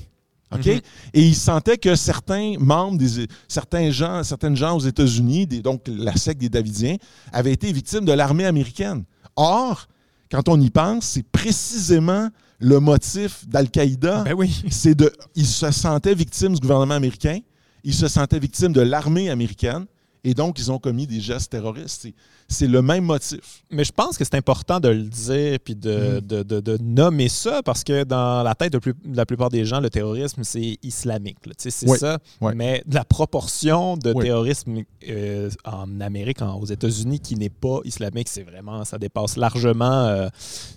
OK? 0.54 0.66
Mhm. 0.66 0.82
Et 1.14 1.22
il 1.28 1.36
sentait 1.36 1.78
que 1.78 1.96
certains 1.96 2.56
membres, 2.60 2.98
des, 2.98 3.28
certains 3.48 3.90
gens, 3.92 4.24
certaines 4.24 4.56
gens 4.56 4.76
aux 4.78 4.82
États-Unis, 4.82 5.48
donc 5.48 5.82
la 5.88 6.16
secte 6.16 6.40
des 6.42 6.50
Davidiens, 6.50 6.96
avaient 7.34 7.54
été 7.54 7.72
victimes 7.72 8.06
de 8.06 8.12
l'armée 8.14 8.46
américaine. 8.46 9.04
Or, 9.36 9.88
quand 10.30 10.48
on 10.50 10.60
y 10.60 10.70
pense, 10.70 11.06
c'est 11.06 11.24
précisément 11.24 12.30
le 12.62 12.80
motif 12.80 13.48
d'Al-Qaïda 13.48 14.24
Ben 14.24 14.34
oui. 14.34 14.64
c'est 14.70 14.96
de. 14.96 15.12
Ils 15.36 15.48
se 15.48 15.72
sentaient 15.72 16.14
victimes 16.14 16.54
du 16.54 16.60
gouvernement 16.60 16.94
américain, 16.94 17.40
ils 17.84 17.94
se 17.94 18.08
sentaient 18.08 18.40
victimes 18.40 18.72
de 18.72 18.82
l'armée 18.82 19.30
américaine, 19.30 19.86
et 20.24 20.34
donc 20.34 20.60
ils 20.60 20.72
ont 20.72 20.78
commis 20.78 21.08
des 21.08 21.20
gestes 21.20 21.52
terroristes. 21.52 22.08
C'est- 22.52 22.68
le 22.68 22.82
même 22.82 23.06
motif. 23.06 23.64
Mais 23.72 23.84
je 23.84 23.92
pense 23.92 24.18
que 24.18 24.24
c'est 24.24 24.36
important 24.36 24.80
de 24.80 24.90
le 24.90 25.04
dire 25.04 25.58
puis 25.64 25.76
de, 25.76 26.18
Mm. 26.18 26.22
de- 26.22 26.44
de- 26.44 26.60
de 26.60 26.78
nommer 26.82 27.30
ça 27.30 27.62
parce 27.64 27.84
que 27.84 28.04
dans 28.04 28.44
la 28.44 28.54
tête 28.56 28.74
de, 28.74 28.78
plus- 28.80 28.94
la 29.14 29.26
plupart 29.26 29.50
des 29.50 29.66
gens, 29.66 29.80
le 29.80 29.90
terrorisme, 29.90 30.44
c'est 30.44 30.78
islamique. 30.84 31.38
C'est 31.58 31.88
Oui, 31.88 31.98
ça. 31.98 32.20
oui. 32.42 32.52
Mais 32.56 32.84
la 32.92 33.04
proportion 33.04 33.98
de 33.98 34.14
Oui. 34.14 34.26
terrorisme 34.26 34.82
euh, 35.10 35.50
en 35.66 36.00
Amérique, 36.02 36.42
en- 36.42 36.56
aux 36.60 36.66
États-Unis, 36.66 37.20
qui 37.20 37.36
n'est 37.36 37.50
pas 37.50 37.80
islamique, 37.86 38.28
c'est 38.30 38.44
vraiment, 38.44 38.84
ça 38.86 38.98
dépasse 38.98 39.38
largement. 39.38 40.06
euh, 40.08 40.28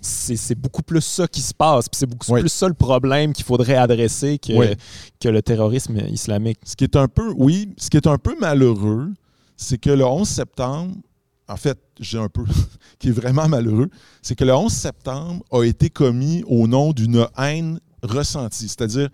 c'est 0.01 0.35
c'est 0.35 0.55
beaucoup 0.55 0.81
plus 0.83 1.01
ça 1.01 1.27
qui 1.27 1.41
se 1.41 1.53
passe. 1.53 1.89
Puis 1.89 1.97
c'est 1.99 2.05
beaucoup 2.05 2.31
plus 2.33 2.49
ça 2.49 2.67
le 2.67 2.73
problème 2.73 3.33
qu'il 3.33 3.45
faudrait 3.45 3.75
adresser 3.75 4.37
que, 4.39 4.75
que 5.19 5.29
le 5.29 5.41
terrorisme 5.41 5.97
islamique. 6.11 6.59
Ce 6.65 6.75
qui 6.75 6.83
est 6.83 6.95
un 6.95 7.07
peu, 7.07 7.33
oui, 7.37 7.69
ce 7.77 7.89
qui 7.89 7.97
est 7.97 8.07
un 8.07 8.17
peu 8.17 8.35
malheureux, 8.39 9.09
c'est 9.57 9.77
que 9.77 9.89
le 9.89 10.05
11 10.05 10.27
septembre, 10.27 10.93
en 11.47 11.57
fait, 11.57 11.77
j'ai 11.99 12.17
un 12.17 12.27
peu, 12.29 12.43
qui 12.99 13.09
est 13.09 13.11
vraiment 13.11 13.47
malheureux, 13.47 13.89
c'est 14.21 14.35
que 14.35 14.43
le 14.45 14.53
11 14.55 14.71
septembre 14.71 15.43
a 15.51 15.63
été 15.63 15.89
commis 15.89 16.43
au 16.47 16.67
nom 16.67 16.91
d'une 16.91 17.25
haine 17.37 17.79
ressentie. 18.03 18.67
C'est-à-dire, 18.67 19.09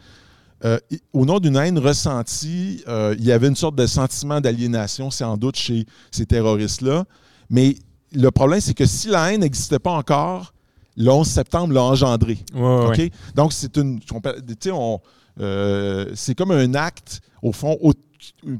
euh, 0.63 0.77
au 1.13 1.25
nom 1.25 1.39
d'une 1.39 1.55
haine 1.55 1.79
ressentie, 1.79 2.83
euh, 2.87 3.15
il 3.17 3.25
y 3.25 3.31
avait 3.31 3.47
une 3.47 3.55
sorte 3.55 3.75
de 3.75 3.85
sentiment 3.87 4.39
d'aliénation, 4.41 5.09
sans 5.11 5.35
doute, 5.37 5.55
chez 5.57 5.85
ces 6.11 6.25
terroristes-là. 6.25 7.05
Mais 7.49 7.75
le 8.13 8.29
problème, 8.31 8.61
c'est 8.61 8.73
que 8.73 8.85
si 8.85 9.07
la 9.07 9.31
haine 9.33 9.41
n'existait 9.41 9.79
pas 9.79 9.91
encore, 9.91 10.53
le 10.97 11.09
11 11.09 11.25
septembre 11.27 11.73
l'a 11.73 11.83
engendré. 11.83 12.37
Ouais, 12.53 12.61
ouais. 12.89 13.11
Donc, 13.35 13.53
c'est 13.53 13.75
une. 13.77 13.99
on 14.13 14.21
peut- 14.21 14.35
tu 14.45 14.55
sais, 14.61 14.71
on, 14.71 14.99
euh, 15.39 16.11
c'est 16.15 16.35
comme 16.35 16.51
un 16.51 16.73
acte, 16.75 17.21
au 17.41 17.51
fond, 17.53 17.77
au- 17.81 17.93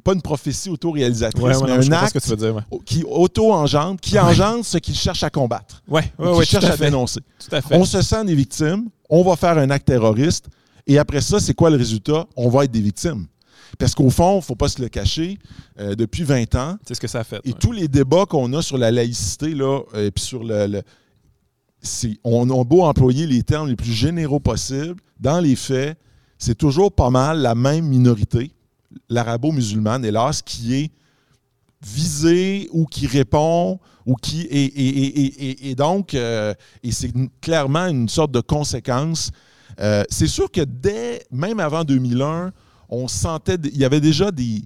pas 0.03 0.13
une 0.13 0.21
prophétie 0.21 0.69
auto-réalisatrice, 0.69 1.43
Ouais, 1.43 1.55
ouais, 1.55 1.77
mais 1.77 1.87
un 1.87 1.91
acte 1.91 2.13
que 2.13 2.19
tu 2.19 2.29
veux 2.29 2.35
dire. 2.35 2.55
Ouais, 2.55 2.79
qui 2.85 3.03
auto-engendre, 3.03 3.99
qui 3.99 4.17
engendre 4.19 4.65
ce 4.65 4.77
qu'il 4.77 4.95
cherche 4.95 5.23
à 5.23 5.29
combattre, 5.29 5.81
ouais, 5.87 6.11
tout 6.17 6.41
cherche 6.43 6.65
à 6.65 6.77
dénoncer. 6.77 7.19
Tout 7.39 7.55
à 7.55 7.61
fait. 7.61 7.75
On 7.75 7.85
se 7.85 8.01
sent 8.01 8.25
des 8.25 8.35
victimes, 8.35 8.89
on 9.09 9.23
va 9.23 9.35
faire 9.35 9.57
un 9.57 9.69
acte 9.69 9.87
terroriste, 9.87 10.47
et 10.87 10.97
après 10.97 11.21
ça, 11.21 11.39
c'est 11.39 11.53
quoi 11.53 11.69
le 11.69 11.77
résultat? 11.77 12.25
On 12.35 12.49
va 12.49 12.65
être 12.65 12.71
des 12.71 12.81
victimes. 12.81 13.27
Parce 13.79 13.95
qu'au 13.95 14.09
fond, 14.09 14.33
il 14.33 14.37
ne 14.37 14.41
faut 14.41 14.55
pas 14.55 14.67
se 14.67 14.81
le 14.81 14.89
cacher, 14.89 15.37
euh, 15.79 15.95
depuis 15.95 16.23
20 16.23 16.55
ans, 16.55 16.77
C'est 16.85 16.93
ce 16.95 16.99
que 16.99 17.07
ça 17.07 17.19
a 17.19 17.23
fait. 17.23 17.39
et 17.45 17.49
ouais. 17.49 17.55
tous 17.59 17.71
les 17.71 17.87
débats 17.87 18.25
qu'on 18.25 18.51
a 18.53 18.61
sur 18.61 18.77
la 18.77 18.91
laïcité, 18.91 19.53
là, 19.53 19.79
et 19.95 20.11
puis 20.11 20.23
sur 20.23 20.43
le. 20.43 20.67
le- 20.67 20.81
on 22.23 22.47
a 22.49 22.63
beau 22.63 22.83
employer 22.83 23.25
les 23.25 23.41
termes 23.43 23.67
les 23.67 23.75
plus 23.75 23.91
généraux 23.93 24.39
possibles, 24.39 24.95
dans 25.19 25.39
les 25.39 25.55
faits, 25.55 25.97
c'est 26.37 26.55
toujours 26.57 26.91
pas 26.91 27.09
mal 27.09 27.39
la 27.39 27.55
même 27.55 27.85
minorité, 27.87 28.51
l'arabo-musulmane, 29.09 30.05
hélas, 30.05 30.41
qui 30.41 30.75
est 30.75 30.91
visé 31.85 32.69
ou 32.71 32.85
qui 32.85 33.07
répond 33.07 33.79
ou 34.05 34.15
qui 34.15 34.41
et, 34.41 35.69
et 35.69 35.75
donc 35.75 36.13
euh, 36.13 36.53
et 36.83 36.91
c'est 36.91 37.11
clairement 37.39 37.87
une 37.87 38.09
sorte 38.09 38.31
de 38.31 38.41
conséquence. 38.41 39.31
Euh, 39.79 40.03
c'est 40.09 40.27
sûr 40.27 40.51
que 40.51 40.61
dès 40.61 41.23
même 41.31 41.59
avant 41.59 41.83
2001, 41.83 42.51
on 42.89 43.07
sentait 43.07 43.57
il 43.63 43.77
y 43.77 43.85
avait 43.85 44.01
déjà 44.01 44.31
des 44.31 44.63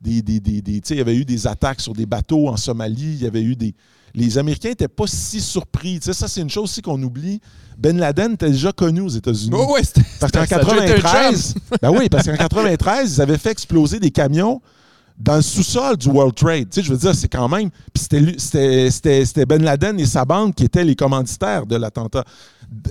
des, 0.00 0.22
des, 0.22 0.40
des, 0.40 0.62
des 0.62 0.78
il 0.90 0.96
y 0.96 1.00
avait 1.00 1.16
eu 1.16 1.24
des 1.24 1.46
attaques 1.46 1.80
sur 1.80 1.92
des 1.92 2.06
bateaux 2.06 2.48
en 2.48 2.56
Somalie, 2.56 3.14
il 3.14 3.22
y 3.22 3.26
avait 3.26 3.42
eu 3.42 3.56
des 3.56 3.74
les 4.18 4.38
Américains 4.38 4.70
n'étaient 4.70 4.88
pas 4.88 5.06
si 5.06 5.40
surpris. 5.40 6.00
ça, 6.02 6.28
c'est 6.28 6.40
une 6.40 6.50
chose 6.50 6.64
aussi 6.64 6.82
qu'on 6.82 7.02
oublie. 7.02 7.40
Ben 7.78 7.96
Laden 7.96 8.32
était 8.32 8.50
déjà 8.50 8.72
connu 8.72 9.00
aux 9.00 9.08
États-Unis. 9.08 9.52
Oh 9.54 9.72
ouais, 9.74 9.82
parce 10.18 10.32
qu'en 10.32 10.44
93, 10.44 11.54
ben 11.80 11.90
oui, 11.90 12.08
parce 12.08 12.26
qu'en 12.26 12.36
93, 12.36 13.14
ils 13.16 13.22
avaient 13.22 13.38
fait 13.38 13.52
exploser 13.52 14.00
des 14.00 14.10
camions 14.10 14.60
dans 15.18 15.36
le 15.36 15.42
sous-sol 15.42 15.96
du 15.96 16.08
World 16.08 16.34
Trade. 16.34 16.68
Je 16.74 16.90
veux 16.90 16.98
dire, 16.98 17.14
c'est 17.14 17.28
quand 17.28 17.48
même. 17.48 17.70
Puis 17.92 18.04
c'était 18.90 19.46
Ben 19.46 19.62
Laden 19.62 19.98
et 20.00 20.06
sa 20.06 20.24
bande 20.24 20.54
qui 20.54 20.64
étaient 20.64 20.84
les 20.84 20.96
commanditaires 20.96 21.66
de 21.66 21.76
l'attentat. 21.76 22.24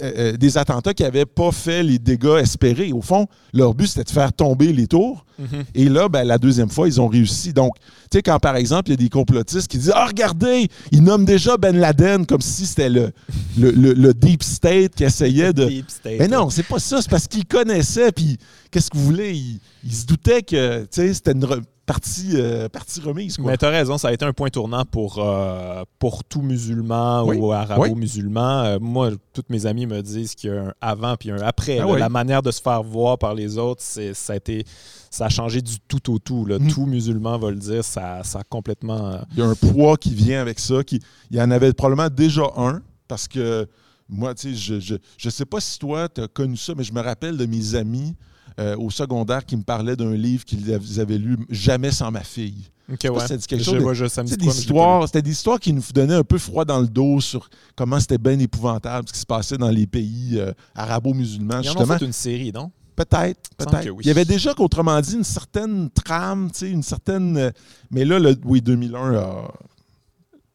Euh, 0.01 0.11
euh, 0.17 0.37
des 0.37 0.57
attentats 0.57 0.95
qui 0.95 1.03
n'avaient 1.03 1.27
pas 1.27 1.51
fait 1.51 1.83
les 1.83 1.99
dégâts 1.99 2.39
espérés. 2.39 2.91
Au 2.91 3.01
fond, 3.01 3.27
leur 3.53 3.75
but, 3.75 3.85
c'était 3.85 4.05
de 4.05 4.09
faire 4.09 4.33
tomber 4.33 4.73
les 4.73 4.87
tours. 4.87 5.23
Mhm. 5.37 5.63
Et 5.75 5.87
là, 5.87 6.09
ben, 6.09 6.23
la 6.23 6.39
deuxième 6.39 6.69
fois, 6.69 6.87
ils 6.87 6.99
ont 6.99 7.07
réussi. 7.07 7.53
Donc, 7.53 7.75
tu 7.77 8.17
sais, 8.17 8.21
quand 8.23 8.39
par 8.39 8.55
exemple, 8.55 8.89
il 8.89 8.93
y 8.93 8.95
a 8.95 8.97
des 8.97 9.09
complotistes 9.09 9.67
qui 9.67 9.77
disent 9.77 9.93
Ah, 9.93 10.07
regardez, 10.07 10.67
ils 10.91 11.03
nomment 11.03 11.25
déjà 11.25 11.57
Ben 11.57 11.77
Laden 11.77 12.25
comme 12.25 12.41
si 12.41 12.65
c'était 12.65 12.89
le, 12.89 13.13
le, 13.55 14.13
Deep 14.15 14.41
State 14.41 14.95
qui 14.95 15.03
essayait 15.03 15.53
de. 15.53 15.69
Mais 16.05 16.27
non, 16.27 16.49
c'est 16.49 16.65
pas 16.65 16.79
ça. 16.79 16.99
C'est 16.99 17.09
parce 17.09 17.27
qu'ils 17.27 17.45
connaissaient. 17.45 18.11
Puis, 18.11 18.37
qu'est-ce 18.71 18.89
que 18.89 18.97
vous 18.97 19.05
voulez? 19.05 19.39
Ils, 19.83 19.93
se 19.93 20.07
doutaient 20.07 20.41
que 20.41 20.87
c'était 20.89 21.33
une 21.33 21.45
partie, 21.87 22.33
euh, 22.35 22.67
partie 22.69 22.99
remise. 22.99 23.39
Mais 23.39 23.57
tu 23.57 23.65
as 23.65 23.69
raison, 23.69 23.97
ça 23.97 24.09
a 24.09 24.13
été 24.13 24.25
un 24.25 24.33
point 24.33 24.49
tournant 24.49 24.83
pour, 24.85 25.17
euh, 25.19 25.83
pour 25.97 26.23
tout 26.25 26.41
musulman 26.41 27.23
ou 27.23 27.51
arabo-musulman. 27.51 28.63
Euh, 28.65 28.77
moi, 28.79 29.11
toutes 29.33 29.49
mes 29.49 29.65
amis 29.65 29.87
me 29.87 30.01
disent 30.01 30.35
qu'il 30.35 30.51
y 30.51 30.53
a 30.53 30.65
un 30.65 30.73
avant 30.81 31.15
puis 31.15 31.31
un 31.31 31.37
après. 31.37 31.79
Ah 31.79 31.97
la 31.97 32.09
manière 32.09 32.43
de 32.43 32.51
se 32.51 32.61
faire 32.61 32.83
voir 32.83 33.17
par 33.17 33.33
les 33.33 33.57
autres, 33.57 33.81
ça 33.81 34.33
a, 34.33 34.35
été, 34.35 34.65
ça 35.09 35.25
a 35.25 35.29
changé 35.29 35.61
du 35.61 35.79
tout 35.79 36.13
au 36.13 36.19
tout. 36.19 36.45
Mm. 36.45 36.67
Tout 36.67 36.85
musulman 36.85 37.39
va 37.39 37.49
le 37.49 37.57
dire, 37.57 37.83
ça, 37.83 38.21
ça 38.23 38.39
a 38.39 38.43
complètement... 38.43 39.19
Il 39.31 39.39
y 39.39 39.41
a 39.41 39.45
un 39.45 39.55
poids 39.55 39.95
qui 39.97 40.13
vient 40.13 40.41
avec 40.41 40.59
ça. 40.59 40.83
Qui, 40.83 40.99
il 41.31 41.37
y 41.37 41.41
en 41.41 41.49
avait 41.49 41.71
probablement 41.71 42.09
déjà 42.13 42.43
un, 42.57 42.81
parce 43.07 43.29
que 43.29 43.65
moi, 44.09 44.35
tu 44.35 44.53
sais, 44.53 44.79
je 44.79 44.93
ne 44.93 44.99
je, 45.17 45.29
sais 45.29 45.45
pas 45.45 45.61
si 45.61 45.79
toi, 45.79 46.09
tu 46.09 46.21
as 46.21 46.27
connu 46.27 46.57
ça, 46.57 46.73
mais 46.75 46.83
je 46.83 46.93
me 46.93 47.01
rappelle 47.01 47.37
de 47.37 47.45
mes 47.45 47.75
amis 47.75 48.13
euh, 48.59 48.75
au 48.77 48.89
secondaire 48.89 49.45
qui 49.45 49.55
me 49.55 49.63
parlait 49.63 49.95
d'un 49.95 50.13
livre 50.13 50.43
qu'ils 50.45 50.99
avaient 50.99 51.17
lu 51.17 51.37
Jamais 51.49 51.91
sans 51.91 52.11
ma 52.11 52.23
fille. 52.23 52.69
Okay, 52.91 53.09
ouais. 53.09 53.27
Ça 53.27 53.35
dit 53.35 53.45
quelque 53.45 53.63
chose. 53.63 54.09
C'était 54.09 54.37
des, 54.37 54.47
histoires, 54.47 55.09
des 55.09 55.29
histoires 55.29 55.59
qui 55.59 55.73
nous 55.73 55.83
donnaient 55.93 56.15
un 56.15 56.23
peu 56.23 56.37
froid 56.37 56.63
dans 56.63 56.79
le 56.79 56.87
dos 56.87 57.19
sur 57.19 57.49
comment 57.75 57.99
c'était 57.99 58.17
bien 58.17 58.39
épouvantable 58.39 59.07
ce 59.09 59.13
qui 59.13 59.19
se 59.19 59.25
passait 59.25 59.57
dans 59.57 59.69
les 59.69 59.85
pays 59.85 60.35
euh, 60.35 60.53
arabo-musulmans. 60.73 61.61
Ils 61.61 61.69
en 61.69 61.81
ont 61.81 61.85
fait 61.85 62.05
une 62.05 62.13
série, 62.13 62.51
non? 62.53 62.71
Peut-être, 62.95 63.49
peut-être. 63.57 63.93
Il 64.01 64.07
y 64.07 64.09
avait 64.09 64.25
déjà, 64.25 64.53
qu'autrement 64.53 64.99
dit, 65.01 65.15
une 65.15 65.23
certaine 65.23 65.89
trame, 65.91 66.49
une 66.61 66.81
certaine. 66.81 67.37
Euh, 67.37 67.51
mais 67.91 68.05
là, 68.05 68.19
le, 68.19 68.35
oui, 68.45 68.61
2001 68.61 69.15
a. 69.15 69.51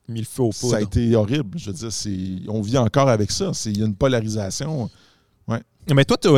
Mis 0.09 0.27
le 0.37 0.53
Ça 0.53 0.77
a 0.77 0.81
été 0.81 1.15
horrible. 1.15 1.57
Je 1.57 1.71
veux 1.71 1.89
dire, 1.89 2.51
on 2.51 2.61
vit 2.61 2.77
encore 2.77 3.09
avec 3.09 3.31
ça. 3.31 3.53
Il 3.67 3.79
y 3.79 3.83
a 3.83 3.87
une 3.87 3.95
polarisation. 3.95 4.91
Mais 5.91 6.05
toi, 6.05 6.17
tu, 6.17 6.29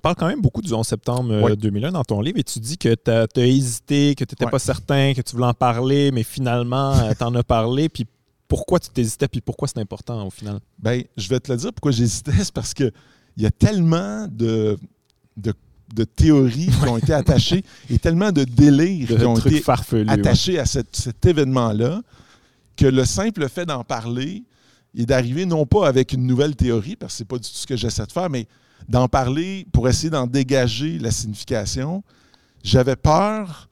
parles 0.00 0.14
quand 0.16 0.26
même 0.26 0.40
beaucoup 0.40 0.62
du 0.62 0.72
11 0.72 0.86
septembre 0.86 1.54
2001 1.54 1.88
euh, 1.88 1.90
dans 1.92 2.04
ton 2.04 2.20
livre 2.22 2.38
et 2.38 2.44
tu 2.44 2.58
dis 2.58 2.78
que 2.78 2.94
tu 2.94 3.10
as, 3.10 3.46
hésité, 3.46 4.14
que 4.14 4.24
tu 4.24 4.32
n'étais 4.32 4.50
pas 4.50 4.58
certain, 4.58 5.12
que 5.14 5.20
tu 5.20 5.36
voulais 5.36 5.48
en 5.48 5.54
parler, 5.54 6.10
mais 6.10 6.22
finalement, 6.22 6.94
euh, 6.94 7.12
tu 7.18 7.24
en 7.24 7.34
as 7.34 7.42
parlé. 7.42 7.88
Puis 7.88 8.06
pourquoi 8.48 8.80
tu 8.80 8.88
t'hésitais, 8.88 9.28
puis 9.28 9.40
pourquoi 9.42 9.68
c'est 9.68 9.78
important 9.78 10.26
au 10.26 10.30
final? 10.30 10.58
Bien, 10.78 11.02
je 11.16 11.28
vais 11.28 11.38
te 11.38 11.52
le 11.52 11.58
dire 11.58 11.72
pourquoi 11.72 11.92
j'hésitais. 11.92 12.32
C'est 12.38 12.52
parce 12.52 12.72
qu'il 12.72 12.92
y 13.36 13.46
a 13.46 13.50
tellement 13.50 14.26
de, 14.30 14.78
de, 15.36 16.04
théories 16.04 16.68
qui 16.68 16.88
ont 16.88 16.96
été 16.96 17.12
attachées 17.12 17.62
et 17.90 17.98
tellement 17.98 18.32
de 18.32 18.44
délires 18.44 19.08
qui 19.08 19.24
ont 19.24 19.36
été 19.36 19.62
attachés 20.08 20.58
à 20.58 20.64
cet 20.64 21.26
événement-là 21.26 22.00
que 22.76 22.86
le 22.86 23.04
simple 23.04 23.46
fait 23.50 23.66
d'en 23.66 23.84
parler 23.84 24.44
et 24.94 25.06
d'arriver 25.06 25.46
non 25.46 25.66
pas 25.66 25.86
avec 25.86 26.12
une 26.12 26.26
nouvelle 26.26 26.56
théorie, 26.56 26.96
parce 26.96 27.14
que 27.14 27.18
ce 27.18 27.22
n'est 27.22 27.26
pas 27.26 27.38
du 27.38 27.48
tout 27.48 27.56
ce 27.56 27.66
que 27.66 27.76
j'essaie 27.76 28.06
de 28.06 28.12
faire, 28.12 28.30
mais 28.30 28.46
d'en 28.88 29.08
parler 29.08 29.66
pour 29.72 29.88
essayer 29.88 30.10
d'en 30.10 30.26
dégager 30.26 30.98
la 30.98 31.10
signification. 31.10 32.02
J'avais 32.62 32.96
peur 32.96 33.68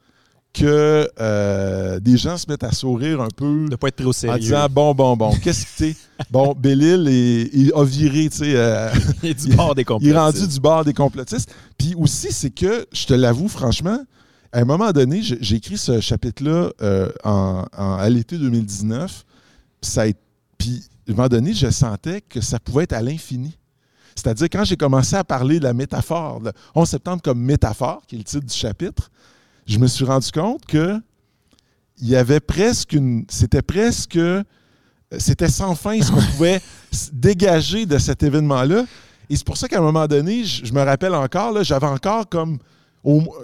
que 0.53 1.09
euh, 1.19 1.99
des 1.99 2.17
gens 2.17 2.37
se 2.37 2.45
mettent 2.49 2.63
à 2.63 2.71
sourire 2.71 3.21
un 3.21 3.29
peu. 3.35 3.67
De 3.69 3.75
pas 3.75 3.87
être 3.87 3.95
pris 3.95 4.05
au 4.05 4.13
sérieux. 4.13 4.35
En 4.35 4.39
disant 4.39 4.67
bon, 4.69 4.93
bon, 4.93 5.15
bon, 5.15 5.33
qu'est-ce 5.41 5.65
que 5.65 5.91
tu 5.91 5.97
Bon, 6.29 6.53
Bellil 6.57 7.07
il 7.53 7.71
a 7.73 7.83
viré, 7.83 8.29
tu 8.29 8.37
sais. 8.37 8.53
Euh, 8.55 8.89
il 9.23 9.29
est 9.29 9.45
du 9.45 9.55
bord 9.55 9.75
des 9.75 9.85
complotistes. 9.85 10.11
Il 10.11 10.15
est 10.15 10.19
rendu 10.19 10.47
du 10.47 10.59
bord 10.59 10.85
des 10.85 10.93
complotistes. 10.93 11.53
Puis 11.77 11.95
aussi, 11.95 12.31
c'est 12.31 12.49
que, 12.49 12.85
je 12.91 13.05
te 13.05 13.13
l'avoue 13.13 13.47
franchement, 13.47 13.99
à 14.51 14.59
un 14.59 14.65
moment 14.65 14.91
donné, 14.91 15.21
j'ai 15.21 15.55
écrit 15.55 15.77
ce 15.77 16.01
chapitre-là 16.01 16.71
euh, 16.81 17.09
en, 17.23 17.63
à 17.73 18.09
l'été 18.09 18.37
2019. 18.37 19.23
Ça 19.81 20.01
a, 20.03 20.11
puis 20.57 20.83
à 21.11 21.13
un 21.13 21.17
moment 21.17 21.29
donné, 21.29 21.53
je 21.53 21.69
sentais 21.69 22.21
que 22.21 22.41
ça 22.41 22.59
pouvait 22.59 22.83
être 22.83 22.93
à 22.93 23.01
l'infini. 23.01 23.57
C'est-à-dire, 24.15 24.47
quand 24.51 24.63
j'ai 24.65 24.77
commencé 24.77 25.15
à 25.15 25.23
parler 25.23 25.59
de 25.59 25.63
la 25.63 25.73
métaphore, 25.73 26.41
le 26.43 26.51
11 26.75 26.87
septembre 26.87 27.21
comme 27.21 27.39
métaphore, 27.39 28.03
qui 28.07 28.15
est 28.15 28.17
le 28.17 28.23
titre 28.23 28.45
du 28.45 28.53
chapitre, 28.53 29.09
je 29.65 29.77
me 29.77 29.87
suis 29.87 30.05
rendu 30.05 30.31
compte 30.31 30.65
que 30.65 30.99
il 32.01 32.09
y 32.09 32.15
avait 32.15 32.39
presque 32.39 32.93
une. 32.93 33.25
C'était 33.29 33.61
presque. 33.61 34.19
C'était 35.17 35.49
sans 35.49 35.75
fin 35.75 36.01
ce 36.01 36.11
qu'on 36.11 36.21
pouvait 36.33 36.61
dégager 37.11 37.85
de 37.85 37.97
cet 37.97 38.23
événement-là. 38.23 38.85
Et 39.29 39.35
c'est 39.35 39.45
pour 39.45 39.57
ça 39.57 39.67
qu'à 39.67 39.77
un 39.77 39.81
moment 39.81 40.07
donné, 40.07 40.43
je, 40.43 40.73
me 40.73 40.81
rappelle 40.81 41.13
encore, 41.13 41.63
j'avais 41.63 41.87
encore 41.87 42.27
comme 42.27 42.57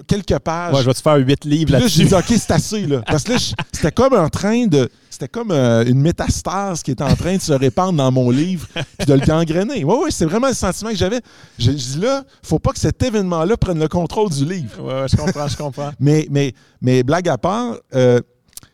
quelques 0.07 0.39
pages. 0.39 0.73
Ouais, 0.73 0.81
je 0.81 0.85
vais 0.85 0.93
te 0.93 1.01
faire 1.01 1.17
huit 1.17 1.45
livres 1.45 1.73
là-dessus. 1.73 2.03
Là, 2.03 2.03
j'ai 2.03 2.09
dit, 2.09 2.13
OK, 2.15 2.39
c'est 2.39 2.51
assez. 2.51 2.85
Là. 2.85 3.01
Parce 3.05 3.23
que 3.23 3.33
là, 3.33 3.37
c'était 3.71 3.91
comme 3.91 4.13
en 4.13 4.29
train 4.29 4.67
de. 4.67 4.89
C'était 5.17 5.29
comme 5.29 5.49
euh, 5.49 5.83
une 5.83 5.99
métastase 5.99 6.83
qui 6.83 6.91
était 6.91 7.03
en 7.03 7.15
train 7.15 7.37
de 7.37 7.41
se 7.41 7.51
répandre 7.51 7.93
dans 7.93 8.11
mon 8.11 8.29
livre 8.29 8.67
puis 8.99 9.07
de 9.07 9.15
le 9.15 9.25
gangréner. 9.25 9.83
Oui, 9.83 9.95
oui, 10.03 10.11
c'est 10.11 10.25
vraiment 10.25 10.49
le 10.49 10.53
sentiment 10.53 10.91
que 10.91 10.95
j'avais. 10.95 11.21
Je, 11.57 11.71
dis 11.71 11.97
là, 11.97 12.23
faut 12.43 12.59
pas 12.59 12.71
que 12.71 12.77
cet 12.77 13.01
événement-là 13.01 13.57
prenne 13.57 13.79
le 13.79 13.87
contrôle 13.87 14.29
du 14.29 14.45
livre. 14.45 14.75
Oui, 14.77 14.93
ouais, 14.93 15.07
je 15.07 15.17
comprends, 15.17 15.47
je 15.47 15.57
comprends. 15.57 15.89
mais, 15.99 16.27
mais, 16.29 16.53
mais 16.81 17.01
blague 17.01 17.27
à 17.29 17.39
part, 17.39 17.77
euh, 17.95 18.21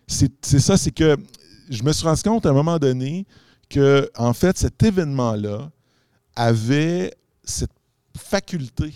c'est 0.05 0.59
ça, 0.59 0.75
c'est 0.75 0.91
que 0.91 1.15
je 1.69 1.81
me 1.81 1.93
suis 1.93 2.05
rendu 2.05 2.21
compte 2.21 2.45
à 2.45 2.49
un 2.49 2.53
moment 2.53 2.77
donné 2.77 3.25
que, 3.69 4.09
en 4.17 4.33
fait, 4.33 4.57
cet 4.57 4.83
événement-là 4.83 5.71
avait 6.35 7.13
cette 7.45 7.71
faculté 8.17 8.93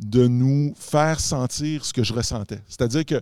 de 0.00 0.26
nous 0.26 0.72
faire 0.74 1.20
sentir 1.20 1.84
ce 1.84 1.92
que 1.92 2.02
je 2.02 2.14
ressentais. 2.14 2.62
C'est-à-dire 2.66 3.04
que 3.04 3.20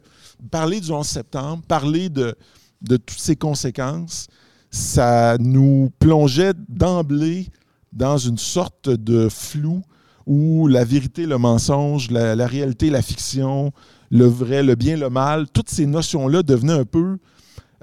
parler 0.53 0.79
du 0.79 0.93
11 0.93 1.05
septembre, 1.05 1.65
parler 1.67 2.09
de, 2.09 2.37
de 2.83 2.97
toutes 2.97 3.19
ces 3.19 3.37
conséquences, 3.37 4.29
ça 4.71 5.37
nous 5.39 5.91
plongeait 5.99 6.53
d'emblée 6.69 7.49
dans 7.93 8.19
une 8.19 8.39
sorte 8.39 8.91
de 8.91 9.29
flou 9.29 9.83
où 10.27 10.67
la 10.67 10.85
vérité, 10.85 11.25
le 11.25 11.39
mensonge, 11.39 12.11
la, 12.11 12.47
réalité, 12.47 12.91
la 12.91 13.01
fiction, 13.01 13.73
le 14.11 14.27
vrai, 14.27 14.63
le 14.63 14.75
bien, 14.75 14.97
le 14.97 15.09
mal, 15.09 15.47
toutes 15.53 15.71
ces 15.71 15.87
notions-là 15.87 16.43
devenaient 16.43 16.73
un 16.73 16.85
peu 16.85 17.19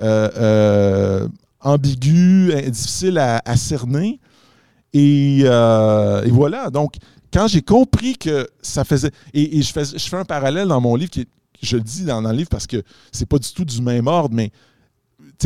euh, 0.02 0.30
euh, 0.38 1.28
ambiguës, 1.62 2.70
difficiles 2.70 3.18
à, 3.18 3.56
cerner. 3.56 4.20
Et, 4.91 5.41
euh, 5.44 6.24
et, 6.24 6.30
voilà, 6.30 6.70
donc 6.70 6.98
quand 7.34 7.48
j'ai 7.48 7.62
compris 7.62 8.16
que 8.18 8.48
ça 8.62 8.84
faisait. 8.84 9.12
Et, 9.34 9.62
je, 9.62 9.74
fais, 9.74 10.18
un 10.18 10.26
parallèle 10.26 10.68
dans 10.68 10.80
mon 10.80 10.96
livre, 10.96 11.12
je 11.62 11.78
le 11.78 11.84
dis 11.84 12.04
dans, 12.04 12.22
le 12.22 12.32
livre 12.32 12.50
parce 12.50 12.68
que 12.68 12.84
c'est 13.12 13.26
pas 13.26 13.39
du 13.39 13.52
tout 13.52 13.66
du 13.66 13.82
même 13.82 14.08
ordre, 14.08 14.36
mais 14.36 14.52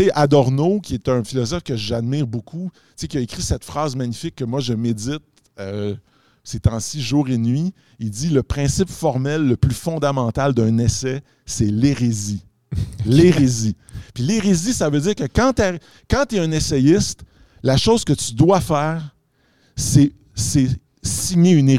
sais, 0.03 0.11
Adorno, 0.13 0.79
qui 0.79 0.93
est 0.93 1.09
un 1.09 1.23
philosophe 1.23 1.63
que 1.63 1.75
j'admire 1.75 2.27
beaucoup, 2.27 2.69
qui 2.95 3.17
a 3.17 3.21
écrit 3.21 3.41
cette 3.41 3.63
phrase 3.63 3.95
magnifique 3.95 4.35
que 4.35 4.43
moi 4.43 4.59
je 4.59 4.73
médite 4.73 5.21
euh, 5.59 5.95
ces 6.43 6.59
temps-ci, 6.59 7.01
jour 7.01 7.29
et 7.29 7.37
nuit. 7.37 7.73
Il 7.99 8.09
dit 8.09 8.29
Le 8.29 8.43
principe 8.43 8.89
formel 8.89 9.45
le 9.47 9.57
plus 9.57 9.75
fondamental 9.75 10.53
d'un 10.53 10.77
essai, 10.77 11.21
c'est 11.45 11.65
l'hérésie. 11.65 12.43
l'hérésie. 13.05 13.75
Puis 14.13 14.23
l'hérésie, 14.23 14.73
ça 14.73 14.89
veut 14.89 15.01
dire 15.01 15.15
que 15.15 15.25
quand 15.25 15.53
tu 15.53 16.35
es 16.35 16.39
un 16.39 16.51
essayiste, 16.51 17.21
la 17.63 17.77
chose 17.77 18.03
que 18.03 18.13
tu 18.13 18.33
dois 18.33 18.61
faire, 18.61 19.15
c'est 19.75 20.13
signer 21.03 21.51
une, 21.53 21.69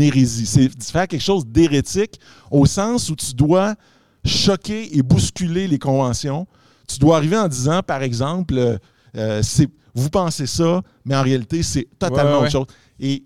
hérésie. 0.00 0.46
C'est 0.46 0.82
faire 0.82 1.06
quelque 1.06 1.22
chose 1.22 1.46
d'hérétique 1.46 2.20
au 2.50 2.66
sens 2.66 3.10
où 3.10 3.16
tu 3.16 3.34
dois 3.34 3.74
choquer 4.24 4.96
et 4.96 5.02
bousculer 5.02 5.68
les 5.68 5.78
conventions. 5.78 6.46
Tu 6.88 6.98
dois 6.98 7.16
arriver 7.16 7.36
en 7.36 7.48
disant, 7.48 7.82
par 7.82 8.02
exemple, 8.02 8.54
euh, 8.56 8.78
euh, 9.16 9.42
vous 9.94 10.10
pensez 10.10 10.46
ça, 10.46 10.82
mais 11.04 11.14
en 11.14 11.22
réalité, 11.22 11.62
c'est 11.62 11.86
totalement 11.98 12.40
autre 12.40 12.50
chose. 12.50 12.66
Et, 12.98 13.24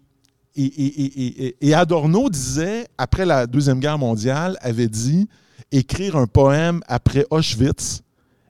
et, 0.55 1.75
Adorno 1.75 2.29
disait, 2.29 2.87
après 2.99 3.25
la 3.25 3.47
Deuxième 3.47 3.81
Guerre 3.81 3.99
mondiale, 3.99 4.59
avait 4.61 4.89
dit 4.89 5.29
écrire 5.71 6.17
un 6.17 6.27
poème 6.27 6.83
après 6.87 7.27
Auschwitz 7.31 8.03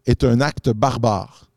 est 0.06 0.24
un 0.24 0.40
acte 0.40 0.70
barbare. 0.70 1.48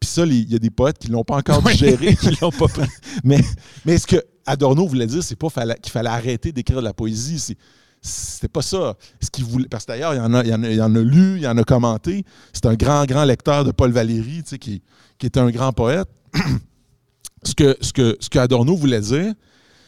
Puis 0.00 0.08
ça, 0.08 0.24
il 0.24 0.50
y 0.50 0.54
a 0.54 0.58
des 0.58 0.70
poètes 0.70 0.98
qui 0.98 1.08
ne 1.08 1.12
l'ont 1.12 1.24
pas 1.24 1.36
encore 1.36 1.62
digéré. 1.62 2.16
Ils 2.22 2.36
l'ont 2.40 2.50
pas 2.50 2.68
pris. 2.68 2.88
mais, 3.24 3.40
mais 3.84 3.98
ce 3.98 4.06
que 4.06 4.16
Adorno 4.46 4.86
voulait 4.86 5.06
dire, 5.06 5.22
c'est 5.22 5.36
pas 5.36 5.48
qu'il 5.82 5.92
fallait 5.92 6.08
arrêter 6.08 6.52
d'écrire 6.52 6.78
de 6.78 6.84
la 6.84 6.94
poésie. 6.94 7.38
C'est, 7.38 7.56
c'était 8.04 8.48
pas 8.48 8.60
ça. 8.60 8.96
Ce 9.20 9.30
qu'il 9.30 9.46
parce 9.68 9.84
que 9.84 9.92
d'ailleurs, 9.92 10.12
il 10.14 10.18
y, 10.18 10.20
en 10.20 10.34
a, 10.34 10.44
il, 10.44 10.52
en 10.52 10.62
a, 10.62 10.86
en 10.86 10.94
a 10.94 11.00
lu, 11.00 11.36
il 11.36 11.42
y 11.42 11.48
en 11.48 11.56
a 11.56 11.64
commenté. 11.64 12.24
C'est 12.52 12.66
un 12.66 12.74
grand, 12.74 13.06
grand 13.06 13.24
lecteur 13.24 13.64
de 13.64 13.72
Paul 13.72 13.90
Valéry, 13.92 14.42
qui, 14.60 14.82
qui 15.18 15.26
était 15.26 15.40
un 15.40 15.50
grand 15.50 15.72
poète. 15.72 16.08
ce, 17.42 17.54
que, 17.54 17.76
ce, 17.80 17.92
que, 17.92 18.38
Adorno 18.38 18.76
voulait 18.76 19.00
dire, 19.00 19.32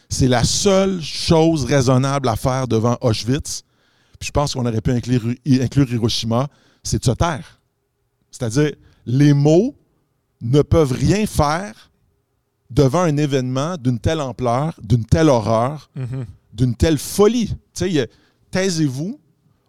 c'est 0.09 0.27
la 0.27 0.43
seule 0.43 0.99
chose 0.99 1.65
raisonnable 1.65 2.27
à 2.27 2.35
faire 2.35 2.67
devant 2.67 2.97
Auschwitz. 3.01 3.63
Puis 4.19 4.27
je 4.27 4.31
pense 4.31 4.55
qu'on 4.55 4.65
aurait 4.65 4.81
pu 4.81 4.91
inclure, 4.91 5.21
inclure 5.45 5.93
Hiroshima, 5.93 6.47
c'est 6.83 6.99
de 6.99 7.05
se 7.05 7.11
taire. 7.11 7.61
C'est-à-dire, 8.31 8.71
les 9.05 9.33
mots 9.33 9.75
ne 10.41 10.63
peuvent 10.63 10.91
rien 10.93 11.27
faire 11.27 11.91
devant 12.71 13.01
un 13.01 13.15
événement 13.17 13.77
d'une 13.77 13.99
telle 13.99 14.21
ampleur, 14.21 14.73
d'une 14.81 15.05
telle 15.05 15.29
horreur, 15.29 15.91
Mhm. 15.95 16.25
D'une 16.57 16.75
telle 16.75 16.97
folie. 16.97 17.53
Taisez-vous, 18.51 19.19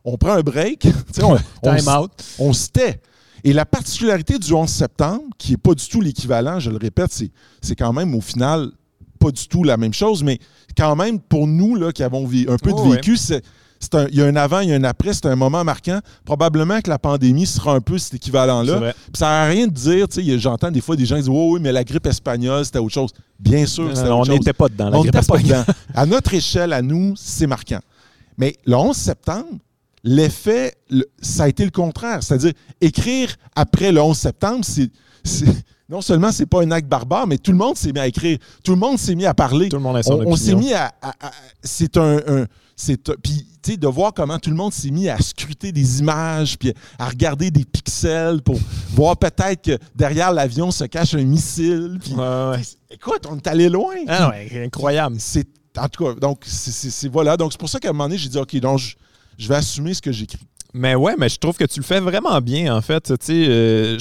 on 0.04 0.16
prend 0.16 0.32
un 0.32 0.40
break, 0.40 0.86
on, 1.22 1.36
on 1.62 1.76
Time 1.76 1.76
s- 1.76 1.88
out. 1.88 2.10
on 2.38 2.52
se 2.52 2.68
tait. 2.68 3.00
Et 3.44 3.52
la 3.52 3.64
particularité 3.66 4.38
du 4.38 4.52
11 4.52 4.68
septembre, 4.68 5.22
qui 5.38 5.52
n'est 5.52 5.56
pas 5.58 5.74
du 5.74 5.86
tout 5.86 6.00
l'équivalent, 6.00 6.58
je 6.58 6.70
le 6.70 6.76
répète, 6.76 7.12
c'est, 7.12 7.30
c'est 7.60 7.76
quand 7.76 7.92
même 7.92 8.14
au 8.14 8.20
final 8.20 8.70
pas 9.18 9.30
du 9.32 9.46
tout 9.48 9.64
la 9.64 9.76
même 9.76 9.92
chose, 9.92 10.22
mais 10.22 10.38
quand 10.76 10.94
même 10.94 11.18
pour 11.20 11.46
nous 11.48 11.74
là, 11.74 11.90
qui 11.92 12.02
avons 12.04 12.24
un 12.26 12.56
peu 12.56 12.70
Oh, 12.72 12.84
de 12.88 12.94
vécu, 12.94 13.16
c'est 13.16 13.42
un- 13.94 14.06
il 14.08 14.16
y 14.16 14.22
a 14.22 14.26
un 14.26 14.36
avant, 14.36 14.60
il 14.60 14.68
y 14.70 14.72
a 14.72 14.76
un 14.76 14.84
après, 14.84 15.12
c'est 15.14 15.26
un 15.26 15.36
moment 15.36 15.62
marquant. 15.64 16.00
Probablement 16.24 16.80
que 16.80 16.90
la 16.90 16.98
pandémie 16.98 17.46
sera 17.46 17.74
un 17.74 17.80
peu 17.80 17.96
cet 17.98 18.14
équivalent-là. 18.14 18.74
ça 19.14 19.26
n'a 19.26 19.44
rien 19.46 19.66
de 19.66 19.72
dire, 19.72 20.06
j'entends 20.38 20.70
des 20.70 20.80
fois 20.80 20.96
des 20.96 21.06
gens 21.06 21.14
qui 21.16 21.22
disent 21.22 21.30
Oui, 21.30 21.48
oui, 21.54 21.60
mais 21.62 21.70
la 21.72 21.84
grippe 21.84 22.06
espagnole, 22.06 22.64
c'était 22.64 22.78
autre 22.80 22.92
chose. 22.94 23.10
Bien 23.38 23.66
sûr, 23.66 23.96
c'était 23.96 24.08
on 24.10 24.24
n'était 24.24 24.52
pas 24.52 24.68
dedans. 24.68 24.90
La 24.90 24.98
On 24.98 25.02
grippe 25.02 25.14
n'était 25.14 25.26
pas 25.26 25.36
espagnole. 25.36 25.62
dedans. 25.64 25.78
À 25.94 26.06
notre 26.06 26.34
échelle, 26.34 26.72
à 26.72 26.82
nous, 26.82 27.14
c'est 27.16 27.46
marquant. 27.46 27.80
Mais 28.36 28.56
le 28.66 28.74
11 28.76 28.96
septembre, 28.96 29.46
l'effet, 30.04 30.74
le- 30.90 31.06
ça 31.20 31.44
a 31.44 31.48
été 31.48 31.64
le 31.64 31.70
contraire. 31.70 32.22
C'est-à-dire, 32.22 32.52
écrire 32.80 33.34
après 33.54 33.92
le 33.92 34.00
11 34.02 34.16
septembre, 34.18 34.64
c'est. 34.64 34.90
Non 35.90 36.02
seulement 36.02 36.30
c'est 36.32 36.44
pas 36.46 36.60
un 36.62 36.70
acte 36.70 36.86
barbare, 36.88 37.26
mais 37.26 37.38
tout 37.38 37.50
le 37.50 37.56
monde 37.56 37.76
s'est 37.76 37.92
mis 37.92 37.98
à 37.98 38.06
écrire. 38.06 38.38
Tout 38.62 38.72
le 38.72 38.78
monde 38.78 38.98
s'est 38.98 39.14
mis 39.14 39.24
à 39.24 39.32
parler. 39.32 39.68
Tout 39.70 39.76
le 39.76 39.82
monde 39.82 39.96
a 39.96 40.02
son 40.02 40.20
On, 40.20 40.32
on 40.32 40.36
s'est 40.36 40.54
mis 40.54 40.74
à. 40.74 40.92
à- 41.00 41.14
à- 41.28 41.30
c'est 41.62 41.96
un. 41.96 42.18
un- 42.26 42.46
c'est 42.76 42.96
puis, 43.22 43.46
tu 43.62 43.72
sais, 43.72 43.76
de 43.78 43.86
voir 43.88 44.12
comment 44.14 44.38
tout 44.38 44.50
le 44.50 44.56
monde 44.56 44.72
s'est 44.72 44.90
mis 44.90 45.08
à 45.08 45.18
scruter 45.18 45.72
des 45.72 45.98
images, 46.00 46.58
puis 46.58 46.72
à 46.98 47.08
regarder 47.08 47.50
des 47.50 47.64
pixels 47.64 48.40
pour 48.42 48.56
voir 48.90 49.16
peut-être 49.16 49.62
que 49.62 49.78
derrière 49.96 50.30
l'avion 50.32 50.70
se 50.70 50.84
cache 50.84 51.14
un 51.14 51.24
missile. 51.24 51.98
Puis, 52.02 52.12
Ouais, 52.12 52.18
ouais, 52.20 52.50
ouais. 52.56 52.62
écoute, 52.90 53.24
on 53.28 53.36
est 53.36 53.46
allé 53.46 53.68
loin. 53.68 53.94
Ah 54.06 54.28
ouais, 54.30 54.62
incroyable. 54.64 55.16
C'est 55.18 55.48
en 55.78 55.88
tout 55.88 56.04
cas, 56.04 56.14
donc 56.20 56.42
c'est- 56.46 57.08
voilà. 57.08 57.36
Donc 57.36 57.52
c'est 57.52 57.58
pour 57.58 57.68
ça 57.68 57.80
qu'à 57.80 57.88
un 57.88 57.92
moment 57.92 58.04
donné, 58.04 58.18
j'ai 58.18 58.28
dit 58.28 58.38
ok, 58.38 58.56
donc 58.60 58.78
je 59.38 59.48
vais 59.48 59.54
assumer 59.56 59.94
ce 59.94 60.02
que 60.02 60.12
j'écris. 60.12 60.38
Mais 60.78 60.94
ouais, 60.94 61.14
mais 61.18 61.28
je 61.28 61.38
trouve 61.38 61.56
que 61.56 61.64
tu 61.64 61.80
le 61.80 61.84
fais 61.84 61.98
vraiment 61.98 62.40
bien, 62.40 62.74
en 62.76 62.80
fait. 62.80 63.02
Tu 63.02 63.14
sais, 63.20 63.46
euh, 63.48 63.98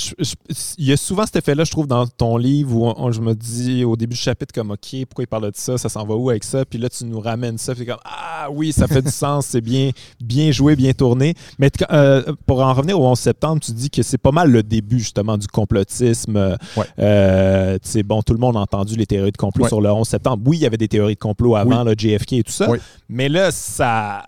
il 0.78 0.86
y 0.86 0.92
a 0.94 0.98
souvent 0.98 1.26
cet 1.26 1.38
effet-là, 1.38 1.64
je 1.64 1.72
trouve, 1.72 1.88
dans 1.88 2.06
ton 2.06 2.38
livre 2.38 2.76
où 2.76 2.86
on- 2.88 2.94
on- 2.98 3.12
je 3.12 3.20
me 3.20 3.34
dis 3.34 3.84
au 3.84 3.96
début 3.96 4.14
du 4.16 4.22
chapitre, 4.22 4.54
comme, 4.54 4.70
OK, 4.72 4.96
pourquoi 5.10 5.24
il 5.24 5.28
parle 5.28 5.46
de 5.50 5.52
ça, 5.56 5.78
ça 5.78 5.90
s'en 5.90 6.06
va 6.06 6.14
où 6.16 6.30
avec 6.30 6.44
ça? 6.44 6.66
Puis 6.66 6.78
là, 6.78 6.88
tu 6.90 7.06
nous 7.06 7.20
ramènes 7.20 7.58
ça, 7.58 7.74
puis 7.74 7.86
comme, 7.86 7.98
ah 8.06 8.48
oui, 8.52 8.72
ça 8.72 8.88
fait 8.88 9.02
du 9.02 9.10
sens, 9.12 9.48
c'est 9.48 9.62
bien, 9.62 9.90
bien 10.22 10.52
joué, 10.52 10.76
bien 10.76 10.94
tourné. 10.94 11.34
Mais 11.58 11.72
euh, 11.92 12.22
pour 12.46 12.62
en 12.62 12.74
revenir 12.74 13.00
au 13.00 13.08
11 13.08 13.18
septembre, 13.20 13.60
tu 13.60 13.72
dis 13.72 13.90
que 13.90 14.04
c'est 14.04 14.18
pas 14.20 14.32
mal 14.32 14.52
le 14.52 14.62
début, 14.62 15.00
justement, 15.00 15.38
du 15.38 15.48
complotisme. 15.48 16.58
Ouais. 16.76 16.86
euh, 17.00 17.74
tu 17.84 17.90
sais, 17.90 18.04
bon, 18.04 18.22
tout 18.22 18.34
le 18.34 18.40
monde 18.40 18.56
a 18.56 18.60
entendu 18.60 18.96
les 18.96 19.06
théories 19.08 19.32
de 19.32 19.38
complot 19.38 19.64
Ouais. 19.64 19.70
sur 19.70 19.82
le 19.82 19.92
11 19.92 20.08
septembre. 20.08 20.44
Oui, 20.46 20.58
il 20.58 20.62
y 20.62 20.66
avait 20.68 20.78
des 20.78 20.88
théories 20.88 21.16
de 21.16 21.20
complot 21.20 21.56
avant, 21.56 21.84
le 21.84 21.94
JFK 21.98 22.34
et 22.34 22.44
tout 22.44 22.52
ça. 22.52 22.70
Oui. 22.70 22.78
Mais 23.10 23.30
là, 23.30 23.50
ça. 23.52 24.24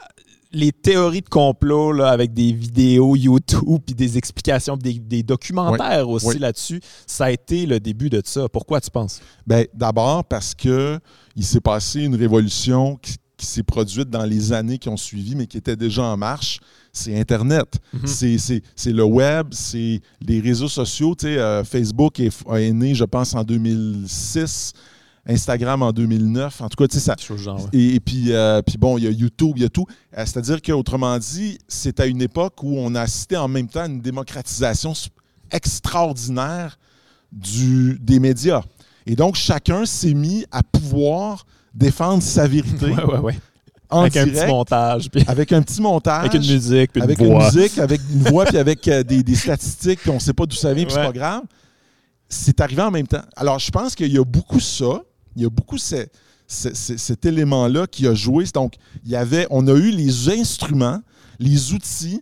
Les 0.51 0.71
théories 0.71 1.21
de 1.21 1.29
complot 1.29 1.91
là, 1.91 2.09
avec 2.09 2.33
des 2.33 2.51
vidéos 2.53 3.15
YouTube 3.15 3.79
puis 3.85 3.93
des 3.93 4.17
explications, 4.17 4.75
des, 4.77 4.93
des 4.93 5.21
documentaires 5.21 6.09
aussi 6.09 6.25
Oui. 6.27 6.39
là-dessus, 6.39 6.81
ça 7.05 7.25
a 7.25 7.31
été 7.31 7.67
le 7.67 7.79
début 7.79 8.09
de 8.09 8.19
ça. 8.25 8.49
Pourquoi 8.49 8.81
tu 8.81 8.89
penses? 8.89 9.21
Ben, 9.45 9.65
D'abord 9.75 10.25
parce 10.25 10.55
que 10.55 10.99
il 11.35 11.43
s'est 11.45 11.59
passé 11.61 12.01
une 12.01 12.15
révolution 12.15 12.95
qui, 12.95 13.15
qui 13.37 13.45
s'est 13.45 13.61
produite 13.63 14.09
dans 14.09 14.25
les 14.25 14.51
années 14.51 14.79
qui 14.79 14.89
ont 14.89 14.97
suivi, 14.97 15.35
mais 15.35 15.45
qui 15.45 15.57
était 15.57 15.75
déjà 15.75 16.03
en 16.03 16.17
marche. 16.17 16.59
C'est 16.91 17.17
Internet. 17.19 17.75
Mhm. 17.93 18.07
C'est- 18.07 18.91
le 18.91 19.03
web, 19.03 19.49
c'est 19.51 20.01
les 20.19 20.39
réseaux 20.41 20.67
sociaux. 20.67 21.13
Tu 21.15 21.27
sais, 21.27 21.37
euh, 21.37 21.63
Facebook 21.63 22.19
est, 22.19 22.35
est 22.55 22.73
né, 22.73 22.95
je 22.95 23.03
pense, 23.05 23.35
en 23.35 23.43
2006. 23.43 24.73
Instagram 25.29 25.83
en 25.83 25.91
2009. 25.91 26.61
En 26.61 26.69
tout 26.69 26.75
cas, 26.75 26.87
tu 26.87 26.99
sais, 26.99 27.05
ça, 27.05 27.15
genre, 27.37 27.61
ouais. 27.61 27.69
Et, 27.73 27.95
et 27.95 27.99
puis, 27.99 28.33
euh, 28.33 28.61
puis 28.61 28.77
bon, 28.77 28.97
il 28.97 29.03
y 29.03 29.07
a 29.07 29.11
YouTube, 29.11 29.53
il 29.55 29.61
y 29.61 29.65
a 29.65 29.69
tout. 29.69 29.85
Euh, 30.17 30.25
C'est-à-dire 30.25 30.61
qu'autrement 30.61 31.17
dit, 31.19 31.57
c'est 31.67 31.99
à 31.99 32.07
une 32.07 32.21
époque 32.21 32.63
où 32.63 32.77
on 32.77 32.95
a 32.95 33.01
assisté 33.01 33.37
en 33.37 33.47
même 33.47 33.67
temps 33.67 33.81
à 33.81 33.85
une 33.87 34.01
démocratisation 34.01 34.93
extraordinaire 35.51 36.77
du, 37.31 37.97
des 38.01 38.19
médias. 38.19 38.61
Et 39.05 39.15
donc, 39.15 39.35
chacun 39.35 39.85
s'est 39.85 40.13
mis 40.13 40.45
à 40.51 40.63
pouvoir 40.63 41.45
défendre 41.73 42.23
sa 42.23 42.47
vérité 42.47 42.87
Ouais, 42.91 43.17
ouais, 43.19 43.39
en 43.89 44.01
Avec 44.01 44.17
un 44.17 44.27
petit 44.27 44.45
montage, 44.45 45.09
puis 45.09 45.23
avec 45.27 45.51
un 45.51 45.61
petit 45.61 45.81
montage, 45.81 46.19
avec 46.19 46.33
une 46.35 46.53
musique, 46.53 46.91
puis 46.91 46.99
une 46.99 47.03
avec 47.03 47.17
voix. 47.17 47.27
une 47.27 47.55
musique, 47.55 47.77
avec 47.79 48.01
une 48.11 48.23
voix, 48.23 48.45
puis 48.45 48.57
avec 48.57 48.87
euh, 48.87 49.03
des, 49.03 49.23
des 49.23 49.35
statistiques, 49.35 49.99
puis 50.01 50.11
on 50.11 50.15
ne 50.15 50.19
sait 50.19 50.33
pas 50.33 50.45
d'où 50.45 50.55
ça 50.55 50.73
vient, 50.73 50.85
puis 50.85 50.93
c'est 50.93 51.03
pas 51.03 51.11
grave. 51.11 51.41
C'est 52.27 52.61
arrivé 52.61 52.81
en 52.83 52.91
même 52.91 53.07
temps. 53.07 53.23
Alors, 53.35 53.57
je 53.57 53.71
pense 53.71 53.95
qu'il 53.95 54.11
y 54.13 54.17
a 54.19 54.23
beaucoup 54.23 54.59
ça. 54.59 55.01
Il 55.35 55.43
y 55.43 55.45
a 55.45 55.49
beaucoup 55.49 55.77
ce- 55.77 56.07
ce- 56.47 56.73
ce- 56.73 56.97
cet 56.97 57.25
élément-là 57.25 57.87
qui 57.87 58.07
a 58.07 58.13
joué. 58.13 58.45
Donc, 58.53 58.73
il 59.05 59.11
y 59.11 59.15
avait, 59.15 59.47
on 59.49 59.67
a 59.67 59.73
eu 59.73 59.91
les 59.91 60.29
instruments, 60.29 60.99
les 61.39 61.73
outils 61.73 62.21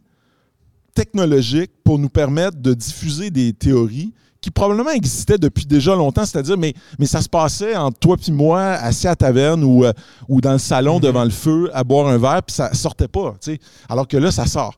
technologiques 0.93 1.71
pour 1.83 1.99
nous 1.99 2.09
permettre 2.09 2.57
de 2.57 2.73
diffuser 2.73 3.29
des 3.29 3.53
théories 3.53 4.13
qui 4.41 4.51
probablement 4.51 4.91
existaient 4.91 5.37
depuis 5.37 5.65
déjà 5.65 5.95
longtemps, 5.95 6.25
c'est-à-dire, 6.25 6.57
mais, 6.57 6.73
mais 6.99 7.05
ça 7.07 7.21
se 7.21 7.29
passait 7.29 7.75
entre 7.75 7.99
toi 7.99 8.15
et 8.27 8.31
moi, 8.31 8.61
assis 8.63 9.07
à 9.07 9.11
la 9.11 9.15
taverne 9.15 9.63
ou, 9.63 9.83
euh, 9.83 9.91
ou 10.29 10.41
dans 10.41 10.53
le 10.53 10.57
salon 10.59 10.95
Mhm. 10.95 11.01
devant 11.01 11.23
le 11.23 11.29
feu, 11.31 11.69
à 11.73 11.83
boire 11.83 12.07
un 12.07 12.17
verre, 12.17 12.43
puis 12.43 12.55
ça 12.55 12.73
sortait 12.73 13.07
pas, 13.07 13.35
tu 13.41 13.53
sais. 13.53 13.59
Alors 13.89 14.07
que 14.07 14.17
là, 14.17 14.31
ça 14.31 14.45
sort. 14.45 14.75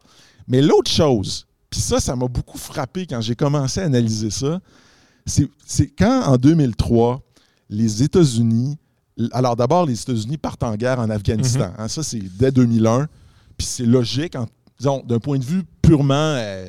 Mais 0.47 0.61
l'autre 0.61 0.89
chose, 0.89 1.45
puis 1.69 1.79
ça, 1.79 1.99
ça 1.99 2.15
m'a 2.15 2.27
beaucoup 2.27 2.57
frappé 2.57 3.05
quand 3.05 3.21
j'ai 3.21 3.35
commencé 3.35 3.79
à 3.81 3.83
analyser 3.85 4.29
ça, 4.31 4.59
c'est 5.25 5.87
quand, 5.97 6.23
en 6.23 6.37
2003, 6.37 7.21
les 7.69 8.03
États-Unis, 8.03 8.77
alors 9.31 9.55
d'abord, 9.55 9.85
les 9.85 9.99
États-Unis 10.01 10.37
partent 10.37 10.63
en 10.63 10.75
guerre 10.75 10.99
en 10.99 11.09
Afghanistan. 11.09 11.71
hein, 11.77 11.87
ça, 11.87 12.03
c'est 12.03 12.21
dès 12.37 12.51
2001. 12.51 13.07
Puis 13.57 13.67
c'est 13.67 13.85
logique, 13.85 14.35
en- 14.35 14.47
disons, 14.79 15.03
d'un 15.05 15.19
point 15.19 15.37
de 15.37 15.43
vue 15.43 15.63
purement, 15.81 16.13
euh, 16.37 16.67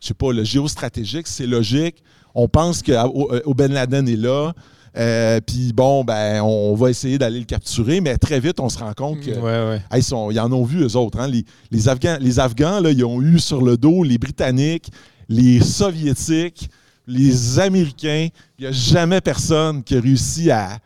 je 0.00 0.06
sais 0.08 0.14
pas, 0.14 0.32
le 0.32 0.42
géostratégique, 0.44 1.26
c'est 1.26 1.46
logique. 1.46 2.02
On 2.34 2.48
pense 2.48 2.80
que 2.82 2.92
euh, 2.92 3.40
O- 3.44 3.54
Ben 3.54 3.72
Laden 3.72 4.08
est 4.08 4.16
là. 4.16 4.52
euh, 4.96 5.40
puis 5.46 5.72
bon, 5.72 6.02
ben, 6.02 6.40
on 6.42 6.74
va 6.74 6.90
essayer 6.90 7.18
d'aller 7.18 7.38
le 7.38 7.44
capturer, 7.44 8.00
mais 8.00 8.16
très 8.16 8.40
vite, 8.40 8.58
on 8.60 8.68
se 8.68 8.78
rend 8.78 8.92
compte 8.94 9.20
que 9.20 9.30
Ouais, 9.30 9.40
ouais. 9.70 9.82
Hey, 9.90 10.00
ils, 10.00 10.02
sont- 10.02 10.30
ils 10.30 10.40
en 10.40 10.50
ont 10.52 10.64
vu, 10.64 10.82
eux 10.82 10.96
autres. 10.96 11.20
hein. 11.20 11.28
Les, 11.28 11.44
les 11.70 11.88
Afghans, 11.88 12.16
les 12.20 12.40
Afghans 12.40 12.80
là, 12.80 12.90
ils 12.90 13.04
ont 13.04 13.20
eu 13.22 13.38
sur 13.38 13.62
le 13.62 13.76
dos 13.76 14.02
les 14.02 14.18
Britanniques, 14.18 14.90
les 15.28 15.60
Soviétiques, 15.60 16.70
les 17.06 17.58
Américains. 17.58 18.28
Il 18.58 18.62
n'y 18.62 18.66
a 18.66 18.72
jamais 18.72 19.20
personne 19.20 19.82
qui 19.82 19.96
a 19.96 20.00
réussi 20.00 20.50
à, 20.50 20.78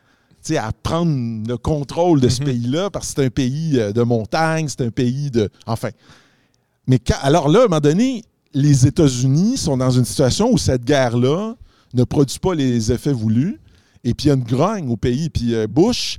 à 0.57 0.71
prendre 0.83 1.47
le 1.47 1.57
contrôle 1.57 2.19
de 2.21 2.29
ce 2.29 2.39
Mhm. 2.41 2.45
pays-là 2.47 2.89
parce 2.89 3.07
que 3.07 3.13
c'est 3.21 3.25
un 3.25 3.29
pays 3.29 3.79
euh, 3.79 3.91
de 3.91 4.01
montagne, 4.03 4.67
c'est 4.67 4.81
un 4.81 4.91
pays 4.91 5.31
de. 5.31 5.49
Enfin. 5.65 5.89
Mais 6.87 6.99
quand- 6.99 7.17
alors 7.21 7.49
là, 7.49 7.59
à 7.59 7.63
un 7.63 7.67
moment 7.67 7.79
donné, 7.79 8.23
les 8.53 8.85
États-Unis 8.87 9.57
sont 9.57 9.77
dans 9.77 9.89
une 9.91 10.05
situation 10.05 10.51
où 10.51 10.57
cette 10.57 10.85
guerre-là 10.85 11.55
ne 11.93 12.03
produit 12.03 12.39
pas 12.39 12.53
les 12.55 12.91
effets 12.91 13.11
voulus. 13.13 13.59
Et 14.03 14.13
puis 14.13 14.25
il 14.25 14.29
y 14.29 14.31
a 14.31 14.35
une 14.35 14.43
grogne 14.43 14.89
au 14.89 14.97
pays. 14.97 15.29
Puis 15.29 15.55
euh, 15.55 15.65
Bush, 15.67 16.17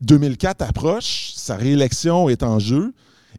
2004 0.00 0.62
approche, 0.62 1.32
sa 1.34 1.56
réélection 1.56 2.28
est 2.28 2.42
en 2.42 2.58
jeu. 2.58 2.92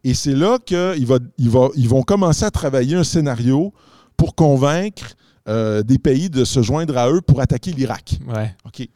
Et 0.03 0.13
c'est 0.13 0.33
là 0.35 0.59
qu'ils 0.63 1.05
va, 1.05 1.19
il 1.37 1.49
va, 1.49 1.69
ils 1.75 1.87
vont 1.89 2.03
commencer 2.03 2.43
à 2.45 2.51
travailler 2.51 2.95
un 2.95 3.03
scénario 3.03 3.73
pour 4.15 4.35
convaincre 4.35 5.15
euh, 5.47 5.83
des 5.83 5.97
pays 5.97 6.29
de 6.29 6.43
se 6.45 6.61
joindre 6.61 6.97
à 6.97 7.09
eux 7.11 7.21
pour 7.21 7.39
attaquer 7.41 7.71
l'Irak. 7.71 8.19
ouais. 8.33 8.55
OK. 8.65 8.87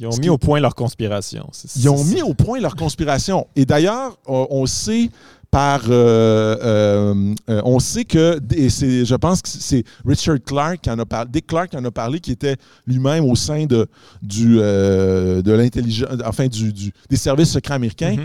Ils 0.00 0.06
ont 0.06 0.12
Ce 0.12 0.18
mis 0.18 0.26
qui- 0.26 0.30
au 0.30 0.38
point 0.38 0.60
leur 0.60 0.76
conspiration. 0.76 1.50
Ils 1.74 1.88
ont 1.88 2.04
mis 2.04 2.22
au 2.22 2.32
point 2.32 2.60
leur 2.60 2.76
conspiration. 2.76 3.48
Et 3.56 3.64
d'ailleurs, 3.66 4.16
on, 4.26 4.46
on 4.50 4.64
sait 4.66 5.10
par, 5.50 5.80
euh, 5.88 6.56
euh, 6.62 7.34
euh, 7.50 7.62
on 7.64 7.80
sait 7.80 8.04
que, 8.04 8.38
et 8.54 8.68
je 8.68 9.14
pense 9.16 9.42
que 9.42 9.48
c'est 9.48 9.82
Richard 10.06 10.36
Clark 10.46 10.82
qui 10.82 10.90
en 10.90 10.98
a 11.00 11.04
parlé, 11.04 11.30
Dick 11.32 11.48
Clark 11.48 11.70
qui 11.70 11.76
en 11.76 11.84
a 11.84 11.90
parlé, 11.90 12.20
qui 12.20 12.30
était 12.30 12.54
lui-même 12.86 13.24
au 13.24 13.34
sein 13.34 13.64
de, 13.66 13.88
du, 14.22 14.54
de 14.56 15.52
l'intelligence, 15.52 16.10
enfin 16.24 16.46
du, 16.46 16.72
du- 16.72 16.92
des 17.10 17.16
services 17.16 17.50
secrets 17.50 17.74
américains. 17.74 18.16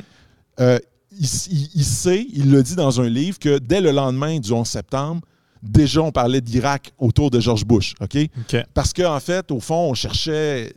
Mhm. 0.59 0.79
Il, 1.19 1.27
il- 1.51 1.69
il 1.75 1.83
sait, 1.85 2.27
il 2.33 2.51
le 2.51 2.61
dit 2.61 2.75
dans 2.75 2.99
un 3.01 3.07
livre, 3.09 3.39
que 3.39 3.57
dès 3.57 3.81
le 3.81 3.91
lendemain 3.91 4.39
du 4.39 4.51
11 4.51 4.67
septembre, 4.67 5.21
déjà 5.63 6.01
on 6.01 6.11
parlait 6.11 6.41
d'Irak 6.41 6.93
autour 6.99 7.31
de 7.31 7.39
George 7.39 7.65
Bush. 7.65 7.95
OK? 8.01 8.17
Parce 8.73 8.93
qu'en 8.93 9.19
fait, 9.19 9.49
au 9.51 9.59
fond, 9.59 9.89
on 9.89 9.93
cherchait. 9.93 10.73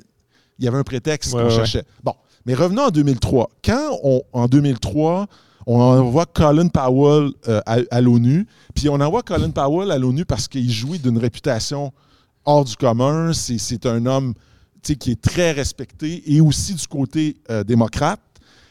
Il 0.58 0.64
y 0.64 0.68
avait 0.68 0.78
un 0.78 0.84
prétexte 0.84 1.34
Ouais, 1.34 1.42
qu'on 1.42 1.48
ouais. 1.48 1.54
cherchait. 1.54 1.84
Bon, 2.02 2.14
mais 2.46 2.54
revenons 2.54 2.84
en 2.84 2.90
2003. 2.90 3.50
Quand, 3.64 3.98
on, 4.02 4.22
en 4.32 4.46
2003, 4.46 5.26
on 5.66 5.80
envoie 5.80 6.24
Colin 6.26 6.68
Powell 6.68 7.30
euh, 7.48 7.60
à, 7.66 7.78
à 7.90 8.00
l'ONU, 8.00 8.46
puis 8.74 8.88
on 8.88 8.94
envoie 9.00 9.22
Colin 9.22 9.50
Powell 9.50 9.90
à 9.90 9.98
l'ONU 9.98 10.24
parce 10.24 10.46
qu'il 10.48 10.70
jouit 10.70 10.98
d'une 11.00 11.18
réputation 11.18 11.92
hors 12.44 12.64
du 12.64 12.76
commun. 12.76 13.32
C'est, 13.32 13.58
c'est 13.58 13.84
un 13.84 14.06
homme 14.06 14.32
qui 14.82 15.10
est 15.10 15.20
très 15.20 15.50
respecté 15.50 16.22
et 16.32 16.40
aussi 16.40 16.72
du 16.74 16.86
côté 16.86 17.36
euh, 17.50 17.64
démocrate, 17.64 18.20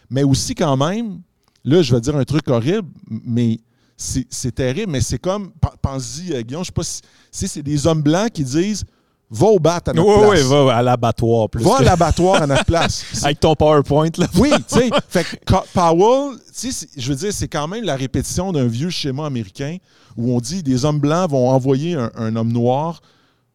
mais 0.09 0.23
aussi 0.23 0.55
quand 0.55 0.77
même, 0.77 1.19
là, 1.65 1.81
je 1.81 1.93
vais 1.93 1.99
dire 1.99 2.15
un 2.15 2.23
truc 2.23 2.47
horrible, 2.47 2.87
mais 3.09 3.59
c'est, 3.97 4.53
terrible, 4.53 4.91
mais 4.91 5.01
c'est 5.01 5.17
comme, 5.19 5.51
pen- 5.61 5.71
pense-y, 5.81 6.33
euh, 6.33 6.41
Guillaume, 6.41 6.63
je 6.63 6.67
sais 6.67 6.71
pas 6.73 6.83
si, 6.83 7.01
si 7.31 7.47
c'est 7.47 7.63
des 7.63 7.87
hommes 7.87 8.01
blancs 8.01 8.29
qui 8.31 8.43
disent 8.43 8.83
va 9.29 9.47
au 9.47 9.57
bat 9.59 9.77
à 9.85 9.89
Oui, 9.91 9.95
notre 9.95 10.19
oui, 10.29 10.35
place. 10.35 10.41
va 10.43 10.75
à 10.77 10.81
l'abattoir. 10.83 11.49
plus 11.49 11.63
Va 11.63 11.77
à 11.77 11.81
l'abattoir 11.81 12.41
à 12.43 12.47
notre 12.47 12.65
place. 12.65 13.03
Avec 13.23 13.39
ton 13.39 13.55
PowerPoint, 13.55 14.09
là. 14.17 14.27
oui, 14.35 14.51
tu 14.67 14.75
sais. 14.79 14.89
Fait 15.09 15.23
que 15.23 15.35
Powell, 15.73 16.37
tu 16.37 16.43
sais, 16.53 16.71
c'est- 16.71 16.89
je 17.01 17.09
veux 17.09 17.15
dire, 17.15 17.33
c'est 17.33 17.47
quand 17.47 17.67
même 17.67 17.83
la 17.83 17.95
répétition 17.95 18.51
d'un 18.51 18.67
vieux 18.67 18.89
schéma 18.91 19.25
américain 19.25 19.77
où 20.15 20.35
on 20.35 20.39
dit 20.39 20.61
des 20.61 20.85
hommes 20.85 20.99
blancs 20.99 21.29
vont 21.31 21.49
envoyer 21.49 21.95
un, 21.95 22.11
un 22.15 22.35
homme 22.35 22.51
noir 22.51 23.01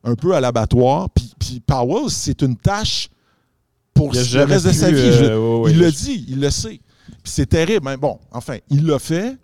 un 0.03 0.14
peu 0.16 0.34
à 0.34 0.41
l'abattoir. 0.41 1.09
Puis, 1.11 1.32
puis 1.38 1.61
Powell, 1.61 2.09
c'est 2.11 2.43
une 2.43 2.57
tâche 2.57 3.09
pour 3.95 4.12
le 4.12 4.45
reste 4.45 4.66
de 4.66 4.72
sa 4.72 4.91
vie. 4.91 4.99
euh, 4.99 5.12
Je- 5.12 5.24
ouais, 5.38 5.61
ouais, 5.66 5.70
il 5.72 5.78
le 5.78 5.93
dit, 5.93 6.24
il 6.28 6.41
le 6.41 6.51
sait. 6.51 6.80
Puis 7.22 7.32
c'est 7.32 7.47
terrible. 7.47 7.84
Mais 7.84 7.97
bon, 7.97 8.18
enfin, 8.32 8.57
il 8.70 8.86
l'a 8.86 8.99
fait. 8.99 9.36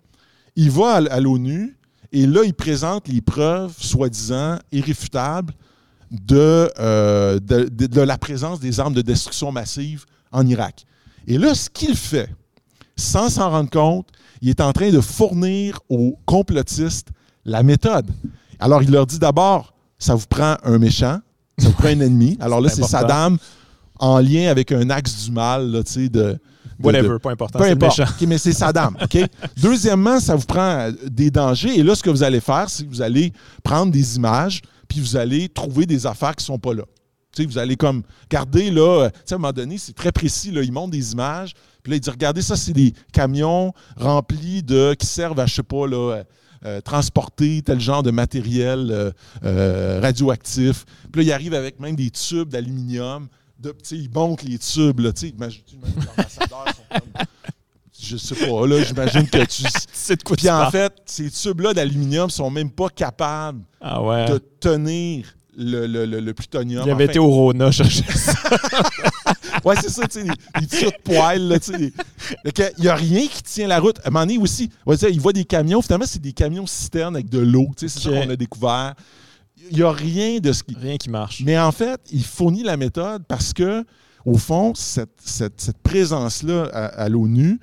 Il 0.57 0.69
va 0.71 0.95
à, 0.95 1.19
l'ONU 1.21 1.77
et 2.11 2.25
là, 2.27 2.41
il 2.43 2.53
présente 2.53 3.07
les 3.07 3.21
preuves, 3.21 3.73
soi-disant, 3.79 4.57
irréfutables 4.71 5.53
de, 6.11 6.69
euh, 6.79 7.39
de, 7.39 7.69
de- 7.69 7.85
de 7.87 8.01
la 8.01 8.17
présence 8.17 8.59
des 8.59 8.79
armes 8.79 8.93
de 8.93 9.01
destruction 9.01 9.51
massive 9.51 10.05
en 10.31 10.45
Irak. 10.47 10.85
Et 11.27 11.37
là, 11.37 11.53
ce 11.53 11.69
qu'il 11.69 11.95
fait, 11.95 12.29
sans 12.95 13.29
s'en 13.29 13.49
rendre 13.49 13.69
compte, 13.69 14.07
il 14.41 14.49
est 14.49 14.61
en 14.61 14.71
train 14.73 14.89
de 14.89 15.01
fournir 15.01 15.79
aux 15.89 16.17
complotistes 16.25 17.09
la 17.45 17.61
méthode. 17.63 18.07
Alors, 18.59 18.81
il 18.83 18.91
leur 18.91 19.05
dit 19.05 19.19
d'abord, 19.19 19.73
ça 19.99 20.15
vous 20.15 20.25
prend 20.27 20.55
un 20.63 20.77
méchant, 20.79 21.19
ça 21.57 21.67
vous 21.67 21.73
prend 21.73 21.87
un 21.89 21.99
ennemi. 21.99 22.37
Alors 22.41 22.61
là, 22.61 22.69
C'est. 22.69 22.81
Saddam 22.87 23.37
en 23.99 24.19
lien 24.19 24.49
avec 24.49 24.71
un 24.71 24.89
axe 24.89 25.25
du 25.25 25.31
mal, 25.31 25.71
là, 25.71 25.83
tu 25.83 25.91
sais, 25.91 26.09
de- 26.09 26.37
Whatever, 26.83 27.09
de- 27.09 27.17
pas 27.17 27.31
important. 27.31 27.59
peu 27.59 27.65
importe. 27.65 27.99
méchant. 27.99 28.11
Mais 28.27 28.37
c'est 28.37 28.53
Saddam. 28.53 28.97
OK? 29.01 29.17
Deuxièmement, 29.57 30.19
ça 30.19 30.35
vous 30.35 30.45
prend 30.45 30.79
euh, 30.79 30.91
des 31.09 31.31
dangers. 31.31 31.77
Et 31.79 31.83
là, 31.83 31.95
ce 31.95 32.03
que 32.03 32.09
vous 32.09 32.23
allez 32.23 32.39
faire, 32.39 32.69
c'est 32.69 32.83
que 32.85 32.89
vous 32.89 33.01
allez 33.01 33.33
prendre 33.63 33.91
des 33.91 34.15
images, 34.17 34.61
puis 34.87 34.99
vous 34.99 35.15
allez 35.17 35.49
trouver 35.49 35.85
des 35.85 36.05
affaires 36.05 36.35
qui 36.35 36.43
ne 36.43 36.47
sont 36.47 36.59
pas 36.59 36.73
là. 36.73 36.83
Vous 37.39 37.57
allez 37.59 37.75
comme 37.75 38.01
garder 38.31 38.71
là, 38.71 39.03
euh, 39.03 39.09
à 39.09 39.35
un 39.35 39.37
moment 39.37 39.53
donné, 39.53 39.77
c'est 39.77 39.93
très 39.93 40.11
précis. 40.11 40.49
Là, 40.51 40.63
ils 40.63 40.71
montrent 40.71 40.91
des 40.91 41.11
images, 41.11 41.53
puis 41.83 41.91
là, 41.91 41.97
ils 41.97 41.99
disent 41.99 42.09
Regardez, 42.11 42.41
ça, 42.41 42.55
c'est 42.55 42.73
des 42.73 42.93
camions 43.13 43.73
remplis 43.95 44.63
de. 44.63 44.95
qui 44.95 45.05
servent 45.05 45.39
à, 45.39 45.45
je 45.45 45.53
sais 45.55 45.63
pas, 45.63 45.85
là. 45.87 46.13
euh, 46.15 46.23
euh, 46.65 46.81
transporter 46.81 47.61
tel 47.61 47.79
genre 47.79 48.01
de 48.01 48.09
matériel 48.09 48.87
euh, 48.89 49.11
euh, 49.45 49.99
radioactif. 50.01 50.85
Puis 51.11 51.21
là, 51.21 51.27
ils 51.27 51.31
arrivent 51.31 51.53
avec 51.53 51.79
même 51.79 51.95
des 51.95 52.09
tubes 52.09 52.49
d'aluminium. 52.49 53.27
De, 53.59 53.73
ils 53.91 54.09
montent 54.11 54.43
les 54.43 54.59
tubes. 54.59 54.99
Là, 54.99 55.11
tu 55.13 55.21
sais, 55.21 55.29
imagine, 55.29 55.61
imagine 55.73 55.93
que 55.93 55.99
les 55.99 56.07
ambassadeurs 56.09 56.65
sont 56.67 56.83
comme- 56.91 57.25
Je 57.99 58.17
sais 58.17 58.35
pas, 58.35 58.67
là, 58.67 58.83
j'imagine 58.83 59.27
que 59.27 59.43
tu. 59.45 59.63
Sais 59.93 60.15
de 60.15 60.23
quoi 60.23 60.35
Puis 60.37 60.49
en 60.49 60.69
fait, 60.69 60.93
ces 61.05 61.29
tubes-là 61.31 61.73
d'aluminium 61.73 62.29
sont 62.29 62.49
même 62.51 62.69
pas 62.69 62.89
capables 62.89 63.63
Ah 63.81 64.01
ouais. 64.03 64.25
de 64.29 64.37
tenir 64.59 65.25
le, 65.57 65.87
le, 65.87 66.05
le- 66.05 66.19
le 66.19 66.33
plutonium. 66.35 66.83
Il 66.85 66.91
avait 66.91 67.05
Enfin, 67.05 67.11
été 67.11 67.19
au 67.19 67.27
Rona 67.29 67.71
chercher 67.71 68.03
ça. 68.15 68.33
Ouais, 69.65 69.75
c'est 69.81 69.89
ça, 69.89 70.07
tu 70.07 70.21
sais, 70.21 70.27
les, 70.61 70.67
tuyaux 70.67 70.91
de 70.91 71.01
poêle, 71.03 71.47
là, 71.47 71.59
tu 71.59 71.71
sais. 71.73 71.91
Il 72.77 72.81
n'y 72.83 72.87
a 72.87 72.95
rien 72.95 73.25
qui 73.27 73.41
tient 73.41 73.67
la 73.67 73.79
route. 73.79 73.97
À 74.03 74.09
un 74.09 74.11
moment 74.11 74.25
donné 74.25 74.37
aussi, 74.37 74.69
ouais, 74.85 74.95
il 75.11 75.19
voit 75.19 75.33
des 75.33 75.45
camions, 75.45 75.81
finalement, 75.81 76.05
c'est 76.07 76.21
des 76.21 76.31
camions 76.33 76.67
citernes 76.67 77.15
avec 77.15 77.29
de 77.29 77.39
l'eau, 77.39 77.67
tu 77.75 77.89
sais, 77.89 77.99
c'est 77.99 78.09
ça 78.11 78.15
qu'on 78.21 78.29
a 78.29 78.35
découvert. 78.35 78.93
Il 79.71 79.77
n'y 79.77 79.83
a 79.83 79.91
rien 79.91 80.39
de 80.39 80.51
ce 80.51 80.63
qui. 80.63 80.75
Rien 80.75 80.97
qui 80.97 81.09
marche. 81.09 81.41
Mais 81.45 81.57
en 81.59 81.71
fait, 81.71 81.99
il 82.11 82.23
fournit 82.23 82.63
la 82.63 82.77
méthode 82.77 83.23
parce 83.27 83.53
que, 83.53 83.83
au 84.25 84.37
fond, 84.37 84.73
cette, 84.75 85.09
cette- 85.23 85.59
cette 85.61 85.77
présence-là 85.79 86.69
à, 86.73 86.85
à 86.85 87.09
l'ONU, 87.09 87.59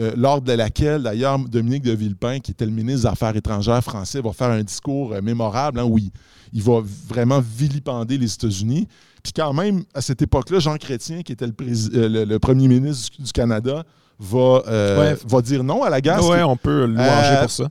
euh, 0.00 0.12
lors 0.16 0.40
de 0.40 0.52
laquelle, 0.52 1.02
d'ailleurs, 1.02 1.38
Dominique 1.38 1.82
de 1.82 1.92
Villepin, 1.92 2.38
qui 2.40 2.50
était 2.52 2.66
le 2.66 2.70
ministre 2.72 3.02
des 3.02 3.06
Affaires 3.06 3.34
étrangères 3.36 3.82
français, 3.82 4.20
va 4.20 4.32
faire 4.32 4.50
un 4.50 4.62
discours 4.62 5.12
euh, 5.12 5.20
mémorable 5.22 5.80
hein, 5.80 5.84
où 5.84 5.98
il, 5.98 6.10
il 6.52 6.62
va 6.62 6.80
vraiment 7.08 7.40
vilipender 7.40 8.16
les 8.18 8.32
États-Unis. 8.32 8.86
Puis 9.22 9.32
quand 9.32 9.52
même, 9.52 9.82
à 9.94 10.00
cette 10.00 10.22
époque-là, 10.22 10.60
Jean 10.60 10.76
Chrétien, 10.76 11.22
qui 11.22 11.32
était 11.32 11.46
le, 11.46 11.52
euh, 11.60 12.08
le- 12.08 12.24
le 12.24 12.38
premier 12.38 12.68
ministre 12.68 13.16
du, 13.16 13.22
du 13.24 13.32
Canada, 13.32 13.82
va, 14.20 14.62
Ouais. 14.98 15.16
va 15.26 15.42
dire 15.42 15.62
non 15.64 15.82
à 15.82 15.90
la 15.90 16.00
guerre. 16.00 16.20
qui- 16.20 16.26
on 16.44 16.56
peut 16.56 16.86
louanger 16.86 17.40
pour 17.42 17.50
ça. 17.50 17.68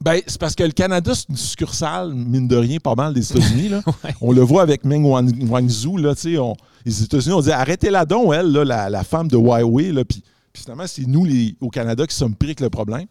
Ben, 0.00 0.20
c'est 0.26 0.38
parce 0.40 0.54
que 0.54 0.62
le 0.64 0.72
Canada, 0.72 1.14
c'est 1.14 1.28
une 1.28 1.36
succursale, 1.36 2.12
mine 2.14 2.48
de 2.48 2.56
rien, 2.56 2.78
pas 2.78 2.94
mal 2.94 3.14
des 3.14 3.30
États-Unis. 3.30 3.70
Ouais. 4.04 4.14
On 4.20 4.32
le 4.32 4.40
voit 4.42 4.62
avec 4.62 4.84
Meng 4.84 5.04
Wan- 5.04 5.48
Wanzhou. 5.48 5.96
Là, 5.98 6.14
on- 6.40 6.54
les 6.84 7.02
États-Unis 7.02 7.34
ont 7.34 7.40
dit 7.40 7.52
arrêtez-la 7.52 8.04
donc, 8.04 8.32
elle, 8.34 8.50
là, 8.52 8.64
la, 8.64 8.90
la 8.90 9.04
femme 9.04 9.28
de 9.28 9.36
Huawei. 9.36 9.92
Là, 9.92 10.04
puis, 10.04 10.22
puis 10.52 10.62
finalement, 10.62 10.86
c'est 10.86 11.06
nous, 11.06 11.24
les, 11.24 11.54
au 11.60 11.68
Canada, 11.68 12.06
qui 12.06 12.14
sommes 12.16 12.34
pris 12.34 12.48
avec 12.48 12.60
le 12.60 12.70
problème. 12.70 13.06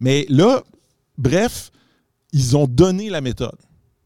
Mais 0.00 0.26
là, 0.28 0.62
bref, 1.18 1.70
ils 2.32 2.56
ont 2.56 2.66
donné 2.66 3.10
la 3.10 3.20
méthode. 3.20 3.56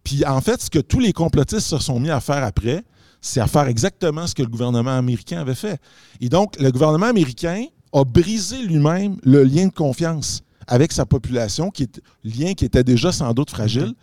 Puis 0.04 0.24
en 0.24 0.40
fait, 0.40 0.60
ce 0.62 0.70
que 0.70 0.78
tous 0.78 1.00
les 1.00 1.12
complotistes 1.12 1.66
se 1.66 1.78
sont 1.78 1.98
mis 2.00 2.10
à 2.10 2.20
faire 2.20 2.42
après, 2.44 2.84
c'est 3.20 3.40
à 3.40 3.46
faire 3.46 3.66
exactement 3.66 4.26
ce 4.26 4.34
que 4.34 4.42
le 4.42 4.48
gouvernement 4.48 4.96
américain 4.96 5.40
avait 5.40 5.54
fait. 5.54 5.80
Et 6.20 6.28
donc, 6.28 6.58
le 6.60 6.70
gouvernement 6.70 7.06
américain 7.06 7.64
a 7.92 8.04
brisé 8.04 8.58
lui-même 8.62 9.16
le 9.22 9.42
lien 9.44 9.66
de 9.66 9.72
confiance 9.72 10.42
avec 10.68 10.92
sa 10.92 11.06
population, 11.06 11.70
qui 11.70 11.84
est 11.84 12.00
lien 12.22 12.54
qui 12.54 12.64
était 12.64 12.84
déjà 12.84 13.10
sans 13.10 13.32
doute 13.32 13.50
fragile, 13.50 13.94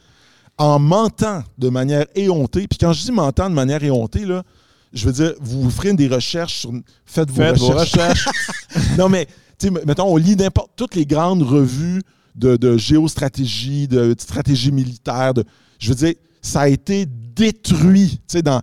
en 0.58 0.80
mentant 0.80 1.44
de 1.58 1.70
manière 1.70 2.06
éhontée. 2.16 2.68
Puis 2.68 2.78
quand 2.80 2.92
je 2.92 3.04
dis 3.04 3.12
mentant 3.12 3.50
de 3.50 3.56
manière 3.56 3.84
éhontée, 3.84 4.26
là, 4.26 4.44
je 4.92 5.06
veux 5.06 5.14
dire, 5.14 5.34
vous 5.40 5.70
ferez 5.70 5.94
des 5.94 6.08
recherches 6.08 6.60
sur. 6.60 6.72
Faites 7.06 7.30
vos 7.30 7.42
Faites 7.42 7.58
vos 7.58 7.70
recherches. 7.70 8.28
non, 8.98 9.10
mais, 9.10 9.28
tu 9.60 9.68
sais, 9.68 9.72
mettons, 9.86 10.06
on 10.06 10.18
lit 10.18 10.36
n'importe 10.36 10.72
toutes 10.76 10.96
les 10.96 11.06
grandes 11.06 11.44
revues 11.44 12.02
de, 12.36 12.56
de 12.56 12.78
géostratégie, 12.78 13.88
de 13.88 14.16
stratégie 14.18 14.72
militaire. 14.72 15.34
De, 15.34 15.44
je 15.80 15.90
veux 15.90 15.96
dire, 15.96 16.14
ça 16.42 16.62
a 16.62 16.68
été 16.70 17.06
détruit. 17.06 18.22
Tu 18.28 18.38
sais, 18.38 18.42
dans, 18.42 18.62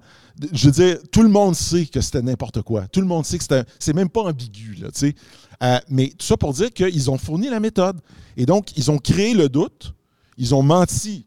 je 0.53 0.67
veux 0.67 0.73
dire, 0.73 0.99
tout 1.11 1.23
le 1.23 1.29
monde 1.29 1.55
sait 1.55 1.87
que 1.87 2.01
c'était 2.01 2.23
n'importe 2.23 2.63
quoi. 2.63 2.87
Tout 2.89 3.01
le 3.01 3.07
monde 3.07 3.27
sait 3.27 3.37
que 3.37 3.45
c'était. 3.45 3.65
C'est 3.79 3.95
même 3.95 4.09
pas 4.09 4.23
ambigu, 4.23 4.75
là, 4.81 4.91
tu 4.91 5.01
sais. 5.01 5.15
Euh, 5.63 5.79
mais 5.89 6.09
tout 6.09 6.27
ça 6.27 6.37
pour 6.37 6.53
dire 6.53 6.71
qu'ils 6.73 7.11
ont 7.11 7.19
fourni 7.19 7.49
la 7.49 7.61
méthode. 7.61 8.01
Et 8.37 8.47
donc, 8.47 8.77
ils 8.77 8.91
ont 8.91 8.99
créé 8.99 9.35
le 9.35 9.49
doute. 9.49 9.95
Ils 10.39 10.55
ont 10.55 10.63
menti 10.63 11.27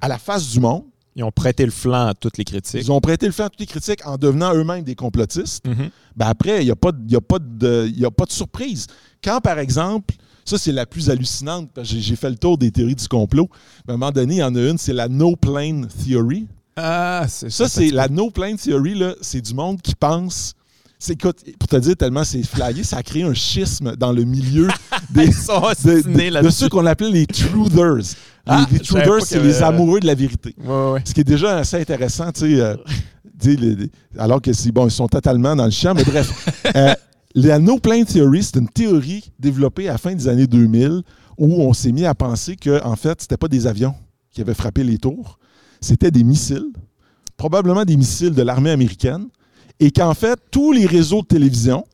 à 0.00 0.08
la 0.08 0.18
face 0.18 0.48
du 0.50 0.60
monde. 0.60 0.84
Ils 1.14 1.24
ont 1.24 1.32
prêté 1.32 1.64
le 1.64 1.70
flanc 1.72 2.06
à 2.06 2.14
toutes 2.14 2.38
les 2.38 2.44
critiques. 2.44 2.80
Ils 2.80 2.92
ont 2.92 3.00
prêté 3.00 3.26
le 3.26 3.32
flanc 3.32 3.46
à 3.46 3.48
toutes 3.50 3.60
les 3.60 3.66
critiques 3.66 4.06
en 4.06 4.16
devenant 4.16 4.54
eux-mêmes 4.54 4.84
des 4.84 4.94
complotistes. 4.94 5.66
Mhm. 5.66 5.90
Ben 6.16 6.26
après, 6.26 6.62
il 6.62 6.66
n'y 6.66 6.70
a, 6.70 6.76
pas 6.76 6.92
de- 6.92 7.10
y 7.12 7.16
a, 7.16 7.20
pas 7.20 7.38
de- 7.40 7.86
il 7.92 7.98
y 8.00 8.04
a 8.04 8.10
pas 8.10 8.24
de 8.24 8.30
surprise. 8.32 8.86
Quand, 9.22 9.40
par 9.40 9.58
exemple, 9.58 10.14
ça, 10.44 10.58
c'est 10.58 10.72
la 10.72 10.86
plus 10.86 11.10
hallucinante, 11.10 11.70
parce 11.74 11.88
que 11.90 11.98
j'ai- 11.98 12.16
fait 12.16 12.30
le 12.30 12.36
tour 12.36 12.56
des 12.56 12.70
théories 12.70 12.94
du 12.94 13.06
complot. 13.08 13.48
À 13.86 13.92
un 13.92 13.96
moment 13.96 14.10
donné, 14.12 14.36
il 14.36 14.38
y 14.38 14.42
en 14.42 14.54
a 14.54 14.60
une, 14.60 14.78
c'est 14.78 14.92
la 14.92 15.08
No 15.08 15.34
Plane 15.36 15.88
Theory. 15.88 16.46
Ah, 16.76 17.26
c'est 17.28 17.50
Ça, 17.50 17.68
c'est 17.68 17.90
la 17.90 18.08
No 18.08 18.30
Plane 18.30 18.56
Theory, 18.56 19.02
c'est 19.20 19.40
du 19.40 19.54
monde 19.54 19.82
qui 19.82 19.94
pense. 19.96 20.54
C'est, 21.00 21.16
pour 21.16 21.32
te 21.32 21.76
dire 21.76 21.96
tellement 21.96 22.24
c'est 22.24 22.42
flyé, 22.42 22.82
ça 22.82 22.96
a 22.96 23.02
créé 23.04 23.22
un 23.22 23.34
schisme 23.34 23.94
dans 23.96 24.10
le 24.12 24.24
milieu 24.24 24.66
des, 25.10 25.28
de, 25.28 26.50
ceux 26.50 26.68
qu'on 26.68 26.86
appelait 26.86 27.10
les 27.10 27.26
truthers. 27.26 27.94
Les- 27.96 28.02
Ah, 28.46 28.66
les, 28.72 28.80
truthers, 28.80 29.22
c'est 29.24 29.40
les 29.40 29.56
avait- 29.62 29.74
amoureux 29.76 30.00
de 30.00 30.06
la 30.06 30.14
vérité. 30.16 30.54
Ouais, 30.58 30.66
ouais, 30.68 30.92
ouais. 30.94 31.02
Ce 31.04 31.14
qui 31.14 31.20
est 31.20 31.24
déjà 31.24 31.58
assez 31.58 31.76
intéressant, 31.80 32.32
tu 32.32 32.40
sais. 32.56 32.60
euh, 32.60 32.76
alors 34.18 34.40
que 34.42 34.52
c'est 34.52 34.72
bon, 34.72 34.86
ils 34.86 34.90
sont 34.90 35.06
totalement 35.06 35.54
dans 35.54 35.64
le 35.66 35.70
champ, 35.70 35.94
mais 35.94 36.04
bref. 36.04 36.32
Euh, 36.76 36.94
la 37.34 37.58
No 37.58 37.78
Plane 37.78 38.04
Theory, 38.04 38.42
c'est 38.42 38.56
une 38.56 38.68
théorie 38.68 39.30
développée 39.38 39.88
à 39.88 39.92
la 39.92 39.98
fin 39.98 40.14
des 40.14 40.26
années 40.28 40.46
2000 40.46 41.02
où 41.38 41.62
on 41.62 41.72
s'est 41.72 41.92
mis 41.92 42.04
à 42.04 42.14
penser 42.14 42.56
que, 42.56 42.82
en 42.84 42.96
fait, 42.96 43.20
c'était 43.22 43.36
pas 43.36 43.48
des 43.48 43.66
avions 43.66 43.94
qui 44.30 44.40
avaient 44.40 44.54
frappé 44.54 44.82
les 44.82 44.98
tours, 44.98 45.38
c'était 45.80 46.10
des 46.10 46.24
missiles, 46.24 46.66
probablement 47.36 47.84
des 47.84 47.96
missiles 47.96 48.32
de 48.34 48.42
l'armée 48.42 48.70
américaine, 48.70 49.28
et 49.80 49.90
qu'en 49.90 50.14
fait, 50.14 50.38
tous 50.50 50.72
les 50.72 50.86
réseaux 50.86 51.22
de 51.22 51.26
télévision 51.26 51.84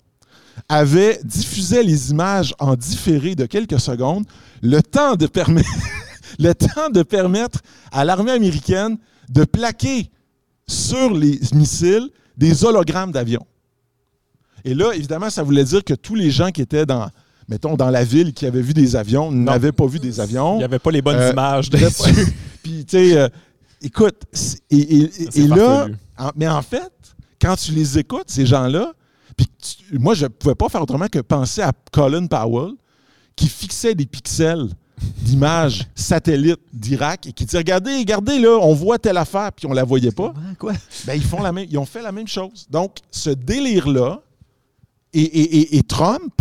avaient 0.69 1.21
diffusé 1.25 1.83
les 1.83 2.11
images 2.11 2.55
en 2.59 2.75
différé 2.77 3.35
de 3.35 3.47
quelques 3.47 3.81
secondes, 3.81 4.25
le 4.63 4.81
temps 4.83 5.17
de 5.17 5.27
permettre, 5.27 5.69
le 6.39 6.53
temps 6.55 6.91
de 6.91 7.03
permettre 7.03 7.61
à 7.93 8.05
l'armée 8.05 8.33
américaine 8.33 8.97
de 9.29 9.45
plaquer 9.45 10.11
sur 10.67 11.13
les 11.13 11.39
missiles 11.55 12.09
des 12.37 12.65
hologrammes 12.65 13.13
d'avions. 13.13 13.45
Et 14.65 14.75
là, 14.75 14.93
évidemment, 14.95 15.29
ça 15.29 15.43
voulait 15.43 15.65
dire 15.65 15.85
que 15.85 15.93
tous 15.95 16.15
les 16.15 16.31
gens 16.31 16.51
qui 16.51 16.63
étaient 16.63 16.87
dans, 16.87 17.11
mettons, 17.49 17.77
dans 17.77 17.91
la 17.91 18.03
ville 18.05 18.33
qui 18.33 18.47
avait 18.47 18.63
vu 18.63 18.73
des 18.73 18.97
avions, 18.97 19.31
n'avait 19.31 19.73
pas 19.73 19.87
vu 19.87 19.99
des 19.99 20.21
avions. 20.21 20.55
Il 20.55 20.59
n'y 20.59 20.65
avait 20.65 20.79
pas 20.79 20.91
les 20.91 21.03
bonnes 21.03 21.17
Euh, 21.19 21.33
images 21.33 21.69
dessus. 21.69 22.33
Puis, 22.63 22.87
tu 22.87 22.97
sais, 22.97 23.19
euh, 23.19 23.29
écoute, 23.83 24.23
et, 24.71 24.97
et- 25.03 25.11
C'est 25.31 25.37
et 25.41 25.49
là, 25.49 25.87
en- 26.19 26.31
mais 26.35 26.49
en 26.49 26.63
fait, 26.63 26.91
quand 27.45 27.57
tu 27.57 27.73
les 27.73 27.99
écoutes, 27.99 28.29
ces 28.31 28.47
gens-là, 28.47 28.95
puis 29.37 29.47
moi, 29.93 30.15
je 30.15 30.25
ne 30.25 30.29
pouvais 30.29 30.55
pas 30.55 30.69
faire 30.71 30.81
autrement 30.83 31.09
que 31.09 31.19
penser 31.19 31.61
à 31.61 31.73
Colin 31.93 32.27
Powell, 32.27 32.73
qui 33.37 33.49
fixait 33.49 33.95
des 33.95 34.07
pixels 34.07 34.69
d'images 35.23 35.87
satellites 35.95 36.61
d'Irak 36.73 37.27
et 37.27 37.33
qui 37.33 37.45
dit 37.45 37.57
Regardez, 37.57 37.99
regardez, 37.99 38.39
là, 38.39 38.59
on 38.63 38.73
voit 38.75 38.99
telle 38.99 39.17
affaire, 39.19 39.53
puis 39.53 39.67
on 39.67 39.73
la 39.73 39.85
voyait 39.85 40.13
pas. 40.13 40.33
Quoi? 40.59 40.73
Ben, 41.07 41.15
ils, 41.15 41.23
font 41.23 41.43
la 41.43 41.53
même, 41.53 41.67
ils 41.69 41.77
ont 41.79 41.85
fait 41.85 42.01
la 42.03 42.13
même 42.13 42.29
chose. 42.29 42.67
Donc, 42.71 42.99
ce 43.11 43.31
délire-là, 43.31 44.23
et, 45.13 45.21
et- 45.23 45.57
et- 45.59 45.77
et 45.79 45.83
Trump, 45.83 46.33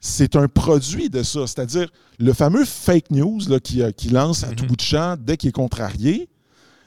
c'est 0.00 0.36
un 0.36 0.48
produit 0.48 1.08
de 1.08 1.22
ça. 1.22 1.46
C'est-à-dire, 1.46 1.88
le 2.18 2.32
fameux 2.32 2.64
fake 2.64 3.10
news 3.12 3.40
là, 3.48 3.60
qui, 3.60 3.80
euh, 3.80 3.92
qui 3.92 4.08
lance 4.08 4.44
à 4.44 4.48
tout 4.48 4.64
Mhm. 4.64 4.68
bout 4.70 4.76
de 4.76 4.80
champ 4.82 5.16
dès 5.18 5.36
qu'il 5.36 5.48
est 5.48 5.52
contrarié, 5.52 6.28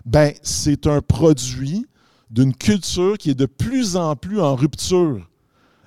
ben, 0.05 0.33
c'est 0.43 0.85
un 0.87 1.01
produit 1.01 1.85
d'une 2.29 2.53
culture 2.55 3.17
qui 3.17 3.29
est 3.31 3.35
de 3.35 3.45
plus 3.45 3.95
en 3.95 4.15
plus 4.15 4.39
en 4.41 4.55
rupture. 4.55 5.27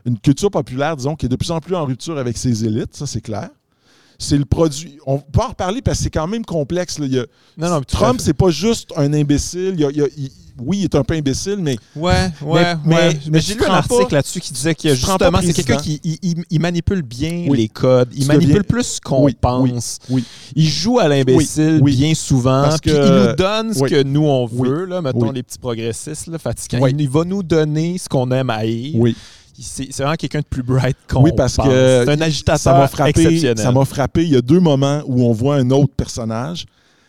Une 0.04 0.18
culture 0.18 0.50
populaire, 0.50 0.96
disons, 0.96 1.16
qui 1.16 1.26
est 1.26 1.28
de 1.28 1.36
plus 1.36 1.50
en 1.50 1.60
plus 1.60 1.74
en 1.74 1.84
rupture 1.84 2.16
avec 2.18 2.36
ses 2.38 2.64
élites, 2.64 2.94
ça 2.96 3.06
c'est 3.06 3.20
clair. 3.20 3.50
C'est 4.18 4.38
le 4.38 4.44
produit. 4.44 4.98
On 5.06 5.18
peut 5.18 5.40
en 5.40 5.48
reparler 5.48 5.80
parce 5.82 5.98
que 5.98 6.04
c'est 6.04 6.10
quand 6.10 6.26
même 6.26 6.44
complexe. 6.44 6.98
là. 6.98 7.06
Il 7.06 7.12
y 7.12 7.18
a- 7.20 7.26
Non, 7.56 7.68
non, 7.70 7.80
Trump, 7.82 8.20
c'est 8.20 8.34
pas 8.34 8.50
juste 8.50 8.92
un 8.96 9.12
imbécile. 9.12 9.74
Il 9.74 9.80
y 9.80 9.84
a- 9.84 9.90
il 9.90 9.96
y 9.96 10.02
a- 10.02 10.08
il- 10.16 10.30
oui, 10.60 10.78
il 10.78 10.84
est 10.84 10.94
un 10.94 11.02
peu 11.04 11.14
imbécile, 11.14 11.58
mais 11.60 11.76
Ouais, 11.96 12.30
ouais, 12.42 12.76
Mais- 12.84 12.94
ouais. 12.94 13.08
mais- 13.14 13.18
mais 13.32 13.40
j'ai 13.40 13.54
lu 13.54 13.64
un 13.64 13.72
article 13.74 14.12
là-dessus 14.14 14.40
qui 14.40 14.52
disait 14.52 14.74
que 14.74 14.88
justement, 14.94 15.40
c'est 15.42 15.52
quelqu'un 15.52 15.76
qui 15.76 16.00
il, 16.04 16.18
il- 16.22 16.44
il 16.50 16.60
manipule 16.60 17.02
bien 17.02 17.46
Oui. 17.48 17.58
les 17.58 17.68
codes. 17.68 18.08
Il 18.14 18.22
Tu 18.22 18.26
manipule 18.28 18.48
deviens- 18.48 18.62
plus 18.62 18.98
qu'on 19.02 19.24
Oui, 19.24 19.36
pense. 19.40 19.98
oui. 20.10 20.24
Il 20.54 20.66
joue 20.68 20.98
à 20.98 21.08
l'imbécile 21.08 21.80
bien 21.82 22.14
souvent. 22.14 22.62
Parce 22.62 22.80
puis 22.80 22.90
que- 22.92 22.96
il 22.96 23.28
nous 23.28 23.34
donne 23.36 23.74
ce 23.74 23.84
que 23.84 24.02
nous, 24.02 24.24
on 24.24 24.46
veut. 24.46 24.84
Là, 24.86 25.02
mettons 25.02 25.30
les 25.30 25.42
petits 25.42 25.58
progressistes 25.58 26.26
là, 26.28 26.38
fatigants. 26.38 26.80
Oui. 26.82 26.94
Il, 26.98 27.08
va 27.08 27.24
nous 27.24 27.42
donner 27.42 27.96
ce 27.98 28.08
qu'on 28.08 28.30
aime 28.30 28.50
haïr. 28.50 28.94
oui. 28.96 29.16
C'est 29.60 29.92
vraiment 29.96 30.14
quelqu'un 30.14 30.38
de 30.38 30.44
plus 30.48 30.62
bright 30.62 30.96
qu'on 31.10 31.22
Oui, 31.24 31.32
parce 31.36 31.56
pense. 31.56 31.66
que 31.66 32.04
C'est 32.06 32.12
un 32.12 32.16
ça 32.18 32.24
agitateur 32.26 32.78
m'a 32.78 32.86
frappé. 32.86 33.10
exceptionnel. 33.10 33.58
Ça 33.58 33.72
m'a 33.72 33.84
frappé. 33.84 34.22
Il 34.22 34.28
y 34.32 34.36
a 34.36 34.40
deux 34.40 34.60
moments 34.60 35.02
où 35.06 35.24
on 35.24 35.32
voit 35.32 35.56
un 35.56 35.68
autre 35.70 35.92
personnage. 35.96 36.64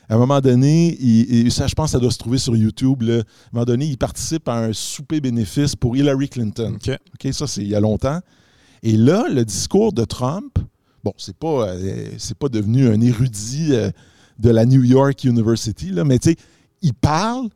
À 0.10 0.16
un 0.16 0.18
moment 0.18 0.42
donné, 0.42 0.98
il- 1.00 1.52
ça, 1.52 1.68
je 1.68 1.76
pense 1.76 1.88
que 1.88 1.92
ça 1.92 2.00
doit 2.00 2.12
se 2.12 2.18
trouver 2.18 2.40
sur 2.40 2.56
YouTube. 2.56 3.04
là. 3.04 3.18
À 3.18 3.20
un 3.20 3.24
moment 3.54 3.66
donné, 3.66 3.86
il 3.86 3.98
participe 3.98 4.48
à 4.50 4.58
un 4.58 4.74
souper 4.74 5.22
bénéfice 5.22 5.76
pour 5.76 5.96
Hillary 5.96 6.28
Clinton. 6.30 6.78
OK. 7.14 7.34
Ça, 7.34 7.46
c'est 7.48 7.62
il 7.62 7.68
y 7.70 7.76
a 7.76 7.80
longtemps. 7.80 8.20
Et 8.82 8.94
là, 8.98 9.26
le 9.30 9.46
discours 9.46 9.94
de 9.94 10.04
Trump, 10.06 10.58
bon, 11.04 11.14
c'est 11.18 11.36
pas, 11.38 11.68
euh, 11.70 12.06
c'est 12.18 12.38
pas 12.38 12.50
devenu 12.50 12.88
un 12.88 13.00
érudit 13.02 13.70
euh, 13.74 13.92
de 14.40 14.50
la 14.50 14.66
New 14.66 14.84
York 14.84 15.24
University, 15.26 15.92
là, 15.92 16.04
mais 16.06 16.18
tu 16.18 16.32
sais, 16.32 16.36
il 16.82 16.94
parle 16.94 17.50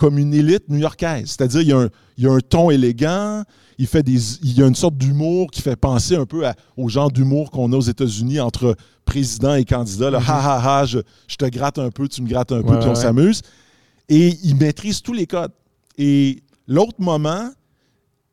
comme 0.00 0.16
une 0.18 0.32
élite 0.32 0.66
new-yorkaise. 0.70 1.26
C'est-à-dire, 1.28 1.60
il 1.60 1.68
y, 1.68 1.72
a 1.72 1.78
un, 1.78 1.88
il 2.16 2.24
y 2.24 2.26
a 2.26 2.32
un 2.32 2.40
ton 2.40 2.70
élégant, 2.70 3.44
il, 3.76 3.86
fait 3.86 4.02
des, 4.02 4.36
il 4.42 4.52
y 4.58 4.62
a 4.62 4.66
une 4.66 4.74
sorte 4.74 4.96
d'humour 4.96 5.50
qui 5.50 5.60
fait 5.60 5.76
penser 5.76 6.16
un 6.16 6.24
peu 6.24 6.46
à- 6.46 6.54
au 6.78 6.88
genre 6.88 7.10
d'humour 7.10 7.50
qu'on 7.50 7.70
a 7.74 7.76
aux 7.76 7.82
États-Unis 7.82 8.40
entre 8.40 8.76
président 9.04 9.54
et 9.54 9.64
candidat. 9.66 10.08
Là, 10.10 10.18
Mhm. 10.20 10.24
Ha 10.26 10.40
ha 10.56 10.78
ha, 10.80 10.86
je, 10.86 11.00
je 11.28 11.36
te 11.36 11.44
gratte 11.44 11.78
un 11.78 11.90
peu, 11.90 12.08
tu 12.08 12.22
me 12.22 12.28
grattes 12.28 12.50
un 12.52 12.62
peu, 12.62 12.70
Ouais, 12.70 12.78
puis 12.78 12.88
on 12.88 12.94
ouais. 12.94 13.02
s'amuse. 13.02 13.42
Et 14.08 14.38
il 14.42 14.56
maîtrise 14.56 15.02
tous 15.02 15.12
les 15.12 15.26
codes. 15.26 15.52
Et 15.98 16.42
l'autre 16.66 16.96
moment, 16.98 17.50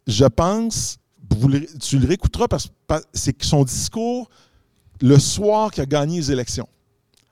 je 0.08 0.26
pense, 0.26 0.98
vous 1.38 1.50
tu 1.82 2.00
le 2.00 2.08
réécouteras 2.08 2.48
parce 2.48 2.70
parce- 2.88 3.04
c'est 3.14 3.34
que 3.34 3.46
son 3.46 3.66
discours 3.66 4.30
le 5.02 5.20
soir 5.20 5.70
qu'il 5.72 5.84
a 5.84 5.86
gagné 5.86 6.16
les 6.18 6.32
élections, 6.32 6.70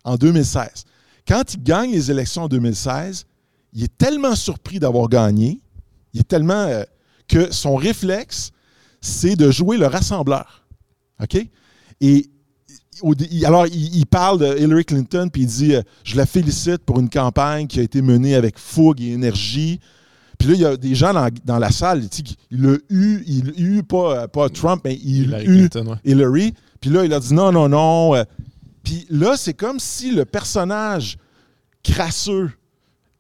en 0.04 0.18
2016. 0.18 0.84
Quand 1.26 1.54
il 1.54 1.64
gagne 1.64 1.92
les 1.92 2.12
élections 2.12 2.44
en 2.44 2.48
2016, 2.50 3.26
il 3.76 3.84
est 3.84 3.98
tellement 3.98 4.36
surpris 4.36 4.80
d'avoir 4.80 5.10
gagné, 5.10 5.62
il 6.14 6.22
est 6.22 6.28
tellement 6.28 6.54
euh, 6.54 6.84
que 7.28 7.54
son 7.54 7.76
réflexe, 7.76 8.52
c'est 9.02 9.36
de 9.36 9.52
jouer 9.52 9.78
le 9.78 9.86
rassembleur. 9.86 10.66
OK? 11.22 11.38
Et 12.02 12.30
alors, 13.44 13.68
il, 13.68 14.06
parle 14.06 14.40
de 14.40 14.58
Hillary 14.58 14.86
Clinton, 14.86 15.30
puis 15.32 15.42
il 15.42 15.48
dit 15.48 15.76
euh, 15.76 15.82
Je 16.06 16.16
la 16.16 16.26
félicite 16.26 16.78
pour 16.86 17.00
une 17.00 17.10
campagne 17.10 17.68
qui 17.68 17.82
a 17.82 17.84
été 17.84 18.02
menée 18.02 18.36
avec 18.36 18.58
fougue 18.58 19.02
et 19.02 19.12
énergie. 19.12 19.82
Puis 20.40 20.50
là, 20.50 20.54
il 20.56 20.62
y 20.62 20.66
a 20.66 20.78
des 20.78 20.96
gens 20.96 21.14
dans, 21.14 21.30
dans 21.44 21.60
la 21.60 21.72
salle, 21.72 22.08
tu 22.10 22.18
sais, 22.18 22.36
il 22.52 22.62
l'a 22.62 22.78
eu, 22.90 23.24
il 23.28 23.46
l'a 23.46 23.54
eu 23.58 23.84
pas, 23.84 24.24
euh, 24.24 24.28
pas 24.28 24.48
Trump, 24.48 24.82
mais 24.86 24.96
il 24.96 25.24
Hillary 25.24 25.46
eu 25.46 25.70
ouais. 25.76 25.96
Hillary. 26.06 26.54
Puis 26.80 26.90
là, 26.90 27.04
il 27.04 27.14
a 27.14 27.20
dit 27.20 27.34
non, 27.34 27.52
non, 27.52 27.68
non. 27.68 28.24
Puis 28.84 29.06
là, 29.10 29.36
c'est 29.36 29.54
comme 29.54 29.80
si 29.80 30.12
le 30.12 30.24
personnage 30.24 31.18
crasseux 31.84 32.52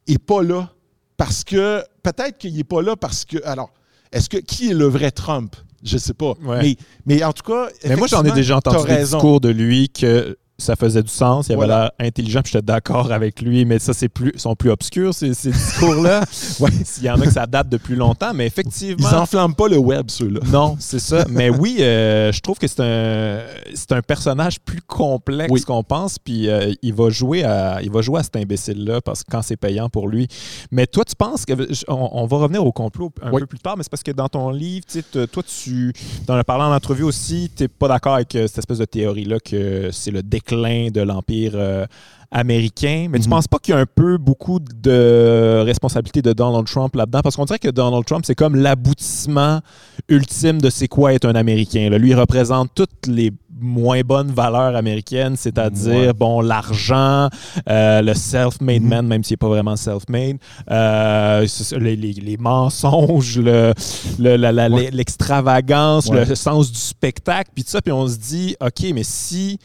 est 0.07 0.17
pas 0.17 0.41
là. 0.41 0.69
Parce 1.17 1.43
que, 1.43 1.83
peut-être 2.03 2.37
qu'il 2.37 2.55
n'est 2.55 2.63
pas 2.63 2.81
là 2.81 2.95
parce 2.95 3.25
que. 3.25 3.37
Alors, 3.45 3.71
est-ce 4.11 4.29
que. 4.29 4.37
Qui 4.37 4.71
est 4.71 4.73
le 4.73 4.85
vrai 4.85 5.11
Trump? 5.11 5.55
Je 5.83 5.97
sais 5.97 6.13
pas. 6.13 6.33
Ouais. 6.43 6.61
Mais, 6.61 6.77
mais 7.05 7.23
en 7.23 7.31
tout 7.31 7.43
cas. 7.43 7.69
Mais 7.85 7.95
moi, 7.95 8.07
j'en 8.07 8.23
ai 8.23 8.31
déjà 8.31 8.57
entendu 8.57 8.87
des 8.87 9.03
discours 9.03 9.39
de 9.39 9.49
lui 9.49 9.89
que 9.89 10.37
ça 10.57 10.75
faisait 10.75 11.03
du 11.03 11.09
sens, 11.11 11.47
il 11.47 11.51
avait 11.53 11.65
Voilà. 11.65 11.91
l'air 11.99 12.07
intelligent, 12.07 12.41
puis 12.41 12.51
j'étais 12.53 12.65
d'accord 12.65 13.11
avec 13.11 13.41
lui, 13.41 13.65
mais 13.65 13.77
ça, 13.79 13.93
c'est 13.93 14.07
plus, 14.09 14.31
sont 14.37 14.55
plus 14.55 14.69
obscurs, 14.71 15.13
ces, 15.13 15.33
ces 15.33 15.51
discours-là. 15.51 16.21
Ouais. 16.59 16.69
S'il 16.85 17.03
y 17.03 17.09
en 17.09 17.19
a 17.19 17.25
que 17.25 17.31
ça 17.31 17.45
date 17.45 17.67
de 17.69 17.77
plus 17.77 17.95
longtemps, 17.95 18.33
mais 18.33 18.45
effectivement. 18.45 19.07
Ils 19.11 19.15
enflamment 19.15 19.53
pas 19.53 19.67
le 19.67 19.77
web, 19.77 20.05
ceux-là. 20.09 20.39
Non, 20.47 20.77
c'est 20.79 20.99
ça. 20.99 21.25
Mais 21.29 21.49
oui, 21.49 21.77
euh, 21.79 22.31
je 22.31 22.39
trouve 22.39 22.57
que 22.57 22.67
c'est 22.67 22.79
un, 22.81 23.39
c'est 23.73 23.91
un 23.91 24.01
personnage 24.01 24.59
plus 24.61 24.81
complexe 24.81 25.51
Oui. 25.51 25.61
qu'on 25.63 25.83
pense, 25.83 26.17
puis 26.19 26.47
euh, 26.49 26.73
il, 26.81 26.93
va 26.93 27.09
jouer 27.09 27.43
à, 27.43 27.81
il 27.81 27.91
va 27.91 28.01
jouer 28.01 28.19
à 28.19 28.23
cet 28.23 28.35
imbécile-là 28.37 29.01
parce 29.01 29.23
que 29.23 29.31
quand 29.31 29.41
c'est 29.41 29.57
payant 29.57 29.89
pour 29.89 30.07
lui. 30.07 30.27
Mais 30.71 30.87
toi, 30.87 31.03
tu 31.03 31.15
penses 31.15 31.45
que. 31.45 31.53
On, 31.89 32.09
on 32.13 32.25
va 32.25 32.37
revenir 32.37 32.65
au 32.65 32.71
complot 32.71 33.11
un 33.21 33.31
Oui. 33.31 33.41
peu 33.41 33.47
plus 33.47 33.59
tard, 33.59 33.75
mais 33.77 33.83
c'est 33.83 33.89
parce 33.91 34.03
que 34.03 34.11
dans 34.11 34.29
ton 34.29 34.49
livre, 34.51 34.85
toi, 35.31 35.43
tu. 35.43 35.91
Dans 36.27 36.37
le 36.37 36.43
parlant 36.43 36.71
en 36.71 36.75
entrevue 36.75 37.03
aussi, 37.03 37.51
tu 37.55 37.63
n'es 37.63 37.67
pas 37.67 37.87
d'accord 37.89 38.15
avec 38.15 38.33
euh, 38.35 38.47
cette 38.47 38.59
espèce 38.59 38.77
de 38.79 38.85
théorie-là 38.85 39.39
que 39.39 39.89
c'est 39.91 40.11
le 40.11 40.23
déclin 40.49 40.89
de 40.91 41.01
l'Empire. 41.01 41.51
euh, 41.55 41.85
américain, 42.31 43.07
mais 43.09 43.19
tu 43.19 43.25
Mhm. 43.25 43.29
penses 43.29 43.47
pas 43.47 43.59
qu'il 43.59 43.73
y 43.73 43.77
a 43.77 43.79
un 43.79 43.85
peu 43.85 44.17
beaucoup 44.17 44.59
de 44.59 45.61
responsabilité 45.63 46.21
de 46.21 46.33
Donald 46.33 46.65
Trump 46.65 46.93
là-dedans? 46.95 47.21
Parce 47.21 47.35
qu'on 47.37 47.45
dirait 47.45 47.59
que 47.59 47.69
Donald 47.69 48.03
Trump, 48.03 48.25
c'est 48.25 48.35
comme 48.35 48.55
l'aboutissement 48.55 49.61
ultime 50.09 50.59
de 50.59 50.69
c'est 50.69 50.89
quoi 50.89 51.13
être 51.13 51.25
un 51.29 51.35
Américain. 51.35 51.87
là. 51.89 51.97
Lui, 51.97 52.09
il 52.09 52.15
représente 52.19 52.71
toutes 52.75 53.07
les 53.07 53.31
moins 53.57 54.01
bonnes 54.01 54.31
valeurs 54.31 54.75
américaines, 54.75 55.37
c'est-à-dire, 55.37 56.07
Ouais. 56.07 56.13
bon, 56.13 56.41
l'argent, 56.41 57.29
euh, 57.69 58.01
le 58.01 58.13
self-made 58.13 58.81
Mhm. 58.81 58.89
man, 58.89 59.07
même 59.07 59.23
s'il 59.23 59.33
n'est 59.35 59.37
pas 59.37 59.47
vraiment 59.47 59.77
self-made, 59.77 60.37
euh, 60.71 61.45
les, 61.79 61.95
les- 61.95 62.11
les 62.13 62.37
mensonges, 62.37 63.37
le- 63.37 63.71
le- 64.19 64.89
l'extravagance, 64.91 66.07
Ouais. 66.07 66.25
le 66.25 66.35
sens 66.35 66.69
du 66.69 66.79
spectacle, 66.79 67.51
puis 67.53 67.63
tout 67.63 67.69
ça, 67.69 67.81
puis 67.81 67.93
on 67.93 68.07
se 68.07 68.17
dit, 68.17 68.57
OK, 68.59 68.91
mais 68.93 69.03
si 69.03 69.57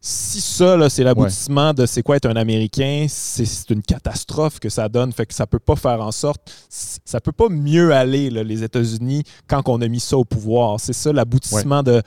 si 0.00 0.40
ça, 0.40 0.88
c'est 0.88 1.04
l'aboutissement 1.04 1.74
de 1.74 1.84
c'est 1.84 2.02
quoi 2.02 2.16
être 2.16 2.26
un 2.26 2.36
Américain, 2.36 3.06
c'est 3.08 3.70
une 3.70 3.82
catastrophe 3.82 4.58
que 4.58 4.70
ça 4.70 4.88
donne. 4.88 5.12
Fait 5.12 5.26
que 5.26 5.34
ça 5.34 5.46
peut 5.46 5.58
pas 5.58 5.76
faire 5.76 6.00
en 6.00 6.10
sorte. 6.10 6.40
Ça 6.68 7.20
peut 7.20 7.32
pas 7.32 7.50
mieux 7.50 7.92
aller, 7.92 8.30
là, 8.30 8.42
les 8.42 8.62
États-Unis, 8.62 9.24
quand 9.46 9.68
on 9.68 9.80
a 9.82 9.88
mis 9.88 10.00
ça 10.00 10.16
au 10.16 10.24
pouvoir. 10.24 10.80
C'est 10.80 10.94
ça 10.94 11.12
l'aboutissement 11.12 11.82
de 11.82 12.02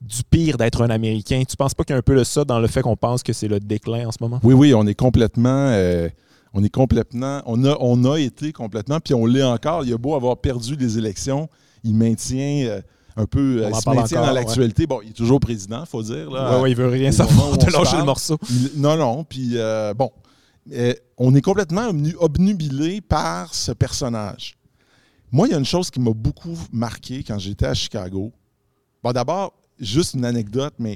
du 0.00 0.24
pire 0.28 0.56
d'être 0.56 0.82
un 0.82 0.90
Américain. 0.90 1.44
Tu 1.48 1.56
penses 1.56 1.74
pas 1.74 1.84
qu'il 1.84 1.94
y 1.94 1.96
a 1.96 1.98
un 1.98 2.02
peu 2.02 2.16
de 2.16 2.24
ça 2.24 2.44
dans 2.44 2.58
le 2.58 2.66
fait 2.66 2.82
qu'on 2.82 2.96
pense 2.96 3.22
que 3.22 3.32
c'est 3.32 3.46
le 3.46 3.60
déclin 3.60 4.08
en 4.08 4.10
ce 4.10 4.18
moment? 4.20 4.40
Oui, 4.42 4.52
oui, 4.52 4.74
on 4.74 4.84
est 4.88 4.96
complètement. 4.96 5.68
euh, 5.68 6.08
on 6.52 6.62
est 6.64 6.68
complètement. 6.68 7.40
On 7.46 7.64
a, 7.64 7.76
on 7.80 8.04
a 8.04 8.18
été 8.18 8.52
complètement, 8.52 8.98
puis 8.98 9.14
on 9.14 9.26
l'est 9.26 9.44
encore. 9.44 9.84
Il 9.84 9.92
a 9.92 9.98
beau 9.98 10.14
avoir 10.14 10.38
perdu 10.38 10.74
les 10.74 10.98
élections, 10.98 11.48
il 11.84 11.94
maintient 11.94 12.66
euh, 12.66 12.80
un 13.16 13.26
peu. 13.26 13.62
On 13.64 13.68
euh, 13.68 13.80
se 13.80 13.88
maintient 13.90 14.18
encore, 14.18 14.26
dans 14.28 14.32
l'actualité. 14.32 14.86
Bon, 14.86 15.00
il 15.02 15.10
est 15.10 15.14
toujours 15.14 15.40
président, 15.40 15.84
faut 15.86 16.02
dire. 16.02 16.30
Là, 16.30 16.56
Ouais, 16.56 16.62
ouais, 16.62 16.70
il 16.70 16.76
veut 16.76 16.88
rien 16.88 17.12
savoir 17.12 17.56
de 17.58 17.66
lâcher 17.70 17.96
le 17.98 18.04
morceau. 18.04 18.38
Il- 18.50 18.80
non, 18.80 18.96
non. 18.96 19.24
Puis, 19.24 19.50
euh, 19.54 19.92
bon, 19.94 20.10
euh, 20.72 20.94
on 21.18 21.34
est 21.34 21.40
complètement 21.42 21.88
obnu- 21.90 22.14
obnubilé 22.18 23.00
par 23.00 23.54
ce 23.54 23.72
personnage. 23.72 24.54
Moi, 25.30 25.48
il 25.48 25.52
y 25.52 25.54
a 25.54 25.58
une 25.58 25.64
chose 25.64 25.90
qui 25.90 26.00
m'a 26.00 26.12
beaucoup 26.12 26.56
marqué 26.72 27.22
quand 27.24 27.38
j'étais 27.38 27.66
à 27.66 27.74
Chicago. 27.74 28.32
Bon, 29.02 29.12
d'abord, 29.12 29.52
juste 29.80 30.14
une 30.14 30.24
anecdote, 30.24 30.74
mais 30.78 30.92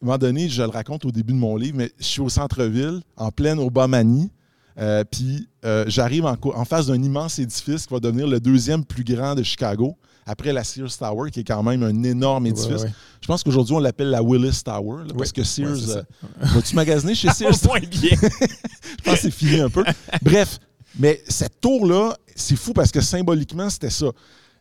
à 0.00 0.04
un 0.04 0.06
moment 0.06 0.18
donné, 0.18 0.48
je 0.48 0.62
le 0.62 0.68
raconte 0.68 1.04
au 1.04 1.10
début 1.10 1.32
de 1.32 1.38
mon 1.38 1.56
livre, 1.56 1.76
mais 1.76 1.90
je 1.98 2.04
suis 2.04 2.20
au 2.20 2.28
centre-ville, 2.28 3.00
en 3.16 3.30
pleine 3.30 3.58
Obamanie, 3.58 4.30
euh, 4.78 5.02
puis 5.10 5.48
euh, 5.64 5.84
j'arrive 5.88 6.24
en 6.24 6.64
face 6.64 6.86
d'un 6.86 7.02
immense 7.02 7.38
édifice 7.40 7.86
qui 7.86 7.92
va 7.92 8.00
devenir 8.00 8.26
le 8.28 8.38
deuxième 8.40 8.84
plus 8.84 9.02
grand 9.04 9.34
de 9.34 9.42
Chicago, 9.42 9.96
après 10.28 10.52
la 10.52 10.62
Sears 10.62 10.96
Tower, 10.96 11.30
qui 11.30 11.40
est 11.40 11.44
quand 11.44 11.62
même 11.62 11.82
un 11.82 12.02
énorme 12.02 12.46
édifice. 12.46 12.68
Ouais, 12.68 12.82
ouais. 12.82 12.92
Je 13.20 13.26
pense 13.26 13.42
qu'aujourd'hui, 13.42 13.74
on 13.74 13.78
l'appelle 13.78 14.10
la 14.10 14.22
Willis 14.22 14.60
Tower, 14.62 15.04
là, 15.06 15.14
parce 15.16 15.32
que 15.32 15.42
Sears... 15.42 15.88
Euh, 15.88 16.02
Vas-tu 16.40 16.76
magasiner 16.76 17.14
chez 17.14 17.30
Sears? 17.34 17.54
Au 17.64 17.68
point 17.68 17.80
bien. 17.80 18.10
Je 18.20 19.02
pense 19.04 19.14
que 19.14 19.20
c'est 19.22 19.30
fini 19.30 19.58
un 19.58 19.70
peu. 19.70 19.82
Bref, 20.22 20.60
mais 20.98 21.22
cette 21.28 21.60
tour-là, 21.60 22.14
c'est 22.36 22.56
fou 22.56 22.74
parce 22.74 22.92
que 22.92 23.00
symboliquement, 23.00 23.70
c'était 23.70 23.90
ça. 23.90 24.06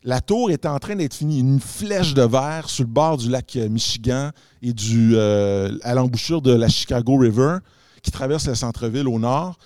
la 0.03 0.21
tour 0.21 0.49
était 0.51 0.69
en 0.69 0.79
train 0.79 0.95
d'être 0.95 1.15
finie. 1.15 1.39
Une 1.39 1.59
flèche 1.59 2.13
de 2.13 2.23
verre 2.23 2.69
sur 2.69 2.85
le 2.85 2.89
bord 2.89 3.17
du 3.17 3.29
lac 3.29 3.53
euh, 3.57 3.67
Michigan 3.67 4.31
et 4.61 4.71
du, 4.71 5.11
euh, 5.15 5.77
à 5.83 5.93
l'embouchure 5.93 6.41
de 6.41 6.53
la 6.53 6.69
Chicago 6.69 7.17
River 7.17 7.57
qui 8.01 8.11
traverse 8.11 8.47
le 8.47 8.55
centre-ville 8.55 9.07
au 9.07 9.19
nord. 9.19 9.57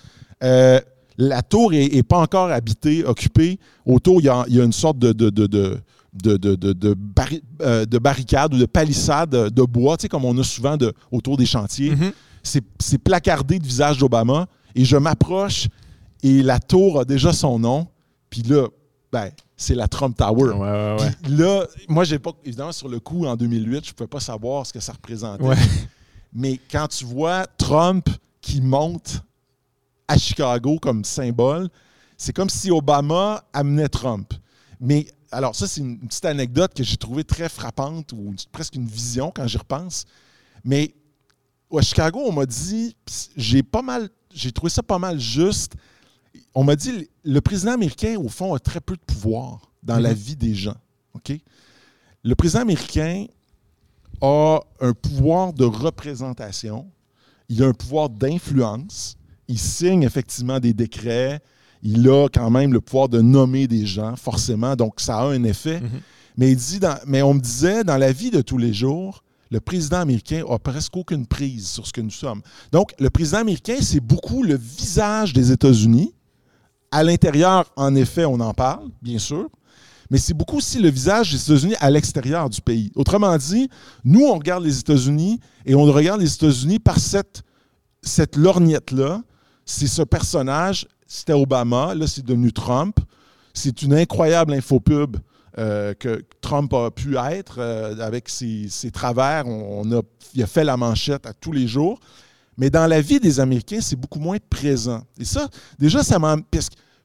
Euh, 0.42 0.80
la 1.16 1.42
tour 1.42 1.70
n'est 1.70 2.02
pas 2.02 2.18
encore 2.18 2.50
habitée, 2.50 3.04
occupée. 3.04 3.60
Autour, 3.86 4.20
il 4.20 4.24
y 4.24 4.28
a, 4.28 4.44
une 4.64 4.72
sorte 4.72 4.98
de, 4.98 5.12
de, 5.12 5.30
de, 5.30 5.46
de 5.46 5.78
de, 6.12 7.98
barricades 7.98 8.54
ou 8.54 8.58
de 8.58 8.66
palissades 8.66 9.50
de 9.50 9.62
bois, 9.62 9.96
tu 9.96 10.02
sais, 10.02 10.08
comme 10.08 10.24
on 10.24 10.36
a 10.38 10.44
souvent 10.44 10.76
autour 11.10 11.36
des 11.36 11.46
chantiers. 11.46 11.94
Mm-hmm. 11.94 12.62
C'est 12.78 12.98
placardé 12.98 13.58
de 13.58 13.66
visage 13.66 13.98
d'Obama. 13.98 14.46
Et 14.74 14.84
je 14.84 14.96
m'approche 14.96 15.68
et 16.22 16.42
la 16.42 16.58
tour 16.58 17.00
a 17.00 17.04
déjà 17.04 17.32
son 17.32 17.58
nom. 17.58 17.88
Puis 18.30 18.42
là, 18.42 18.66
ben, 19.12 19.30
c'est 19.56 19.74
la 19.74 19.88
Trump 19.88 20.16
Tower. 20.16 20.54
là, 21.28 21.66
moi, 21.88 22.04
j'ai 22.04 22.18
pas. 22.18 22.32
Évidemment, 22.44 22.72
sur 22.72 22.88
le 22.88 23.00
coup, 23.00 23.26
en 23.26 23.36
2008, 23.36 23.84
je 23.84 23.90
ne 23.90 23.94
pouvais 23.94 24.08
pas 24.08 24.20
savoir 24.20 24.66
ce 24.66 24.72
que 24.72 24.80
ça 24.80 24.92
représentait. 24.92 25.44
Mais 26.32 26.58
quand 26.70 26.88
tu 26.88 27.04
vois 27.04 27.46
Trump 27.58 28.08
qui 28.40 28.62
monte 28.62 29.22
à 30.08 30.16
Chicago 30.16 30.78
comme 30.80 31.04
symbole, 31.04 31.68
c'est 32.16 32.32
comme 32.32 32.48
si 32.48 32.70
Obama 32.70 33.44
amenait 33.52 33.88
Trump. 33.88 34.32
Mais 34.80 35.06
alors, 35.32 35.56
ça, 35.56 35.66
c'est 35.66 35.80
une 35.80 35.98
petite 35.98 36.24
anecdote 36.24 36.74
que 36.74 36.84
j'ai 36.84 36.96
trouvée 36.96 37.24
très 37.24 37.48
frappante 37.48 38.12
ou 38.12 38.34
presque 38.52 38.74
une 38.74 38.86
vision 38.86 39.32
quand 39.34 39.46
j'y 39.46 39.58
repense. 39.58 40.04
Mais 40.64 40.94
à 41.76 41.82
Chicago, 41.82 42.20
on 42.24 42.32
m'a 42.32 42.46
dit, 42.46 42.94
j'ai 43.36 43.62
pas 43.62 43.82
mal, 43.82 44.08
j'ai 44.32 44.52
trouvé 44.52 44.70
ça 44.70 44.82
pas 44.82 44.98
mal 44.98 45.18
juste 45.18 45.74
on 46.54 46.64
m'a 46.64 46.76
dit 46.76 47.08
le 47.24 47.40
président 47.40 47.72
américain, 47.72 48.16
au 48.18 48.28
fond, 48.28 48.54
a 48.54 48.58
très 48.58 48.80
peu 48.80 48.96
de 48.96 49.02
pouvoir 49.02 49.70
dans 49.82 49.98
la 49.98 50.10
mhm. 50.10 50.16
vie 50.16 50.36
des 50.36 50.54
gens. 50.54 50.76
OK? 51.14 51.32
Le 52.22 52.34
président 52.34 52.60
américain 52.60 53.26
a 54.20 54.60
un 54.80 54.92
pouvoir 54.92 55.52
de 55.52 55.64
représentation, 55.64 56.90
il 57.48 57.62
a 57.62 57.66
un 57.66 57.72
pouvoir 57.72 58.08
d'influence, 58.08 59.16
il 59.48 59.58
signe 59.58 60.04
effectivement 60.04 60.60
des 60.60 60.72
décrets, 60.72 61.40
il 61.82 62.08
a 62.08 62.28
quand 62.28 62.50
même 62.50 62.72
le 62.72 62.80
pouvoir 62.80 63.08
de 63.08 63.20
nommer 63.20 63.66
des 63.66 63.86
gens, 63.86 64.16
forcément, 64.16 64.76
donc 64.76 65.00
ça 65.00 65.18
a 65.18 65.24
un 65.24 65.42
effet. 65.44 65.80
Mhm. 65.80 66.00
mais, 66.36 66.52
il 66.52 66.56
dit 66.56 66.80
mais 67.06 67.22
on 67.22 67.34
me 67.34 67.40
disait, 67.40 67.84
dans 67.84 67.96
la 67.96 68.12
vie 68.12 68.30
de 68.30 68.40
tous 68.40 68.58
les 68.58 68.72
jours, 68.72 69.22
le 69.50 69.60
président 69.60 69.98
américain 69.98 70.44
a 70.48 70.58
presque 70.58 70.96
aucune 70.96 71.26
prise 71.26 71.68
sur 71.68 71.86
ce 71.86 71.92
que 71.92 72.00
nous 72.00 72.10
sommes. 72.10 72.40
Donc, 72.72 72.94
le 72.98 73.10
président 73.10 73.38
américain, 73.38 73.76
c'est 73.80 74.00
beaucoup 74.00 74.42
le 74.42 74.56
visage 74.56 75.34
des 75.34 75.52
États-Unis, 75.52 76.14
à 76.90 77.02
l'intérieur, 77.02 77.70
en 77.76 77.94
effet, 77.94 78.24
on 78.24 78.38
en 78.40 78.54
parle, 78.54 78.88
bien 79.00 79.18
sûr, 79.18 79.48
mais 80.10 80.18
c'est 80.18 80.34
beaucoup 80.34 80.58
aussi 80.58 80.78
le 80.78 80.90
visage 80.90 81.32
des 81.32 81.42
États-Unis 81.42 81.74
à 81.80 81.90
l'extérieur 81.90 82.50
du 82.50 82.60
pays. 82.60 82.92
Autrement 82.94 83.36
dit, 83.38 83.68
nous, 84.04 84.26
on 84.26 84.34
regarde 84.34 84.62
les 84.62 84.78
États-Unis 84.78 85.40
et 85.64 85.74
on 85.74 85.84
regarde 85.84 86.20
les 86.20 86.34
États-Unis 86.34 86.78
par 86.78 86.98
cette, 86.98 87.42
cette 88.02 88.36
lorgnette-là. 88.36 89.22
C'est 89.64 89.86
ce 89.86 90.02
personnage, 90.02 90.86
c'était 91.12 91.34
Obama, 91.34 91.94
là, 91.94 92.06
c'est 92.06 92.24
devenu 92.24 92.52
Trump. 92.52 92.98
C'est 93.52 93.82
une 93.82 93.92
incroyable 93.92 94.54
infopub 94.54 95.18
euh, 95.58 95.92
que 95.92 96.24
Trump 96.40 96.72
a 96.72 96.90
pu 96.90 97.18
être 97.18 97.56
euh, 97.58 97.98
avec 97.98 98.30
ses, 98.30 98.70
travers. 98.90 99.46
On, 99.46 99.92
a, 99.92 100.00
il 100.34 100.42
a 100.42 100.46
fait 100.46 100.64
la 100.64 100.78
manchette 100.78 101.26
à 101.26 101.34
tous 101.34 101.52
les 101.52 101.66
jours. 101.68 102.00
Mais 102.56 102.70
dans 102.70 102.86
la 102.86 103.02
vie 103.02 103.20
des 103.20 103.40
Américains, 103.40 103.82
c'est 103.82 103.96
beaucoup 103.96 104.20
moins 104.20 104.38
présent. 104.48 105.02
Et 105.18 105.26
ça, 105.26 105.50
déjà, 105.78 106.02
ça 106.02 106.18
m'a. 106.18 106.38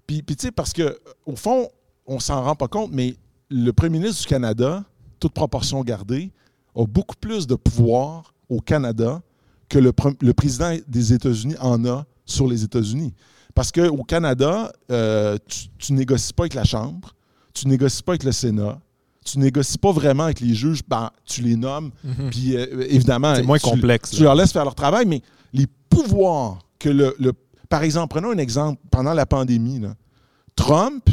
Puis, 0.08 0.24
tu 0.24 0.36
sais, 0.40 0.52
parce 0.52 0.72
que, 0.72 0.98
au 1.26 1.36
fond, 1.36 1.68
on 2.06 2.20
s'en 2.22 2.42
rend 2.42 2.56
pas 2.56 2.70
compte, 2.70 2.92
mais 2.94 3.18
le 3.50 3.72
premier 3.74 4.00
ministre 4.00 4.22
du 4.22 4.28
Canada, 4.28 4.86
toute 5.20 5.34
proportion 5.34 5.84
gardée, 5.84 6.32
a 6.78 6.86
beaucoup 6.86 7.16
plus 7.20 7.46
de 7.46 7.56
pouvoir 7.56 8.34
au 8.48 8.62
Canada 8.62 9.22
que 9.68 9.80
le, 9.80 9.92
président 9.92 10.78
des 10.88 11.12
États-Unis 11.12 11.56
en 11.60 11.84
a 11.86 12.06
sur 12.26 12.48
les 12.48 12.64
États-Unis. 12.64 13.14
Parce 13.58 13.72
qu'au 13.72 14.04
Canada, 14.04 14.72
euh, 14.92 15.36
tu, 15.80 15.94
ne 15.94 15.98
négocies 15.98 16.32
pas 16.32 16.44
avec 16.44 16.54
la 16.54 16.64
Chambre, 16.64 17.16
tu 17.56 17.66
ne 17.66 17.72
négocies 17.72 18.04
pas 18.04 18.12
avec 18.12 18.24
le 18.24 18.32
Sénat, 18.32 18.80
tu 19.26 19.40
négocies 19.40 19.80
pas 19.80 19.92
vraiment 19.92 20.26
avec 20.26 20.42
les 20.42 20.54
juges, 20.54 20.82
ben, 20.88 21.10
tu 21.26 21.42
les 21.42 21.56
nommes, 21.56 21.90
mhm. 22.04 22.30
puis 22.30 22.56
euh, 22.56 22.86
évidemment... 22.88 23.34
C'est 23.34 23.42
moins 23.42 23.58
complexe. 23.58 24.12
Tu 24.12 24.22
leur 24.22 24.36
laisses 24.36 24.52
faire 24.52 24.64
leur 24.64 24.76
travail, 24.76 25.08
mais 25.08 25.24
les 25.54 25.66
pouvoirs 25.90 26.60
que 26.78 26.90
le, 26.90 27.16
Par 27.68 27.82
exemple, 27.82 28.14
prenons 28.14 28.30
un 28.30 28.38
exemple 28.38 28.80
pendant 28.92 29.16
la 29.16 29.26
pandémie. 29.26 29.82
Trump, 30.56 31.10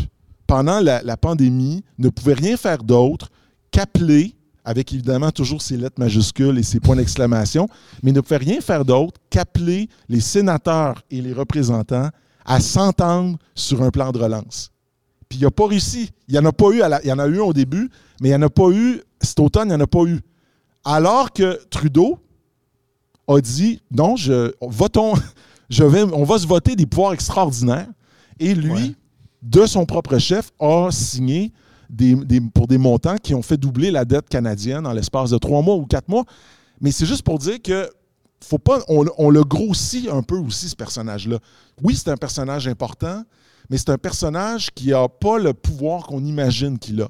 pendant 0.46 0.80
la, 0.80 1.16
pandémie, 1.16 1.82
ne 1.96 2.10
pouvait 2.10 2.34
rien 2.34 2.58
faire 2.58 2.82
d'autre 2.82 3.30
qu'appeler, 3.70 4.36
avec 4.66 4.92
évidemment 4.92 5.30
toujours 5.30 5.62
ses 5.62 5.78
lettres 5.78 5.98
majuscules 5.98 6.58
et 6.58 6.62
ses 6.62 6.78
points 6.78 6.96
d'exclamation, 6.96 7.68
mais 8.02 8.12
ne 8.12 8.20
pouvait 8.20 8.36
rien 8.36 8.60
faire 8.60 8.84
d'autre 8.84 9.18
qu'appeler 9.30 9.88
les 10.10 10.20
sénateurs 10.20 11.00
et 11.10 11.22
les 11.22 11.32
représentants 11.32 12.10
à 12.44 12.60
s'entendre 12.60 13.38
sur 13.54 13.82
un 13.82 13.90
plan 13.90 14.12
de 14.12 14.18
relance. 14.18 14.70
Puis 15.28 15.38
il 15.38 15.42
n'a 15.44 15.50
pas 15.50 15.66
réussi. 15.66 16.10
Il 16.28 16.32
n'y 16.32 16.38
en 16.38 16.44
a 16.44 16.52
pas 16.52 16.70
eu. 16.70 16.82
il 17.02 17.08
y 17.08 17.12
en 17.12 17.18
a 17.18 17.26
eu 17.26 17.38
au 17.38 17.52
début, 17.52 17.90
mais 18.20 18.28
il 18.28 18.32
n'y 18.32 18.36
en 18.36 18.42
a 18.42 18.50
pas 18.50 18.70
eu. 18.70 19.02
Cet 19.20 19.40
automne, 19.40 19.68
il 19.68 19.70
n'y 19.70 19.76
en 19.76 19.80
a 19.80 19.86
pas 19.86 20.04
eu. 20.04 20.20
Alors 20.84 21.32
que 21.32 21.58
Trudeau, 21.70 22.18
a 23.26 23.40
dit 23.40 23.80
non, 23.90 24.16
je, 24.16 24.52
votons, 24.60 25.14
je 25.70 25.84
vais, 25.84 26.02
on 26.02 26.24
va 26.24 26.38
se 26.38 26.46
voter 26.46 26.76
des 26.76 26.86
pouvoirs 26.86 27.12
extraordinaires. 27.14 27.88
Et 28.38 28.54
lui, 28.54 28.96
de 29.42 29.66
son 29.66 29.86
propre 29.86 30.18
chef, 30.18 30.50
a 30.58 30.88
signé 30.90 31.52
des, 31.88 32.16
pour 32.52 32.66
des 32.66 32.78
montants 32.78 33.16
qui 33.16 33.34
ont 33.34 33.42
fait 33.42 33.56
doubler 33.56 33.90
la 33.90 34.04
dette 34.04 34.28
canadienne 34.28 34.86
en 34.86 34.92
l'espace 34.92 35.30
de 35.30 35.38
trois 35.38 35.62
mois 35.62 35.76
ou 35.76 35.86
quatre 35.86 36.08
mois. 36.08 36.24
Mais 36.80 36.90
c'est 36.90 37.06
juste 37.06 37.22
pour 37.22 37.38
dire 37.38 37.62
que 37.62 37.88
faut 38.44 38.58
pas, 38.58 38.80
on, 38.88 39.30
le 39.30 39.44
grossit 39.44 40.08
un 40.08 40.22
peu 40.22 40.36
aussi, 40.36 40.68
ce 40.68 40.76
personnage-là. 40.76 41.38
Oui, 41.82 41.96
c'est 41.96 42.10
un 42.10 42.16
personnage 42.16 42.68
important, 42.68 43.22
mais 43.70 43.78
c'est 43.78 43.90
un 43.90 43.98
personnage 43.98 44.70
qui 44.74 44.88
n'a 44.88 45.08
pas 45.08 45.38
le 45.38 45.52
pouvoir 45.52 46.06
qu'on 46.06 46.24
imagine 46.24 46.78
qu'il 46.78 47.00
a, 47.02 47.08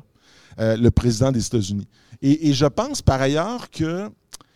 euh, 0.61 0.77
le 0.77 0.91
président 0.91 1.33
des 1.33 1.45
États-Unis. 1.45 1.89
et, 2.23 2.53
je 2.53 2.67
pense 2.67 3.03
par 3.03 3.21
ailleurs 3.21 3.71
que 3.71 4.11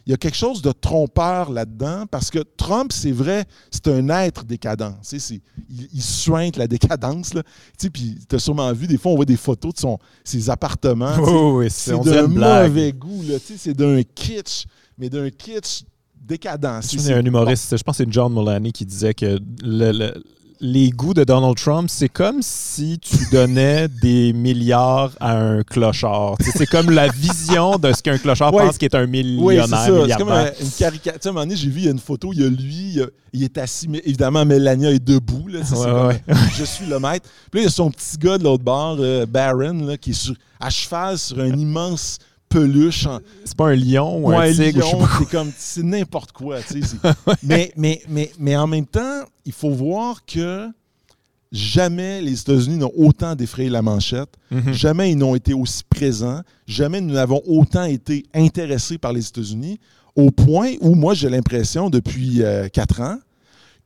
il 0.08 0.12
y 0.12 0.14
a 0.14 0.16
quelque 0.16 0.38
chose 0.38 0.62
de 0.62 0.72
trompeur 0.72 1.50
là-dedans 1.50 2.06
parce 2.10 2.30
que 2.30 2.38
Trump, 2.38 2.92
c'est 2.92 3.12
vrai, 3.12 3.44
c'est 3.70 3.88
un 3.88 4.08
être 4.08 4.42
décadent. 4.42 4.96
il, 5.12 5.40
il 5.92 6.02
soigne 6.02 6.50
la 6.56 6.66
décadence. 6.66 7.34
Là. 7.34 7.42
Puis 7.92 8.18
tu 8.26 8.34
as 8.34 8.38
sûrement 8.38 8.72
vu, 8.72 8.86
des 8.86 8.96
fois, 8.96 9.12
on 9.12 9.16
voit 9.16 9.26
des 9.26 9.36
photos 9.36 9.74
de 9.74 9.80
son, 9.80 9.98
ses 10.24 10.48
appartements. 10.48 11.14
Oh, 11.20 11.62
c'est 11.68 12.00
d'un 12.00 12.26
mauvais 12.26 12.90
goût. 12.90 13.22
C'est 13.38 13.74
d'un 13.74 14.02
kitsch, 14.02 14.64
mais 14.96 15.10
d'un 15.10 15.28
kitsch 15.28 15.82
décadent. 16.28 16.80
C'est 16.82 17.12
un 17.12 17.24
humoriste, 17.24 17.76
je 17.76 17.82
pense 17.82 17.98
que 17.98 18.04
c'est 18.04 18.12
John 18.12 18.32
Mulaney 18.32 18.72
qui 18.72 18.84
disait 18.84 19.14
que 19.14 19.38
le 19.62 20.12
les 20.60 20.90
goûts 20.90 21.14
de 21.14 21.24
Donald 21.24 21.56
Trump, 21.56 21.88
c'est 21.90 22.08
comme 22.08 22.38
si 22.42 22.98
tu 22.98 23.16
donnais 23.32 23.88
des 23.88 24.32
milliards 24.32 25.12
à 25.20 25.36
un 25.36 25.62
clochard. 25.62 26.36
c'est 26.40 26.66
comme 26.66 26.90
la 26.90 27.08
vision 27.08 27.78
de 27.78 27.92
ce 27.92 28.02
qu'un 28.02 28.18
clochard 28.18 28.50
pense 28.50 28.78
qu'il 28.78 28.86
est 28.86 28.94
un 28.96 29.06
millionnaire. 29.06 29.92
Oui, 29.92 30.08
c'est 30.08 30.16
comme 30.16 30.30
une 30.30 30.70
caricature. 30.78 31.20
à 31.24 31.28
un 31.28 31.32
moment 31.32 31.44
donné, 31.44 31.56
j'ai 31.56 31.68
vu, 31.68 31.80
il 31.80 31.84
y 31.84 31.88
a 31.88 31.92
une 31.92 31.98
photo, 31.98 32.32
il 32.32 32.40
y 32.40 32.44
a 32.44 32.48
lui, 32.48 33.00
il 33.32 33.44
est 33.44 33.58
assis, 33.58 33.88
mais 33.88 34.02
évidemment, 34.04 34.44
Melania 34.44 34.90
est 34.90 35.04
debout. 35.04 35.48
Là, 35.48 35.60
je 36.56 36.64
suis 36.64 36.86
le 36.86 36.98
maître. 36.98 37.28
Puis 37.50 37.60
là, 37.60 37.62
il 37.62 37.64
y 37.64 37.66
a 37.66 37.70
son 37.70 37.90
petit 37.90 38.18
gars 38.18 38.38
de 38.38 38.44
l'autre 38.44 38.64
bord, 38.64 38.96
euh, 39.00 39.26
Baron, 39.26 39.96
qui 40.00 40.10
est 40.10 40.32
à 40.60 40.70
cheval 40.70 41.18
sur 41.18 41.38
un 41.38 41.56
immense 41.56 42.18
peluche. 42.49 43.07
C'est 43.44 43.57
pas 43.57 43.68
un 43.68 43.76
lion 43.76 44.18
ou 44.18 44.30
un 44.30 44.53
tigre. 44.53 44.84
C'est 45.18 45.30
comme, 45.30 45.51
c'est 45.57 45.82
n'importe 45.82 46.32
quoi. 46.32 46.59
mais, 47.42 47.72
mais, 47.76 48.03
mais, 48.09 48.30
mais 48.38 48.57
en 48.57 48.66
même 48.66 48.86
temps, 48.86 49.22
il 49.44 49.53
faut 49.53 49.70
voir 49.70 50.24
que 50.24 50.68
jamais 51.53 52.20
les 52.20 52.40
États-Unis 52.40 52.76
n'ont 52.76 52.92
autant 52.96 53.34
défrayé 53.34 53.70
la 53.70 53.82
manchette, 53.82 54.34
mhm. 54.51 54.72
jamais 54.72 55.12
ils 55.12 55.16
n'ont 55.16 55.34
été 55.34 55.55
aussi 55.55 55.82
présents, 55.88 56.42
jamais 56.66 57.01
nous 57.01 57.14
n'avons 57.14 57.42
autant 57.46 57.84
été 57.84 58.26
intéressés 58.34 58.99
par 58.99 59.12
les 59.12 59.26
États-Unis, 59.26 59.80
au 60.14 60.30
point 60.30 60.72
où 60.80 60.94
moi 60.94 61.14
j'ai 61.14 61.30
l'impression 61.30 61.90
depuis 61.90 62.42
euh, 62.42 62.68
quatre 62.68 63.01
ans 63.01 63.18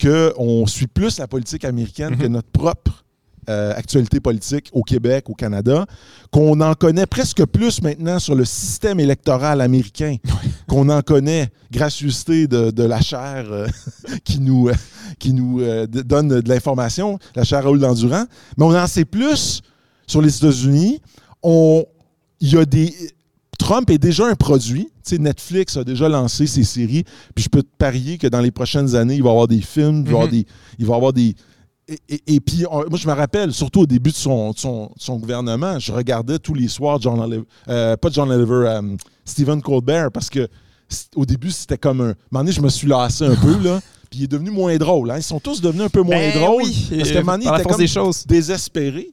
qu'on 0.01 0.67
suit 0.67 0.89
plus 0.89 1.19
la 1.19 1.29
politique 1.29 1.65
américaine 1.65 2.17
que 2.17 2.25
mhm. 2.27 2.33
notre 2.33 2.51
propre 2.51 3.02
euh, 3.49 3.73
actualité 3.75 4.21
politique 4.21 4.71
au 4.73 4.83
Québec, 4.83 5.29
au 5.29 5.35
Canada, 5.35 5.85
qu'on 6.31 6.61
en 6.61 6.75
connaît 6.75 7.07
presque 7.07 7.45
plus 7.47 7.83
maintenant 7.83 8.21
sur 8.21 8.37
le 8.37 8.45
système 8.45 9.01
électoral 9.01 9.61
américain, 9.61 10.17
qu'on 10.69 10.89
en 10.89 11.03
connaît, 11.03 11.51
gracieuseté 11.71 12.47
de, 12.47 12.83
la 12.85 13.01
chair 13.01 13.47
euh, 13.51 13.67
qui 14.25 14.39
nous, 14.39 14.69
euh, 14.69 14.75
qui 15.19 15.33
nous 15.33 15.61
donne 15.89 16.29
de 16.29 16.49
l'information, 16.49 17.19
la 17.35 17.43
chair 17.43 17.65
Raoul 17.65 17.81
Dandurand, 17.81 18.27
mais 18.57 18.65
on 18.65 18.77
en 18.77 18.87
sait 18.87 19.05
plus 19.05 19.63
sur 20.07 20.23
les 20.23 20.37
États-Unis. 20.37 21.01
On, 21.43 21.85
il 22.41 22.53
y 22.53 22.57
a 22.57 22.65
des, 22.65 22.95
Trump 23.59 23.91
est 23.91 23.99
déjà 23.99 24.27
un 24.27 24.37
produit. 24.37 24.89
Netflix 25.19 25.77
a 25.77 25.85
déjà 25.85 26.09
lancé 26.09 26.47
ses 26.47 26.65
séries. 26.65 27.05
Puis 27.35 27.45
je 27.45 27.49
peux 27.49 27.63
te 27.63 27.77
parier 27.77 28.19
que 28.19 28.27
dans 28.27 28.41
les 28.41 28.51
prochaines 28.51 28.95
années, 28.95 29.17
il 29.17 29.23
va 29.23 29.31
y 29.31 29.33
avoir 29.33 29.49
des 29.49 29.61
films, 29.61 30.05
il 30.07 30.13
va 30.13 30.13
y 30.13 30.15
avoir 30.15 30.29
des, 30.29 30.47
il 30.79 30.87
va 30.87 30.95
avoir 30.95 31.13
des, 31.13 31.35
et, 31.89 31.99
et- 32.09 32.35
et 32.35 32.41
puis, 32.41 32.65
on- 32.71 32.89
moi, 32.89 32.99
je 32.99 33.07
me 33.09 33.13
rappelle, 33.13 33.53
surtout 33.53 33.81
au 33.81 33.87
début 33.87 34.11
de 34.11 34.17
son, 34.17 34.53
de 34.53 34.59
son, 34.59 34.87
de 34.87 35.01
son 35.01 35.19
gouvernement, 35.19 35.79
je 35.79 35.93
regardais 35.93 36.39
tous 36.39 36.55
les 36.55 36.69
soirs 36.69 37.01
John 37.01 37.19
Oliver, 37.21 37.45
euh, 37.69 37.97
pas 37.97 38.09
John 38.11 38.31
Oliver, 38.31 38.67
euh, 38.69 38.83
Stephen 39.25 39.61
Colbert, 39.63 40.11
parce 40.13 40.31
que 40.31 40.49
au 41.17 41.25
début, 41.25 41.51
c'était 41.51 41.79
comme 41.79 42.01
un. 42.01 42.11
Un 42.11 42.15
moment 42.31 42.45
donné, 42.45 42.53
je 42.53 42.61
me 42.61 42.69
suis 42.69 42.87
lassé 42.87 43.25
un 43.25 43.35
peu, 43.37 43.59
là. 43.63 43.81
Puis 44.11 44.21
il 44.21 44.25
est 44.25 44.29
devenu 44.29 44.51
moins 44.51 44.77
drôle. 44.77 45.11
hein. 45.11 45.17
Ils 45.17 45.23
sont 45.23 45.41
tous 45.41 45.61
devenus 45.63 45.85
un 45.85 45.89
peu 45.89 46.03
moins 46.03 46.17
Ben 46.19 46.39
drôles. 46.39 46.63
oui, 46.65 46.87
parce 46.99 47.11
qu'à 47.11 47.19
un 47.19 47.23
moment 47.23 47.39
donné, 47.39 47.47
il 47.51 47.55
était 47.61 47.69
comme 47.69 47.79
des 47.79 47.87
choses. 47.87 48.27
désespéré. 48.27 49.11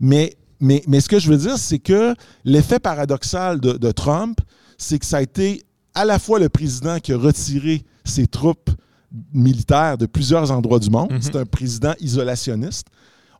Mais, 0.00 0.36
mais, 0.60 0.82
mais 0.86 1.00
ce 1.00 1.08
que 1.08 1.18
je 1.18 1.28
veux 1.28 1.36
dire, 1.36 1.58
c'est 1.58 1.80
que 1.80 2.14
l'effet 2.44 2.78
paradoxal 2.78 3.58
de, 3.60 3.72
de 3.72 3.90
Trump, 3.90 4.38
c'est 4.76 4.98
que 5.00 5.06
ça 5.06 5.16
a 5.16 5.22
été 5.22 5.62
à 5.94 6.04
la 6.04 6.20
fois 6.20 6.38
le 6.38 6.48
président 6.48 7.00
qui 7.00 7.12
a 7.12 7.18
retiré 7.18 7.82
ses 8.04 8.28
troupes 8.28 8.70
militaires 9.32 9.96
de 9.98 10.06
plusieurs 10.06 10.50
endroits 10.50 10.78
du 10.78 10.90
monde. 10.90 11.12
Mhm. 11.12 11.22
C'est 11.22 11.36
un 11.36 11.44
président 11.46 11.94
isolationniste. 12.00 12.86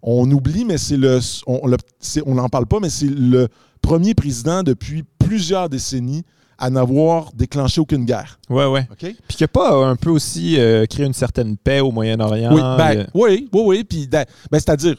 On 0.03 0.31
oublie, 0.31 0.65
mais 0.65 0.79
c'est 0.79 0.97
le. 0.97 1.19
On 1.47 2.35
n'en 2.35 2.49
parle 2.49 2.67
pas, 2.67 2.79
mais 2.81 2.91
c'est 2.91 3.09
le 3.11 3.49
premier 3.83 4.15
président 4.15 4.63
depuis 4.63 5.05
plusieurs 5.19 5.69
décennies 5.69 6.25
à 6.61 6.71
n'avoir 6.71 7.33
déclenché 7.35 7.81
aucune 7.81 8.05
guerre. 8.05 8.39
Ouais, 8.51 8.67
ouais. 8.67 8.89
OK? 8.91 8.99
Puis 9.29 9.37
qu'il 9.37 9.45
a 9.45 9.49
pas 9.49 9.77
un 9.87 9.95
peu 9.97 10.11
aussi 10.11 10.59
euh, 10.59 10.87
créé 10.87 11.07
une 11.07 11.13
certaine 11.13 11.57
paix 11.57 11.81
au 11.81 11.93
Moyen-Orient. 11.93 12.53
Oui, 12.53 12.61
ben, 12.61 12.97
euh, 12.99 13.07
oui, 13.15 13.49
oui, 13.53 13.61
oui. 13.65 13.85
Puis, 13.85 14.09
ben, 14.09 14.25
c'est-à-dire, 14.53 14.97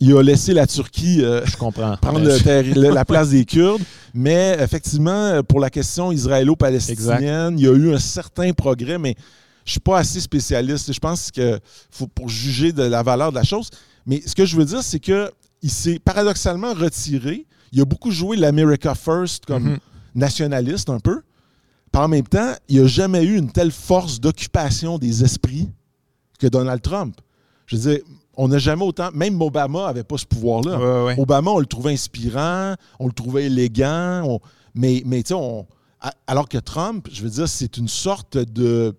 il 0.00 0.14
a 0.14 0.22
laissé 0.22 0.52
la 0.52 0.66
Turquie 0.66 1.22
euh, 1.22 1.40
je 1.46 1.56
comprends. 1.56 1.96
prendre 1.96 2.18
Ben, 2.18 2.24
le 2.28 2.36
je- 2.36 2.42
terri- 2.44 2.74
le- 2.74 2.90
la 2.90 3.04
place 3.06 3.30
des 3.30 3.44
Kurdes. 3.46 3.80
Mais 4.12 4.56
effectivement, 4.60 5.42
pour 5.42 5.58
la 5.60 5.70
question 5.70 6.12
israélo-palestinienne, 6.12 7.58
il 7.58 7.64
y 7.64 7.68
a 7.68 7.72
eu 7.72 7.94
un 7.94 7.98
certain 7.98 8.52
progrès, 8.52 8.98
mais 8.98 9.14
je 9.64 9.70
suis 9.72 9.80
pas 9.80 9.98
assez 9.98 10.20
spécialiste. 10.20 10.92
Je 10.92 10.98
pense 11.00 11.30
que 11.30 11.58
faut 11.90 12.06
pour 12.06 12.28
juger 12.28 12.72
de 12.72 12.82
la 12.82 13.02
valeur 13.02 13.30
de 13.30 13.36
la 13.36 13.44
chose. 13.44 13.70
Mais 14.06 14.20
ce 14.26 14.34
que 14.34 14.44
je 14.44 14.56
veux 14.56 14.64
dire, 14.64 14.82
c'est 14.82 15.00
que 15.00 15.30
il 15.62 15.70
s'est 15.70 15.98
paradoxalement 15.98 16.74
retiré. 16.74 17.46
Il 17.72 17.80
a 17.80 17.84
beaucoup 17.84 18.10
joué 18.10 18.36
l'America 18.36 18.94
First 18.94 19.46
comme 19.46 19.64
Mhm. 19.70 19.78
nationaliste 20.14 20.90
un 20.90 21.00
peu. 21.00 21.22
Par 21.90 22.02
en 22.02 22.08
même 22.08 22.26
temps, 22.26 22.52
il 22.68 22.76
n'y 22.78 22.84
a 22.84 22.86
jamais 22.86 23.22
eu 23.24 23.36
une 23.36 23.50
telle 23.50 23.70
force 23.70 24.20
d'occupation 24.20 24.98
des 24.98 25.22
esprits 25.24 25.68
que 26.38 26.46
Donald 26.48 26.82
Trump. 26.82 27.16
Je 27.66 27.76
veux 27.76 27.92
dire, 27.92 28.04
on 28.36 28.48
n'a 28.48 28.58
jamais 28.58 28.82
autant. 28.84 29.10
Même 29.14 29.40
Obama 29.40 29.86
n'avait 29.86 30.02
pas 30.04 30.18
ce 30.18 30.26
pouvoir-là. 30.26 30.78
Ouais, 30.78 31.04
ouais. 31.14 31.20
Obama, 31.20 31.52
on 31.52 31.58
le 31.60 31.66
trouvait 31.66 31.92
inspirant, 31.92 32.74
on 32.98 33.06
le 33.06 33.12
trouvait 33.12 33.44
élégant, 33.44 34.22
on- 34.24 34.40
mais, 34.74 35.02
mais 35.06 35.22
tu 35.22 35.34
sais, 35.34 36.10
alors 36.26 36.48
que 36.48 36.58
Trump, 36.58 37.08
je 37.12 37.22
veux 37.22 37.30
dire, 37.30 37.48
c'est 37.48 37.76
une 37.76 37.88
sorte 37.88 38.36
de, 38.36 38.94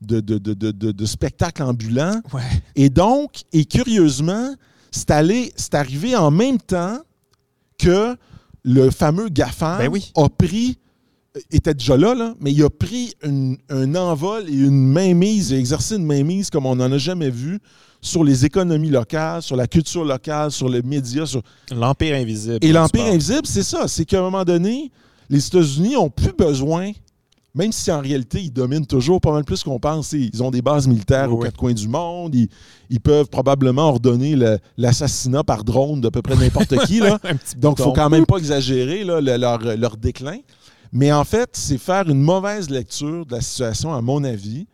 de, 0.00 0.20
de, 0.20 0.38
de- 0.38 0.54
de- 0.54 0.70
de- 0.70 0.92
de 0.92 1.06
spectacle 1.06 1.62
ambulant. 1.62 2.20
Ouais. 2.32 2.42
Et 2.76 2.88
donc, 2.88 3.42
et 3.52 3.64
curieusement, 3.64 4.54
c'est 4.90 5.10
allé, 5.10 5.52
c'est 5.56 5.74
arrivé 5.74 6.16
en 6.16 6.30
même 6.30 6.58
temps 6.58 6.98
que 7.78 8.16
le 8.62 8.90
fameux 8.90 9.28
GAFAM 9.28 9.78
Ben 9.78 9.88
oui. 9.90 10.10
a 10.16 10.28
pris, 10.28 10.78
était 11.50 11.74
déjà 11.74 11.96
là, 11.96 12.14
là, 12.14 12.34
mais 12.40 12.52
il 12.52 12.62
a 12.64 12.70
pris 12.70 13.14
une- 13.22 13.56
un 13.68 13.94
envol 13.94 14.48
et 14.48 14.52
une 14.52 14.86
mainmise, 14.86 15.50
il 15.50 15.56
a 15.56 15.58
exercé 15.58 15.96
une 15.96 16.04
mainmise 16.06 16.50
comme 16.50 16.66
on 16.66 16.76
n'en 16.76 16.90
a 16.92 16.98
jamais 16.98 17.30
vu 17.30 17.58
sur 18.02 18.24
les 18.24 18.44
économies 18.46 18.88
locales, 18.90 19.42
sur 19.42 19.56
la 19.56 19.66
culture 19.66 20.04
locale, 20.04 20.50
sur 20.50 20.68
les 20.68 20.82
médias, 20.82 21.26
sur, 21.26 21.42
L'Empire 21.70 22.16
invisible. 22.16 22.58
et 22.62 22.72
l'Empire 22.72 23.04
invisible, 23.06 23.44
c'est 23.46 23.62
ça. 23.62 23.86
C'est 23.88 24.04
qu'à 24.06 24.18
un 24.18 24.22
moment 24.22 24.44
donné, 24.44 24.90
les 25.28 25.46
États-Unis 25.46 25.96
ont 25.96 26.08
plus 26.10 26.32
besoin, 26.32 26.92
même 27.54 27.72
si 27.72 27.90
en 27.90 28.00
réalité, 28.00 28.40
ils 28.42 28.52
dominent 28.52 28.86
toujours 28.86 29.20
pas 29.20 29.32
mal 29.32 29.44
plus 29.44 29.62
qu'on 29.64 29.78
pense. 29.80 30.12
Ils 30.12 30.42
ont 30.42 30.50
des 30.50 30.62
bases 30.62 30.86
militaires 30.86 31.28
Oui, 31.30 31.34
aux 31.34 31.38
oui. 31.38 31.44
quatre 31.46 31.56
coins 31.56 31.72
du 31.72 31.88
monde. 31.88 32.34
Ils, 32.34 32.48
ils 32.90 33.00
peuvent 33.00 33.28
probablement 33.28 33.88
ordonner 33.88 34.36
l'assassinat 34.76 35.42
par 35.44 35.64
drone 35.64 36.00
d'à 36.00 36.10
peu 36.10 36.22
près 36.22 36.36
n'importe 36.36 36.76
qui. 36.86 37.00
Là. 37.00 37.18
Donc, 37.56 37.78
il 37.78 37.82
faut 37.82 37.90
bouton. 37.90 37.92
quand 37.92 38.10
même 38.10 38.26
pas 38.26 38.36
exagérer 38.38 39.02
là, 39.04 39.20
le- 39.20 39.36
leur, 39.36 39.58
leur 39.76 39.96
déclin. 39.96 40.38
Mais 40.92 41.12
en 41.12 41.24
fait, 41.24 41.50
c'est 41.54 41.78
faire 41.78 42.08
une 42.08 42.20
mauvaise 42.20 42.70
lecture 42.70 43.26
de 43.26 43.32
la 43.34 43.40
situation, 43.40 43.94
à 43.94 44.00
mon 44.00 44.22
avis, 44.24 44.66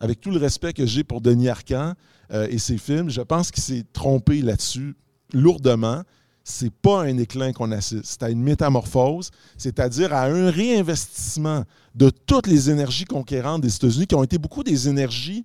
avec 0.00 0.20
tout 0.20 0.30
le 0.30 0.38
respect 0.38 0.72
que 0.72 0.86
j'ai 0.86 1.04
pour 1.04 1.20
Denis 1.20 1.48
Arcand 1.48 1.92
euh, 2.32 2.46
et 2.50 2.58
ses 2.58 2.78
films. 2.78 3.10
Je 3.10 3.20
pense 3.22 3.50
qu'il 3.50 3.62
s'est 3.62 3.84
trompé 3.92 4.40
là-dessus 4.42 4.96
lourdement. 5.32 6.02
C'est 6.42 6.72
pas 6.72 7.02
un 7.02 7.14
déclin 7.14 7.52
qu'on 7.52 7.70
assiste, 7.70 8.04
c'est 8.04 8.22
à 8.22 8.30
une 8.30 8.42
métamorphose, 8.42 9.30
c'est-à-dire 9.58 10.12
à 10.12 10.24
un 10.24 10.50
réinvestissement 10.50 11.64
de 11.94 12.10
toutes 12.10 12.46
les 12.46 12.70
énergies 12.70 13.04
conquérantes 13.04 13.60
des 13.60 13.74
États-Unis, 13.74 14.06
qui 14.06 14.14
ont 14.14 14.24
été 14.24 14.38
beaucoup 14.38 14.62
des 14.64 14.88
énergies. 14.88 15.44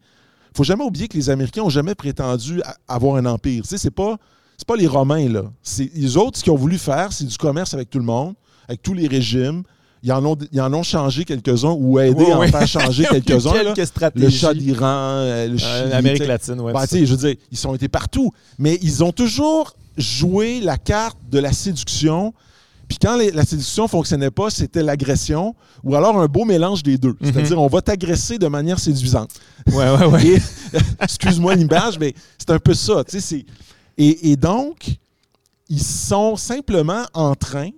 Il 0.52 0.58
faut 0.58 0.64
jamais 0.64 0.84
oublier 0.84 1.08
que 1.08 1.18
les 1.18 1.30
Américains 1.30 1.62
n'ont 1.62 1.70
jamais 1.70 1.96
prétendu 1.96 2.62
avoir 2.88 3.18
un 3.18 3.26
empire. 3.26 3.64
Tu 3.64 3.70
sais, 3.70 3.78
c'est 3.78 3.92
pas 3.92 4.18
c'est 4.58 4.68
pas 4.68 4.78
les 4.78 4.88
Romains, 4.88 5.28
là. 5.30 5.44
C'est 5.62 5.92
les 5.94 6.16
autres, 6.18 6.38
ce 6.40 6.44
qu'ils 6.44 6.54
ont 6.54 6.58
voulu 6.58 6.78
faire, 6.78 7.12
c'est 7.12 7.26
du 7.26 7.38
commerce 7.38 7.74
avec 7.74 7.90
tout 7.90 8.00
le 8.00 8.06
monde, 8.06 8.36
avec 8.68 8.82
tous 8.82 8.94
les 8.94 9.08
régimes. 9.08 9.64
Ils 10.02 10.14
en 10.14 10.24
ont, 10.24 10.38
ils 10.52 10.62
en 10.62 10.72
ont 10.74 10.84
changé 10.84 11.26
quelques-uns 11.26 11.72
ou 11.78 12.00
aidé 12.00 12.32
à 12.32 12.38
en 12.38 12.48
faire 12.48 12.68
changer 12.68 13.06
quelques-uns. 13.10 13.52
Quelques 13.52 13.80
Le 14.16 14.30
chat 14.30 14.54
d'Iran, 14.54 14.86
euh, 14.88 15.48
le 15.48 15.58
Euh, 15.62 15.90
L'Amérique 15.90 16.28
latine, 16.28 16.60
ouais. 16.62 16.74
Ben, 16.74 16.86
je 16.92 17.06
veux 17.06 17.18
dire, 17.18 17.36
ils 17.52 17.68
ont 17.68 17.74
été 17.74 17.88
partout. 17.88 18.32
Mais 18.60 18.78
ils 18.82 19.04
ont 19.04 19.12
toujours 19.12 19.74
joué 19.98 20.60
la 20.62 20.78
carte 20.78 21.18
de 21.30 21.40
la 21.40 21.52
séduction. 21.54 22.34
Puis 22.88 22.98
quand 23.02 23.18
les- 23.18 23.32
la 23.32 23.44
séduction 23.46 23.88
fonctionnait 23.88 24.30
pas, 24.32 24.50
c'était 24.50 24.84
l'agression 24.84 25.56
ou 25.84 25.96
alors 25.96 26.20
un 26.20 26.28
beau 26.28 26.46
mélange 26.46 26.84
des 26.84 26.98
deux. 26.98 27.16
C'est-à-dire, 27.22 27.60
on 27.62 27.68
va 27.68 27.82
t'agresser 27.82 28.38
de 28.38 28.48
manière 28.48 28.78
séduisante. 28.80 29.32
Ouais, 29.68 29.90
ouais, 29.96 30.06
ouais. 30.06 30.28
Et- 30.36 30.42
excuse-moi 31.02 31.56
l'image, 31.56 31.98
mais 32.00 32.14
c'est 32.38 32.52
un 32.52 32.60
peu 32.60 32.74
ça. 32.74 33.04
c'est- 33.08 33.46
et 33.98 34.36
donc, 34.36 34.98
ils 35.70 35.82
sont 35.82 36.36
simplement 36.36 37.06
en 37.14 37.34
train 37.34 37.70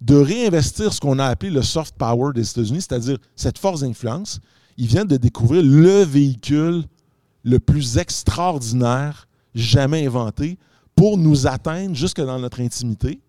de 0.00 0.14
réinvestir 0.16 0.92
ce 0.92 1.00
qu'on 1.00 1.18
a 1.18 1.24
appelé 1.26 1.50
le 1.50 1.62
soft 1.62 1.94
power 1.96 2.32
des 2.34 2.48
États-Unis, 2.48 2.82
c'est-à-dire 2.82 3.16
cette 3.34 3.58
force 3.58 3.80
d'influence. 3.80 4.38
Ils 4.76 4.86
viennent 4.86 5.06
de 5.08 5.16
découvrir 5.16 5.62
le 5.64 6.02
véhicule 6.04 6.84
le 7.42 7.58
plus 7.58 7.96
extraordinaire 7.98 9.26
jamais 9.54 10.06
inventé 10.06 10.58
pour 10.94 11.18
nous 11.18 11.46
atteindre 11.46 11.94
jusque 11.94 12.20
dans 12.20 12.38
notre 12.38 12.60
intimité 12.60 13.20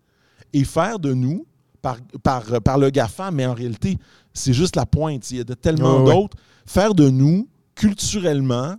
et 0.52 0.64
faire 0.64 0.98
de 0.98 1.12
nous, 1.12 1.46
par, 1.82 1.98
par, 2.22 2.44
par 2.62 2.78
le 2.78 2.90
GAFA, 2.90 3.30
mais 3.30 3.46
en 3.46 3.54
réalité, 3.54 3.98
c'est 4.32 4.52
juste 4.52 4.76
la 4.76 4.86
pointe. 4.86 5.30
Il 5.30 5.38
y 5.38 5.40
a 5.40 5.44
de 5.44 5.54
tellement 5.54 6.04
d'autres. 6.04 6.36
Faire 6.66 6.94
de 6.94 7.08
nous, 7.08 7.48
culturellement, 7.74 8.76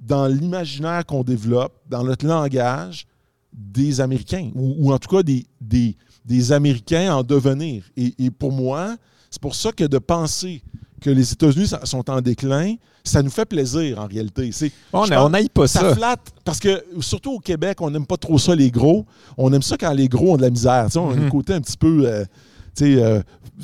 dans 0.00 0.26
l'imaginaire 0.26 1.04
qu'on 1.06 1.22
développe, 1.22 1.74
dans 1.88 2.04
notre 2.04 2.26
langage, 2.26 3.06
des 3.52 4.00
Américains, 4.00 4.50
ou, 4.54 4.74
ou 4.78 4.92
en 4.92 4.98
tout 4.98 5.14
cas 5.14 5.22
des, 5.22 5.46
des, 5.60 5.96
des 6.24 6.52
Américains 6.52 7.14
en 7.14 7.22
devenir. 7.22 7.84
Et, 7.96 8.14
et 8.18 8.30
pour 8.30 8.52
moi, 8.52 8.96
c'est 9.30 9.40
pour 9.40 9.54
ça 9.54 9.72
que 9.72 9.84
de 9.84 9.98
penser 9.98 10.62
que 11.02 11.10
les 11.10 11.32
États-Unis 11.32 11.66
sont- 11.84 12.08
en 12.10 12.20
déclin, 12.20 12.74
ça 13.04 13.22
nous 13.22 13.30
fait 13.30 13.44
plaisir 13.44 13.98
en 13.98 14.06
réalité. 14.06 14.50
C'est, 14.52 14.70
On 14.92 15.28
n'aille 15.28 15.48
pas 15.48 15.66
ça, 15.66 15.80
ça. 15.80 15.94
flatte 15.96 16.32
parce 16.44 16.58
que 16.60 16.82
surtout 17.00 17.32
au 17.32 17.38
Québec, 17.40 17.78
on 17.80 17.90
n'aime 17.90 18.06
pas 18.06 18.16
trop 18.16 18.38
ça 18.38 18.54
les 18.54 18.70
gros. 18.70 19.04
On 19.36 19.52
aime 19.52 19.62
ça 19.62 19.76
quand 19.76 19.92
les 19.92 20.08
gros 20.08 20.34
ont 20.34 20.36
de 20.36 20.42
la 20.42 20.50
misère. 20.50 20.86
On 20.96 21.10
a 21.10 21.14
Mhm. 21.16 21.26
un 21.26 21.30
côté 21.30 21.52
un 21.52 21.60
petit 21.60 21.76
peu, 21.76 22.06
euh, 22.06 22.24
tu 22.76 22.96
sais, 22.96 23.02
euh, 23.02 23.20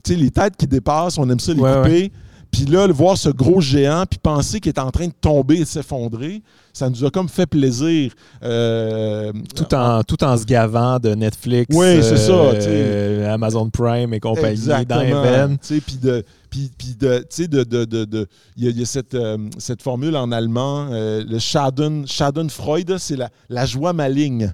les 0.09 0.31
têtes 0.31 0.57
qui 0.57 0.67
dépassent, 0.67 1.19
on 1.19 1.29
aime 1.31 1.41
ça 1.41 1.53
les 1.55 1.61
Ouais, 1.61 1.75
couper. 1.77 2.13
Puis 2.51 2.65
là, 2.65 2.87
le 2.87 2.93
voir 2.93 3.17
ce 3.19 3.29
gros 3.29 3.61
géant, 3.61 4.05
puis 4.09 4.19
penser 4.19 4.59
qu'il 4.61 4.71
est 4.71 4.79
en 4.81 4.91
train 4.91 5.07
de 5.07 5.13
tomber 5.21 5.57
et 5.57 5.61
de 5.61 5.65
s'effondrer, 5.65 6.43
ça 6.73 6.89
nous 6.89 7.05
a 7.05 7.11
comme 7.11 7.29
fait 7.29 7.47
plaisir. 7.47 8.13
Euh, 8.43 9.33
Tout 9.55 9.75
en, 9.75 10.03
tout 10.03 10.23
en 10.25 10.37
se 10.37 10.45
gavant 10.45 10.99
de 10.99 11.11
Netflix, 11.15 11.75
Oui, 11.77 12.03
c'est 12.03 12.17
ça, 12.17 12.33
euh, 12.33 13.21
sais. 13.21 13.27
Amazon 13.29 13.69
Prime 13.69 14.15
et 14.15 14.21
compagnie 14.21 14.51
Exactement. 14.53 15.57
Puis 15.81 15.97
de, 16.03 16.25
puis, 16.51 16.71
de, 16.99 17.19
tu 17.19 17.25
sais, 17.31 17.49
de, 17.49 17.63
de, 17.65 17.85
de, 17.85 18.05
de- 18.07 18.27
il 18.57 18.65
y 18.65 18.67
a, 18.69 18.71
il 18.71 18.79
y 18.79 18.83
a 18.83 18.87
cette, 18.87 19.15
euh, 19.15 19.37
cette 19.59 19.83
formule 19.83 20.17
en 20.17 20.33
allemand, 20.33 20.89
euh, 20.91 21.23
le 21.29 21.39
Schaden, 21.39 22.07
Schadenfreude, 22.07 22.97
c'est 22.99 23.17
la, 23.17 23.29
la 23.51 23.67
joie 23.67 23.93
maligne. 23.93 24.53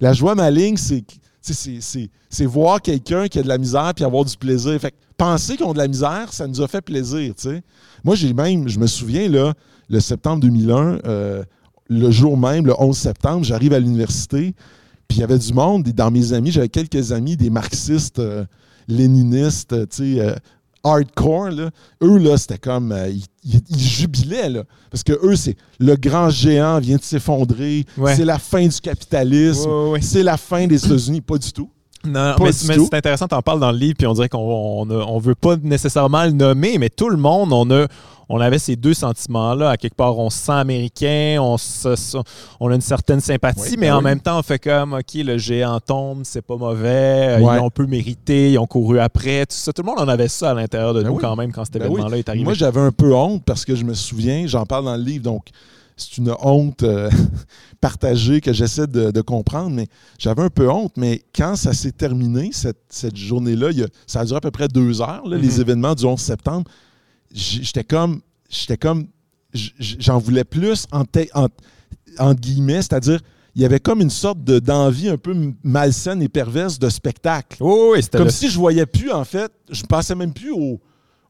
La 0.00 0.12
joie 0.12 0.34
maligne, 0.36 0.76
c'est, 0.76 1.04
c'est, 1.42 2.46
voir 2.46 2.80
quelqu'un 2.80 3.28
qui 3.28 3.38
a 3.38 3.42
de 3.42 3.48
la 3.48 3.58
misère 3.58 3.92
puis 3.94 4.04
avoir 4.04 4.24
du 4.24 4.36
plaisir. 4.36 4.80
Fait 4.80 4.94
penser 5.16 5.56
qu'ils 5.56 5.66
ont 5.66 5.72
de 5.72 5.78
la 5.78 5.88
misère, 5.88 6.32
ça 6.32 6.46
nous 6.46 6.60
a 6.62 6.68
fait 6.68 6.80
plaisir. 6.80 7.34
Moi, 8.04 8.14
j'ai 8.14 8.32
même, 8.32 8.68
je 8.68 8.78
me 8.78 8.86
souviens, 8.86 9.28
le 9.88 10.00
septembre 10.00 10.40
2001, 10.40 11.00
euh, 11.04 11.44
le 11.88 12.10
jour 12.10 12.36
même, 12.36 12.66
le 12.66 12.74
11 12.80 12.96
septembre, 12.96 13.44
j'arrive 13.44 13.72
à 13.72 13.78
l'université, 13.78 14.54
puis 15.08 15.18
il 15.18 15.20
y 15.20 15.24
avait 15.24 15.38
du 15.38 15.52
monde, 15.52 15.86
et 15.88 15.92
dans 15.92 16.10
mes 16.10 16.32
amis, 16.32 16.50
j'avais 16.50 16.68
quelques 16.68 17.12
amis, 17.12 17.36
des 17.36 17.50
marxistes, 17.50 18.18
euh, 18.18 18.44
léninistes, 18.88 19.72
euh, 19.72 19.86
euh, 20.00 20.34
hardcore, 20.84 21.50
là. 21.50 21.70
eux, 22.02 22.18
là, 22.18 22.36
c'était 22.36 22.58
comme, 22.58 22.92
euh, 22.92 23.08
ils, 23.08 23.24
ils- 23.44 23.62
ils 23.70 23.78
jubilaient, 23.78 24.48
là, 24.48 24.64
parce 24.90 25.02
que 25.02 25.12
eux, 25.24 25.36
c'est 25.36 25.56
le 25.78 25.94
grand 25.96 26.28
géant 26.30 26.78
vient 26.80 26.96
de 26.96 27.02
s'effondrer, 27.02 27.84
Ouais. 27.96 28.14
c'est 28.16 28.24
la 28.24 28.38
fin 28.38 28.66
du 28.66 28.80
capitalisme, 28.80 29.68
Ouais, 29.70 29.84
ouais, 29.84 29.90
ouais. 29.92 30.00
c'est 30.02 30.22
la 30.22 30.36
fin 30.36 30.66
des 30.66 30.84
États-Unis, 30.84 31.20
pas 31.20 31.38
du 31.38 31.52
tout. 31.52 31.70
Non, 32.04 32.34
Pas 32.36 32.44
mais, 32.46 32.52
c'est 32.52 32.94
intéressant, 32.94 33.28
t'en 33.28 33.42
parles 33.42 33.60
dans 33.60 33.70
le 33.70 33.78
livre, 33.78 33.94
puis 33.96 34.08
on 34.08 34.12
dirait 34.12 34.28
qu'on 34.28 34.38
on, 34.40 34.90
on 34.90 35.18
veut 35.20 35.36
pas 35.36 35.54
nécessairement 35.62 36.24
le 36.24 36.32
nommer, 36.32 36.76
mais 36.78 36.90
tout 36.90 37.08
le 37.08 37.16
monde, 37.16 37.52
on 37.52 37.70
a, 37.70 37.86
on 38.34 38.40
avait 38.40 38.58
ces 38.58 38.76
deux 38.76 38.94
sentiments-là. 38.94 39.68
À 39.70 39.76
quelque 39.76 39.94
part, 39.94 40.18
on 40.18 40.30
se 40.30 40.38
sent 40.38 40.52
américain, 40.52 41.36
on, 41.40 41.58
se- 41.58 42.16
on 42.58 42.70
a 42.70 42.74
une 42.74 42.80
certaine 42.80 43.20
sympathie, 43.20 43.60
Oui, 43.72 43.76
mais 43.78 43.88
ben 43.90 43.96
en 43.96 44.00
même 44.02 44.20
temps, 44.20 44.38
on 44.38 44.42
fait 44.42 44.58
comme, 44.58 44.94
OK, 44.94 45.14
le 45.14 45.36
géant 45.38 45.78
tombe, 45.80 46.22
c'est 46.24 46.40
pas 46.42 46.56
mauvais, 46.56 47.36
euh, 47.36 47.40
Ouais. 47.40 47.56
ils 47.56 47.60
ont 47.60 47.68
peu 47.70 47.86
mérité, 47.86 48.52
ils 48.52 48.58
ont 48.58 48.66
couru 48.66 48.98
après, 48.98 49.46
tout 49.46 49.54
ça. 49.54 49.72
Tout 49.72 49.82
le 49.82 49.86
monde 49.86 50.00
en 50.00 50.08
avait 50.08 50.28
ça 50.28 50.50
à 50.50 50.54
l'intérieur 50.54 50.94
de 50.94 51.02
Ben 51.02 51.08
nous 51.10 51.16
oui. 51.16 51.20
quand 51.20 51.36
même 51.36 51.52
quand 51.52 51.64
cet 51.66 51.74
Ben 51.74 51.82
événement-là 51.84 52.16
est 52.18 52.28
arrivé. 52.28 52.44
Moi, 52.44 52.54
j'avais 52.54 52.80
un 52.80 52.90
peu 52.92 53.14
honte 53.14 53.44
parce 53.44 53.64
que 53.64 53.74
je 53.76 53.84
me 53.84 53.92
souviens, 53.94 54.46
j'en 54.46 54.64
parle 54.66 54.86
dans 54.86 54.96
le 54.96 55.02
livre, 55.02 55.24
donc 55.24 55.48
c'est 55.96 56.16
une 56.16 56.34
honte 56.42 56.82
euh, 56.84 57.10
partagée 57.80 58.40
que 58.40 58.52
j'essaie 58.52 58.86
de, 58.86 59.10
de 59.10 59.20
comprendre, 59.20 59.70
mais 59.70 59.86
j'avais 60.18 60.42
un 60.42 60.48
peu 60.50 60.70
honte. 60.70 60.92
Mais 60.96 61.22
quand 61.34 61.56
ça 61.56 61.72
s'est 61.72 61.92
terminé, 61.92 62.50
cette, 62.52 62.78
cette 62.88 63.16
journée-là, 63.16 63.68
ça 64.06 64.20
a 64.20 64.24
duré 64.24 64.38
à 64.38 64.40
peu 64.40 64.50
près 64.50 64.68
deux 64.68 65.00
heures, 65.02 65.22
là, 65.26 65.36
Mhm. 65.36 65.42
les 65.42 65.60
événements 65.60 65.94
du 65.94 66.04
11 66.04 66.18
septembre, 66.20 66.64
j'étais 67.34 67.84
comme, 67.84 68.20
j'étais 68.48 68.76
comme, 68.76 69.06
j'en 69.78 70.18
voulais 70.18 70.44
plus 70.44 70.86
en 70.92 71.04
en- 71.34 71.48
entre 72.18 72.40
guillemets, 72.40 72.82
c'est-à-dire, 72.82 73.20
il 73.54 73.62
y 73.62 73.64
avait 73.64 73.80
comme 73.80 74.00
une 74.00 74.10
sorte 74.10 74.42
de- 74.44 74.58
d'envie 74.58 75.08
un 75.08 75.18
peu 75.18 75.34
malsaine 75.62 76.22
et 76.22 76.28
perverse 76.28 76.78
de 76.78 76.88
spectacle. 76.88 77.58
Oh, 77.60 77.92
oui, 77.94 78.02
c'était 78.02 78.18
Comme 78.18 78.26
le- 78.28 78.32
si 78.32 78.48
je 78.48 78.58
voyais 78.58 78.86
plus, 78.86 79.10
en 79.12 79.24
fait, 79.24 79.52
je 79.70 79.82
pensais 79.82 80.14
même 80.14 80.32
plus 80.32 80.52
aux, 80.52 80.80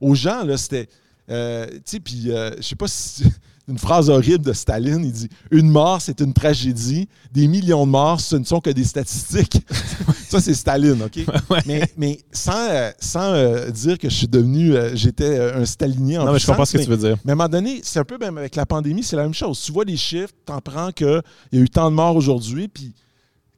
aux 0.00 0.14
gens, 0.14 0.44
là, 0.44 0.57
c'était, 0.57 0.88
euh, 1.32 1.66
tu 1.66 1.80
sais, 1.86 2.00
puis 2.00 2.30
euh, 2.30 2.50
je 2.58 2.62
sais 2.62 2.76
pas 2.76 2.86
si, 2.88 3.24
une 3.68 3.78
phrase 3.78 4.10
horrible 4.10 4.44
de 4.44 4.52
Staline, 4.52 5.04
il 5.04 5.12
dit 5.12 5.28
«Une 5.52 5.68
mort, 5.70 6.00
c'est 6.02 6.20
une 6.20 6.32
tragédie, 6.34 7.08
des 7.32 7.46
millions 7.46 7.86
de 7.86 7.90
morts, 7.92 8.20
ce 8.20 8.34
ne 8.36 8.44
sont 8.44 8.60
que 8.60 8.70
des 8.70 8.84
statistiques.» 8.84 9.64
Ça, 10.28 10.40
c'est 10.40 10.54
Staline, 10.54 11.00
OK? 11.02 11.24
Ouais. 11.50 11.60
Mais, 11.66 11.92
mais 11.96 12.18
sans, 12.32 12.56
euh, 12.70 12.90
sans 12.98 13.32
euh, 13.34 13.70
dire 13.70 13.98
que 13.98 14.08
je 14.10 14.14
suis 14.14 14.28
devenu, 14.28 14.74
euh, 14.74 14.90
j'étais 14.96 15.38
un 15.38 15.64
stalinien 15.64 16.22
en 16.22 16.26
Non, 16.26 16.32
mais 16.32 16.38
je 16.38 16.46
comprends 16.46 16.64
ce 16.64 16.76
que 16.76 16.82
tu 16.82 16.88
veux 16.90 16.96
dire. 16.96 17.16
mais 17.24 17.30
à 17.30 17.34
un 17.34 17.36
moment 17.36 17.48
donné, 17.48 17.80
c'est 17.84 17.98
un 18.00 18.04
peu 18.04 18.18
même 18.18 18.36
avec 18.38 18.56
la 18.56 18.66
pandémie, 18.66 19.02
c'est 19.02 19.16
la 19.16 19.22
même 19.24 19.34
chose. 19.34 19.60
Tu 19.60 19.70
vois 19.72 19.84
les 19.84 19.96
chiffres, 19.96 20.32
tu 20.46 20.52
en 20.52 20.60
prends 20.60 20.90
qu'il 20.90 21.22
y 21.52 21.58
a 21.58 21.60
eu 21.60 21.68
tant 21.68 21.90
de 21.90 21.94
morts 21.94 22.16
aujourd'hui, 22.16 22.66
puis 22.68 22.92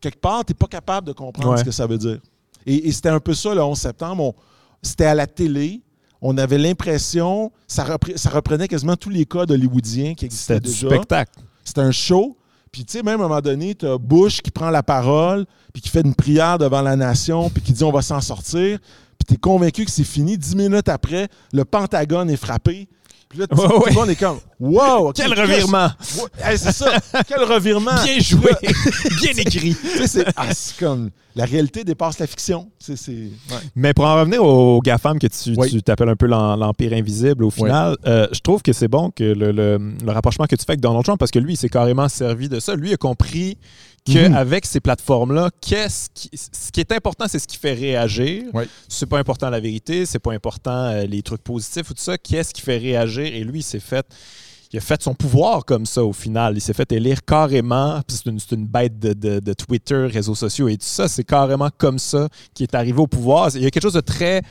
quelque 0.01 0.21
part, 0.21 0.45
tu 0.45 0.51
n'es 0.53 0.55
pas 0.57 0.67
capable 0.67 1.07
de 1.07 1.13
comprendre 1.13 1.51
Ouais. 1.53 1.59
ce 1.59 1.65
que 1.65 1.71
ça 1.71 1.87
veut 1.87 1.99
dire. 1.99 2.19
Et, 2.67 2.89
et 2.89 2.93
c'était 2.93 3.09
un 3.11 3.21
peu 3.21 3.33
ça 3.35 3.55
le 3.55 3.63
11 3.63 3.79
septembre. 3.79 4.23
On- 4.23 4.35
C'était 4.83 5.07
à 5.07 5.15
la 5.15 5.27
télé. 5.27 5.81
On 6.27 6.39
avait 6.39 6.57
l'impression, 6.57 7.53
ça, 7.69 7.85
repre- 7.85 8.17
ça 8.17 8.31
reprenait 8.31 8.67
quasiment 8.67 8.97
tous 8.97 9.11
les 9.11 9.27
codes 9.27 9.51
hollywoodiens 9.51 10.15
qui 10.15 10.25
existaient 10.25 10.55
C'était 10.55 10.69
du 10.69 10.75
déjà. 10.75 10.89
spectacle. 10.89 11.33
C'était 11.65 11.83
un 11.83 11.91
show. 11.93 12.37
Puis, 12.73 12.85
tu 12.87 12.93
sais, 12.97 13.03
même 13.03 13.21
à 13.21 13.25
un 13.25 13.29
moment 13.29 13.41
donné, 13.43 13.75
tu 13.75 13.87
as 13.87 13.99
Bush 13.99 14.41
qui 14.41 14.51
prend 14.51 14.71
la 14.71 14.83
parole, 14.83 15.45
puis 15.75 15.83
qui 15.83 15.91
fait 15.91 16.01
une 16.01 16.15
prière 16.15 16.57
devant 16.59 16.81
la 16.81 16.97
nation, 16.97 17.51
puis 17.51 17.63
qui 17.63 17.73
dit 17.75 17.85
on 17.85 17.93
va 17.93 18.01
s'en 18.03 18.21
sortir. 18.23 18.79
Puis, 19.19 19.27
tu 19.29 19.35
es 19.35 19.37
convaincu 19.37 19.85
que 19.85 19.91
c'est 19.91 20.03
fini. 20.03 20.39
Dix 20.39 20.57
minutes 20.57 20.89
après, 20.89 21.29
le 21.53 21.65
Pentagone 21.67 22.31
est 22.31 22.37
frappé. 22.37 22.89
Puis 23.35 23.41
là, 23.41 23.47
tu- 23.49 23.55
Ouais, 23.61 23.67
tout 23.69 23.75
ouais. 23.81 23.91
le 23.91 23.95
monde 23.95 24.11
est 24.11 24.17
comme 24.17 24.39
Wow! 24.61 25.13
Quel 25.13 25.39
revirement! 25.39 25.89
Hey, 26.43 26.57
c'est 26.57 26.71
ça! 26.73 26.93
Quel 27.29 27.43
revirement! 27.43 27.91
Bien 28.05 28.21
joué! 28.21 28.53
Bien 29.21 29.33
écrit! 29.37 29.75
tu 29.75 29.89
sais, 29.99 30.07
c'est 30.07 30.25
ah, 30.37 30.55
c'est 30.55 30.77
comme 30.79 31.11
la 31.35 31.45
réalité 31.45 31.83
dépasse 31.83 32.21
la 32.21 32.29
fiction. 32.29 32.69
C'est, 32.79 32.97
c'est, 32.97 33.11
ouais. 33.13 33.29
Mais 33.75 33.93
pour 33.93 34.05
en 34.05 34.15
revenir 34.21 34.43
au 34.45 34.81
GAFAM 34.81 35.19
que 35.19 35.27
tu, 35.27 35.55
Oui. 35.57 35.69
tu 35.69 35.83
t'appelles 35.83 36.09
un 36.09 36.15
peu 36.17 36.27
l'en- 36.27 36.55
l'Empire 36.55 36.93
invisible 36.93 37.43
au 37.45 37.51
final, 37.51 37.97
euh, 38.07 38.29
je 38.33 38.39
trouve 38.39 38.63
que 38.63 38.73
c'est 38.73 38.87
bon 38.89 39.11
que 39.11 39.25
le, 39.25 39.51
le- 39.51 39.79
le 40.05 40.13
rapprochement 40.13 40.47
que 40.47 40.55
tu 40.55 40.65
fais 40.65 40.71
avec 40.73 40.81
Donald 40.81 41.05
Trump, 41.05 41.19
parce 41.19 41.33
que 41.33 41.41
lui, 41.41 41.55
il 41.55 41.57
s'est 41.57 41.69
carrément 41.69 42.09
servi 42.09 42.49
de 42.49 42.61
ça. 42.61 42.77
Lui 42.77 42.93
a 42.93 42.97
compris 42.97 43.59
Mhm. 44.07 44.33
qu'avec 44.33 44.67
ces 44.67 44.81
plateformes-là, 44.81 45.51
qu'est-ce 45.61 46.09
qui, 46.15 46.31
ce 46.35 46.71
qui 46.71 46.81
est 46.81 46.93
important, 46.93 47.25
c'est 47.29 47.39
ce 47.39 47.47
qui 47.49 47.57
fait 47.57 47.73
réagir. 47.73 48.45
Oui. 48.53 48.65
C'est 48.89 49.07
pas 49.07 49.19
important 49.19 49.49
la 49.51 49.61
vérité, 49.61 50.05
c'est 50.07 50.19
pas 50.19 50.33
important 50.33 50.87
euh, 50.91 51.07
les 51.07 51.23
trucs 51.23 51.43
positifs 51.43 51.89
ou 51.91 51.95
tout 51.95 52.03
ça. 52.03 52.19
Qu'est-ce 52.19 52.53
qui 52.53 52.61
fait 52.61 52.77
réagir? 52.79 53.25
Et 53.27 53.43
lui, 53.45 53.61
il 53.61 53.63
s'est 53.63 53.81
fait 53.81 54.05
il 54.73 54.79
a 54.79 54.81
fait 54.81 55.01
son 55.01 55.15
pouvoir 55.15 55.65
comme 55.65 55.87
ça 55.87 56.03
au 56.05 56.13
final. 56.13 56.57
Il 56.57 56.61
s'est 56.61 56.73
fait 56.73 56.91
élire 56.91 57.25
carrément. 57.25 58.01
Puis 58.07 58.17
C'est 58.17 58.29
une, 58.29 58.41
une 58.61 58.67
bête 58.67 58.99
de, 58.99 59.13
de- 59.13 59.39
de 59.39 59.53
Twitter, 59.53 60.07
réseaux 60.13 60.35
sociaux 60.35 60.67
et 60.69 60.77
tout 60.77 60.87
ça. 60.87 61.07
C'est 61.07 61.23
carrément 61.23 61.69
comme 61.79 62.01
ça 62.01 62.29
qu'il 62.55 62.65
est 62.65 62.75
arrivé 62.75 62.99
au 62.99 63.07
pouvoir. 63.07 63.51
Il 63.55 63.63
y 63.63 63.67
a 63.67 63.71
quelque 63.71 63.85
chose 63.85 63.93
de 63.95 64.01
très 64.01 64.43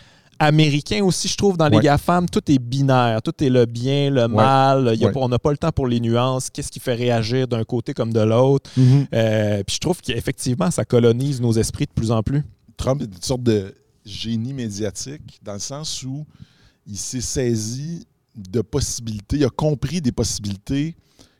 américain 0.43 1.03
aussi, 1.03 1.27
je 1.27 1.35
trouve, 1.37 1.57
dans 1.57 1.67
les 1.67 1.77
Ouais. 1.77 1.83
GAFAM. 1.83 2.29
Tout 2.29 2.41
est 2.51 2.59
binaire. 2.59 3.21
Tout 3.21 3.43
est 3.43 3.49
le 3.49 3.65
bien, 3.65 4.09
le 4.09 4.27
mal. 4.27 4.91
Il 4.93 4.99
y 4.99 5.03
a 5.03 5.07
Ouais. 5.07 5.13
pas- 5.13 5.19
on 5.19 5.29
n'a 5.29 5.39
pas 5.39 5.51
le 5.51 5.57
temps 5.57 5.71
pour 5.71 5.87
les 5.87 5.99
nuances. 5.99 6.49
Qu'est-ce 6.49 6.71
qui 6.71 6.79
fait 6.79 6.93
réagir 6.95 7.47
d'un 7.47 7.63
côté 7.63 7.93
comme 7.93 8.13
de 8.13 8.19
l'autre? 8.21 8.69
Euh, 9.13 9.63
puis 9.65 9.75
je 9.75 9.79
trouve 9.79 10.01
qu'effectivement, 10.01 10.69
ça 10.71 10.85
colonise 10.85 11.41
nos 11.41 11.53
esprits 11.53 11.85
de 11.85 11.91
plus 11.93 12.11
en 12.11 12.21
plus. 12.23 12.43
Trump 12.77 13.01
est 13.01 13.05
une 13.05 13.21
sorte 13.21 13.43
de 13.43 13.73
génie 14.05 14.53
médiatique 14.53 15.39
dans 15.43 15.53
le 15.53 15.59
sens 15.59 16.03
où 16.03 16.25
il 16.87 16.97
s'est 16.97 17.21
saisi 17.21 18.05
de 18.35 18.61
possibilités, 18.61 19.37
il 19.37 19.45
a 19.45 19.49
compris 19.49 20.01
des 20.01 20.11
possibilités 20.11 20.95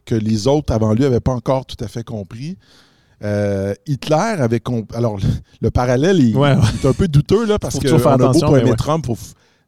que 0.06 0.16
les 0.16 0.48
autres 0.48 0.72
avant 0.72 0.94
lui 0.94 1.02
n'avaient 1.02 1.20
pas 1.20 1.34
encore 1.34 1.66
tout 1.66 1.76
à 1.84 1.88
fait 1.88 2.04
compris. 2.04 2.58
Euh, 3.24 3.74
Hitler 3.86 4.16
avait 4.16 4.60
compris. 4.60 4.98
Alors, 4.98 5.18
le, 5.18 5.24
le 5.62 5.72
parallèle 5.72 6.20
il, 6.20 6.36
Ouais, 6.36 6.54
ouais. 6.54 6.62
il 6.80 6.86
est 6.86 6.90
un 6.90 6.94
peu 6.94 7.08
douteux 7.08 7.46
là, 7.46 7.60
parce 7.60 7.76
Faut 7.76 7.82
que 7.82 7.88
toujours 7.88 8.02
faire 8.02 8.12
on 8.20 8.30
a 8.30 8.32
beau 8.34 8.52
mais 8.54 8.60
aimer 8.62 8.72
ouais. 8.72 8.76
Trump, 8.76 9.06
faut 9.06 9.18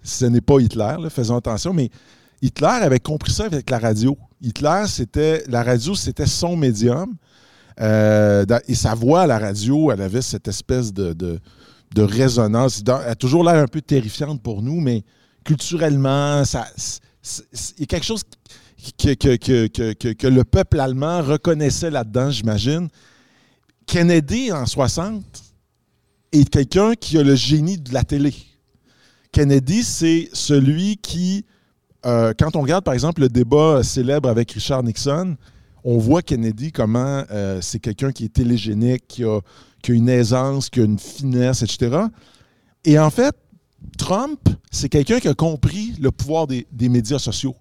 ce 0.04 0.26
n'est 0.26 0.42
pas 0.42 0.60
Hitler, 0.60 0.96
là, 1.00 1.10
faisons 1.10 1.36
attention, 1.38 1.74
mais 1.74 1.90
Hitler 2.42 2.68
avait 2.68 3.00
compris 3.00 3.32
ça 3.32 3.46
avec 3.46 3.70
la 3.70 3.80
radio. 3.80 4.18
Hitler, 4.42 4.84
c'était 4.88 5.44
la 5.48 5.64
radio, 5.64 5.96
c'était 5.96 6.28
son 6.28 6.56
médium. 6.56 7.16
Euh, 7.82 8.46
et 8.68 8.76
sa 8.76 8.94
voix 8.94 9.22
à 9.24 9.28
la 9.28 9.38
radio, 9.40 9.92
elle 9.92 10.02
avait 10.02 10.22
cette 10.22 10.48
espèce 10.48 10.94
de, 10.94 11.14
de, 11.14 11.40
de 11.94 12.02
résonance. 12.04 12.84
Elle 12.88 13.10
a 13.10 13.16
toujours 13.16 13.44
l'air 13.44 13.56
un 13.56 13.68
peu 13.68 13.82
terrifiante 13.82 14.42
pour 14.42 14.62
nous, 14.62 14.80
mais 14.80 15.04
culturellement, 15.44 16.44
ça, 16.46 16.66
il 17.78 17.80
y 17.80 17.84
a 17.84 17.86
quelque 17.86 18.06
chose 18.06 18.22
que, 18.98 19.14
que, 19.14 19.36
que, 19.38 19.68
que, 19.68 19.94
que- 19.94 20.14
que 20.14 20.28
le 20.28 20.44
peuple 20.44 20.80
allemand 20.80 21.22
reconnaissait 21.22 21.90
là-dedans, 21.90 22.30
j'imagine. 22.32 22.88
Kennedy, 23.86 24.52
en 24.52 24.66
60, 24.66 25.24
est 26.32 26.50
quelqu'un 26.50 26.96
qui 26.96 27.18
a 27.18 27.24
le 27.24 27.36
génie 27.36 27.78
de 27.78 27.94
la 27.94 28.04
télé. 28.04 28.34
Kennedy, 29.32 29.84
c'est 29.84 30.30
celui 30.34 30.98
qui, 30.98 31.46
euh, 32.06 32.34
quand 32.38 32.56
on 32.56 32.62
regarde 32.62 32.84
par 32.84 32.94
exemple 32.94 33.22
le 33.22 33.30
débat 33.30 33.84
célèbre 33.84 34.30
avec 34.30 34.52
Richard 34.52 34.84
Nixon, 34.84 35.36
on 35.84 35.98
voit 35.98 36.22
Kennedy 36.22 36.72
comment 36.72 37.24
euh, 37.32 37.60
c'est 37.62 37.80
quelqu'un 37.80 38.12
qui 38.12 38.26
est 38.26 38.34
télégénique, 38.34 39.06
qui 39.08 39.24
a, 39.24 39.40
une 39.88 40.10
aisance, 40.10 40.70
qui 40.70 40.80
a 40.80 40.84
une 40.84 40.98
finesse, 40.98 41.62
etc. 41.62 41.98
Et 42.86 42.98
en 42.98 43.12
fait, 43.12 43.36
Trump, 43.98 44.40
c'est 44.72 44.90
quelqu'un 44.90 45.20
qui 45.20 45.28
a 45.28 45.36
compris 45.36 45.94
le 46.00 46.12
pouvoir 46.12 46.48
des, 46.48 46.66
des 46.72 46.90
médias 46.90 47.20
sociaux. 47.20 47.56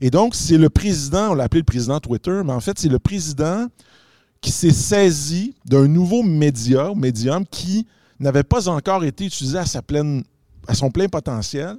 Et 0.00 0.10
donc, 0.10 0.34
c'est 0.34 0.56
le 0.56 0.70
président, 0.70 1.32
on 1.32 1.34
l'a 1.34 1.44
appelé 1.44 1.60
le 1.60 1.66
président 1.66 2.00
Twitter, 2.00 2.40
mais 2.44 2.52
en 2.52 2.60
fait, 2.60 2.78
c'est 2.78 2.88
le 2.88 2.98
président 2.98 3.66
qui 4.40 4.50
s'est 4.50 4.70
saisi 4.70 5.54
d'un 5.64 5.88
nouveau 5.88 6.22
média, 6.22 6.92
médium, 6.94 7.44
qui 7.46 7.86
n'avait 8.20 8.42
pas 8.42 8.68
encore 8.68 9.04
été 9.04 9.26
utilisé 9.26 9.58
à, 9.58 9.64
son 9.66 10.90
plein 10.90 11.08
potentiel. 11.08 11.76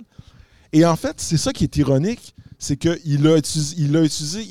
Et 0.71 0.85
en 0.85 0.95
fait, 0.95 1.15
c'est 1.17 1.37
ça 1.37 1.51
qui 1.51 1.63
est 1.63 1.77
ironique, 1.77 2.35
c'est 2.57 2.77
qu'il 2.77 3.27
a 3.27 3.39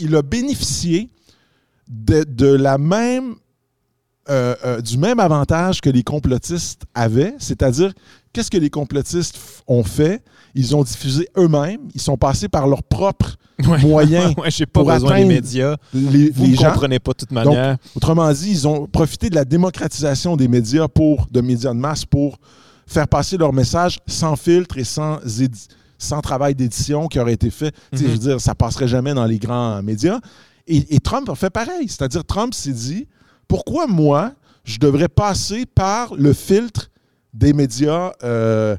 il 0.00 0.16
a 0.16 0.22
bénéficié 0.22 1.10
de, 1.88 2.46
la 2.54 2.78
même, 2.78 3.34
euh, 4.28 4.54
euh, 4.64 4.80
du 4.80 4.98
même 4.98 5.20
avantage 5.20 5.80
que 5.80 5.90
les 5.90 6.02
complotistes 6.02 6.82
avaient, 6.94 7.34
c'est-à-dire 7.38 7.92
qu'est-ce 8.32 8.50
que 8.50 8.58
les 8.58 8.70
complotistes 8.70 9.38
ont 9.66 9.84
fait? 9.84 10.22
Ils 10.58 10.74
ont 10.74 10.82
diffusé 10.82 11.28
eux-mêmes, 11.36 11.80
ils 11.94 12.00
sont 12.00 12.16
passés 12.16 12.48
par 12.48 12.66
leurs 12.66 12.82
propres 12.82 13.36
Ouais. 13.66 13.78
moyens, 13.82 14.34
Ouais, 14.36 14.50
j'ai 14.52 14.66
pas 14.66 14.80
pour 14.80 14.92
besoin 14.92 15.08
des 15.10 15.14
atteindre 15.16 15.28
médias. 15.28 15.76
les, 15.92 16.30
Vous 16.30 16.44
les 16.44 16.50
ne 16.52 16.56
gens. 16.56 16.70
comprenez 16.72 16.98
pas 17.00 17.10
de 17.12 17.16
toute 17.16 17.32
manière. 17.32 17.76
Autrement 17.96 18.30
dit, 18.32 18.50
ils 18.50 18.68
ont 18.68 18.86
profité 18.86 19.30
de 19.30 19.34
la 19.34 19.44
démocratisation 19.44 20.36
des 20.36 20.46
médias 20.48 20.86
pour, 20.88 21.26
de 21.30 21.40
médias 21.40 21.72
de 21.74 21.78
masse 21.78 22.04
pour 22.04 22.38
faire 22.86 23.08
passer 23.08 23.36
leur 23.36 23.52
message 23.52 23.98
sans 24.06 24.36
filtre 24.36 24.78
et 24.78 24.84
sans, 24.84 25.18
sans 25.98 26.20
travail 26.20 26.54
d'édition 26.54 27.08
qui 27.08 27.18
aurait 27.18 27.32
été 27.34 27.50
fait. 27.50 27.74
Mhm. 27.92 27.98
Je 27.98 28.04
veux 28.06 28.18
dire, 28.18 28.40
ça 28.40 28.54
passerait 28.54 28.86
jamais 28.88 29.12
dans 29.14 29.24
les 29.26 29.38
grands 29.38 29.82
médias. 29.82 30.20
Et, 30.68 30.94
et 30.94 31.00
Trump 31.00 31.28
a 31.28 31.34
fait 31.34 31.50
pareil. 31.50 31.88
C'est-à-dire, 31.88 32.24
Trump 32.24 32.54
s'est 32.54 32.72
dit, 32.72 33.08
pourquoi 33.48 33.86
moi, 33.88 34.32
je 34.64 34.78
devrais 34.78 35.08
passer 35.08 35.66
par 35.66 36.14
le 36.14 36.32
filtre 36.32 36.90
des 37.34 37.52
médias 37.52 38.12
euh, 38.22 38.76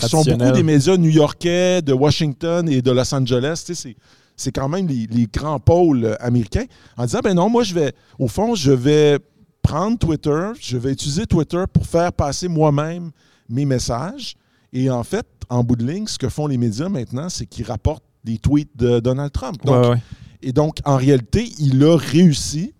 sont 0.00 0.22
beaucoup 0.24 0.52
des 0.52 0.62
médias 0.62 0.96
new-yorkais, 0.96 1.82
de 1.82 1.92
Washington 1.92 2.68
et 2.68 2.82
de 2.82 2.90
Los 2.90 3.14
Angeles. 3.14 3.62
Tu 3.66 3.74
sais, 3.74 3.96
c'est- 4.36 4.52
quand 4.52 4.68
même 4.68 4.86
les, 4.86 5.06
les 5.10 5.26
grands 5.26 5.58
pôles 5.60 6.04
euh, 6.04 6.14
américains. 6.20 6.64
En 6.96 7.04
disant, 7.04 7.20
ben 7.22 7.34
non, 7.34 7.48
moi, 7.48 7.62
je 7.64 7.74
vais, 7.74 7.92
au 8.18 8.28
fond, 8.28 8.54
je 8.54 8.72
vais 8.72 9.18
prendre 9.62 9.98
Twitter, 9.98 10.48
je 10.60 10.76
vais 10.78 10.92
utiliser 10.92 11.26
Twitter 11.26 11.62
pour 11.72 11.84
faire 11.86 12.12
passer 12.12 12.48
moi-même 12.48 13.10
mes 13.48 13.64
messages. 13.64 14.34
Et 14.72 14.90
en 14.90 15.02
fait, 15.04 15.26
en 15.48 15.64
bout 15.64 15.76
de 15.76 15.86
ligne, 15.86 16.06
ce 16.06 16.18
que 16.18 16.28
font 16.28 16.46
les 16.46 16.56
médias 16.58 16.88
maintenant, 16.88 17.28
c'est 17.28 17.46
qu'ils 17.46 17.64
rapportent 17.66 18.04
des 18.24 18.38
tweets 18.38 18.70
de 18.76 19.00
Donald 19.00 19.32
Trump. 19.32 19.56
Donc, 19.64 19.82
Ouais, 19.84 19.90
ouais. 19.92 20.02
et 20.42 20.52
donc, 20.52 20.78
en 20.84 20.96
réalité, 20.96 21.50
il 21.58 21.82
a 21.84 21.96
réussi. 21.96 22.74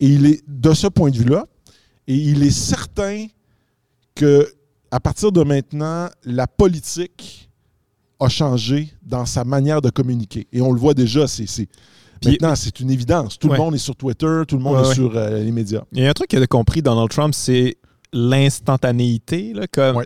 Et 0.00 0.06
il 0.08 0.26
est, 0.26 0.42
de 0.48 0.72
ce 0.72 0.86
point 0.86 1.10
de 1.10 1.16
vue-là, 1.18 1.44
et 2.06 2.14
il 2.14 2.42
est 2.42 2.50
certain 2.50 3.26
que 4.14 4.50
à 4.90 5.00
partir 5.00 5.32
de 5.32 5.42
maintenant, 5.42 6.08
la 6.24 6.46
politique 6.46 7.50
a 8.18 8.28
changé 8.28 8.92
dans 9.02 9.24
sa 9.24 9.44
manière 9.44 9.80
de 9.80 9.90
communiquer. 9.90 10.46
Et 10.52 10.60
on 10.60 10.72
le 10.72 10.78
voit 10.78 10.94
déjà, 10.94 11.26
c'est 11.26 11.46
Maintenant, 12.24 12.54
c'est 12.54 12.80
une 12.80 12.90
évidence. 12.90 13.38
Tout 13.38 13.48
le 13.48 13.56
monde 13.56 13.74
est 13.74 13.78
sur 13.78 13.96
Twitter, 13.96 14.42
tout 14.46 14.56
le 14.56 14.62
monde 14.62 14.84
est 14.84 14.94
sur 14.94 15.16
euh, 15.16 15.42
les 15.42 15.52
médias. 15.52 15.82
Il 15.92 16.02
y 16.02 16.06
a 16.06 16.10
un 16.10 16.12
truc 16.12 16.28
qu'il 16.28 16.42
a 16.42 16.46
compris 16.46 16.82
Donald 16.82 17.08
Trump, 17.08 17.32
c'est 17.34 17.78
l'instantanéité. 18.12 19.54
Comme 19.72 20.04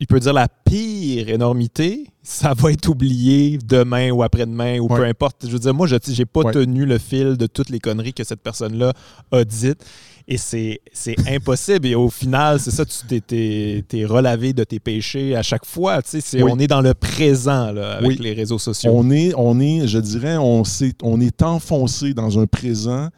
il 0.00 0.06
peut 0.06 0.20
dire 0.20 0.32
la 0.32 0.48
pire 0.48 1.28
énormité, 1.28 2.06
ça 2.22 2.54
va 2.54 2.70
être 2.72 2.88
oublié 2.88 3.58
demain 3.64 4.10
ou 4.10 4.22
après-demain 4.22 4.78
ou 4.78 4.88
peu 4.88 5.04
importe. 5.04 5.46
Je 5.46 5.50
veux 5.50 5.58
dire, 5.58 5.74
moi, 5.74 5.86
je 5.86 5.94
n'ai 5.96 6.26
pas 6.26 6.52
tenu 6.52 6.84
le 6.84 6.98
fil 6.98 7.36
de 7.36 7.46
toutes 7.46 7.70
les 7.70 7.80
conneries 7.80 8.12
que 8.12 8.24
cette 8.24 8.42
personne-là 8.42 8.92
a 9.32 9.44
dites. 9.44 9.84
Et 10.30 10.36
c'est 10.36 10.80
impossible. 11.26 11.86
Et 11.86 11.94
au 11.94 12.10
final, 12.10 12.60
c'est 12.60 12.70
ça, 12.70 12.84
tu 12.84 13.20
t'es 13.22 14.04
relavé 14.04 14.52
de 14.52 14.62
tes 14.62 14.78
péchés 14.78 15.34
à 15.34 15.42
chaque 15.42 15.64
fois. 15.64 16.02
Tu 16.02 16.20
sais, 16.20 16.42
On 16.42 16.58
est 16.58 16.66
dans 16.66 16.82
le 16.82 16.92
présent 16.92 17.72
là, 17.72 17.92
avec 17.92 18.18
les 18.18 18.34
réseaux 18.34 18.58
sociaux. 18.58 18.92
On 18.94 19.10
est, 19.10 19.32
on 19.34 19.58
est 19.58 19.88
je 19.88 19.98
dirais, 19.98 20.36
on, 20.36 20.64
est, 20.64 21.02
on 21.02 21.18
est 21.18 21.42
enfoncé 21.42 22.12
dans 22.12 22.38
un 22.38 22.46
présent 22.46 23.08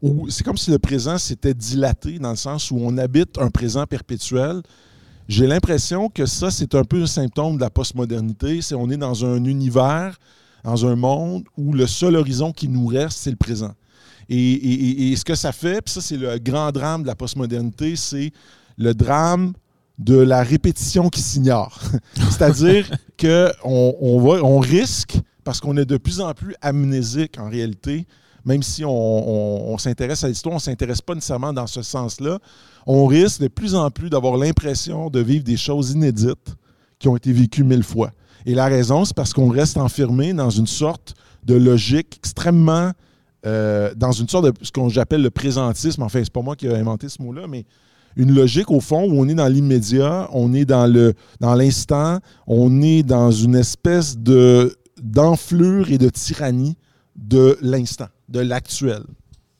où 0.00 0.30
c'est 0.30 0.44
comme 0.44 0.56
si 0.56 0.70
le 0.70 0.78
présent 0.78 1.18
s'était 1.18 1.54
dilaté 1.54 2.20
dans 2.20 2.30
le 2.30 2.36
sens 2.36 2.70
où 2.70 2.78
on 2.80 2.96
habite 2.98 3.36
un 3.38 3.50
présent 3.50 3.84
perpétuel. 3.84 4.62
J'ai 5.26 5.48
l'impression 5.48 6.08
que 6.08 6.24
ça, 6.24 6.52
c'est 6.52 6.76
un 6.76 6.84
peu 6.84 7.02
un 7.02 7.06
symptôme 7.06 7.56
de 7.56 7.62
la 7.62 7.70
postmodernité. 7.70 8.62
C'est 8.62 8.76
on 8.76 8.88
est 8.90 8.96
dans 8.96 9.24
un 9.24 9.44
univers, 9.44 10.16
dans 10.62 10.86
un 10.86 10.94
monde 10.94 11.42
où 11.56 11.72
le 11.72 11.88
seul 11.88 12.14
horizon 12.14 12.52
qui 12.52 12.68
nous 12.68 12.86
reste, 12.86 13.18
c'est 13.18 13.30
le 13.30 13.36
présent. 13.36 13.74
Et, 14.32 15.14
ce 15.16 15.24
que 15.24 15.34
ça 15.34 15.52
fait, 15.52 15.82
puis 15.82 15.92
ça, 15.92 16.00
c'est 16.00 16.16
le 16.16 16.38
grand 16.38 16.70
drame 16.70 17.02
de 17.02 17.08
la 17.08 17.16
postmodernité, 17.16 17.96
c'est 17.96 18.32
le 18.78 18.94
drame 18.94 19.52
de 19.98 20.16
la 20.16 20.42
répétition 20.42 21.08
qui 21.08 21.20
s'ignore. 21.20 21.80
C'est-à-dire 22.14 22.88
qu'on 23.20 23.52
on, 23.62 24.28
on 24.42 24.58
risque, 24.60 25.18
parce 25.42 25.60
qu'on 25.60 25.76
est 25.76 25.84
de 25.84 25.96
plus 25.96 26.20
en 26.20 26.32
plus 26.32 26.54
amnésique 26.62 27.38
en 27.38 27.50
réalité, 27.50 28.06
même 28.44 28.62
si 28.62 28.84
on, 28.86 29.76
s'intéresse 29.78 30.24
à 30.24 30.28
l'histoire, 30.28 30.54
on 30.54 30.58
ne 30.58 30.62
s'intéresse 30.62 31.00
pas 31.00 31.14
nécessairement 31.14 31.52
dans 31.52 31.66
ce 31.66 31.82
sens-là, 31.82 32.38
on 32.86 33.06
risque 33.06 33.40
de 33.40 33.48
plus 33.48 33.74
en 33.74 33.90
plus 33.90 34.10
d'avoir 34.10 34.36
l'impression 34.36 35.10
de 35.10 35.20
vivre 35.20 35.44
des 35.44 35.56
choses 35.56 35.90
inédites 35.90 36.54
qui 36.98 37.08
ont 37.08 37.16
été 37.16 37.32
vécues 37.32 37.64
mille 37.64 37.82
fois. 37.82 38.10
Et 38.46 38.54
la 38.54 38.66
raison, 38.66 39.04
c'est 39.04 39.14
parce 39.14 39.32
qu'on 39.32 39.50
reste 39.50 39.76
enfermé 39.76 40.32
dans 40.32 40.50
une 40.50 40.66
sorte 40.66 41.14
de 41.44 41.54
logique 41.54 42.16
extrêmement 42.16 42.92
euh, 43.46 43.94
dans 43.96 44.12
une 44.12 44.28
sorte 44.28 44.46
de 44.46 44.52
ce 44.62 44.70
qu'on 44.70 44.88
j'appelle 44.88 45.22
le 45.22 45.30
présentisme. 45.30 46.02
Enfin, 46.02 46.20
c'est 46.22 46.32
pas 46.32 46.42
moi 46.42 46.56
qui 46.56 46.66
ai 46.66 46.74
inventé 46.74 47.08
ce 47.08 47.22
mot-là, 47.22 47.46
mais 47.48 47.64
une 48.16 48.34
logique 48.34 48.70
au 48.70 48.80
fond 48.80 49.04
où 49.04 49.20
on 49.20 49.28
est 49.28 49.34
dans 49.34 49.46
l'immédiat, 49.46 50.28
on 50.32 50.52
est 50.52 50.64
dans 50.64 50.86
le 50.86 51.14
dans 51.40 51.54
l'instant, 51.54 52.18
on 52.46 52.82
est 52.82 53.02
dans 53.02 53.30
une 53.30 53.54
espèce 53.54 54.18
de 54.18 54.76
d'enflure 55.00 55.90
et 55.90 55.98
de 55.98 56.08
tyrannie 56.08 56.76
de 57.16 57.56
l'instant, 57.62 58.08
de 58.28 58.40
l'actuel. 58.40 59.02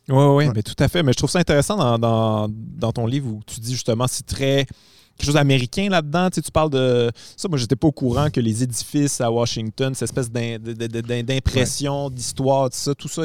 Oui, 0.08 0.24
oui, 0.24 0.48
mais 0.54 0.62
tout 0.62 0.74
à 0.78 0.88
fait. 0.88 1.02
Mais 1.02 1.12
je 1.12 1.18
trouve 1.18 1.30
ça 1.30 1.38
intéressant 1.38 1.76
dans, 1.76 1.98
dans, 1.98 2.48
dans 2.50 2.92
ton 2.92 3.06
livre 3.06 3.28
où 3.28 3.40
tu 3.46 3.60
dis 3.60 3.72
justement 3.72 4.06
c'est 4.08 4.26
très 4.26 4.66
quelque 5.20 5.26
chose 5.26 5.34
d'américain 5.34 5.88
là-dedans. 5.88 6.30
Tu, 6.30 6.36
sais, 6.36 6.42
tu 6.42 6.50
parles 6.50 6.70
de. 6.70 7.10
Ça, 7.36 7.48
moi, 7.48 7.58
j'étais 7.58 7.76
pas 7.76 7.88
au 7.88 7.92
courant 7.92 8.30
que 8.30 8.40
les 8.40 8.62
édifices 8.62 9.20
à 9.20 9.30
Washington, 9.30 9.94
cette 9.94 10.08
espèce 10.08 10.30
d'impression, 10.30 12.10
d'histoire, 12.10 12.70
tout 12.70 12.76
ça, 12.76 12.94
tout 12.94 13.08
ça, 13.08 13.22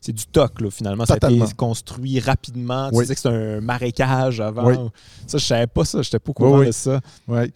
c'est 0.00 0.12
du 0.12 0.26
toc, 0.26 0.60
là, 0.60 0.70
finalement. 0.70 1.04
Ça 1.04 1.16
a 1.20 1.30
été 1.30 1.54
construit 1.56 2.20
rapidement. 2.20 2.90
Tu 2.90 3.04
sais 3.04 3.14
que 3.14 3.20
c'est 3.20 3.28
un 3.28 3.60
marécage 3.60 4.40
avant. 4.40 4.90
Ça, 5.26 5.38
je 5.38 5.44
savais 5.44 5.66
pas 5.66 5.84
ça. 5.84 6.02
J'étais 6.02 6.18
pas 6.18 6.30
au 6.30 6.34
courant 6.34 6.64
de 6.64 6.72
ça. 6.72 7.00
Oui. 7.26 7.52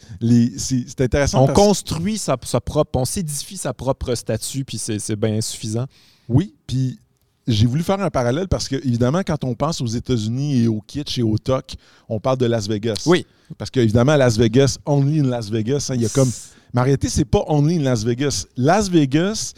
C'est 0.59 1.01
intéressant. 1.01 1.45
On 1.45 1.53
construit 1.53 2.19
sa, 2.19 2.37
sa, 2.43 2.61
propre. 2.61 2.99
On 2.99 3.05
s'édifie 3.05 3.57
sa 3.57 3.73
propre 3.73 4.15
statue, 4.15 4.65
puis 4.65 4.79
c'est 4.79 5.17
bien 5.17 5.41
suffisant. 5.41 5.87
Oui, 6.29 6.55
puis 6.67 6.99
j'ai 7.47 7.67
voulu 7.67 7.83
faire 7.83 8.01
un 8.01 8.11
parallèle 8.11 8.49
parce 8.49 8.69
que, 8.69 8.77
évidemment, 8.77 9.23
quand 9.27 9.45
on 9.45 9.55
pense 9.55 9.81
aux 9.81 9.87
États-Unis 9.87 10.63
et 10.63 10.69
au 10.69 10.81
kitsch 10.81 11.19
et 11.19 11.23
au 11.23 11.39
toc, 11.39 11.75
on 12.09 12.21
parle 12.21 12.39
de 12.39 12.47
Las 12.47 12.69
Vegas. 12.69 13.03
Oui. 13.07 13.27
Parce 13.59 13.71
qu'évidemment, 13.71 14.17
Las 14.17 14.37
Vegas, 14.37 14.79
only 14.87 15.21
in 15.21 15.25
Las 15.25 15.51
Vegas, 15.51 15.89
hein, 15.91 15.95
il 15.97 16.03
y 16.03 16.07
a 16.07 16.09
comme. 16.09 16.31
Mais 16.73 16.81
en 16.81 16.85
réalité, 16.85 17.09
c'est 17.09 17.25
pas 17.25 17.45
only 17.49 17.77
in 17.77 17.83
Las 17.83 18.05
Vegas. 18.05 18.47
Las 18.57 18.89
Vegas, 18.89 19.55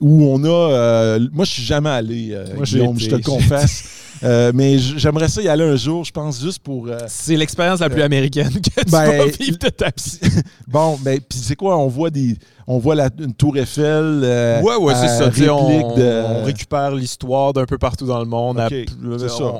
où 0.00 0.24
on 0.24 0.42
a. 0.44 0.48
Euh, 0.48 1.28
moi, 1.32 1.44
je 1.44 1.52
suis 1.52 1.62
jamais 1.62 1.90
allé, 1.90 2.30
euh, 2.32 2.46
moi, 2.54 2.64
je 2.64 3.08
te 3.08 3.14
le 3.14 3.22
confesse. 3.22 3.84
Euh, 4.22 4.50
mais 4.54 4.78
j'aimerais 4.78 5.28
ça 5.28 5.42
y 5.42 5.48
aller 5.48 5.62
un 5.62 5.76
jour, 5.76 6.02
je 6.02 6.10
pense, 6.10 6.40
juste 6.40 6.60
pour. 6.60 6.88
c'est 7.06 7.36
l'expérience 7.36 7.80
la 7.80 7.90
plus 7.90 8.00
américaine 8.00 8.48
que 8.48 8.80
tu 8.80 8.90
ben, 8.90 9.04
vas 9.10 9.26
vivre 9.26 9.58
de 9.58 9.68
ta 9.68 9.88
vie. 9.88 10.18
bon, 10.66 10.98
mais 11.04 11.16
ben, 11.16 11.20
puis 11.28 11.38
c'est 11.38 11.54
quoi? 11.54 11.76
On 11.76 11.88
voit 11.88 12.08
des 12.08 12.34
on 12.68 12.78
voit 12.78 12.96
la, 12.96 13.10
une 13.20 13.32
tour 13.32 13.56
Eiffel. 13.56 14.22
Euh, 14.24 14.60
ouais, 14.60 14.76
ouais, 14.76 14.94
c'est 14.94 15.06
ça. 15.06 15.30
On, 15.52 16.42
récupère 16.44 16.90
l'histoire 16.92 17.52
d'un 17.52 17.64
peu 17.64 17.78
partout 17.78 18.06
dans 18.06 18.18
le 18.18 18.24
monde. 18.24 18.60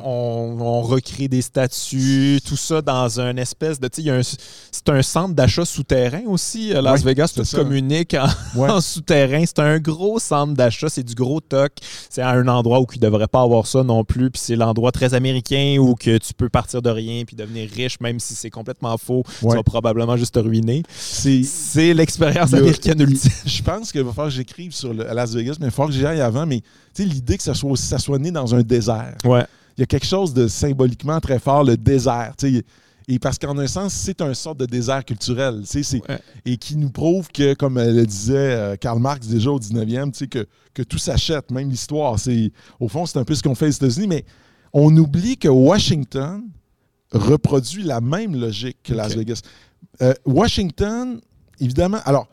on, 0.04 0.82
recrée 0.82 1.28
des 1.28 1.42
statues, 1.42 2.40
tout 2.46 2.56
ça 2.56 2.82
dans 2.82 3.20
un 3.20 3.36
espèce 3.36 3.78
de. 3.78 3.88
C'est 3.92 4.88
un 4.88 5.02
centre 5.02 5.34
d'achat 5.34 5.64
souterrain 5.64 6.22
aussi. 6.26 6.72
Las 6.72 7.04
Vegas, 7.04 7.32
tout 7.34 7.44
communique 7.56 8.16
en, 8.56 8.80
souterrain. 8.80 9.44
C'est 9.46 9.60
un 9.60 9.78
gros 9.78 10.18
centre 10.18 10.54
d'achat. 10.54 10.88
C'est 10.88 11.04
du 11.04 11.14
gros 11.14 11.40
toc. 11.40 11.72
C'est 12.10 12.22
un 12.22 12.48
endroit 12.48 12.80
où 12.80 12.86
il 12.92 13.00
ne 13.00 13.06
devrait 13.06 13.28
pas 13.28 13.42
avoir 13.42 13.66
ça 13.66 13.84
non 13.84 14.04
plus. 14.04 14.30
Puis 14.30 14.42
c'est 14.44 14.56
l'endroit 14.56 14.90
très 14.90 15.14
américain 15.14 15.76
où 15.78 15.94
que 15.94 16.18
tu 16.18 16.34
peux 16.34 16.48
partir 16.48 16.82
de 16.82 16.90
rien 16.90 17.24
puis 17.24 17.36
devenir 17.36 17.68
riche, 17.70 18.00
même 18.00 18.18
si 18.18 18.34
c'est 18.34 18.50
complètement 18.50 18.96
faux. 18.98 19.22
Tu 19.40 19.46
vas 19.46 19.62
probablement 19.62 20.16
juste 20.16 20.34
te 20.34 20.40
ruiner. 20.40 20.82
C'est 20.90 21.94
l'expérience 21.94 22.52
américaine 22.52 22.95
je 22.98 23.62
pense 23.62 23.92
qu'il 23.92 24.02
va 24.02 24.10
falloir 24.12 24.28
que 24.28 24.34
j'écrive 24.34 24.72
sur 24.72 24.94
le, 24.94 25.08
à 25.08 25.14
Las 25.14 25.34
Vegas, 25.34 25.56
mais 25.60 25.66
il 25.66 25.70
va 25.70 25.70
falloir 25.70 25.88
que 25.88 25.94
j'y 25.94 26.06
aille 26.06 26.20
avant. 26.20 26.46
Mais 26.46 26.62
l'idée 26.98 27.36
que 27.36 27.42
ça 27.42 27.54
soit, 27.54 27.76
ça 27.76 27.98
soit 27.98 28.18
né 28.18 28.30
dans 28.30 28.54
un 28.54 28.62
désert. 28.62 29.16
Ouais. 29.24 29.44
Il 29.76 29.80
y 29.80 29.82
a 29.82 29.86
quelque 29.86 30.06
chose 30.06 30.32
de 30.32 30.48
symboliquement 30.48 31.20
très 31.20 31.38
fort, 31.38 31.64
le 31.64 31.76
désert. 31.76 32.34
Et 33.08 33.18
parce 33.18 33.38
qu'en 33.38 33.56
un 33.58 33.66
sens, 33.66 33.92
c'est 33.92 34.20
un 34.20 34.34
sorte 34.34 34.58
de 34.58 34.66
désert 34.66 35.04
culturel. 35.04 35.62
Et 36.44 36.56
qui 36.56 36.76
nous 36.76 36.90
prouve 36.90 37.28
que, 37.28 37.54
comme 37.54 37.78
le 37.78 38.04
disait 38.06 38.34
euh, 38.34 38.76
Karl 38.76 38.98
Marx 38.98 39.26
déjà 39.28 39.50
au 39.50 39.60
19e, 39.60 40.28
que, 40.28 40.46
que 40.74 40.82
tout 40.82 40.98
s'achète, 40.98 41.50
même 41.50 41.68
l'histoire. 41.70 42.16
Au 42.80 42.88
fond, 42.88 43.06
c'est 43.06 43.18
un 43.18 43.24
peu 43.24 43.34
ce 43.34 43.42
qu'on 43.42 43.54
fait 43.54 43.66
aux 43.66 43.70
États-Unis, 43.70 44.08
mais 44.08 44.24
on 44.72 44.94
oublie 44.96 45.36
que 45.36 45.48
Washington 45.48 46.42
reproduit 47.12 47.84
la 47.84 48.00
même 48.00 48.34
logique 48.34 48.78
que 48.82 48.94
Las 48.94 49.14
Vegas. 49.14 49.42
Euh, 50.02 50.12
Washington, 50.24 51.20
évidemment, 51.60 51.98
alors, 52.04 52.28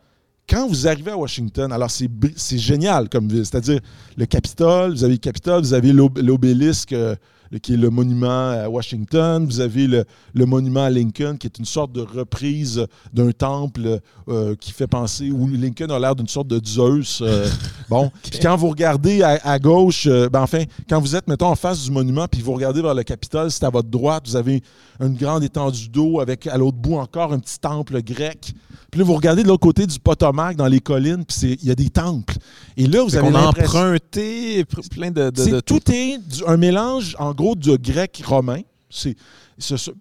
quand 0.50 0.68
vous 0.68 0.88
arrivez 0.88 1.12
à 1.12 1.18
Washington, 1.18 1.72
alors 1.72 1.90
c'est 1.90 2.58
génial 2.58 3.10
comme 3.10 3.28
ville. 3.28 3.46
C'est-à-dire 3.46 3.80
le 4.18 4.26
Capitole, 4.26 4.92
vous 4.92 5.04
avez 5.04 5.14
le 5.14 5.20
Capitole, 5.20 5.62
vous 5.62 5.74
avez 5.74 5.94
l'obélisque 5.94 6.94
euh, 6.94 7.16
qui 7.62 7.74
est 7.74 7.78
le 7.78 7.90
monument 7.90 8.50
à 8.50 8.70
Washington, 8.70 9.46
vous 9.46 9.60
avez 9.60 9.88
le, 9.88 10.06
monument 10.46 10.84
à 10.84 10.90
Lincoln 10.90 11.38
qui 11.38 11.48
est 11.48 11.58
une 11.58 11.66
sorte 11.66 11.92
de 11.92 12.02
reprise 12.02 12.86
d'un 13.14 13.32
temple 13.32 14.00
euh, 14.28 14.56
qui 14.56 14.72
fait 14.72 14.88
penser, 14.88 15.32
où 15.32 15.48
Lincoln 15.48 15.90
a 15.90 16.00
l'air 16.00 16.16
d'une 16.16 16.28
sorte 16.28 16.48
de 16.48 16.60
Zeus. 16.64 17.22
Euh, 17.22 17.48
bon, 17.90 18.12
puis 18.30 18.40
quand 18.40 18.56
vous 18.56 18.70
regardez 18.70 19.22
à, 19.24 19.60
gauche, 19.60 20.08
ben 20.08 20.42
enfin, 20.42 20.64
quand 20.90 21.00
vous 21.00 21.16
êtes, 21.16 21.28
mettons, 21.28 21.48
en 21.48 21.56
face 21.56 21.84
du 21.84 21.92
monument, 21.92 22.28
puis 22.28 22.42
vous 22.42 22.54
regardez 22.54 22.82
vers 22.82 22.94
le 22.94 23.04
Capitole, 23.04 23.52
c'est 23.52 23.64
à 23.64 23.70
votre 23.70 23.90
droite, 23.90 24.24
vous 24.28 24.36
avez 24.36 24.62
une 25.00 25.16
grande 25.16 25.44
étendue 25.44 25.90
d'eau 25.90 26.20
avec 26.20 26.48
à 26.48 26.58
l'autre 26.58 26.78
bout 26.78 26.96
encore 26.96 27.34
un 27.34 27.40
petit 27.40 27.60
temple 27.60 28.02
grec. 28.02 28.54
Puis 28.94 29.00
là, 29.00 29.06
vous 29.06 29.16
regardez 29.16 29.42
de 29.42 29.48
l'autre 29.48 29.62
côté 29.62 29.88
du 29.88 30.00
Potomac, 30.00 30.56
dans 30.56 30.68
les 30.68 30.80
collines, 30.80 31.26
puis 31.26 31.58
il 31.60 31.68
y 31.68 31.72
a 31.72 31.76
des 31.76 31.90
temples. 31.90 32.36
Et 32.78 32.86
là, 32.86 33.04
vous 33.04 33.16
avez 33.16 33.28
On 33.28 33.34
a 33.34 33.48
emprunté 33.48 34.64
plein 34.92 35.10
de... 35.10 35.32
de, 35.32 35.60
tout 35.62 35.82
est 35.92 36.20
un 36.46 36.58
mélange, 36.58 37.16
en 37.18 37.34
gros, 37.34 37.43
de 37.56 37.76
grec 37.76 38.22
romain. 38.26 38.62
C'est 38.90 39.16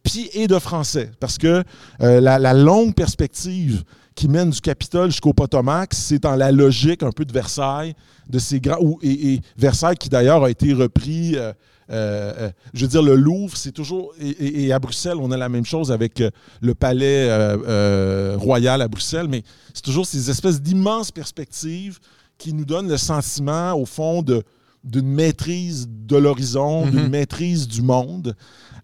puis 0.02 0.30
et 0.32 0.46
de 0.46 0.58
français. 0.58 1.10
Parce 1.20 1.38
que 1.38 1.62
euh, 2.00 2.20
la, 2.20 2.54
longue 2.54 2.94
perspective 2.94 3.84
qui 4.14 4.28
mène 4.28 4.50
du 4.50 4.60
Capitole 4.60 5.10
jusqu'au 5.10 5.32
Potomac, 5.32 5.94
c'est 5.94 6.18
dans 6.18 6.36
la 6.36 6.52
logique 6.52 7.02
un 7.02 7.10
peu 7.10 7.24
de 7.24 7.32
Versailles, 7.32 7.94
de 8.28 8.38
ces 8.38 8.60
grands. 8.60 8.98
et, 9.02 9.40
Versailles 9.56 9.96
qui 9.96 10.08
d'ailleurs 10.08 10.44
a 10.44 10.50
été 10.50 10.72
repris 10.72 11.36
euh, 11.36 11.52
euh, 11.90 12.50
je 12.72 12.82
veux 12.82 12.88
dire, 12.88 13.02
le 13.02 13.16
Louvre, 13.16 13.56
c'est 13.56 13.72
toujours. 13.72 14.14
Et, 14.20 14.72
à 14.72 14.78
Bruxelles, 14.78 15.18
on 15.18 15.30
a 15.30 15.36
la 15.36 15.48
même 15.48 15.66
chose 15.66 15.92
avec 15.92 16.22
le 16.60 16.74
palais 16.74 17.28
royal 18.36 18.80
à 18.80 18.88
Bruxelles, 18.88 19.28
mais 19.28 19.42
c'est 19.74 19.84
toujours 19.84 20.06
ces 20.06 20.30
espèces 20.30 20.62
d'immenses 20.62 21.10
perspectives 21.10 21.98
qui 22.38 22.54
nous 22.54 22.64
donnent 22.64 22.88
le 22.88 22.96
sentiment, 22.96 23.74
au 23.74 23.84
fond, 23.84 24.22
de, 24.22 24.42
d'une 24.84 25.08
maîtrise 25.08 25.88
de 25.88 26.16
l'horizon, 26.16 26.86
d'une 26.86 27.04
mhm. 27.04 27.10
maîtrise 27.10 27.68
du 27.68 27.82
monde. 27.82 28.36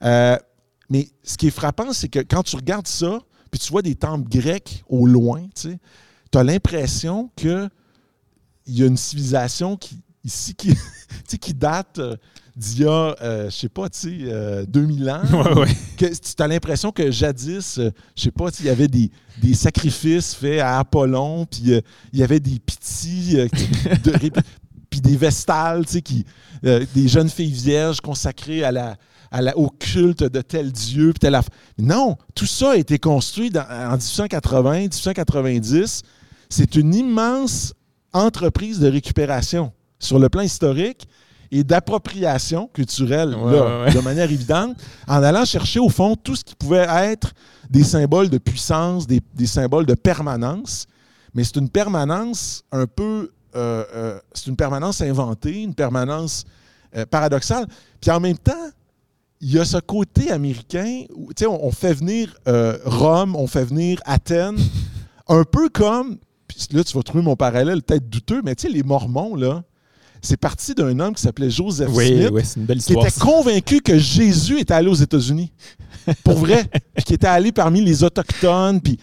mais 0.02 1.08
ce 1.22 1.36
qui 1.36 1.48
est 1.48 1.50
frappant, 1.50 1.92
c'est 1.92 2.08
que 2.08 2.20
quand 2.20 2.42
tu 2.42 2.56
regardes 2.56 2.86
ça, 2.86 3.20
puis 3.50 3.60
tu 3.60 3.70
vois 3.70 3.82
des 3.82 3.94
temples 3.94 4.28
grecs 4.28 4.84
au 4.88 5.06
loin, 5.06 5.46
tu 5.54 5.78
as 6.34 6.44
l'impression 6.44 7.30
qu'il 7.36 7.70
y 8.66 8.82
a 8.82 8.86
une 8.86 8.96
civilisation 8.96 9.76
qui, 9.76 10.00
ici 10.24 10.54
qui, 10.54 10.74
qui 11.40 11.54
date 11.54 12.00
d'il 12.58 12.80
y 12.80 12.84
a, 12.84 13.14
euh, 13.22 13.50
je 13.50 13.56
sais 13.56 13.68
pas, 13.68 13.88
tu 13.88 13.98
sais, 14.00 14.18
euh, 14.22 14.66
2000 14.66 15.10
ans. 15.10 15.22
Ouais, 15.32 15.60
ouais. 15.60 15.76
que 15.96 16.06
tu 16.06 16.42
as 16.42 16.48
l'impression 16.48 16.90
que 16.90 17.10
jadis, 17.10 17.78
euh, 17.78 17.90
je 18.16 18.22
sais 18.24 18.30
pas, 18.32 18.48
il 18.58 18.66
y 18.66 18.68
avait 18.68 18.88
des, 18.88 19.10
des 19.40 19.54
sacrifices 19.54 20.34
faits 20.34 20.60
à 20.60 20.80
Apollon, 20.80 21.46
puis 21.46 21.74
euh, 21.74 21.80
il 22.12 22.18
y 22.18 22.22
avait 22.24 22.40
des 22.40 22.60
euh, 23.36 23.48
de- 24.02 24.12
puis 25.00 25.12
des 25.12 25.16
vestales, 25.16 25.84
tu 25.86 25.92
sais, 25.94 26.02
qui, 26.02 26.24
euh, 26.64 26.84
des 26.94 27.08
jeunes 27.08 27.28
filles 27.28 27.52
vierges 27.52 28.00
consacrées 28.00 28.64
à 28.64 28.72
la, 28.72 28.96
à 29.30 29.42
la- 29.42 29.56
au 29.56 29.68
culte 29.68 30.22
de 30.24 30.40
tel 30.40 30.72
dieu, 30.72 31.10
puis 31.12 31.18
telle 31.20 31.38
Non, 31.78 32.16
tout 32.34 32.46
ça 32.46 32.72
a 32.72 32.76
été 32.76 32.98
construit 32.98 33.50
dans- 33.50 33.66
en 33.68 33.96
1880, 33.96 34.88
1890. 34.88 36.02
C'est 36.48 36.74
une 36.76 36.94
immense 36.94 37.74
entreprise 38.12 38.80
de 38.80 38.88
récupération 38.90 39.72
sur 39.98 40.18
le 40.18 40.28
plan 40.28 40.42
historique 40.42 41.06
et 41.50 41.64
d'appropriation 41.64 42.68
culturelle, 42.72 43.34
Ouais, 43.34 43.52
là, 43.52 43.62
ouais, 43.80 43.84
ouais. 43.86 43.94
de 43.94 44.00
manière 44.00 44.30
évidente, 44.30 44.76
en 45.06 45.22
allant 45.22 45.44
chercher 45.44 45.80
au 45.80 45.88
fond 45.88 46.14
tout 46.16 46.36
ce 46.36 46.44
qui 46.44 46.54
pouvait 46.54 46.86
être 46.88 47.32
des 47.70 47.84
symboles 47.84 48.28
de 48.30 48.38
puissance, 48.38 49.06
des, 49.06 49.20
des 49.34 49.46
symboles 49.46 49.86
de 49.86 49.94
permanence. 49.94 50.86
Mais 51.34 51.44
c'est 51.44 51.56
une 51.56 51.68
permanence 51.68 52.64
un 52.72 52.86
peu. 52.86 53.30
Euh, 53.58 53.84
euh, 53.94 54.18
c'est 54.32 54.46
une 54.46 54.56
permanence 54.56 55.00
inventée, 55.00 55.62
une 55.62 55.74
permanence 55.74 56.44
euh, 56.96 57.04
paradoxale. 57.06 57.66
Puis 58.00 58.10
en 58.10 58.20
même 58.20 58.38
temps, 58.38 58.52
il 59.40 59.52
y 59.52 59.58
a 59.58 59.64
ce 59.64 59.78
côté 59.78 60.30
américain 60.30 61.04
où, 61.14 61.32
tu 61.34 61.44
sais, 61.44 61.46
on, 61.46 61.64
on 61.64 61.72
fait 61.72 61.92
venir 61.92 62.34
Rome, 62.84 63.36
on 63.36 63.46
fait 63.46 63.64
venir 63.64 64.00
Athènes, 64.04 64.58
un 65.28 65.44
peu 65.44 65.68
comme. 65.68 66.18
Puis 66.46 66.66
là, 66.72 66.82
tu 66.82 66.96
vas 66.96 67.02
trouver 67.02 67.22
mon 67.22 67.36
parallèle 67.36 67.82
peut-être 67.82 68.08
douteux, 68.08 68.40
mais 68.44 68.54
tu 68.54 68.66
sais, 68.66 68.72
les 68.72 68.82
Mormons, 68.82 69.34
là, 69.34 69.62
c'est 70.22 70.36
parti 70.36 70.74
d'un 70.74 70.98
homme 70.98 71.14
qui 71.14 71.22
s'appelait 71.22 71.50
Joseph 71.50 71.90
Oui, 71.92 72.06
Smith 72.06 72.30
oui, 72.32 72.42
c'est 72.44 72.60
une 72.60 72.66
belle 72.66 72.82
qui 72.82 72.92
était 72.92 73.20
convaincu 73.20 73.80
que 73.80 73.98
Jésus 73.98 74.58
était 74.60 74.74
allé 74.74 74.88
aux 74.88 74.94
États-Unis. 74.94 75.52
Pour 76.24 76.38
vrai. 76.38 76.64
Puis 76.94 77.04
qui 77.04 77.14
était 77.14 77.26
allé 77.26 77.52
parmi 77.52 77.80
les 77.80 78.02
Autochtones. 78.02 78.80
Puis... 78.80 78.98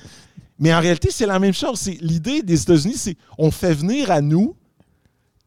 Mais 0.60 0.73
en 0.73 0.80
réalité, 0.80 1.10
c'est 1.11 1.26
la 1.26 1.40
même 1.40 1.53
chose. 1.53 1.80
C'est 1.80 1.98
L'idée 2.02 2.41
des 2.41 2.61
États-Unis, 2.61 2.95
c'est 2.98 3.18
on 3.38 3.52
fait 3.52 3.73
venir 3.73 4.10
à 4.11 4.22
nous 4.22 4.56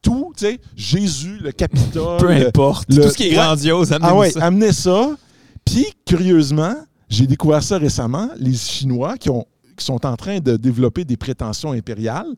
tout, 0.03 0.33
tu 0.37 0.45
sais, 0.47 0.61
Jésus, 0.77 1.39
le 1.43 1.51
Capitole. 1.51 2.19
Peu 2.21 2.29
importe. 2.31 2.89
le- 2.95 3.03
Tout 3.03 3.09
ce 3.11 3.17
qui 3.17 3.25
est 3.29 3.35
grandiose, 3.35 3.91
Ah 3.93 3.97
amenez-nous 3.97 4.19
ouais, 4.21 4.31
ça. 4.31 4.45
amenez 4.45 4.73
ça. 4.73 5.17
Puis, 5.65 5.87
curieusement, 6.07 6.75
j'ai 7.09 7.27
découvert 7.27 7.63
ça 7.63 7.79
récemment, 7.79 8.29
les 8.37 8.55
Chinois 8.55 9.17
qui, 9.19 9.29
ont, 9.31 9.45
qui 9.77 9.85
sont 9.85 10.05
en 10.07 10.17
train 10.17 10.39
de 10.41 10.57
développer 10.57 11.05
des 11.05 11.17
prétentions 11.17 11.73
impériales, 11.73 12.29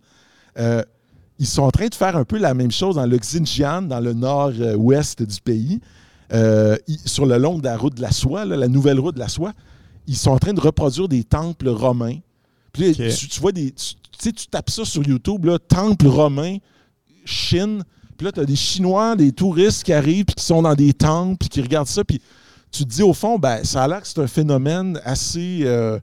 euh, 0.58 0.82
ils 1.38 1.46
sont 1.46 1.62
en 1.62 1.70
train 1.70 1.86
de 1.88 1.94
faire 1.94 2.16
un 2.16 2.24
peu 2.24 2.38
la 2.38 2.54
même 2.54 2.70
chose 2.70 2.96
dans 2.96 3.06
le 3.06 3.16
Xinjiang, 3.18 3.82
dans 3.88 4.00
le 4.00 4.12
nord-ouest 4.14 5.22
du 5.22 5.40
pays, 5.40 5.80
euh, 6.32 6.76
sur 7.04 7.26
le 7.26 7.36
long 7.38 7.58
de 7.58 7.64
la 7.64 7.76
route 7.76 7.94
de 7.94 8.02
la 8.02 8.10
soie, 8.12 8.44
là, 8.44 8.56
la 8.56 8.68
nouvelle 8.68 8.98
route 9.00 9.14
de 9.14 9.20
la 9.20 9.28
soie. 9.28 9.52
Ils 10.06 10.16
sont 10.16 10.30
en 10.30 10.38
train 10.38 10.52
de 10.54 10.60
reproduire 10.60 11.08
des 11.08 11.24
temples 11.24 11.68
romains. 11.68 12.16
Puis 12.72 12.94
tu, 12.94 13.28
tu 13.28 13.40
vois 13.40 13.52
des. 13.52 13.72
Tu, 13.72 13.94
sais, 14.18 14.32
tu 14.32 14.46
tapes 14.46 14.70
ça 14.70 14.84
sur 14.84 15.06
YouTube, 15.06 15.44
là, 15.46 15.58
temple 15.58 16.06
romain, 16.08 16.56
Chine. 17.24 17.82
Puis 18.16 18.26
là, 18.26 18.32
tu 18.32 18.40
as 18.40 18.44
des 18.44 18.56
Chinois, 18.56 19.16
des 19.16 19.32
touristes 19.32 19.82
qui 19.82 19.92
arrivent, 19.92 20.26
puis 20.26 20.34
qui 20.34 20.44
sont 20.44 20.62
dans 20.62 20.74
des 20.74 20.92
temples, 20.92 21.36
puis 21.38 21.48
qui 21.48 21.62
regardent 21.62 21.86
ça. 21.88 22.04
Puis 22.04 22.20
tu 22.70 22.84
te 22.84 22.88
dis, 22.88 23.02
au 23.02 23.14
fond, 23.14 23.38
ben, 23.38 23.64
ça 23.64 23.82
a 23.84 23.88
l'air 23.88 24.02
que 24.02 24.06
c'est 24.08 24.20
un 24.20 24.26
phénomène 24.26 25.00
assez. 25.04 25.60
euh, 25.64 25.98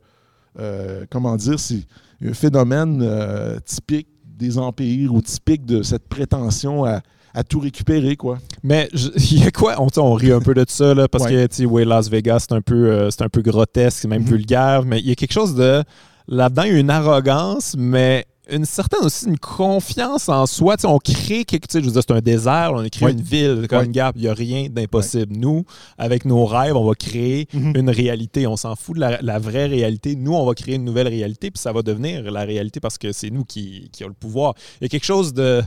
euh, 0.60 1.06
comment 1.11 1.35
dire 1.35 1.60
C'est 1.60 1.85
un 2.26 2.34
phénomène 2.34 3.02
euh, 3.03 3.60
typique 3.64 4.07
des 4.26 4.57
empires 4.57 5.14
ou 5.14 5.22
typique 5.22 5.65
de 5.65 5.84
cette 5.84 6.07
prétention 6.07 6.84
à, 6.85 7.02
à 7.34 7.44
tout 7.44 7.60
récupérer, 7.60 8.15
quoi. 8.15 8.39
Mais 8.64 8.89
il 8.94 9.44
y 9.44 9.48
a 9.48 9.52
quoi? 9.52 9.76
On, 9.80 10.14
rit 10.14 10.31
un 10.31 10.39
peu 10.39 10.56
de 10.56 10.65
ça, 10.68 10.95
là, 10.95 11.07
parce 11.07 11.26
Ouais. 11.26 11.31
que, 11.31 11.48
tu 11.48 11.56
sais, 11.57 11.65
ouais, 11.65 11.85
Las 11.85 12.10
Vegas, 12.10 12.45
c'est 12.49 12.53
un, 12.56 12.61
peu, 12.61 12.89
euh, 12.91 13.11
c'est 13.11 13.22
un 13.22 13.30
peu 13.30 13.41
grotesque, 13.44 13.99
c'est 14.02 14.07
même 14.07 14.23
Mhm. 14.23 14.30
vulgaire, 14.30 14.84
mais 14.85 14.99
il 14.99 15.07
y 15.07 15.11
a 15.11 15.15
quelque 15.15 15.34
chose 15.34 15.53
de. 15.53 15.84
Là-dedans, 16.28 16.64
il 16.64 16.74
y 16.74 16.76
a 16.76 16.80
une 16.80 16.90
arrogance, 16.90 17.76
mais 17.78 18.26
une 18.49 18.64
certaine 18.66 19.04
aussi 19.04 19.26
une 19.28 19.38
confiance 19.38 20.30
en 20.30 20.45
soi. 20.45 20.76
On 20.86 20.99
crée 20.99 21.44
quelque 21.44 21.70
chose. 21.72 21.82
Je 21.82 21.88
veux 21.88 21.91
dire, 21.91 22.02
c'est 22.08 22.14
un 22.14 22.22
désert, 22.22 22.72
on 22.74 22.80
a 22.80 22.90
créé 22.90 23.12
une 23.12 23.22
ville, 23.22 23.68
comme. 23.70 23.88
Gap, 23.88 24.16
il 24.18 24.22
n'y 24.24 24.28
a 24.30 24.34
rien 24.34 24.68
d'impossible. 24.70 25.36
Nous, 25.36 25.66
avec 25.98 26.24
nos 26.26 26.45
rêves, 26.45 26.76
on 26.76 26.86
va 26.86 26.94
créer 26.95 27.48
Mhm. 27.54 27.74
une 27.76 27.90
réalité. 27.90 28.48
On 28.48 28.56
s'en 28.58 28.76
fout 28.76 28.95
de 28.95 29.02
la, 29.02 29.22
la 29.22 29.38
vraie 29.40 29.66
réalité. 29.68 30.16
Nous, 30.16 30.34
on 30.34 30.45
va 30.45 30.54
créer 30.54 30.76
une 30.76 30.86
nouvelle 30.86 31.08
réalité, 31.10 31.52
puis 31.52 31.60
ça 31.62 31.72
va 31.74 31.82
devenir 31.82 32.30
la 32.32 32.44
réalité 32.45 32.80
parce 32.80 32.98
que 32.98 33.12
c'est 33.12 33.30
nous 33.32 33.44
qui, 33.44 33.90
qui 33.91 34.04
avons 34.04 34.10
le 34.10 34.16
pouvoir. 34.16 34.54
Il 34.80 34.84
y 34.84 34.88
a 34.88 34.90
quelque 34.90 35.06
chose 35.06 35.34
de 35.34 35.62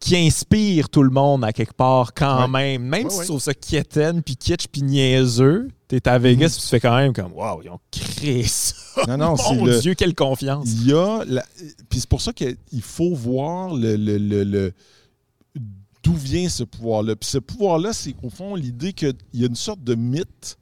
qui 0.00 0.16
inspire 0.16 0.88
tout 0.88 1.02
le 1.02 1.10
monde 1.10 1.44
à 1.44 1.52
quelque 1.52 1.72
part 1.74 2.14
quand 2.14 2.42
Ouais. 2.42 2.48
même. 2.78 2.82
Même 2.82 3.04
Ouais, 3.06 3.10
si 3.10 3.20
tu 3.20 3.26
trouves 3.26 3.40
ça 3.42 3.54
quétaine, 3.54 4.22
puis 4.22 4.36
kitsch, 4.36 4.66
puis 4.70 4.82
niaiseux, 4.82 5.68
t'es 5.88 6.06
à 6.08 6.18
Vegas, 6.18 6.46
Mhm. 6.46 6.52
puis 6.52 6.60
tu 6.62 6.68
fais 6.68 6.80
quand 6.80 6.96
même 6.96 7.12
comme 7.12 7.32
«Wow, 7.34 7.62
ils 7.64 7.70
ont 7.70 7.80
créé 7.90 8.44
ça! 8.44 8.74
Non, 9.08 9.16
non, 9.16 9.36
c'est 9.36 9.54
Mon 9.56 9.64
le- 9.64 9.80
Dieu, 9.80 9.94
quelle 9.94 10.14
confiance! 10.14 10.68
Il 10.68 10.86
y 10.88 10.92
a. 10.92 11.24
la- 11.26 11.44
Puis 11.88 12.00
c'est 12.00 12.08
pour 12.08 12.20
ça 12.20 12.32
qu'il 12.32 12.56
faut 12.80 13.14
voir 13.14 13.74
le, 13.74 13.96
le- 13.96 14.18
le- 14.18 14.44
le- 14.44 14.72
d'où 16.02 16.14
vient 16.14 16.48
ce 16.48 16.62
pouvoir-là. 16.64 17.16
Puis 17.16 17.28
ce 17.28 17.38
pouvoir-là, 17.38 17.92
c'est 17.92 18.14
au 18.22 18.30
fond 18.30 18.54
l'idée 18.54 18.92
qu'il 18.92 19.14
y 19.34 19.42
a 19.42 19.46
une 19.46 19.56
sorte 19.56 19.82
de 19.82 19.94
mythe 19.94 20.56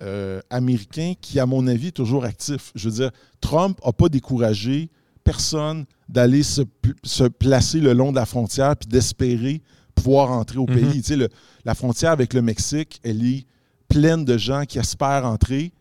euh, 0.00 0.40
américain 0.50 1.14
qui, 1.20 1.40
à 1.40 1.46
mon 1.46 1.66
avis, 1.66 1.88
est 1.88 1.92
toujours 1.92 2.24
actif. 2.24 2.70
Je 2.76 2.88
veux 2.88 2.94
dire, 2.94 3.10
Trump 3.40 3.80
n'a 3.84 3.92
pas 3.92 4.08
découragé 4.08 4.90
personne 5.24 5.84
d'aller 6.08 6.42
se, 6.42 6.62
pl- 6.62 6.94
se 7.04 7.24
placer 7.24 7.80
le 7.80 7.92
long 7.92 8.10
de 8.10 8.16
la 8.16 8.26
frontière 8.26 8.76
puis 8.76 8.88
d'espérer 8.88 9.60
pouvoir 9.94 10.30
entrer 10.30 10.58
au 10.58 10.66
Mhm. 10.66 10.74
pays. 10.74 11.02
Tu 11.02 11.08
sais, 11.08 11.16
le- 11.16 11.28
la 11.64 11.74
frontière 11.74 12.12
avec 12.12 12.32
le 12.34 12.40
Mexique, 12.42 13.00
elle 13.02 13.24
est 13.26 13.44
pleine 13.88 14.24
de 14.24 14.38
gens 14.38 14.64
qui 14.64 14.78
espèrent 14.78 15.26
entrer. 15.26 15.72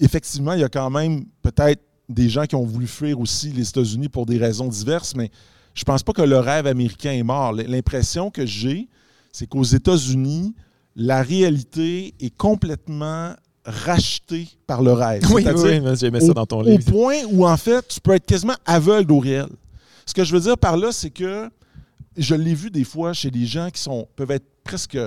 Effectivement, 0.00 0.52
il 0.52 0.60
y 0.60 0.64
a 0.64 0.68
quand 0.68 0.90
même 0.90 1.24
peut-être 1.42 1.82
des 2.08 2.28
gens 2.28 2.44
qui 2.44 2.54
ont 2.56 2.64
voulu 2.64 2.86
fuir 2.86 3.18
aussi 3.18 3.50
les 3.50 3.68
États-Unis 3.68 4.08
pour 4.08 4.26
des 4.26 4.36
raisons 4.38 4.68
diverses, 4.68 5.14
mais 5.16 5.30
je 5.74 5.82
pense 5.84 6.02
pas 6.02 6.12
que 6.12 6.22
le 6.22 6.38
rêve 6.38 6.66
américain 6.66 7.12
est 7.12 7.22
mort. 7.22 7.52
L'impression 7.52 8.30
que 8.30 8.44
j'ai, 8.44 8.88
c'est 9.32 9.46
qu'aux 9.46 9.62
États-Unis, 9.64 10.54
la 10.94 11.22
réalité 11.22 12.14
est 12.20 12.36
complètement 12.36 13.32
rachetée 13.64 14.46
par 14.66 14.82
le 14.82 14.92
rêve. 14.92 15.22
Oui, 15.32 15.44
oui, 15.46 15.80
j'aimais 15.98 16.20
ça 16.20 16.26
au, 16.30 16.34
dans 16.34 16.46
ton 16.46 16.58
au 16.60 16.62
livre. 16.64 16.84
point 16.92 17.16
où, 17.32 17.46
en 17.46 17.56
fait, 17.56 17.88
tu 17.88 18.00
peux 18.00 18.12
être 18.12 18.26
quasiment 18.26 18.54
aveugle 18.66 19.10
au 19.12 19.18
réel. 19.20 19.46
Ce 20.06 20.14
que 20.14 20.24
je 20.24 20.32
veux 20.32 20.40
dire 20.40 20.58
par 20.58 20.76
là, 20.76 20.92
c'est 20.92 21.10
que 21.10 21.50
je 22.16 22.34
l'ai 22.34 22.54
vu 22.54 22.70
des 22.70 22.84
fois 22.84 23.12
chez 23.12 23.30
des 23.30 23.46
gens 23.46 23.70
qui 23.70 23.80
sont, 23.80 24.08
peuvent 24.16 24.30
être 24.30 24.46
presque 24.62 24.98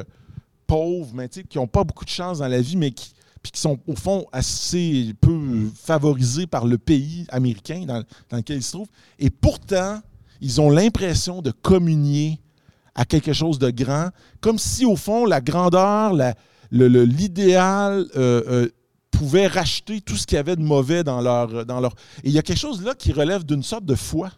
pauvres, 0.65 1.11
mais 1.13 1.29
qui 1.29 1.57
n'ont 1.57 1.67
pas 1.67 1.83
beaucoup 1.83 2.05
de 2.05 2.09
chance 2.09 2.39
dans 2.39 2.47
la 2.47 2.61
vie, 2.61 2.75
mais 2.75 2.91
qui, 2.91 3.13
puis 3.41 3.51
qui 3.51 3.61
sont, 3.61 3.79
au 3.87 3.95
fond, 3.95 4.25
assez 4.31 5.13
peu 5.21 5.69
favorisés 5.75 6.47
par 6.47 6.65
le 6.65 6.77
pays 6.77 7.25
américain 7.29 7.85
dans, 7.87 8.03
dans 8.29 8.37
lequel 8.37 8.57
ils 8.57 8.63
se 8.63 8.73
trouvent. 8.73 8.89
Et 9.19 9.29
pourtant, 9.29 10.01
ils 10.41 10.59
ont 10.61 10.69
l'impression 10.69 11.41
de 11.41 11.51
communier 11.51 12.39
à 12.95 13.05
quelque 13.05 13.33
chose 13.33 13.59
de 13.59 13.69
grand, 13.69 14.09
comme 14.41 14.57
si, 14.57 14.85
au 14.85 14.95
fond, 14.95 15.25
la 15.25 15.39
grandeur, 15.39 16.13
l'idéal 16.71 18.05
euh, 18.15 18.43
euh, 18.47 18.69
pouvait 19.11 19.47
racheter 19.47 20.01
tout 20.01 20.15
ce 20.15 20.25
qu'il 20.25 20.35
y 20.35 20.39
avait 20.39 20.55
de 20.55 20.63
mauvais 20.63 21.03
dans 21.03 21.21
leur, 21.21 21.65
dans 21.65 21.79
leur... 21.79 21.93
Et 22.23 22.29
il 22.29 22.31
y 22.31 22.39
a 22.39 22.41
quelque 22.41 22.59
chose 22.59 22.83
là 22.83 22.95
qui 22.95 23.13
relève 23.13 23.45
d'une 23.45 23.63
sorte 23.63 23.85
de 23.85 23.95
foi, 23.95 24.31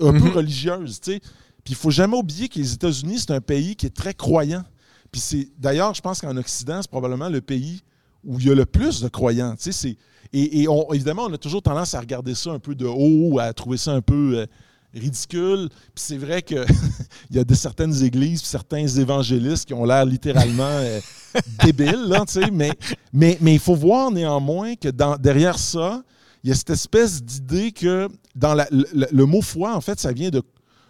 un 0.00 0.12
Mhm. 0.12 0.22
peu 0.22 0.28
religieuse, 0.36 1.00
tu 1.00 1.12
sais. 1.12 1.20
Puis 1.64 1.74
il 1.74 1.76
faut 1.76 1.90
jamais 1.90 2.16
oublier 2.16 2.48
que 2.48 2.58
les 2.58 2.72
États-Unis, 2.72 3.20
c'est 3.20 3.30
un 3.32 3.40
pays 3.40 3.76
qui 3.76 3.86
est 3.86 3.94
très 3.94 4.14
croyant. 4.14 4.64
Puis 5.12 5.20
c'est 5.20 5.48
d'ailleurs, 5.58 5.94
je 5.94 6.00
pense 6.00 6.20
qu'en 6.20 6.36
Occident, 6.36 6.80
c'est 6.82 6.90
probablement 6.90 7.28
le 7.28 7.40
pays 7.40 7.82
où 8.24 8.38
il 8.40 8.46
y 8.46 8.50
a 8.50 8.54
le 8.54 8.66
plus 8.66 9.00
de 9.02 9.08
croyants. 9.08 9.54
Tu 9.56 9.64
sais, 9.64 9.72
c'est- 9.72 9.96
et 10.32 10.62
et 10.62 10.68
on- 10.68 10.92
évidemment, 10.92 11.24
on 11.26 11.32
a 11.32 11.38
toujours 11.38 11.62
tendance 11.62 11.94
à 11.94 12.00
regarder 12.00 12.34
ça 12.34 12.50
un 12.50 12.58
peu 12.58 12.74
de 12.74 12.86
haut, 12.86 13.38
à 13.38 13.52
trouver 13.52 13.76
ça 13.76 13.92
un 13.92 14.00
peu 14.00 14.38
euh, 14.38 14.46
ridicule. 14.94 15.68
Puis 15.94 16.04
c'est 16.04 16.16
vrai 16.18 16.42
qu'il 16.42 16.64
y 17.30 17.38
a 17.38 17.44
de 17.44 17.54
certaines 17.54 18.02
églises, 18.02 18.42
certains 18.42 18.86
évangélistes 18.86 19.66
qui 19.66 19.74
ont 19.74 19.84
l'air 19.84 20.04
littéralement 20.04 20.62
euh, 20.64 21.00
débiles, 21.64 22.04
là, 22.08 22.24
tu 22.26 22.34
sais. 22.42 22.50
Mais 22.50 22.72
mais 23.12 23.38
mais 23.40 23.54
il 23.54 23.60
faut 23.60 23.74
voir 23.76 24.10
néanmoins 24.10 24.74
que 24.74 24.88
dans, 24.88 25.16
derrière 25.16 25.58
ça, 25.58 26.02
il 26.42 26.50
y 26.50 26.52
a 26.52 26.56
cette 26.56 26.70
espèce 26.70 27.22
d'idée 27.22 27.72
que 27.72 28.08
dans 28.34 28.54
la- 28.54 28.68
le, 28.70 29.24
mot 29.24 29.42
foi, 29.42 29.74
en 29.74 29.80
fait, 29.80 30.00
ça 30.00 30.12
vient 30.12 30.30
de 30.30 30.42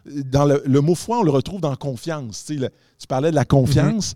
dans 0.05 0.45
le, 0.45 0.61
le 0.67 0.81
mot 0.81 0.97
foi, 0.97 1.21
on 1.21 1.23
le 1.23 1.31
retrouve 1.31 1.61
dans 1.61 1.77
confiance. 1.77 2.45
Tu, 2.45 2.55
sais, 2.55 2.61
le- 2.61 2.71
tu 2.99 3.07
parlais 3.07 3.31
de 3.31 3.37
la 3.37 3.45
confiance. 3.45 4.15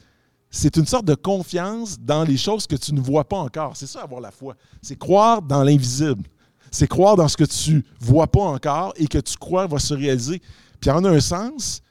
C'est 0.50 0.76
une 0.76 0.86
sorte 0.86 1.04
de 1.04 1.14
confiance 1.14 1.98
dans 2.00 2.24
les 2.24 2.36
choses 2.36 2.66
que 2.66 2.76
tu 2.76 2.92
ne 2.94 3.00
vois 3.00 3.24
pas 3.24 3.36
encore. 3.36 3.76
C'est 3.76 3.86
ça, 3.86 4.02
avoir 4.02 4.20
la 4.20 4.30
foi. 4.32 4.56
C'est 4.82 4.96
croire 4.98 5.42
dans 5.42 5.62
l'invisible. 5.62 6.24
C'est 6.72 6.88
croire 6.88 7.14
dans 7.16 7.28
ce 7.28 7.36
que 7.36 7.44
tu 7.44 7.84
vois 8.00 8.26
pas 8.26 8.42
encore 8.42 8.92
et 8.96 9.06
que 9.06 9.18
tu 9.18 9.36
crois 9.36 9.66
va 9.66 9.78
se 9.78 9.94
réaliser. 9.94 10.40
Puis 10.80 10.90
en 10.90 11.04
un 11.04 11.20
sens, 11.20 11.82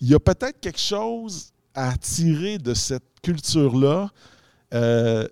il 0.00 0.08
y 0.08 0.14
a 0.14 0.18
peut-être 0.20 0.58
quelque 0.60 0.80
chose 0.80 1.52
à 1.74 1.96
tirer 1.96 2.58
de 2.58 2.74
cette 2.74 3.04
culture-là, 3.22 4.10
euh, 4.74 5.26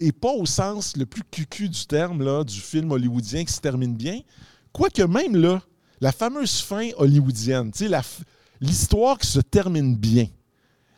et 0.00 0.12
pas 0.12 0.30
au 0.32 0.46
sens 0.46 0.96
le 0.96 1.06
plus 1.06 1.24
cucu 1.24 1.68
du 1.68 1.86
terme 1.86 2.22
là, 2.22 2.44
du 2.44 2.60
film 2.60 2.92
hollywoodien 2.92 3.44
qui 3.44 3.52
se 3.52 3.60
termine 3.60 3.96
bien. 3.96 4.20
Quoique 4.78 5.02
même 5.02 5.34
là, 5.34 5.60
la 6.00 6.12
fameuse 6.12 6.60
fin 6.60 6.90
hollywoodienne, 6.98 7.72
l'histoire 8.60 9.18
qui 9.18 9.26
se 9.26 9.40
termine 9.40 9.96
bien, 9.96 10.26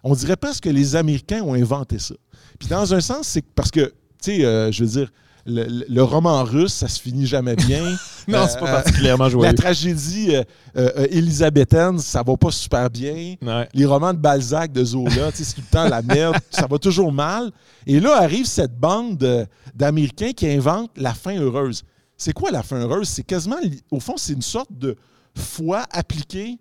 On 0.05 0.15
dirait 0.15 0.37
presque 0.37 0.65
que 0.65 0.69
les 0.69 0.97
Américains 0.97 1.41
ont 1.43 1.55
inventé 1.55 1.99
ça. 1.99 2.15
Puis 2.59 2.69
dans 2.69 2.93
un 2.93 3.01
sens, 3.01 3.27
c'est 3.27 3.45
parce 3.55 3.71
que, 3.71 3.87
tu 4.23 4.37
sais, 4.37 4.45
euh, 4.45 4.71
je 4.71 4.85
veux 4.85 4.91
dire, 4.91 5.11
le, 5.47 5.85
le, 5.89 6.03
roman 6.03 6.45
russe, 6.45 6.75
ça 6.75 6.89
se 6.89 7.01
finit 7.01 7.27
jamais 7.27 7.57
bien. 7.57 7.83
non, 8.29 8.47
c'est 8.49 8.59
pas 8.59 8.69
euh, 8.69 8.83
particulièrement 8.83 9.31
joyeux. 9.31 9.47
La 9.47 9.55
tragédie 9.55 10.37
euh, 10.77 11.07
élisabéthaine, 11.11 11.99
ça 11.99 12.23
va 12.23 12.37
pas 12.37 12.51
super 12.51 12.91
bien. 12.91 13.37
Les 13.73 13.87
romans 13.87 14.13
de 14.13 14.19
Balzac, 14.19 14.73
de 14.73 14.85
Zola, 14.85 15.31
c'est 15.33 15.55
tout 15.55 15.63
le 15.63 15.73
temps 15.73 15.89
la 15.89 16.03
merde, 16.03 16.37
ça 16.51 16.67
va 16.67 16.79
toujours 16.79 17.13
mal. 17.13 17.51
Et 17.87 17.99
là 17.99 18.17
arrive 18.17 18.45
cette 18.45 18.79
bande 18.79 19.47
d'Américains 19.75 20.33
qui 20.33 20.47
inventent 20.47 20.93
la 20.97 21.15
fin 21.15 21.39
heureuse. 21.39 21.83
C'est 22.21 22.35
quoi 22.35 22.51
la 22.51 22.63
fin 22.63 22.77
heureuse? 22.77 23.09
C'est 23.09 23.23
quasiment, 23.23 23.57
au 23.91 23.99
fond, 23.99 24.13
c'est 24.19 24.35
une 24.35 24.43
sorte 24.43 24.69
de 24.71 24.95
foi 25.35 25.87
appliquée 25.91 26.59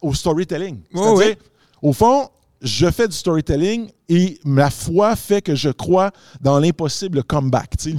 au 0.00 0.14
storytelling. 0.14 0.78
Au 1.82 1.92
fond, 1.92 2.28
je 2.62 2.88
fais 2.88 3.08
du 3.08 3.16
storytelling 3.16 3.88
et 4.08 4.38
ma 4.44 4.70
foi 4.70 5.16
fait 5.16 5.42
que 5.42 5.56
je 5.56 5.70
crois 5.70 6.12
dans 6.40 6.60
l'impossible 6.60 7.24
comeback. 7.24 7.78
Tu 7.78 7.96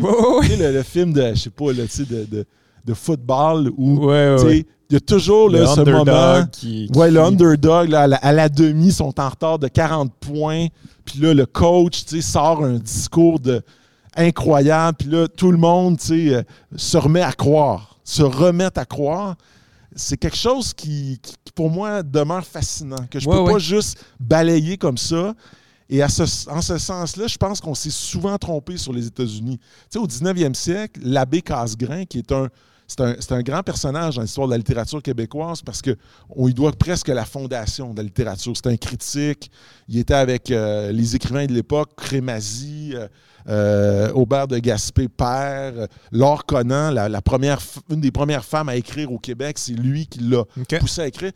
sais, 0.48 0.72
le, 0.72 0.82
film 0.84 1.12
de, 1.12 1.34
je 1.34 1.40
sais 1.42 1.50
pas, 1.50 1.74
de, 1.74 1.86
de, 2.06 2.46
de, 2.86 2.94
football 2.94 3.70
où 3.78 4.10
il 4.14 4.64
y 4.92 4.96
a 4.96 5.00
toujours 5.02 5.50
le 5.50 5.66
ce 5.66 5.82
moment. 5.82 6.46
Qui, 6.54 6.90
Ouais, 6.96 7.12
le 7.12 7.20
underdog, 7.20 7.94
à, 7.94 8.08
la, 8.08 8.48
demi, 8.48 8.94
sont 8.94 9.20
en 9.20 9.28
retard 9.28 9.60
de 9.60 9.68
40 9.68 10.14
points. 10.22 10.68
Puis 11.04 11.20
là, 11.20 11.34
le 11.34 11.46
coach 11.46 12.06
sort 12.22 12.64
un 12.64 12.80
discours 12.80 13.42
de, 13.42 13.62
incroyable. 14.16 14.98
Puis 15.00 15.10
là, 15.10 15.28
tout 15.28 15.52
le 15.52 15.58
monde 15.58 15.98
euh, 16.12 16.44
se 16.76 16.98
remet 16.98 17.22
à 17.22 17.34
croire, 17.34 18.00
se 18.04 18.24
remet 18.24 18.78
à 18.78 18.86
croire 18.86 19.36
c'est 19.96 20.18
quelque 20.18 20.38
chose 20.38 20.74
qui, 20.74 21.20
pour 21.56 21.70
moi, 21.70 22.04
demeure 22.04 22.46
fascinant, 22.46 23.06
que 23.10 23.20
je 23.20 23.28
ne 23.28 23.34
peux 23.34 23.52
pas 23.52 23.60
juste 23.60 24.04
balayer 24.20 24.78
comme 24.78 24.98
ça. 24.98 25.34
Et 25.90 26.02
à 26.02 26.06
en 26.06 26.62
ce 26.62 26.78
sens-là, 26.78 27.28
je 27.28 27.38
pense 27.38 27.60
qu'on 27.60 27.76
s'est 27.76 27.90
souvent 27.90 28.38
trompé 28.38 28.78
sur 28.78 28.94
les 28.94 29.08
États-Unis. 29.08 29.58
Tu 29.58 29.66
sais, 29.90 30.00
au 30.00 30.08
19e 30.08 30.54
siècle, 30.54 31.02
l'abbé 31.04 31.42
Casgrain, 31.42 32.06
qui 32.06 32.20
est 32.20 32.32
un, 32.32 32.48
c'est 32.92 33.32
un, 33.32 33.42
grand 33.42 33.64
personnage 33.64 34.16
dans 34.16 34.22
l'histoire 34.22 34.48
de 34.48 34.52
la 34.52 34.58
littérature 34.58 35.02
québécoise 35.02 35.62
parce 35.62 35.82
qu'on 35.82 36.46
lui 36.46 36.54
doit 36.54 36.72
presque 36.74 37.08
la 37.08 37.26
fondation 37.26 37.94
de 37.94 37.98
la 37.98 38.04
littérature. 38.04 38.54
C'est 38.56 38.68
un 38.68 38.78
critique. 38.78 39.50
Il 39.88 39.98
était 39.98 40.14
avec 40.14 40.52
euh, 40.52 40.92
les 40.92 41.16
écrivains 41.16 41.46
de 41.46 41.54
l'époque, 41.54 41.92
Crémazie, 41.96 42.94
euh, 42.96 43.08
euh, 43.48 44.12
Aubert 44.14 44.48
de 44.48 44.60
Gaspé 44.60 45.08
père, 45.08 45.74
Laure 46.12 46.46
Conan, 46.46 46.92
la, 46.92 47.22
première, 47.22 47.60
une 47.90 48.02
des 48.02 48.12
premières 48.12 48.46
femmes 48.46 48.70
à 48.70 48.76
écrire 48.76 49.12
au 49.12 49.18
Québec, 49.20 49.58
c'est 49.58 49.74
lui 49.74 50.08
qui 50.08 50.20
l'a 50.20 50.44
poussé 50.80 51.02
à 51.02 51.08
écrire. 51.08 51.32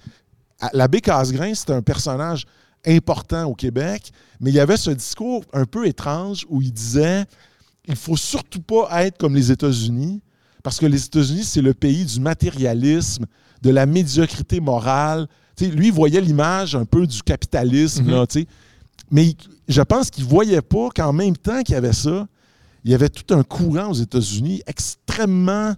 L'abbé 0.74 1.02
Casgrain, 1.02 1.54
c'est 1.54 1.72
un 1.72 1.82
personnage 1.82 2.46
important 2.86 3.46
au 3.46 3.56
Québec, 3.56 4.12
mais 4.40 4.52
il 4.52 4.56
y 4.56 4.60
avait 4.60 4.78
ce 4.78 4.92
discours 4.92 5.44
un 5.54 5.66
peu 5.66 5.88
étrange 5.88 6.46
où 6.50 6.62
il 6.62 6.72
disait 6.72 7.26
il 7.88 7.96
faut 7.96 8.18
surtout 8.18 8.62
pas 8.62 9.06
être 9.06 9.18
comme 9.18 9.36
les 9.36 9.52
États-Unis 9.52 10.22
parce 10.66 10.80
que 10.80 10.88
les 10.88 11.06
États-Unis, 11.06 11.44
c'est 11.44 11.62
le 11.62 11.76
pays 11.76 12.06
du 12.06 12.20
matérialisme, 12.20 13.28
de 13.62 13.70
la 13.70 13.86
médiocrité 13.86 14.60
morale. 14.60 15.28
lui, 15.62 15.88
il 15.90 15.94
voyait 15.94 16.20
l'image 16.20 16.76
un 16.76 16.86
peu 16.86 17.06
du 17.06 17.22
capitalisme. 17.22 18.04
Mm-hmm. 18.10 18.48
mais 19.12 19.36
je 19.68 19.82
pense 19.84 20.10
qu'il 20.10 20.24
ne 20.24 20.30
voyait 20.30 20.64
pas 20.64 20.90
qu'en 20.90 21.14
même 21.14 21.38
temps 21.38 21.62
qu'il 21.62 21.76
y 21.76 21.78
avait 21.78 21.94
ça, 21.94 22.28
il 22.84 22.90
y 22.90 22.96
avait 22.96 23.10
tout 23.10 23.32
un 23.36 23.44
courant 23.44 23.92
aux 23.92 23.94
États-Unis 23.94 24.64
extrêmement. 24.66 25.76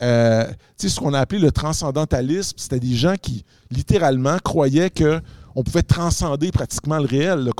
Euh, 0.00 0.50
ce 0.78 0.98
qu'on 0.98 1.12
a 1.12 1.20
appelé 1.20 1.38
le 1.38 1.52
transcendantalisme, 1.52 2.56
c'était 2.56 2.80
des 2.80 2.94
gens 2.94 3.16
qui, 3.20 3.44
littéralement, 3.70 4.38
croyaient 4.42 4.88
qu'on 4.88 5.62
pouvait 5.62 5.82
transcender 5.82 6.50
pratiquement 6.50 6.96
le 6.98 7.04
réel. 7.04 7.50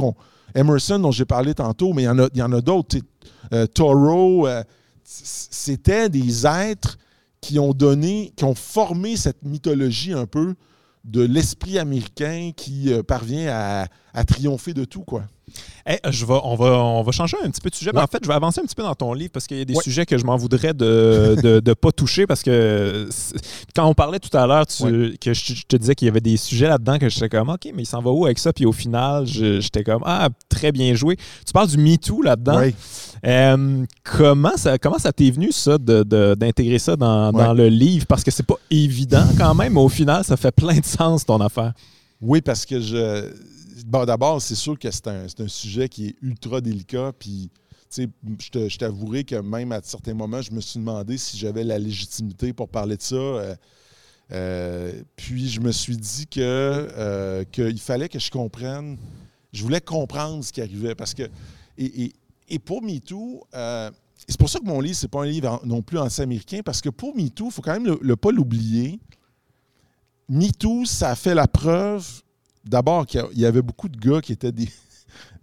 Emerson, 0.55 0.99
dont 0.99 1.11
j'ai 1.11 1.27
parlé 1.27 1.53
tantôt, 1.53 1.93
mais 1.93 2.05
il 2.05 2.07
y 2.07 2.09
en 2.09 2.19
a, 2.21 2.29
y 2.35 2.41
en 2.41 2.53
a 2.53 2.63
d'autres. 2.63 2.97
Euh, 3.53 3.67
Thoreau, 3.67 4.47
euh, 4.47 4.63
c'était 5.11 6.09
des 6.09 6.47
êtres 6.47 6.97
qui 7.41 7.59
ont 7.59 7.73
donné, 7.73 8.33
qui 8.37 8.45
ont 8.45 8.55
formé 8.55 9.17
cette 9.17 9.43
mythologie 9.43 10.13
un 10.13 10.27
peu 10.27 10.55
de 11.05 11.23
l'esprit 11.23 11.79
américain 11.79 12.53
qui 12.55 12.93
euh, 12.93 13.03
parvient 13.03 13.89
à, 14.15 14.25
triompher 14.25 14.75
de 14.75 14.85
tout, 14.85 15.03
quoi. 15.03 15.25
Je 16.11 16.25
on, 16.25 16.55
va, 16.55 16.67
on 16.67 17.03
va 17.03 17.13
changer 17.13 17.37
un 17.43 17.51
petit 17.51 17.61
peu 17.61 17.71
de 17.71 17.75
sujet. 17.75 17.91
Mais 17.95 18.01
en 18.01 18.07
fait, 18.07 18.19
je 18.23 18.29
vais 18.29 18.35
avancer 18.35 18.61
un 18.61 18.65
petit 18.65 18.75
peu 18.75 18.83
dans 18.83 18.95
ton 18.95 19.13
livre 19.13 19.31
parce 19.33 19.47
qu'il 19.47 19.59
y 19.59 19.63
a 19.63 19.65
des 19.65 19.75
sujets 19.75 20.07
que 20.07 20.19
je 20.19 20.25
m'en 20.25 20.37
voudrais 20.37 20.75
de 20.75 21.61
ne 21.65 21.75
pas 21.75 21.93
toucher 21.93 22.27
parce 22.27 22.43
que 22.43 23.09
quand 23.75 23.87
on 23.87 23.95
parlait 23.95 24.19
tout 24.19 24.37
à 24.37 24.47
l'heure, 24.47 24.67
que 24.67 25.35
je, 25.35 25.63
te 25.67 25.77
disais 25.77 25.95
qu'il 25.95 26.07
y 26.07 26.09
avait 26.09 26.21
des 26.21 26.37
sujets 26.37 26.69
là-dedans 26.69 26.99
que 26.99 27.09
j'étais 27.09 27.29
comme 27.29 27.49
OK, 27.49 27.69
mais 27.75 27.83
il 27.83 27.87
s'en 27.87 28.01
va 28.01 28.11
où 28.11 28.25
avec 28.25 28.39
ça? 28.39 28.53
Puis 28.53 28.67
au 28.67 28.73
final, 28.73 29.27
j'étais 29.27 29.85
comme 29.85 30.03
Ah, 30.05 30.29
très 30.49 30.73
bien 30.73 30.95
joué. 30.95 31.17
Tu 31.17 31.53
parles 31.53 31.69
du 31.69 31.79
MeToo 31.79 32.23
là-dedans. 32.23 32.63
Euh, 33.27 33.85
comment 34.03 34.57
ça 34.57 34.79
comment 34.79 34.99
ça 34.99 35.13
t'est 35.13 35.31
venu, 35.31 35.53
ça, 35.53 35.77
d'intégrer 35.79 36.79
ça 36.79 36.97
dans, 36.97 37.33
dans, 37.33 37.53
le 37.53 37.69
livre? 37.69 38.07
Parce 38.07 38.25
que 38.25 38.31
c'est 38.31 38.47
pas 38.47 38.59
évident 38.71 39.27
quand 39.37 39.55
même, 39.55 39.75
mais 39.75 39.81
au 39.81 39.89
final, 39.89 40.25
ça 40.25 40.37
fait 40.37 40.53
plein 40.53 40.79
de 40.79 40.85
sens, 40.85 41.25
ton 41.25 41.41
affaire. 41.41 41.73
Oui, 42.21 42.41
parce 42.41 42.67
que 42.67 42.81
je. 42.81 43.31
Bon, 43.91 44.05
d'abord, 44.05 44.41
c'est 44.41 44.55
sûr 44.55 44.79
que 44.79 44.89
c'est 44.89 45.09
un, 45.09 45.49
sujet 45.49 45.89
qui 45.89 46.07
est 46.07 46.17
ultra 46.23 46.61
délicat. 46.61 47.11
Puis, 47.19 47.51
je, 47.91 48.07
je 48.69 48.79
t'avouerai 48.79 49.25
que 49.25 49.35
même 49.35 49.73
à 49.73 49.81
certains 49.83 50.15
moments, 50.15 50.41
je 50.41 50.53
me 50.53 50.61
suis 50.61 50.79
demandé 50.79 51.19
si 51.19 51.37
j'avais 51.37 51.65
la 51.65 51.77
légitimité 51.77 52.53
pour 52.53 52.69
parler 52.69 52.97
de 52.97 53.03
ça. 53.03 53.17
Euh, 53.17 53.57
euh, 54.31 55.03
puis, 55.17 55.49
je 55.49 55.59
me 55.59 55.73
suis 55.73 55.97
dit 55.97 56.29
que 56.29 57.43
qu'il 57.51 57.81
fallait 57.81 58.09
que 58.09 58.21
je 58.21 58.31
comprenne. 58.31 58.97
Je 59.53 59.65
voulais 59.65 59.81
comprendre 59.81 60.45
ce 60.45 60.53
qui 60.53 60.63
arrivait 60.63 60.95
parce 60.95 61.13
que. 61.13 61.29
et, 61.77 62.13
pour 62.65 62.85
MeToo, 62.85 63.43
euh, 63.55 63.91
c'est 64.29 64.39
pour 64.39 64.49
ça 64.49 64.61
que 64.61 64.67
mon 64.67 64.81
livre, 64.81 64.95
c'est 64.95 65.11
pas 65.11 65.23
un 65.23 65.27
livre 65.27 65.61
non 65.65 65.83
plus 65.83 65.99
anti-américain, 65.99 66.61
parce 66.65 66.81
que 66.81 66.91
pour 66.91 67.17
MeToo, 67.17 67.47
il 67.47 67.51
faut 67.51 67.63
quand 67.63 67.81
même 67.81 67.99
le, 68.01 68.15
pas 68.15 68.31
l'oublier. 68.31 69.01
MeToo, 70.29 70.85
ça 70.85 71.11
a 71.11 71.17
fait 71.17 71.35
la 71.35 71.49
preuve, 71.49 72.23
d'abord, 72.65 73.07
qu'il 73.07 73.25
y 73.35 73.47
avait 73.47 73.63
beaucoup 73.63 73.89
de 73.89 73.99
gars 73.99 74.21
qui 74.21 74.33
étaient 74.33 74.53
des, 74.53 74.69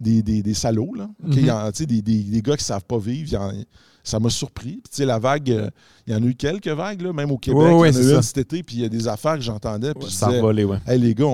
des, 0.00 0.54
salauds, 0.54 0.94
là. 0.94 1.08
Mm-hmm. 1.24 1.86
des, 1.86 2.02
des, 2.02 2.42
gars 2.42 2.56
qui 2.56 2.62
ne 2.62 2.66
savent 2.66 2.84
pas 2.84 2.98
vivre. 2.98 3.40
ça 4.02 4.20
m'a 4.20 4.30
surpris. 4.30 4.80
Puis, 4.90 5.04
la 5.04 5.18
vague, 5.18 5.50
euh, 5.50 5.70
il 6.06 6.12
y 6.12 6.16
en 6.16 6.22
a 6.22 6.26
eu 6.26 6.34
quelques 6.34 6.68
vagues, 6.68 7.02
là, 7.02 7.12
même 7.12 7.30
au 7.30 7.38
Québec. 7.38 7.62
il 7.62 7.70
y 7.70 7.74
en 7.74 7.82
a 7.82 8.18
eu 8.18 8.22
cet 8.22 8.38
été, 8.38 8.62
puis 8.62 8.76
il 8.76 8.82
y 8.82 8.84
a 8.84 8.88
des 8.88 9.08
affaires 9.08 9.34
que 9.34 9.42
j'entendais. 9.42 9.94
Puis 9.94 10.10
ça 10.10 10.28
a 10.28 10.40
volé, 10.40 10.64
ouais. 10.64 10.78
Hey, 10.86 10.98
les 10.98 11.14
gars, 11.14 11.26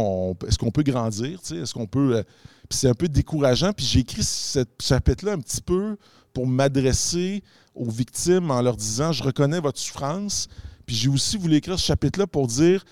est-ce 0.46 0.58
qu'on 0.58 0.70
peut 0.70 0.82
grandir? 0.82 1.38
Est-ce 1.40 1.74
qu'on 1.74 1.86
peut. 1.86 2.16
Euh, 2.16 2.22
puis 2.68 2.78
c'est 2.78 2.88
un 2.88 2.94
peu 2.94 3.08
décourageant. 3.08 3.72
Puis 3.72 3.86
j'ai 3.86 4.00
écrit 4.00 4.24
ce 4.24 4.64
chapitre-là 4.80 5.32
un 5.32 5.38
petit 5.38 5.60
peu 5.60 5.96
pour 6.32 6.46
m'adresser 6.46 7.42
aux 7.74 7.90
victimes 7.90 8.50
en 8.50 8.62
leur 8.62 8.76
disant 8.76 9.12
Je 9.12 9.22
reconnais 9.22 9.60
votre 9.60 9.78
souffrance. 9.78 10.48
Puis 10.86 10.96
j'ai 10.96 11.08
aussi 11.08 11.36
voulu 11.36 11.56
écrire 11.56 11.78
ce 11.78 11.84
chapitre-là 11.84 12.26
pour 12.26 12.46
dire 12.46 12.84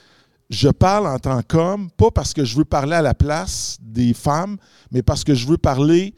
Je 0.52 0.68
parle 0.68 1.06
en 1.06 1.18
tant 1.18 1.40
qu'homme, 1.42 1.90
pas 1.90 2.10
parce 2.10 2.34
que 2.34 2.44
je 2.44 2.54
veux 2.58 2.66
parler 2.66 2.92
à 2.92 3.00
la 3.00 3.14
place 3.14 3.78
des 3.80 4.12
femmes, 4.12 4.58
mais 4.90 5.02
parce 5.02 5.24
que 5.24 5.34
je 5.34 5.46
veux 5.46 5.56
parler 5.56 6.14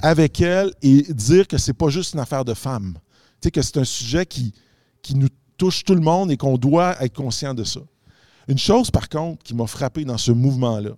avec 0.00 0.40
elles 0.40 0.72
et 0.82 1.02
dire 1.02 1.46
que 1.46 1.56
c'est 1.56 1.72
pas 1.72 1.88
juste 1.88 2.14
une 2.14 2.18
affaire 2.18 2.44
de 2.44 2.52
femmes. 2.52 2.94
Tu 3.40 3.46
sais, 3.46 3.50
que 3.52 3.62
c'est 3.62 3.76
un 3.76 3.84
sujet 3.84 4.26
qui, 4.26 4.52
qui 5.02 5.14
nous 5.14 5.28
touche 5.56 5.84
tout 5.84 5.94
le 5.94 6.00
monde 6.00 6.32
et 6.32 6.36
qu'on 6.36 6.58
doit 6.58 7.00
être 7.00 7.14
conscient 7.14 7.54
de 7.54 7.62
ça. 7.62 7.78
Une 8.48 8.58
chose, 8.58 8.90
par 8.90 9.08
contre, 9.08 9.44
qui 9.44 9.54
m'a 9.54 9.68
frappé 9.68 10.04
dans 10.04 10.18
ce 10.18 10.32
mouvement-là, 10.32 10.90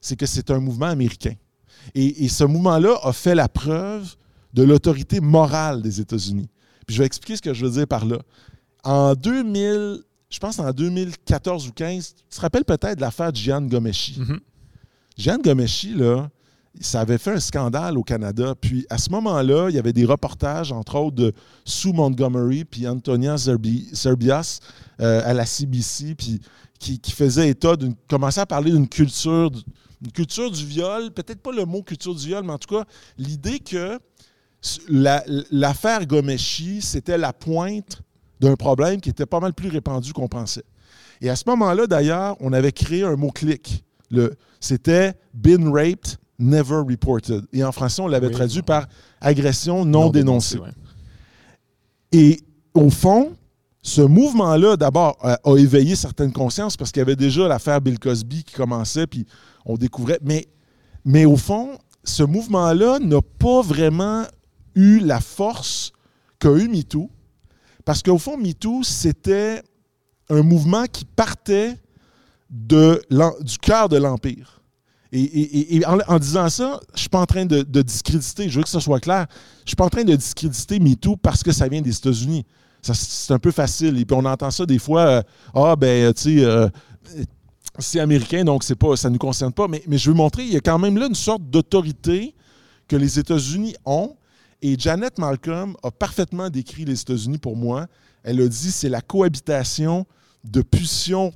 c'est 0.00 0.16
que 0.16 0.26
c'est 0.26 0.50
un 0.50 0.58
mouvement 0.58 0.86
américain. 0.86 1.34
Et, 1.94 2.28
ce 2.28 2.42
mouvement-là 2.42 2.98
a 3.04 3.12
fait 3.12 3.36
la 3.36 3.48
preuve 3.48 4.16
de 4.52 4.64
l'autorité 4.64 5.20
morale 5.20 5.80
des 5.80 6.00
États-Unis. 6.00 6.48
Puis 6.88 6.96
je 6.96 7.02
vais 7.02 7.06
expliquer 7.06 7.36
ce 7.36 7.42
que 7.42 7.54
je 7.54 7.64
veux 7.64 7.70
dire 7.70 7.86
par 7.86 8.04
là. 8.04 8.18
En 8.82 9.14
2000, 9.14 10.00
je 10.30 10.38
pense 10.38 10.58
en 10.58 10.70
2014 10.70 11.68
ou 11.68 11.72
15, 11.72 12.14
tu 12.14 12.36
te 12.36 12.40
rappelles 12.40 12.64
peut-être 12.64 12.96
de 12.96 13.00
l'affaire 13.00 13.32
de 13.32 13.36
Gian 13.36 13.62
Gomeshi? 13.62 14.20
Mm 14.20 14.38
Gian 15.18 15.38
Gomeshi, 15.42 15.94
là, 15.94 16.28
ça 16.80 17.00
avait 17.00 17.16
fait 17.16 17.32
un 17.32 17.40
scandale 17.40 17.96
au 17.96 18.02
Canada. 18.02 18.54
Puis 18.60 18.86
à 18.90 18.98
ce 18.98 19.08
moment-là, 19.10 19.70
il 19.70 19.76
y 19.76 19.78
avait 19.78 19.94
des 19.94 20.04
reportages, 20.04 20.72
entre 20.72 20.96
autres, 20.96 21.16
de 21.16 21.32
Sue 21.64 21.92
Montgomery 21.92 22.66
puis 22.66 22.86
Antonia 22.86 23.36
Serbias 23.38 24.60
euh, 25.00 25.22
à 25.24 25.32
la 25.32 25.46
CBC, 25.46 26.14
puis 26.14 26.40
qui, 26.78 26.98
qui 26.98 27.12
faisaient 27.12 27.48
état 27.48 27.76
d'une. 27.76 27.94
commençaient 28.08 28.42
à 28.42 28.46
parler 28.46 28.72
d'une 28.72 28.88
culture 28.88 29.50
une 30.04 30.12
culture 30.12 30.50
du 30.50 30.64
viol, 30.66 31.10
peut-être 31.10 31.40
pas 31.40 31.52
le 31.52 31.64
mot 31.64 31.82
culture 31.82 32.14
du 32.14 32.26
viol, 32.26 32.44
mais 32.44 32.52
en 32.52 32.58
tout 32.58 32.74
cas, 32.74 32.84
l'idée 33.16 33.58
que 33.58 33.98
l'affaire 35.50 36.06
Gomeshi, 36.06 36.82
c'était 36.82 37.16
la 37.16 37.32
pointe 37.32 38.02
d'un 38.40 38.56
problème 38.56 39.00
qui 39.00 39.10
était 39.10 39.26
pas 39.26 39.40
mal 39.40 39.54
plus 39.54 39.68
répandu 39.68 40.12
qu'on 40.12 40.28
pensait. 40.28 40.64
Et 41.20 41.30
à 41.30 41.36
ce 41.36 41.44
moment-là, 41.46 41.86
d'ailleurs, 41.86 42.36
on 42.40 42.52
avait 42.52 42.72
créé 42.72 43.02
un 43.02 43.16
mot-clic. 43.16 43.84
C'était 44.60 45.14
been 45.34 45.68
raped, 45.68 46.16
never 46.38 46.82
reported. 46.86 47.44
Et 47.52 47.64
en 47.64 47.72
français, 47.72 48.02
on 48.02 48.08
l'avait 48.08 48.30
traduit 48.30 48.62
par 48.62 48.86
agression 49.20 49.84
non, 49.84 50.10
dénoncée. 50.10 50.58
Et 52.12 52.40
au 52.74 52.90
fond, 52.90 53.32
ce 53.82 54.02
mouvement-là, 54.02 54.76
d'abord, 54.76 55.16
a, 55.22 55.38
éveillé 55.56 55.96
certaines 55.96 56.32
consciences 56.32 56.76
parce 56.76 56.92
qu'il 56.92 57.00
y 57.00 57.02
avait 57.02 57.16
déjà 57.16 57.48
l'affaire 57.48 57.80
Bill 57.80 57.98
Cosby 57.98 58.44
qui 58.44 58.54
commençait, 58.54 59.06
puis 59.06 59.26
on 59.64 59.76
découvrait. 59.76 60.18
Mais, 60.22 60.46
Mais 61.04 61.24
au 61.24 61.36
fond, 61.36 61.78
ce 62.04 62.22
mouvement-là 62.22 62.98
n'a 62.98 63.20
pas 63.22 63.62
vraiment 63.62 64.24
eu 64.74 65.00
la 65.00 65.20
force 65.20 65.92
qu'a 66.38 66.52
eu 66.52 66.68
MeToo. 66.68 67.10
Parce 67.86 68.02
qu'au 68.02 68.18
fond, 68.18 68.36
MeToo, 68.36 68.82
c'était 68.82 69.62
un 70.28 70.42
mouvement 70.42 70.86
qui 70.86 71.04
partait 71.04 71.76
de 72.50 73.00
du 73.40 73.58
cœur 73.58 73.88
de 73.88 73.96
l'Empire. 73.96 74.60
Et, 75.12 75.82
en, 75.86 76.18
disant 76.18 76.48
ça, 76.50 76.80
je 76.88 76.94
ne 76.94 76.98
suis 76.98 77.08
pas 77.08 77.20
en 77.20 77.26
train 77.26 77.46
de, 77.46 77.62
discréditer, 77.82 78.50
je 78.50 78.58
veux 78.58 78.64
que 78.64 78.68
ce 78.68 78.80
soit 78.80 78.98
clair, 78.98 79.26
je 79.58 79.62
ne 79.62 79.68
suis 79.68 79.76
pas 79.76 79.84
en 79.84 79.88
train 79.88 80.02
de 80.02 80.16
discréditer 80.16 80.80
MeToo 80.80 81.16
parce 81.16 81.44
que 81.44 81.52
ça 81.52 81.68
vient 81.68 81.80
des 81.80 81.96
États-Unis. 81.96 82.44
C'est 82.82 83.32
un 83.32 83.38
peu 83.38 83.52
facile. 83.52 83.98
Et 83.98 84.04
puis 84.04 84.16
on 84.20 84.24
entend 84.24 84.50
ça 84.50 84.66
des 84.66 84.80
fois, 84.80 85.06
euh, 85.06 85.22
ah 85.54 85.76
ben, 85.76 86.12
tu 86.12 86.38
sais, 86.38 86.44
euh, 86.44 86.68
c'est 87.78 88.00
américain, 88.00 88.42
donc 88.42 88.66
pas, 88.74 88.96
ça 88.96 89.08
ne 89.08 89.12
nous 89.12 89.18
concerne 89.20 89.52
pas. 89.52 89.68
Mais, 89.68 89.82
mais 89.86 89.96
je 89.96 90.10
veux 90.10 90.16
montrer, 90.16 90.42
il 90.42 90.52
y 90.52 90.56
a 90.56 90.60
quand 90.60 90.78
même 90.78 90.98
là 90.98 91.06
une 91.06 91.14
sorte 91.14 91.48
d'autorité 91.48 92.34
que 92.88 92.96
les 92.96 93.18
États-Unis 93.20 93.76
ont. 93.84 94.16
Et 94.66 94.74
Janet 94.76 95.16
Malcolm 95.18 95.76
a 95.84 95.92
parfaitement 95.92 96.50
décrit 96.50 96.84
les 96.84 97.00
États-Unis 97.00 97.38
pour 97.38 97.56
moi. 97.56 97.86
Elle 98.24 98.40
a 98.40 98.48
dit 98.48 98.72
c'est 98.72 98.88
la 98.88 99.00
cohabitation 99.00 100.06
de 100.42 100.60
pulsions 100.60 101.32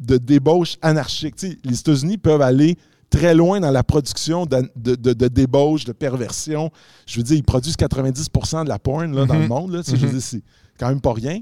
de 0.00 0.16
débauche 0.16 0.78
anarchique. 0.82 1.36
les 1.62 1.78
États-Unis 1.78 2.18
peuvent 2.18 2.42
aller 2.42 2.76
très 3.08 3.36
loin 3.36 3.60
dans 3.60 3.70
la 3.70 3.84
production 3.84 4.46
de, 4.46 4.68
de, 4.74 5.28
débauche, 5.28 5.84
de 5.84 5.92
perversion. 5.92 6.72
Je 7.06 7.18
veux 7.18 7.22
dire, 7.22 7.36
ils 7.36 7.44
produisent 7.44 7.76
90% 7.76 8.64
de 8.64 8.68
la 8.68 8.80
porn 8.80 9.14
là, 9.14 9.26
dans 9.26 9.34
le 9.34 9.44
mm-hmm. 9.44 9.48
monde. 9.48 9.72
Là, 9.74 9.82
Je 9.86 9.94
veux 9.94 10.08
mm-hmm. 10.08 10.10
dire, 10.10 10.20
c'est 10.20 10.42
quand 10.76 10.88
même 10.88 11.00
pas 11.00 11.12
rien. 11.12 11.38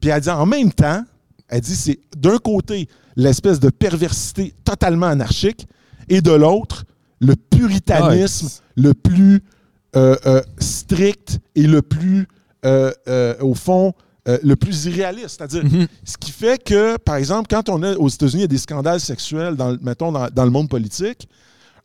Puis 0.00 0.10
elle 0.10 0.20
dit 0.20 0.28
en 0.28 0.44
même 0.44 0.72
temps, 0.72 1.04
elle 1.48 1.60
dit 1.60 1.76
c'est 1.76 2.00
d'un 2.16 2.38
côté 2.38 2.88
l'espèce 3.14 3.60
de 3.60 3.70
perversité 3.70 4.54
totalement 4.64 5.06
anarchique 5.06 5.68
et 6.08 6.20
de 6.20 6.32
l'autre 6.32 6.84
le 7.20 7.36
puritanisme 7.36 8.48
le 8.74 8.92
plus 8.92 9.44
euh, 9.96 10.14
euh, 10.24 10.40
strict 10.60 11.40
et 11.56 11.66
le 11.66 11.82
plus, 11.82 12.28
euh, 12.64 12.92
au 13.40 13.54
fond, 13.54 13.92
le 14.26 14.54
plus 14.54 14.84
irréaliste. 14.84 15.38
C'est-à-dire, 15.38 15.64
mm-hmm. 15.64 15.88
ce 16.04 16.16
qui 16.16 16.30
fait 16.30 16.62
que, 16.62 16.96
par 16.98 17.16
exemple, 17.16 17.48
quand 17.50 17.68
on 17.68 17.82
est 17.82 17.96
aux 17.96 18.08
États-Unis, 18.08 18.42
il 18.42 18.42
y 18.42 18.44
a 18.44 18.46
des 18.46 18.58
scandales 18.58 19.00
sexuels, 19.00 19.56
dans, 19.56 19.76
mettons, 19.82 20.12
dans, 20.12 20.44
le 20.44 20.50
monde 20.50 20.68
politique, 20.68 21.28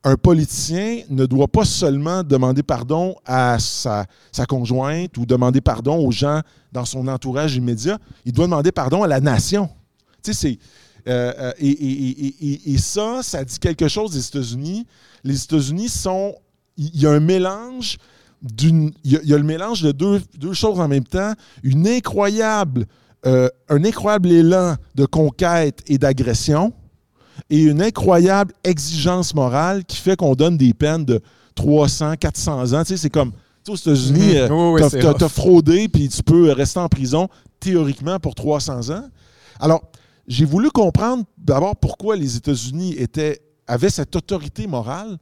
un 0.03 0.15
politicien 0.17 0.99
ne 1.09 1.25
doit 1.25 1.47
pas 1.47 1.65
seulement 1.65 2.21
demander 2.21 2.61
pardon 2.61 3.15
à 3.25 3.57
sa, 3.57 4.05
sa, 4.31 4.45
conjointe 4.45 5.17
ou 5.17 5.25
demander 5.25 5.61
pardon 5.61 6.05
aux 6.05 6.11
gens 6.11 6.41
dans 6.71 6.85
son 6.85 7.07
entourage 7.07 7.55
immédiat, 7.55 7.97
il 8.23 8.33
doit 8.33 8.45
demander 8.45 8.71
pardon 8.71 9.01
à 9.01 9.07
la 9.07 9.19
nation. 9.19 9.67
Tu 10.21 10.31
sais, 10.31 10.59
c'est. 11.07 11.55
et, 11.59 12.77
ça, 12.77 13.21
ça 13.23 13.43
dit 13.43 13.57
quelque 13.57 13.87
chose 13.87 14.11
des 14.11 14.27
États-Unis. 14.27 14.85
Les 15.23 15.43
États-Unis 15.43 15.89
sont 15.89 16.35
il 16.77 17.01
y 17.01 17.05
a 17.05 17.11
un 17.11 17.19
mélange 17.19 17.97
d'une. 18.41 18.91
Il, 19.03 19.19
y, 19.23 19.33
a 19.33 19.37
le 19.37 19.43
mélange 19.43 19.81
de 19.81 19.91
deux, 19.91 20.21
deux 20.37 20.53
choses 20.53 20.79
en 20.79 20.87
même 20.87 21.03
temps. 21.03 21.33
Une 21.63 21.87
incroyable, 21.87 22.85
euh, 23.25 23.49
un 23.69 23.83
incroyable 23.83 24.31
élan 24.31 24.75
de 24.95 25.05
conquête 25.05 25.81
et 25.87 25.97
d'agression 25.97 26.73
et 27.49 27.61
une 27.61 27.81
incroyable 27.81 28.53
exigence 28.63 29.33
morale 29.33 29.83
qui 29.85 29.97
fait 29.97 30.15
qu'on 30.15 30.35
donne 30.35 30.57
des 30.57 30.73
peines 30.73 31.05
de 31.05 31.21
300, 31.55 32.15
400 32.19 32.73
ans. 32.73 32.83
Tu 32.83 32.89
sais, 32.89 32.97
c'est 32.97 33.09
comme. 33.09 33.31
Aux 33.67 33.75
États-Unis, 33.75 34.35
mhm. 34.47 34.89
tu 34.91 35.23
as, 35.23 35.29
fraudé 35.29 35.87
puis 35.87 36.07
tu 36.07 36.21
peux 36.21 36.51
rester 36.51 36.79
en 36.79 36.87
prison 36.87 37.29
théoriquement 37.59 38.19
pour 38.19 38.35
300 38.35 38.91
ans. 38.91 39.09
Alors, 39.59 39.81
j'ai 40.27 40.45
voulu 40.45 40.69
comprendre 40.69 41.23
d'abord 41.35 41.75
pourquoi 41.75 42.15
les 42.15 42.35
États-Unis 42.35 42.93
étaient, 42.99 43.39
avaient 43.65 43.89
cette 43.89 44.15
autorité 44.15 44.67
morale 44.67 45.17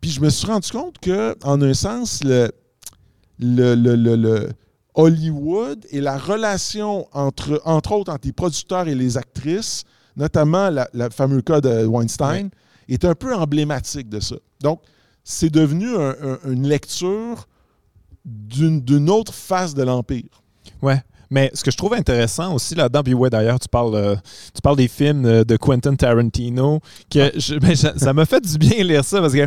puis 0.00 0.10
je 0.10 0.20
me 0.20 0.30
suis 0.30 0.46
rendu 0.46 0.70
compte 0.70 0.98
que, 0.98 1.36
en 1.42 1.60
un 1.62 1.74
sens, 1.74 2.22
le, 2.24 2.50
le, 3.38 4.48
Hollywood 4.94 5.86
et 5.90 6.00
la 6.00 6.18
relation 6.18 7.06
entre, 7.12 7.60
entre 7.64 7.92
autres, 7.92 8.12
entre 8.12 8.26
les 8.26 8.32
producteurs 8.32 8.88
et 8.88 8.94
les 8.94 9.16
actrices, 9.16 9.84
notamment 10.16 10.70
le 10.70 11.10
fameux 11.10 11.42
cas 11.42 11.60
de 11.60 11.86
Weinstein, 11.86 12.50
est 12.88 13.04
un 13.04 13.14
peu 13.14 13.34
emblématique 13.34 14.08
de 14.08 14.20
ça. 14.20 14.36
Donc, 14.60 14.80
c'est 15.22 15.50
devenu 15.50 15.86
une 16.44 16.66
lecture 16.66 17.46
d'une 18.24 19.10
autre 19.10 19.32
face 19.32 19.74
de 19.74 19.82
l'Empire. 19.82 20.42
Ouais. 20.82 21.02
Mais 21.30 21.50
ce 21.54 21.62
que 21.62 21.70
je 21.70 21.76
trouve 21.76 21.94
intéressant 21.94 22.54
aussi 22.54 22.74
là-dedans, 22.74 23.04
puis 23.04 23.14
ouais, 23.14 23.30
d'ailleurs, 23.30 23.60
tu 23.60 23.68
parles, 23.68 23.94
euh, 23.94 24.16
tu 24.52 24.60
parles 24.60 24.76
des 24.76 24.88
films 24.88 25.44
de 25.44 25.56
Quentin 25.56 25.94
Tarantino, 25.94 26.80
que 27.08 27.58
ben, 27.58 27.76
ça 27.76 28.12
m'a 28.12 28.26
fait 28.26 28.40
du 28.40 28.58
bien 28.58 28.82
lire 28.82 29.04
ça 29.04 29.20
parce 29.20 29.32
que 29.32 29.46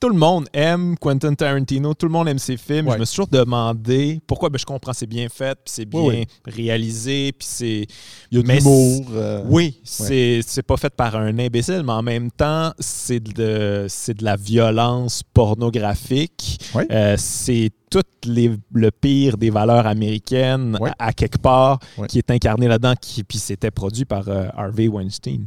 tout 0.00 0.08
le 0.08 0.16
monde 0.16 0.48
aime 0.54 0.96
Quentin 0.98 1.34
Tarantino, 1.34 1.92
tout 1.92 2.06
le 2.06 2.12
monde 2.12 2.26
aime 2.26 2.38
ses 2.38 2.56
films. 2.56 2.90
Je 2.90 2.96
me 2.96 3.04
suis 3.04 3.16
toujours 3.16 3.28
demandé 3.28 4.20
pourquoi. 4.26 4.48
Ben, 4.48 4.58
je 4.58 4.64
comprends, 4.64 4.94
c'est 4.94 5.06
bien 5.06 5.28
fait, 5.28 5.54
puis 5.62 5.72
c'est 5.72 5.84
bien 5.84 6.24
réalisé, 6.46 7.32
puis 7.32 7.46
c'est. 7.48 7.86
Il 8.30 8.38
y 8.38 8.40
a 8.40 8.42
de 8.42 8.48
l'humour. 8.48 9.06
Euh, 9.12 9.44
oui, 9.46 9.78
c'est 9.84 10.62
pas 10.66 10.78
fait 10.78 10.94
par 10.94 11.16
un 11.16 11.38
imbécile, 11.38 11.82
mais 11.84 11.92
en 11.92 12.02
même 12.02 12.30
temps, 12.30 12.72
c'est 12.78 13.20
de, 13.20 13.86
de 13.86 14.24
la 14.24 14.36
violence 14.36 15.22
pornographique. 15.22 16.58
Euh, 16.90 17.16
c'est 17.18 17.70
tout 17.90 18.02
les, 18.24 18.52
le 18.72 18.90
pire 18.90 19.36
des 19.36 19.50
valeurs 19.50 19.86
américaines 19.86 20.78
à, 20.98 21.12
quelque 21.12 21.38
part 21.38 21.78
qui 22.08 22.18
est 22.18 22.30
incarné 22.30 22.68
là-dedans, 22.68 22.94
puis 23.28 23.38
c'était 23.38 23.70
produit 23.70 24.06
par 24.06 24.28
euh, 24.28 24.46
Harvey 24.56 24.88
Weinstein. 24.88 25.44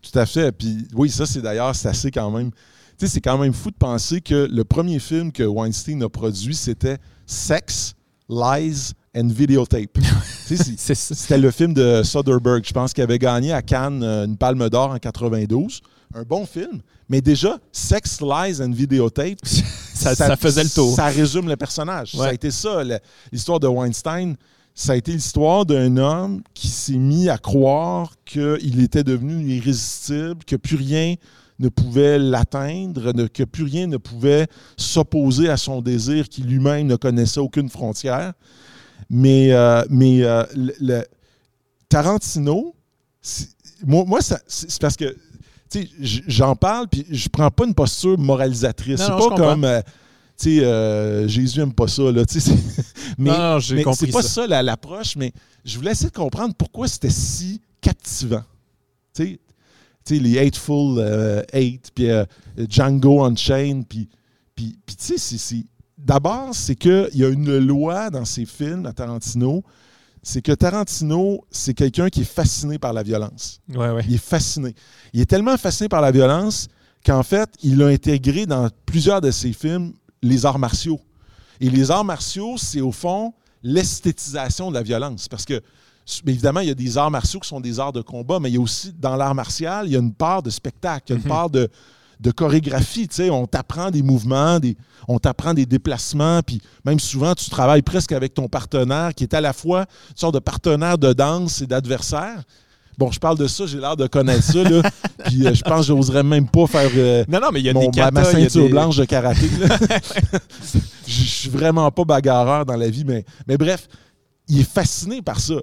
Tout 0.00 0.18
à 0.18 0.26
fait. 0.26 0.50
Puis 0.50 0.88
oui, 0.94 1.08
ça, 1.08 1.24
c'est 1.24 1.40
d'ailleurs, 1.40 1.76
c'est 1.76 1.88
assez 1.88 2.10
quand 2.10 2.30
même 2.32 2.50
c'est 2.98 3.20
quand 3.20 3.38
même 3.38 3.52
fou 3.52 3.70
de 3.70 3.76
penser 3.76 4.20
que 4.20 4.48
le 4.50 4.64
premier 4.64 4.98
film 4.98 5.32
que 5.32 5.42
Weinstein 5.42 6.02
a 6.02 6.08
produit, 6.08 6.54
c'était 6.54 6.98
Sex, 7.26 7.94
Lies 8.28 8.92
and 9.16 9.28
Videotape. 9.28 9.98
c'était 10.46 11.38
le 11.38 11.50
film 11.50 11.74
de 11.74 12.02
Soderbergh, 12.02 12.64
je 12.66 12.72
pense, 12.72 12.92
qui 12.92 13.02
avait 13.02 13.18
gagné 13.18 13.52
à 13.52 13.62
Cannes 13.62 14.02
euh, 14.02 14.24
une 14.24 14.36
palme 14.36 14.68
d'or 14.68 14.90
en 14.90 14.98
92. 14.98 15.80
Un 16.14 16.22
bon 16.24 16.44
film, 16.44 16.80
mais 17.08 17.20
déjà, 17.22 17.58
Sex, 17.72 18.20
Lies 18.20 18.62
and 18.62 18.72
Videotape, 18.72 19.38
ça, 19.94 20.36
faisait 20.36 20.64
le 20.64 20.70
tour. 20.70 20.94
Ça 20.94 21.06
résume 21.06 21.48
le 21.48 21.56
personnage. 21.56 22.12
Ça 22.12 22.26
a 22.26 22.32
été 22.32 22.50
ça, 22.50 22.82
l'histoire 23.30 23.60
de 23.60 23.66
Weinstein. 23.66 24.36
Ça 24.74 24.92
a 24.92 24.96
été 24.96 25.12
l'histoire 25.12 25.66
d'un 25.66 25.98
homme 25.98 26.42
qui 26.54 26.68
s'est 26.68 26.96
mis 26.96 27.28
à 27.28 27.36
croire 27.36 28.14
qu'il 28.24 28.82
était 28.82 29.04
devenu 29.04 29.46
irrésistible, 29.54 30.44
que 30.46 30.56
plus 30.56 30.76
rien 30.76 31.16
ne 31.58 31.68
pouvait 31.68 32.18
l'atteindre, 32.18 33.12
que 33.28 33.44
plus 33.44 33.64
rien 33.64 33.86
ne 33.86 33.96
pouvait 33.96 34.46
s'opposer 34.76 35.48
à 35.48 35.56
son 35.56 35.80
désir 35.80 36.28
qui 36.28 36.42
lui-même 36.42 36.86
ne 36.86 36.96
connaissait 36.96 37.40
aucune 37.40 37.68
frontière. 37.68 38.32
Mais, 39.10 39.52
euh, 39.52 39.84
mais 39.90 40.22
euh, 40.22 40.44
le, 40.54 41.02
Tarantino, 41.88 42.74
moi, 43.84 44.20
c'est 44.22 44.80
parce 44.80 44.96
que 44.96 45.16
j'en 46.00 46.56
parle, 46.56 46.88
puis 46.88 47.06
je 47.10 47.28
prends 47.28 47.50
pas 47.50 47.66
une 47.66 47.74
posture 47.74 48.18
moralisatrice. 48.18 49.00
C'est 49.00 49.08
pas 49.08 49.36
comme. 49.36 49.64
Euh, 49.64 49.80
tu 50.38 50.60
sais, 50.60 51.28
Jésus 51.28 51.60
aime 51.60 51.74
pas 51.74 51.88
ça, 51.88 52.10
là. 52.10 52.22
mais, 53.18 53.30
non, 53.30 53.58
mais 53.70 53.84
c'est 53.94 54.10
pas 54.10 54.22
ça, 54.22 54.46
l'approche, 54.46 55.14
mais 55.16 55.32
je 55.64 55.76
voulais 55.76 55.92
essayer 55.92 56.10
de 56.10 56.16
comprendre 56.16 56.54
pourquoi 56.54 56.88
c'était 56.88 57.10
si 57.10 57.60
captivant. 57.80 58.42
Tu 59.14 59.24
sais, 59.24 59.40
les 60.10 60.38
Hateful 60.38 60.98
euh, 60.98 61.42
Eight, 61.52 61.90
puis 61.94 62.10
euh, 62.10 62.24
Django 62.68 63.22
Unchained, 63.24 63.86
puis, 63.86 64.08
puis, 64.54 64.78
puis 64.84 64.96
tu 64.96 65.18
sais, 65.18 65.64
d'abord, 65.96 66.50
c'est 66.52 66.76
qu'il 66.76 67.10
y 67.14 67.24
a 67.24 67.28
une 67.28 67.58
loi 67.58 68.10
dans 68.10 68.24
ces 68.24 68.44
films 68.44 68.86
à 68.86 68.92
Tarantino, 68.92 69.62
c'est 70.22 70.42
que 70.42 70.52
Tarantino, 70.52 71.44
c'est 71.50 71.74
quelqu'un 71.74 72.08
qui 72.08 72.20
est 72.20 72.32
fasciné 72.32 72.78
par 72.78 72.92
la 72.92 73.02
violence. 73.02 73.60
Ouais, 73.68 73.90
ouais. 73.90 74.04
Il 74.08 74.14
est 74.14 74.24
fasciné. 74.24 74.74
Il 75.12 75.20
est 75.20 75.26
tellement 75.26 75.56
fasciné 75.56 75.88
par 75.88 76.00
la 76.00 76.12
violence 76.12 76.68
qu'en 77.04 77.24
fait, 77.24 77.50
il 77.62 77.82
a 77.82 77.88
intégré 77.88 78.46
dans 78.46 78.68
plusieurs 78.86 79.20
de 79.20 79.32
ses 79.32 79.52
films 79.52 79.92
les 80.22 80.46
arts 80.46 80.60
martiaux. 80.60 81.00
Et 81.60 81.68
les 81.68 81.90
arts 81.90 82.04
martiaux, 82.04 82.56
c'est 82.56 82.80
au 82.80 82.92
fond 82.92 83.34
l'esthétisation 83.64 84.70
de 84.70 84.74
la 84.74 84.82
violence. 84.82 85.28
Parce 85.28 85.44
que 85.44 85.60
évidemment, 86.26 86.60
il 86.60 86.68
y 86.68 86.70
a 86.70 86.74
des 86.74 86.98
arts 86.98 87.10
martiaux 87.10 87.40
qui 87.40 87.48
sont 87.48 87.60
des 87.60 87.78
arts 87.78 87.92
de 87.92 88.02
combat, 88.02 88.38
mais 88.40 88.50
il 88.50 88.54
y 88.54 88.58
a 88.58 88.60
aussi, 88.60 88.92
dans 88.98 89.16
l'art 89.16 89.34
martial, 89.34 89.86
il 89.86 89.92
y 89.92 89.96
a 89.96 89.98
une 89.98 90.12
part 90.12 90.42
de 90.42 90.50
spectacle, 90.50 91.04
il 91.08 91.10
y 91.10 91.12
a 91.14 91.16
une 91.16 91.22
mhm. 91.22 91.28
part 91.28 91.50
de, 91.50 91.68
chorégraphie. 92.36 93.08
Tu 93.08 93.16
sais, 93.16 93.30
on 93.30 93.46
t'apprend 93.46 93.90
des 93.90 94.02
mouvements, 94.02 94.60
des, 94.60 94.76
on 95.08 95.18
t'apprend 95.18 95.54
des 95.54 95.66
déplacements, 95.66 96.40
puis 96.42 96.60
même 96.84 97.00
souvent, 97.00 97.34
tu 97.34 97.50
travailles 97.50 97.82
presque 97.82 98.12
avec 98.12 98.34
ton 98.34 98.48
partenaire 98.48 99.14
qui 99.14 99.24
est 99.24 99.34
à 99.34 99.40
la 99.40 99.52
fois 99.52 99.86
une 100.10 100.16
sorte 100.16 100.34
de 100.34 100.38
partenaire 100.38 100.98
de 100.98 101.12
danse 101.12 101.62
et 101.62 101.66
d'adversaire. 101.66 102.42
Bon, 102.98 103.10
je 103.10 103.18
parle 103.18 103.38
de 103.38 103.46
ça, 103.46 103.66
j'ai 103.66 103.78
l'air 103.78 103.96
de 103.96 104.06
connaître 104.06 104.44
ça, 104.44 104.62
là. 104.62 104.82
puis 105.24 105.46
euh, 105.46 105.54
je 105.54 105.62
pense 105.62 105.80
que 105.80 105.86
je 105.86 105.92
n'oserais 105.94 106.22
même 106.22 106.46
pas 106.46 106.66
faire 106.66 106.90
euh, 106.94 107.24
non, 107.26 107.40
non, 107.40 107.48
mais 107.50 107.60
il 107.60 107.66
y 107.66 107.70
a 107.70 107.72
des 107.72 107.88
ma 108.12 108.24
ceinture 108.24 108.68
blanche 108.68 108.96
de 108.96 109.04
karaté. 109.04 109.48
Je 111.06 111.24
suis 111.24 111.50
vraiment 111.50 111.90
pas 111.90 112.04
bagarreur 112.04 112.64
dans 112.64 112.76
la 112.76 112.88
vie, 112.88 113.04
mais, 113.04 113.24
mais 113.48 113.56
bref, 113.56 113.88
il 114.52 114.60
est 114.60 114.70
fasciné 114.70 115.22
par 115.22 115.40
ça. 115.40 115.54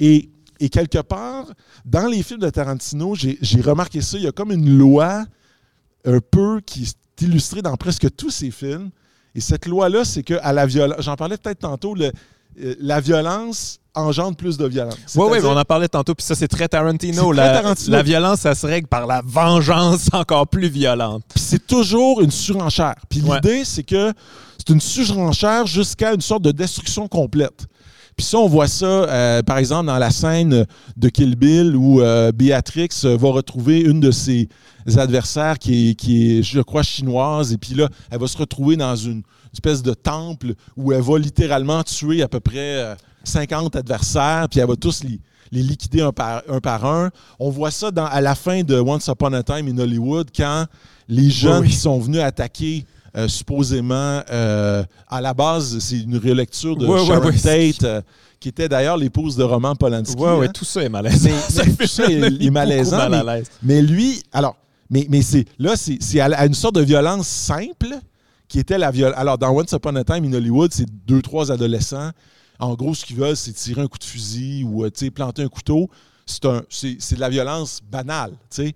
Et, 0.00 0.28
quelque 0.70 0.98
part, 0.98 1.46
dans 1.84 2.06
les 2.06 2.22
films 2.22 2.40
de 2.40 2.50
Tarantino, 2.50 3.14
j'ai 3.16 3.60
remarqué 3.60 4.00
ça, 4.00 4.16
il 4.16 4.24
y 4.24 4.26
a 4.28 4.32
comme 4.32 4.52
une 4.52 4.76
loi 4.78 5.24
un 6.04 6.18
peu 6.20 6.60
qui, 6.64 6.82
est 6.84 7.22
illustrée 7.22 7.62
dans 7.62 7.76
presque 7.76 8.14
tous 8.16 8.30
ses 8.30 8.50
films. 8.50 8.90
Et 9.34 9.40
cette 9.40 9.66
loi-là, 9.66 10.04
c'est 10.04 10.22
que 10.22 10.34
à 10.42 10.52
la 10.52 10.66
violence, 10.66 11.00
j'en 11.00 11.14
parlais 11.16 11.36
peut-être 11.36 11.60
tantôt, 11.60 11.94
le- 11.94 12.12
euh, 12.62 12.74
la 12.80 13.00
violence 13.00 13.78
engendre 13.94 14.36
plus 14.36 14.56
de 14.56 14.66
violence. 14.66 14.96
Oui, 15.16 15.26
oui, 15.30 15.38
on 15.44 15.56
en 15.56 15.64
parlait 15.64 15.88
tantôt, 15.88 16.14
puis 16.14 16.24
ça, 16.24 16.34
c'est 16.34 16.48
très 16.48 16.68
Tarantino. 16.68 17.32
Très 17.32 17.36
la, 17.36 17.52
Tarantino. 17.60 17.96
la 17.96 18.02
violence, 18.02 18.40
ça 18.40 18.54
se 18.54 18.66
règle 18.66 18.88
par 18.88 19.06
la 19.06 19.22
vengeance 19.24 20.08
encore 20.12 20.46
plus 20.48 20.68
violente. 20.68 21.22
Puis 21.34 21.42
c'est 21.42 21.66
toujours 21.66 22.20
une 22.20 22.30
surenchère. 22.30 22.96
Puis 23.08 23.20
Ouais. 23.22 23.36
l'idée, 23.36 23.64
c'est 23.64 23.82
que 23.84 24.12
c'est 24.58 24.72
une 24.72 24.80
surenchère 24.80 25.66
jusqu'à 25.66 26.12
une 26.14 26.20
sorte 26.20 26.42
de 26.42 26.50
destruction 26.52 27.08
complète. 27.08 27.66
Puis 28.22 28.28
ça, 28.28 28.38
on 28.38 28.46
voit 28.46 28.68
ça, 28.68 28.86
euh, 28.86 29.42
par 29.42 29.58
exemple, 29.58 29.86
dans 29.86 29.98
la 29.98 30.12
scène 30.12 30.64
de 30.96 31.08
Kill 31.08 31.34
Bill 31.34 31.74
où 31.74 32.00
euh, 32.00 32.30
Béatrix 32.30 32.90
euh, 33.02 33.16
va 33.16 33.30
retrouver 33.30 33.80
une 33.80 33.98
de 33.98 34.12
ses 34.12 34.48
adversaires 34.96 35.58
qui 35.58 35.90
est, 35.90 35.94
qui 35.96 36.38
est, 36.38 36.42
je 36.44 36.60
crois, 36.60 36.84
chinoise. 36.84 37.52
Et 37.52 37.58
puis 37.58 37.74
là, 37.74 37.88
elle 38.12 38.20
va 38.20 38.28
se 38.28 38.38
retrouver 38.38 38.76
dans 38.76 38.94
une 38.94 39.24
espèce 39.52 39.82
de 39.82 39.92
temple 39.92 40.54
où 40.76 40.92
elle 40.92 41.02
va 41.02 41.18
littéralement 41.18 41.82
tuer 41.82 42.22
à 42.22 42.28
peu 42.28 42.38
près 42.38 42.76
euh, 42.76 42.94
50 43.24 43.74
adversaires. 43.74 44.46
Puis 44.48 44.60
elle 44.60 44.68
va 44.68 44.76
tous 44.76 45.02
les, 45.02 45.18
les 45.50 45.64
liquider 45.64 46.02
un 46.02 46.12
par, 46.12 46.42
un 46.48 46.60
par 46.60 46.86
un. 46.86 47.10
On 47.40 47.50
voit 47.50 47.72
ça 47.72 47.90
dans, 47.90 48.06
à 48.06 48.20
la 48.20 48.36
fin 48.36 48.62
de 48.62 48.78
Once 48.78 49.08
Upon 49.08 49.32
a 49.32 49.42
Time 49.42 49.66
in 49.66 49.78
Hollywood 49.78 50.28
quand 50.32 50.66
les 51.08 51.28
jeunes 51.28 51.62
oui. 51.62 51.70
qui 51.70 51.76
sont 51.76 51.98
venus 51.98 52.20
attaquer 52.20 52.86
euh, 53.16 53.28
supposément 53.28 54.22
euh, 54.30 54.82
à 55.08 55.20
la 55.20 55.34
base, 55.34 55.78
c'est 55.80 55.98
une 56.00 56.16
relecture 56.18 56.76
de 56.76 56.86
Ouais, 56.86 57.04
Sharon 57.06 57.26
ouais, 57.26 57.36
Tate, 57.38 57.82
euh, 57.84 58.00
qui 58.40 58.48
était 58.48 58.68
d'ailleurs 58.68 58.96
l'épouse 58.96 59.36
de 59.36 59.42
Roman 59.42 59.74
Polanski. 59.76 60.14
Oui, 60.18 60.30
oui, 60.38 60.46
hein. 60.46 60.50
tout 60.54 60.64
ça 60.64 60.82
est 60.82 60.88
malaisant. 60.88 61.28
Mais- 61.30 61.62
mais 61.66 61.76
tout 61.78 61.86
ça 61.86 62.04
est- 62.10 62.42
est 62.44 62.50
malaisant, 62.50 63.08
mal 63.10 63.44
mais- 63.62 63.82
lui, 63.82 64.22
alors, 64.32 64.56
mais, 64.90 65.06
mais 65.10 65.22
c'est 65.22 65.44
là, 65.58 65.74
c'est 65.76 66.20
à, 66.20 66.46
une 66.46 66.54
sorte 66.54 66.74
de 66.74 66.80
violence 66.82 67.26
simple 67.28 67.94
qui 68.48 68.58
était 68.58 68.78
la 68.78 68.90
violence. 68.90 69.18
Alors, 69.18 69.38
dans 69.38 69.50
Once 69.56 69.72
Upon 69.72 69.96
a 69.96 70.04
Time 70.04 70.24
in 70.24 70.32
Hollywood, 70.34 70.72
c'est 70.72 70.86
deux, 71.06 71.22
trois 71.22 71.50
adolescents. 71.52 72.10
En 72.58 72.74
gros, 72.74 72.94
ce 72.94 73.04
qu'ils 73.04 73.16
veulent, 73.16 73.36
c'est 73.36 73.52
tirer 73.52 73.80
un 73.82 73.86
coup 73.88 73.98
de 73.98 74.04
fusil 74.04 74.64
ou 74.64 74.86
planter 75.14 75.42
un 75.42 75.48
couteau. 75.48 75.88
C'est 76.26 76.44
un- 76.44 76.62
c'est 76.68 76.96
c'est 76.98 77.14
de 77.16 77.20
la 77.20 77.28
violence 77.30 77.80
banale, 77.90 78.30
tu 78.50 78.62
sais. 78.62 78.74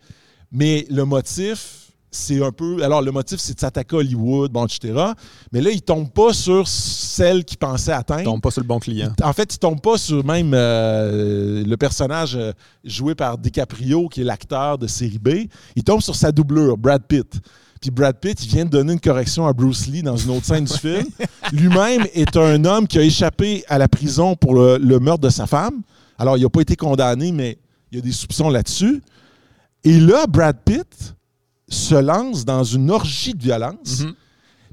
Mais 0.51 0.87
le 0.91 1.05
motif, 1.05 1.86
c'est 2.17 2.43
un 2.43 2.51
peu. 2.51 2.83
Alors, 2.83 3.03
le 3.03 3.13
motif, 3.13 3.39
c'est 3.39 3.55
de 3.55 3.61
s'attaquer 3.61 3.97
à 3.97 3.99
Hollywood, 3.99 4.51
bon, 4.51 4.67
etc. 4.67 5.13
Mais 5.53 5.61
là, 5.61 5.71
il 5.71 5.83
tombe 5.83 6.11
pas 6.11 6.33
sur 6.33 6.67
celle 6.67 7.45
qui 7.45 7.57
pensait 7.57 7.93
atteindre. 7.93 8.25
Tombe 8.25 8.41
pas 8.41 8.51
sur 8.51 8.63
le 8.63 8.67
bon 8.67 8.79
client. 8.79 9.13
En 9.23 9.33
fait, 9.33 9.55
il 9.55 9.59
tombe 9.59 9.81
pas 9.81 9.99
sur 9.99 10.25
même 10.25 10.53
euh, 10.55 11.65
le 11.65 11.77
personnage 11.77 12.37
euh, 12.37 12.53
joué 12.85 13.15
par 13.15 13.39
DiCaprio, 13.39 14.09
qui 14.09 14.23
est 14.23 14.25
l'acteur 14.25 14.79
de 14.79 14.87
série 14.87 15.19
B. 15.19 15.49
Il 15.77 15.85
tombe 15.85 16.01
sur 16.01 16.15
sa 16.15 16.33
doublure, 16.33 16.77
Brad 16.77 17.03
Pitt. 17.07 17.41
Puis 17.81 17.91
Brad 17.91 18.19
Pitt, 18.19 18.43
il 18.45 18.49
vient 18.49 18.65
de 18.65 18.71
donner 18.71 18.95
une 18.95 19.01
correction 19.01 19.47
à 19.47 19.53
Bruce 19.53 19.87
Lee 19.87 20.03
dans 20.03 20.17
une 20.17 20.31
autre 20.31 20.47
scène 20.47 20.65
du 20.65 20.73
film. 20.79 21.05
Lui-même 21.53 22.07
est 22.15 22.37
un 22.37 22.65
homme 22.65 22.87
qui 22.89 22.99
a 22.99 23.03
échappé 23.03 23.65
à 23.69 23.79
la 23.79 23.89
prison 23.89 24.35
pour 24.35 24.55
le, 24.55 24.79
le 24.79 24.99
meurtre 24.99 25.23
de 25.23 25.31
sa 25.31 25.47
femme. 25.47 25.83
Alors, 26.19 26.39
il 26.39 26.43
n'a 26.43 26.49
pas 26.49 26.63
été 26.63 26.77
condamné, 26.77 27.31
mais 27.33 27.59
il 27.93 27.97
y 27.97 27.99
a 27.99 28.03
des 28.03 28.13
soupçons 28.13 28.49
là-dessus. 28.49 29.03
Et 29.85 30.01
là, 30.01 30.27
Brad 30.27 30.57
Pitt 30.65 31.16
se 31.69 31.95
lance 31.95 32.45
dans 32.45 32.65
une 32.65 32.91
orgie 32.91 33.35
de 33.35 33.43
violence. 33.43 34.01
Mhm. 34.01 34.15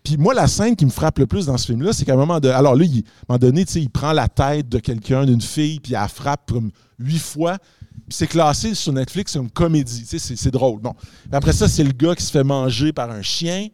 Puis 0.04 0.18
moi, 0.18 0.34
la 0.34 0.48
scène 0.48 0.76
qui 0.76 0.86
me 0.86 0.92
frappe 0.92 1.18
le 1.20 1.26
plus 1.28 1.46
dans 1.46 1.58
ce 1.58 1.66
film-là, 1.68 1.94
c'est 1.94 2.04
qu'à 2.06 2.14
un 2.14 2.18
moment 2.18 2.40
de. 2.40 2.50
Alors 2.50 2.76
là, 2.76 2.84
il- 2.84 2.98
à 2.98 3.00
un 3.00 3.04
moment 3.30 3.40
donné, 3.40 3.66
il 3.76 3.90
prend 3.90 4.12
la 4.12 4.28
tête 4.28 4.68
de 4.68 4.80
quelqu'un, 4.80 5.26
d'une 5.26 5.42
fille, 5.42 5.80
puis 5.80 5.92
il 5.92 5.94
la 5.94 6.08
frappe 6.08 6.52
comme 6.52 6.72
huit 7.00 7.20
fois. 7.20 7.58
Puis 8.10 8.18
c'est 8.18 8.28
classé 8.28 8.76
sur 8.76 8.92
Netflix 8.92 9.34
comme 9.34 9.50
comédie. 9.50 10.04
C'est, 10.06 10.52
drôle. 10.52 10.82
Bon. 10.82 10.94
Puis 10.94 11.30
après 11.32 11.54
ça, 11.54 11.70
c'est 11.70 11.84
le 11.86 11.94
gars 11.94 12.16
qui 12.16 12.24
se 12.24 12.32
fait 12.32 12.44
manger 12.44 12.92
par 12.92 13.10
un 13.12 13.22
chien. 13.22 13.68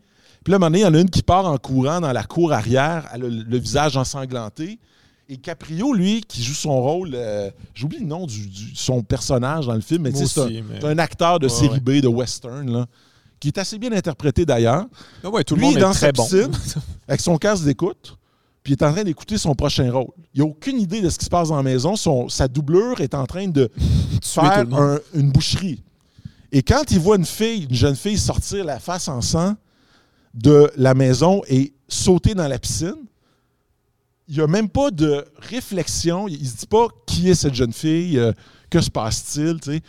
Puis 0.43 0.51
là, 0.51 0.55
à 0.55 0.57
un 0.57 0.59
moment 0.59 0.67
donné, 0.67 0.79
il 0.79 0.83
y 0.83 0.85
en 0.85 0.93
a 0.93 0.99
une 1.01 1.09
qui 1.09 1.23
part 1.23 1.45
en 1.47 1.57
courant 1.57 1.99
dans 1.99 2.11
la 2.13 2.23
cour 2.23 2.53
arrière, 2.53 3.09
elle 3.13 3.25
a 3.25 3.27
le, 3.27 3.43
le 3.43 3.57
visage 3.57 3.97
ensanglanté. 3.97 4.79
Et 5.27 5.37
Caprio, 5.37 5.93
lui, 5.93 6.21
qui 6.21 6.43
joue 6.43 6.53
son 6.53 6.79
rôle, 6.81 7.11
euh, 7.13 7.49
j'oublie 7.73 7.99
le 7.99 8.05
nom 8.05 8.25
du, 8.27 8.47
du- 8.47 8.75
son 8.75 9.01
personnage 9.03 9.65
dans 9.67 9.73
le 9.75 9.81
film, 9.81 10.03
mais 10.03 10.11
tu 10.11 10.19
Moi 10.19 10.27
sais, 10.27 10.33
c'est 10.47 10.57
un, 10.59 10.63
mais- 10.63 10.85
un 10.85 10.97
acteur 10.97 11.39
de 11.39 11.47
Ouais, 11.47 11.53
série. 11.53 11.79
B, 11.79 12.01
de 12.01 12.07
western, 12.07 12.71
là, 12.71 12.85
qui 13.39 13.47
est 13.49 13.57
assez 13.57 13.77
bien 13.79 13.91
interprété 13.91 14.45
d'ailleurs 14.45 14.85
Ah 15.23 15.29
ouais, 15.29 15.43
tout 15.43 15.55
le 15.55 15.61
Lui, 15.61 15.67
monde 15.67 15.77
est 15.77 15.81
dans 15.81 15.91
très 15.91 16.07
sa 16.07 16.11
bon. 16.11 16.23
piscine, 16.23 16.51
avec 17.07 17.21
son 17.21 17.37
casque 17.37 17.63
d'écoute, 17.63 18.17
puis 18.63 18.73
il 18.73 18.75
est 18.77 18.85
en 18.85 18.91
train 18.93 19.03
d'écouter 19.03 19.37
son 19.37 19.55
prochain 19.55 19.91
rôle. 19.91 20.07
Il 20.33 20.39
n'a 20.41 20.45
aucune 20.45 20.79
idée 20.79 21.01
de 21.01 21.09
ce 21.09 21.17
qui 21.17 21.25
se 21.25 21.29
passe 21.29 21.47
dans 21.49 21.55
la 21.57 21.63
maison. 21.63 21.95
Son- 21.95 22.27
sa 22.29 22.47
doublure 22.47 22.99
est 23.01 23.13
en 23.13 23.25
train 23.25 23.47
de 23.47 23.69
faire 24.23 24.65
un- 24.73 24.99
une 25.13 25.31
boucherie. 25.31 25.81
Et 26.51 26.61
quand 26.63 26.83
il 26.91 26.99
voit 26.99 27.15
une 27.15 27.25
fille, 27.25 27.63
une 27.69 27.75
jeune 27.75 27.95
fille 27.95 28.17
sortir 28.17 28.65
la 28.65 28.79
face 28.79 29.07
en 29.07 29.21
sang 29.21 29.55
de 30.33 30.69
la 30.75 30.93
maison 30.93 31.41
et 31.47 31.73
sauter 31.87 32.35
dans 32.35 32.47
la 32.47 32.59
piscine, 32.59 32.95
il 34.27 34.35
n'y 34.35 34.41
a 34.41 34.47
même 34.47 34.69
pas 34.69 34.91
de 34.91 35.25
réflexion. 35.39 36.27
Il 36.27 36.39
ne 36.41 36.45
se 36.47 36.55
dit 36.57 36.67
pas 36.67 36.87
qui 37.07 37.29
est 37.29 37.35
cette 37.35 37.55
jeune 37.55 37.73
fille, 37.73 38.19
euh, 38.19 38.31
que 38.69 38.79
se 38.81 38.89
passe-t-il. 38.91 39.81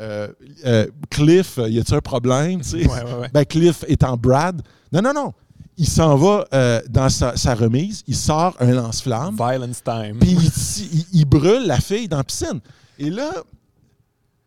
Euh, 0.00 0.28
euh, 0.64 0.86
Cliff, 1.10 1.58
y 1.58 1.78
a-t-il 1.78 1.94
un 1.94 2.00
problème? 2.00 2.60
Ouais, 2.72 2.86
ouais, 2.86 3.14
ouais. 3.20 3.28
Ben, 3.32 3.44
Cliff 3.44 3.84
étant 3.88 4.16
Brad. 4.16 4.62
Non, 4.92 5.02
non, 5.02 5.12
non. 5.14 5.32
Il 5.78 5.86
s'en 5.88 6.16
va 6.16 6.44
euh, 6.52 6.80
dans 6.90 7.08
sa, 7.08 7.36
sa 7.36 7.54
remise, 7.54 8.02
il 8.06 8.14
sort 8.16 8.54
un 8.60 8.72
lance-flamme, 8.72 9.34
Violence 9.36 9.82
time. 9.82 10.18
puis 10.20 10.32
il, 10.32 10.50
il- 10.98 11.06
il 11.12 11.24
brûle 11.24 11.66
la 11.66 11.80
fille 11.80 12.08
dans 12.08 12.18
la 12.18 12.24
piscine. 12.24 12.60
Et 12.98 13.08
là, 13.10 13.32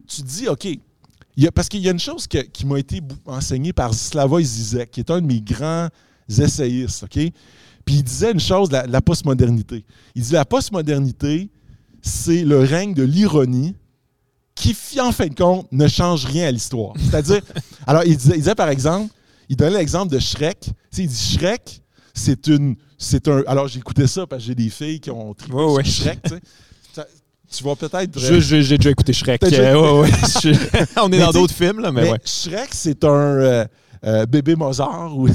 tu 0.08 0.22
te 0.22 0.28
dis, 0.28 0.48
OK, 0.48 0.66
il 0.66 0.80
y 1.44 1.48
a- 1.48 1.52
parce 1.52 1.68
qu'il 1.68 1.82
y 1.82 1.88
a 1.88 1.92
une 1.92 2.00
chose 2.00 2.28
que- 2.28 2.38
qui 2.44 2.66
m'a 2.66 2.78
été 2.80 3.02
enseignée 3.26 3.74
par 3.74 3.94
Slavoj 3.94 4.44
Zizek, 4.44 4.92
qui 4.92 5.00
est 5.00 5.10
un 5.10 5.20
de 5.20 5.26
mes 5.26 5.42
grands 5.42 5.90
essayistes, 6.30 7.04
OK? 7.04 7.20
Puis 7.86 7.96
il 7.96 8.04
disait 8.04 8.32
une 8.32 8.40
chose, 8.40 8.72
la, 8.72 8.86
la 8.86 9.02
postmodernité. 9.02 9.84
Il 10.16 10.22
dit, 10.22 10.34
la 10.34 10.46
postmodernité, 10.46 11.50
c'est 12.02 12.44
le 12.44 12.60
règne 12.60 12.94
de 12.94 13.04
l'ironie 13.04 13.76
qui, 14.56 14.76
en 15.02 15.12
fin 15.12 15.28
de 15.28 15.36
compte, 15.36 15.68
ne 15.72 15.88
change 15.88 16.26
rien 16.26 16.48
à 16.48 16.52
l'histoire. 16.52 16.94
C'est-à-dire, 16.98 17.42
alors, 17.88 18.04
il 18.06 18.16
disait, 18.18 18.34
il 18.36 18.40
disait, 18.40 18.56
par 18.56 18.70
exemple, 18.70 19.14
il 19.50 19.56
donnait 19.58 19.78
l'exemple 19.78 20.12
de 20.14 20.20
Shrek. 20.20 20.60
Tu 20.62 20.70
sais, 20.92 21.04
il 21.04 21.08
dit 21.10 21.38
Shrek, 21.38 21.82
c'est 22.14 22.48
une. 22.48 22.76
C'est 22.98 23.28
un. 23.28 23.44
Alors, 23.48 23.68
j'ai 23.68 23.80
écouté 23.80 24.08
ça 24.08 24.26
parce 24.26 24.42
que 24.42 24.48
j'ai 24.48 24.56
des 24.56 24.70
filles 24.70 25.00
qui 25.02 25.12
ont 25.12 25.34
trippé 25.34 25.54
Ouais, 25.54 25.64
sur 25.66 25.74
ouais. 25.74 25.84
Shrek, 25.84 26.20
tu 26.24 26.30
sais. 26.30 26.40
Ça- 26.94 27.06
Tu 27.52 27.64
vas 27.64 27.76
peut-être. 27.76 28.18
J'ai 28.18 28.78
déjà 28.78 28.90
écouté 28.90 29.12
Shrek. 29.14 29.44
Euh, 29.44 30.02
ouais, 30.02 30.10
On 30.98 31.08
est 31.08 31.10
Mais 31.10 31.20
dans 31.20 31.32
d'autres 31.32 31.54
films, 31.54 31.82
là, 31.82 31.92
mais, 31.92 32.10
Mais. 32.12 32.18
Shrek, 32.26 32.70
c'est 32.72 33.04
un 33.04 33.10
euh, 33.10 33.66
euh, 34.06 34.26
bébé 34.26 34.56
Mozart. 34.56 35.16
ou- 35.18 35.28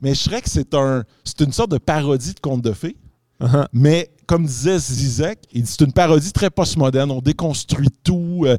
mais 0.00 0.14
Shrek, 0.14 0.44
c'est 0.46 0.72
un, 0.74 1.02
c'est 1.24 1.40
une 1.40 1.52
sorte 1.52 1.72
de 1.72 1.78
parodie 1.78 2.34
de 2.34 2.40
conte 2.40 2.62
de 2.62 2.72
fées. 2.72 2.96
Uh-huh. 3.40 3.66
Mais 3.72 4.10
comme 4.26 4.46
disait 4.46 4.78
Zizek, 4.78 5.38
il 5.52 5.66
c'est 5.66 5.80
une 5.82 5.92
parodie 5.92 6.32
très 6.32 6.50
postmoderne. 6.50 7.10
On 7.10 7.20
déconstruit 7.20 7.88
tout. 8.02 8.44
euh, 8.46 8.56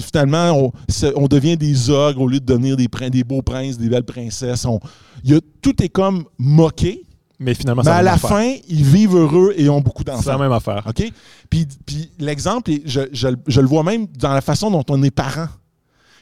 finalement, 0.00 0.72
on, 1.16 1.26
devient 1.28 1.56
des 1.56 1.90
ogres 1.90 2.20
au 2.22 2.28
lieu 2.28 2.40
de 2.40 2.44
devenir 2.46 2.76
des, 2.76 2.88
beaux 3.24 3.42
princes, 3.42 3.78
des 3.78 3.88
belles 3.88 4.04
princesses. 4.04 4.64
On- 4.64 4.80
y 5.24 5.34
a- 5.34 5.40
tout 5.62 5.82
est 5.82 5.88
comme 5.88 6.24
moqué. 6.38 7.04
Mais 7.38 7.54
finalement, 7.54 7.82
mais 7.82 7.90
c'est 7.90 7.96
à 7.96 8.02
la 8.02 8.18
fin, 8.18 8.54
ils 8.68 8.84
vivent 8.84 9.16
heureux 9.16 9.54
et 9.56 9.68
ont 9.70 9.80
beaucoup 9.80 10.02
c'est 10.04 10.10
la 10.10 10.16
d'enfants. 10.16 10.38
même 10.38 10.52
affaire. 10.52 10.84
OK? 10.86 11.10
Puis, 11.48 11.66
puis 11.86 12.10
l'exemple, 12.18 12.70
je, 12.84 13.00
je- 13.12 13.28
je 13.46 13.60
le 13.60 13.66
vois 13.66 13.82
même 13.82 14.06
dans 14.18 14.34
la 14.34 14.40
façon 14.42 14.70
dont 14.70 14.84
on 14.90 15.02
est 15.02 15.10
parent. 15.10 15.48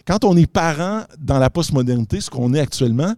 Quand 0.06 0.24
on 0.24 0.36
est 0.36 0.46
parent 0.46 1.02
dans 1.18 1.38
la 1.38 1.50
postmodernité, 1.50 2.20
ce 2.20 2.30
qu'on 2.30 2.54
est 2.54 2.60
actuellement, 2.60 3.14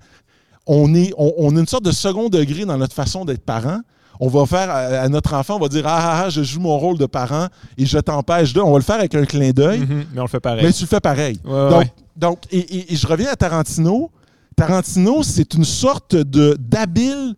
on, 0.67 0.95
est, 0.95 1.13
on, 1.19 1.33
on 1.39 1.57
a 1.57 1.61
une 1.61 1.67
sorte 1.67 1.85
de 1.85 1.93
second 1.93 2.29
degré 2.29 2.65
dans 2.65 2.79
notre 2.79 2.95
façon 2.95 3.25
d'être 3.25 3.45
parent. 3.45 3.81
On 4.23 4.29
va 4.29 4.45
faire 4.47 4.69
à, 4.71 4.75
à 5.01 5.09
notre 5.09 5.33
enfant, 5.35 5.57
on 5.57 5.61
va 5.61 5.69
dire 5.69 5.85
ah, 5.87 5.99
ah, 6.01 6.23
ah, 6.27 6.31
je 6.31 6.43
joue 6.43 6.61
mon 6.61 6.79
rôle 6.79 6.99
de 6.99 7.07
parent 7.07 7.49
et 7.79 7.87
je 7.87 7.99
t'empêche 7.99 8.53
de. 8.53 8.61
On 8.61 8.73
va 8.73 8.79
le 8.79 8.85
faire 8.85 8.97
avec 8.99 9.15
un 9.15 9.25
clin 9.25 9.51
d'œil, 9.51 9.81
Mhm, 9.81 10.05
Mais 10.13 10.21
on 10.21 10.25
le 10.25 10.29
fait 10.29 10.41
pareil. 10.41 10.65
mais 10.65 10.73
tu 10.73 10.83
le 10.83 10.89
fais 10.89 11.01
pareil. 11.01 11.39
Ouais, 11.45 11.71
donc, 11.71 11.79
ouais. 11.81 11.93
donc 12.17 12.39
et, 12.51 12.59
et- 12.59 12.93
et 12.93 12.97
je 12.97 13.07
reviens 13.07 13.31
à 13.31 13.37
Tarantino. 13.37 14.11
Tarantino, 14.57 15.23
c'est 15.23 15.55
une 15.55 15.65
sorte 15.65 16.15
de 16.15 16.55
d'habile 16.61 17.35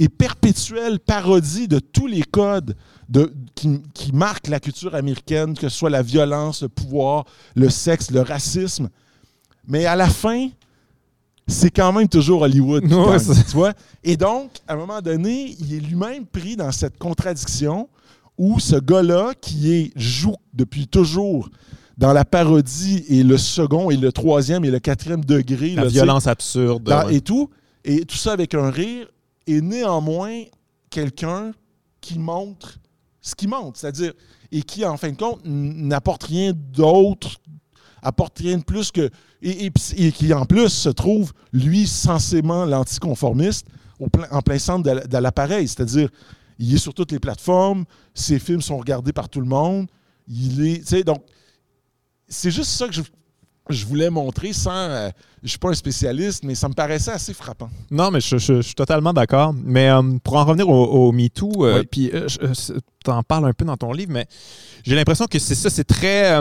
et 0.00 0.08
perpétuelle 0.08 0.98
parodie 0.98 1.68
de 1.68 1.78
tous 1.78 2.06
les 2.06 2.22
codes 2.22 2.74
de, 3.08 3.32
qui, 3.54 3.80
qui 3.94 4.12
marquent 4.12 4.48
la 4.48 4.60
culture 4.60 4.94
américaine, 4.94 5.54
que 5.54 5.68
ce 5.68 5.76
soit 5.76 5.90
la 5.90 6.02
violence, 6.02 6.62
le 6.62 6.68
pouvoir, 6.68 7.24
le 7.54 7.68
sexe, 7.70 8.10
le 8.10 8.20
racisme. 8.22 8.88
Mais 9.66 9.86
à 9.86 9.96
la 9.96 10.08
fin, 10.08 10.48
c'est 11.48 11.70
quand 11.70 11.92
même 11.92 12.08
toujours 12.08 12.42
Hollywood 12.42 12.86
qui 12.86 12.94
Ouais, 12.94 13.06
gagne, 13.06 13.18
c'est- 13.18 13.44
tu 13.44 13.52
vois. 13.56 13.72
Et 14.04 14.16
donc, 14.16 14.50
à 14.68 14.74
un 14.74 14.76
moment 14.76 15.00
donné, 15.00 15.56
il 15.58 15.74
est 15.74 15.80
lui-même 15.80 16.26
pris 16.26 16.54
dans 16.56 16.70
cette 16.70 16.98
contradiction 16.98 17.88
où 18.36 18.60
ce 18.60 18.76
gars-là, 18.76 19.32
qui 19.40 19.72
est 19.72 19.92
joue 19.96 20.36
depuis 20.54 20.86
toujours 20.86 21.48
dans 21.96 22.12
la 22.12 22.24
parodie 22.24 23.04
et 23.08 23.24
le 23.24 23.36
second 23.36 23.90
et 23.90 23.96
le 23.96 24.12
troisième 24.12 24.64
et 24.64 24.70
le 24.70 24.78
quatrième 24.78 25.24
degré, 25.24 25.70
La 25.70 25.82
là, 25.82 25.88
violence 25.88 26.26
absurde. 26.28 26.84
dans- 26.84 27.06
ouais. 27.06 27.16
et 27.16 27.20
tout, 27.20 27.50
et 27.84 28.04
tout 28.04 28.16
ça 28.16 28.32
avec 28.32 28.54
un 28.54 28.70
rire, 28.70 29.08
est 29.48 29.60
néanmoins 29.60 30.42
quelqu'un 30.90 31.52
qui 32.00 32.18
montre 32.18 32.78
ce 33.20 33.34
qu'il 33.34 33.48
montre, 33.48 33.78
c'est-à-dire, 33.80 34.12
et 34.52 34.62
qui, 34.62 34.84
en 34.84 34.96
fin 34.96 35.10
de 35.10 35.16
compte, 35.16 35.40
n'apporte 35.44 36.22
rien 36.24 36.52
d'autre 36.54 37.40
apporte 38.02 38.38
rien 38.38 38.58
de 38.58 38.62
plus 38.64 38.90
que. 38.90 39.10
Et, 39.42 39.70
qui, 40.12 40.32
en 40.34 40.44
plus, 40.44 40.68
se 40.68 40.88
trouve, 40.88 41.32
lui, 41.52 41.86
censément 41.86 42.64
l'anticonformiste, 42.64 43.66
en 44.30 44.42
plein 44.42 44.58
centre 44.58 44.82
de, 44.84 44.90
la- 44.90 45.06
de 45.06 45.18
l'appareil. 45.18 45.68
C'est-à-dire, 45.68 46.08
il 46.58 46.74
est 46.74 46.78
sur 46.78 46.94
toutes 46.94 47.12
les 47.12 47.20
plateformes, 47.20 47.84
ses 48.14 48.38
films 48.38 48.62
sont 48.62 48.78
regardés 48.78 49.12
par 49.12 49.28
tout 49.28 49.40
le 49.40 49.46
monde. 49.46 49.86
Il 50.28 50.66
est. 50.66 50.84
Tu 50.86 51.04
donc, 51.04 51.22
c'est 52.28 52.50
juste 52.50 52.70
ça 52.70 52.86
que 52.88 52.94
je, 52.94 53.02
je 53.70 53.86
voulais 53.86 54.10
montrer 54.10 54.52
sans. 54.52 54.70
euh, 54.72 55.10
je 55.42 55.48
suis 55.48 55.58
pas 55.58 55.68
un 55.70 55.74
spécialiste, 55.74 56.44
mais 56.44 56.54
ça 56.54 56.68
me 56.68 56.74
paraissait 56.74 57.12
assez 57.12 57.34
frappant. 57.34 57.68
Non, 57.90 58.10
mais 58.10 58.20
je, 58.20 58.38
je- 58.38 58.56
je 58.56 58.62
suis 58.62 58.74
totalement 58.74 59.12
d'accord. 59.12 59.54
Mais 59.64 59.88
euh, 59.90 60.02
pour 60.24 60.36
en 60.36 60.44
revenir 60.44 60.68
au, 60.68 60.84
au 61.08 61.12
MeToo, 61.12 61.64
euh, 61.64 61.80
Oui. 61.80 61.86
puis 61.90 62.10
euh, 62.14 62.26
euh, 62.42 62.78
t'en 63.04 63.22
parles 63.22 63.46
un 63.46 63.52
peu 63.52 63.64
dans 63.64 63.76
ton 63.76 63.92
livre, 63.92 64.12
mais 64.12 64.26
j'ai 64.84 64.94
l'impression 64.94 65.26
que 65.26 65.38
c'est 65.38 65.54
ça, 65.54 65.70
c'est 65.70 65.84
très, 65.84 66.40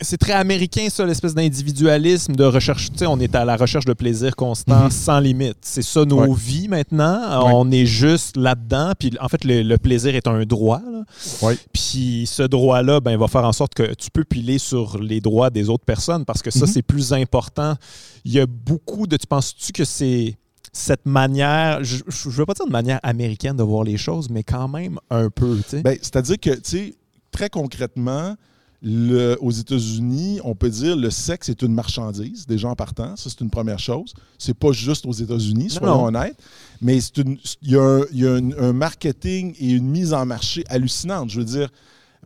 c'est 0.00 0.16
très 0.18 0.32
américain, 0.32 0.86
ça, 0.90 1.04
l'espèce 1.04 1.34
d'individualisme, 1.34 2.34
de 2.34 2.44
recherche. 2.44 2.90
Tu 2.90 2.98
sais, 2.98 3.06
on 3.06 3.18
est 3.20 3.34
à 3.34 3.44
la 3.44 3.56
recherche 3.56 3.84
de 3.84 3.92
plaisir 3.92 4.34
constant, 4.36 4.84
Mhm. 4.84 4.90
sans 4.90 5.20
limite. 5.20 5.56
C'est 5.62 5.82
ça 5.82 6.04
nos 6.04 6.32
vies 6.32 6.68
maintenant. 6.68 7.20
On 7.54 7.70
est 7.70 7.86
juste 7.86 8.36
là-dedans. 8.36 8.92
Puis 8.98 9.12
en 9.20 9.28
fait, 9.28 9.44
le, 9.44 9.62
le 9.62 9.78
plaisir 9.78 10.14
est 10.14 10.26
un 10.26 10.44
droit. 10.44 10.80
là. 10.90 11.52
Puis 11.72 12.24
ce 12.26 12.42
droit-là, 12.42 13.00
ben, 13.00 13.16
va 13.18 13.28
faire 13.28 13.44
en 13.44 13.52
sorte 13.52 13.74
que 13.74 13.94
tu 13.94 14.10
peux 14.12 14.24
piler 14.24 14.58
sur 14.58 14.98
les 14.98 15.20
droits 15.20 15.50
des 15.50 15.68
autres 15.68 15.84
personnes 15.84 16.24
parce 16.24 16.42
que 16.42 16.50
ça, 16.50 16.66
Mhm. 16.66 16.72
c'est 16.72 16.82
plus 16.82 17.12
important. 17.12 17.74
Il 18.24 18.32
y 18.32 18.40
a 18.40 18.46
beaucoup 18.46 19.06
de. 19.06 19.16
Tu 19.16 19.26
penses-tu 19.26 19.72
que 19.72 19.84
c'est 19.84 20.36
cette 20.72 21.06
manière, 21.06 21.82
je 21.82 21.96
ne 22.04 22.30
veux 22.32 22.46
pas 22.46 22.54
dire 22.54 22.66
de 22.66 22.70
manière 22.70 23.00
américaine 23.02 23.56
de 23.56 23.62
voir 23.62 23.84
les 23.84 23.96
choses, 23.96 24.28
mais 24.30 24.42
quand 24.44 24.68
même 24.68 24.98
un 25.10 25.30
peu, 25.30 25.56
tu 25.56 25.62
sais? 25.68 25.82
Ben, 25.82 25.96
C'est-à-dire 26.00 26.38
que, 26.38 26.50
tu 26.50 26.60
sais, 26.64 26.94
très 27.32 27.48
concrètement, 27.48 28.36
le- 28.80 29.36
aux 29.40 29.50
États-Unis, 29.50 30.40
on 30.44 30.54
peut 30.54 30.70
dire 30.70 30.94
le 30.94 31.10
sexe 31.10 31.48
est 31.48 31.62
une 31.62 31.74
marchandise, 31.74 32.46
déjà 32.46 32.68
en 32.68 32.76
partant. 32.76 33.16
Ça, 33.16 33.28
c'est 33.28 33.40
une 33.40 33.50
première 33.50 33.80
chose. 33.80 34.14
C'est 34.38 34.54
pas 34.54 34.70
juste 34.70 35.04
aux 35.06 35.12
États-Unis, 35.12 35.70
soyons 35.70 36.04
honnêtes. 36.04 36.36
Mais 36.80 37.00
c'est 37.00 37.16
une- 37.18 37.38
il 37.62 37.70
y 37.72 37.76
a, 37.76 37.82
un, 37.82 38.02
y 38.12 38.24
a 38.26 38.34
un- 38.34 38.52
un 38.68 38.72
marketing 38.72 39.54
et 39.58 39.70
une 39.70 39.88
mise 39.88 40.12
en 40.12 40.24
marché 40.26 40.62
hallucinante. 40.68 41.30
Je 41.30 41.40
veux 41.40 41.44
dire, 41.46 41.70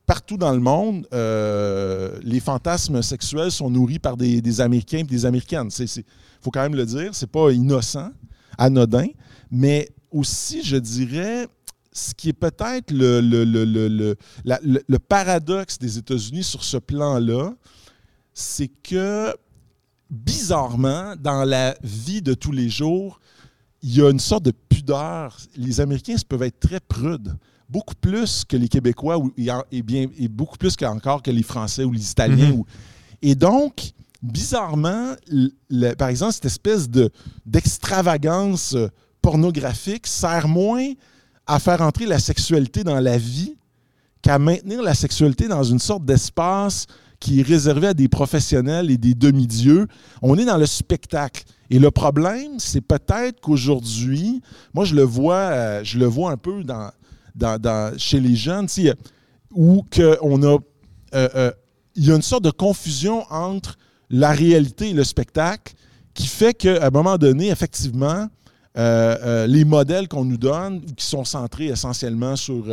partout 0.07 0.37
dans 0.37 0.53
le 0.53 0.61
monde, 0.61 1.07
euh, 1.13 2.19
les 2.23 2.41
fantasmes 2.41 3.03
sexuels 3.03 3.51
sont 3.51 3.71
nourris 3.71 3.99
par 3.99 4.17
des, 4.17 4.61
Américains 4.61 4.99
et 4.99 5.05
des 5.05 5.27
Américaines. 5.27 5.69
Il 5.79 6.05
faut 6.41 6.51
quand 6.51 6.63
même 6.63 6.75
le 6.75 6.87
dire. 6.87 7.15
C'est 7.15 7.31
pas 7.31 7.51
innocent, 7.51 8.11
anodin. 8.59 9.07
Mais 9.51 9.89
aussi, 10.11 10.63
je 10.63 10.77
dirais, 10.77 11.47
ce 11.93 12.15
qui 12.15 12.31
est 12.31 12.33
peut-être 12.35 12.91
le- 12.91 13.21
le 14.45 14.99
paradoxe 14.99 15.79
des 15.79 15.99
États-Unis 15.99 16.45
sur 16.45 16.65
ce 16.65 16.79
plan-là, 16.79 17.53
c'est 18.35 18.69
que, 18.69 19.35
bizarrement, 20.11 21.15
dans 21.17 21.45
la 21.45 21.77
vie 21.83 22.23
de 22.23 22.35
tous 22.35 22.53
les 22.53 22.69
jours, 22.69 23.21
il 23.83 23.97
y 23.97 24.03
a 24.03 24.11
une 24.11 24.21
sorte 24.21 24.45
de 24.45 24.53
pudeur. 24.53 25.37
Les 25.57 25.81
Américains 25.81 26.17
peuvent 26.29 26.43
être 26.45 26.61
très 26.61 26.81
prudes, 26.81 27.37
beaucoup 27.73 27.95
plus 27.95 28.45
que 28.45 28.57
les 28.57 28.69
Québécois 28.69 29.17
ou, 29.19 29.33
et, 29.39 29.51
en- 29.51 29.65
et 29.73 29.83
bien, 29.83 30.07
et 30.19 30.29
beaucoup 30.29 30.59
plus 30.59 30.77
qu'encore 30.77 31.23
que 31.23 31.31
les 31.31 31.43
Français 31.43 31.85
ou 31.85 31.93
les 31.93 32.11
Italiens. 32.11 32.49
Mhm. 32.53 32.59
ou- 32.59 32.67
et 33.23 33.35
donc, 33.35 33.93
bizarrement, 34.23 35.15
le- 35.29 35.95
par 35.95 36.09
exemple, 36.09 36.33
cette 36.35 36.45
espèce 36.45 36.89
de, 36.91 37.11
d'extravagance 37.47 38.75
euh, 38.75 38.89
pornographique 39.23 40.07
sert 40.07 40.49
moins 40.49 40.93
à 41.47 41.59
faire 41.59 41.81
entrer 41.81 42.07
la 42.07 42.19
sexualité 42.19 42.85
dans 42.85 43.01
la 43.01 43.17
vie 43.19 43.57
qu'à 44.21 44.39
maintenir 44.39 44.83
la 44.83 44.95
sexualité 44.95 45.49
dans 45.49 45.65
une 45.65 45.79
sorte 45.79 46.05
d'espace 46.05 46.87
qui 47.19 47.41
est 47.41 47.43
réservé 47.43 47.89
à 47.89 47.95
des 47.95 48.09
professionnels 48.09 48.91
et 48.91 48.97
des 48.99 49.15
demi-dieux. 49.15 49.87
On 50.23 50.37
est 50.39 50.45
dans 50.45 50.57
le 50.59 50.67
spectacle. 50.67 51.45
Et 51.71 51.79
le 51.79 51.91
problème, 51.91 52.59
c'est 52.59 52.81
peut-être 52.81 53.41
qu'aujourd'hui, 53.41 54.41
moi 54.75 54.85
je 54.85 54.95
le 54.95 55.03
vois, 55.03 55.35
euh, 55.37 55.81
je 55.85 55.99
le 55.99 56.07
vois 56.07 56.31
un 56.33 56.37
peu 56.37 56.63
dans, 56.65 56.91
chez 57.97 58.21
les 58.21 58.37
jeunes, 58.37 58.69
où 59.51 59.85
que 59.91 60.19
on 60.23 60.43
a, 60.43 60.59
euh, 61.15 61.29
euh, 61.35 61.53
il 61.95 62.07
y 62.07 62.13
a 62.13 62.17
une 62.17 62.23
sorte 62.23 62.45
de 62.45 62.51
confusion 62.51 63.25
entre 63.31 63.77
la 64.11 64.33
réalité 64.33 64.91
et 64.91 64.95
le 64.95 65.05
spectacle 65.05 65.75
qui 66.15 66.27
fait 66.27 66.55
qu'à 66.55 66.87
un 66.87 66.91
moment 66.91 67.17
donné, 67.19 67.51
effectivement, 67.51 68.29
euh, 68.79 69.47
les 69.47 69.65
modèles 69.65 70.09
qu'on 70.09 70.25
nous 70.25 70.39
donne, 70.39 70.83
qui 70.95 71.05
sont 71.05 71.25
centrés 71.25 71.67
essentiellement 71.67 72.37
sur 72.37 72.65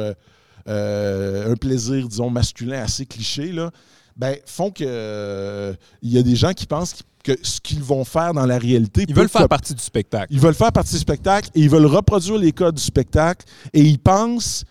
un 0.65 1.55
plaisir, 1.59 2.07
disons, 2.07 2.29
masculin 2.29 2.81
assez 2.81 3.05
cliché, 3.05 3.51
là, 3.51 3.71
ben, 4.15 4.35
font 4.45 4.71
que 4.71 5.73
il 6.01 6.11
y 6.11 6.17
a 6.17 6.23
des 6.23 6.35
gens 6.35 6.53
qui 6.53 6.65
pensent 6.65 7.01
que 7.23 7.37
ce 7.43 7.59
qu'ils 7.59 7.83
vont 7.83 8.03
faire 8.05 8.33
dans 8.33 8.45
la 8.45 8.57
réalité. 8.57 9.05
Ils 9.07 9.13
veulent 9.15 9.29
faire 9.29 9.41
cop- 9.41 9.49
partie 9.49 9.73
du 9.73 9.81
spectacle. 9.83 10.27
Ils 10.31 10.39
veulent 10.39 10.53
faire 10.55 10.71
partie 10.71 10.93
du 10.93 10.99
spectacle 10.99 11.49
et 11.55 11.61
ils 11.61 11.69
veulent 11.69 11.85
reproduire 11.85 12.37
les 12.37 12.51
codes 12.51 12.75
du 12.75 12.81
spectacle 12.83 13.45
et 13.73 13.81
ils 13.81 13.99
pensent 13.99 14.63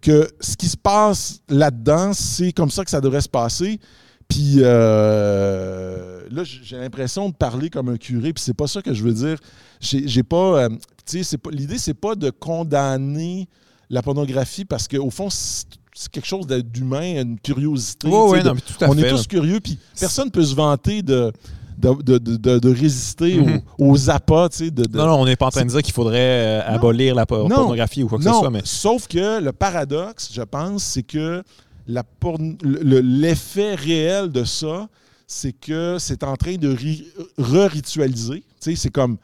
que 0.00 0.28
ce 0.40 0.56
qui 0.56 0.68
se 0.68 0.76
passe 0.76 1.40
là-dedans, 1.48 2.12
c'est 2.12 2.52
comme 2.52 2.70
ça 2.70 2.84
que 2.84 2.90
ça 2.90 3.00
devrait 3.00 3.20
se 3.22 3.28
passer. 3.28 3.80
Puis 4.28 4.56
euh, 4.60 6.20
là, 6.30 6.42
j'ai 6.44 6.76
l'impression 6.78 7.28
de 7.28 7.34
parler 7.34 7.70
comme 7.70 7.88
un 7.88 7.96
curé, 7.96 8.32
puis 8.32 8.42
c'est 8.42 8.54
pas 8.54 8.66
ça 8.66 8.82
que 8.82 8.92
je 8.94 9.02
veux 9.02 9.12
dire. 9.14 9.38
J'ai 9.80 10.22
pas, 10.22 10.64
euh, 10.64 10.68
tu 10.68 11.18
sais, 11.18 11.22
c'est 11.22 11.38
pas 11.38 11.50
l'idée, 11.50 11.78
c'est 11.78 11.94
pas 11.94 12.14
de 12.14 12.30
condamner 12.30 13.48
la 13.90 14.02
pornographie 14.02 14.64
parce 14.64 14.88
qu'au 14.88 15.10
fond, 15.10 15.28
c'est 15.30 16.10
quelque 16.10 16.26
chose 16.26 16.46
d'humain, 16.46 17.22
une 17.22 17.38
curiosité. 17.40 18.08
Oui, 18.10 18.40
de- 18.42 18.48
non, 18.48 18.54
mais 18.54 18.60
tout 18.60 18.84
à 18.84 18.88
on 18.90 18.94
fait. 18.94 19.00
est 19.06 19.10
tous 19.10 19.26
curieux, 19.26 19.60
puis 19.60 19.78
personne 19.98 20.26
ne 20.26 20.30
peut 20.30 20.44
se 20.44 20.54
vanter 20.54 21.02
de, 21.02 21.32
de, 21.78 22.18
de- 22.18 22.58
de- 22.58 22.70
résister 22.72 23.36
Mhm. 23.36 23.60
aux, 23.78 23.90
aux 23.92 24.10
appâts, 24.10 24.48
tu 24.50 24.56
sais, 24.64 24.70
de, 24.70 24.84
Non, 24.96 25.06
non, 25.06 25.20
on 25.20 25.24
n'est 25.26 25.36
pas 25.36 25.46
en 25.46 25.50
train 25.50 25.64
de 25.64 25.70
dire 25.70 25.82
qu'il 25.82 25.92
faudrait 25.94 26.18
euh, 26.18 26.62
abolir 26.66 27.14
la 27.14 27.26
por- 27.26 27.48
Non. 27.48 27.54
pornographie 27.56 28.02
ou 28.02 28.08
quoi 28.08 28.18
que 28.18 28.24
ce 28.24 28.30
soit, 28.30 28.50
mais 28.50 28.62
sauf 28.64 29.06
que 29.08 29.40
le 29.42 29.52
paradoxe, 29.52 30.30
je 30.32 30.42
pense, 30.42 30.82
c'est 30.82 31.02
que 31.02 31.42
la 31.86 32.02
porn- 32.20 32.56
le- 32.62 33.00
l'effet 33.00 33.74
réel 33.74 34.30
de 34.32 34.44
ça, 34.44 34.88
c'est 35.26 35.52
que 35.52 35.96
c'est 35.98 36.22
en 36.24 36.36
train 36.36 36.56
de 36.56 36.68
ri- 36.68 37.06
re-ritualiser. 37.38 38.40
Tu 38.60 38.70
sais, 38.70 38.76
c'est 38.76 38.90
comme, 38.90 39.16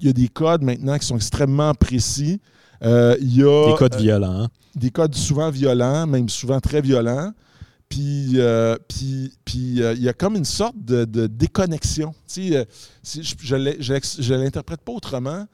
il 0.00 0.06
y 0.06 0.10
a 0.10 0.12
des 0.12 0.28
codes 0.28 0.62
maintenant 0.62 0.98
qui 0.98 1.06
sont 1.06 1.16
extrêmement 1.16 1.74
précis. 1.74 2.40
Euh, 2.82 3.16
Il 3.20 3.36
y 3.36 3.42
a 3.42 3.66
des 3.66 3.74
codes 3.76 3.94
euh, 3.94 3.98
violents. 3.98 4.42
hein. 4.44 4.48
des 4.74 4.90
codes 4.90 5.14
souvent 5.14 5.50
violents, 5.50 6.06
même 6.06 6.28
souvent 6.28 6.60
très 6.60 6.80
violents. 6.80 7.32
Puis, 7.90 8.34
euh, 8.36 8.78
puis, 8.88 9.32
puis 9.44 9.82
euh, 9.82 9.92
il 9.94 10.02
y 10.02 10.08
a 10.08 10.12
comme 10.14 10.36
une 10.36 10.44
sorte 10.46 10.76
de, 10.82 11.04
de 11.04 11.26
déconnexion. 11.26 12.12
Tu 12.32 12.48
sais, 12.50 12.56
euh, 12.56 12.64
si 13.02 13.22
je 13.22 13.34
je 14.20 14.34
l'interprète 14.34 14.80
pas 14.80 14.92
autrement. 14.92 15.46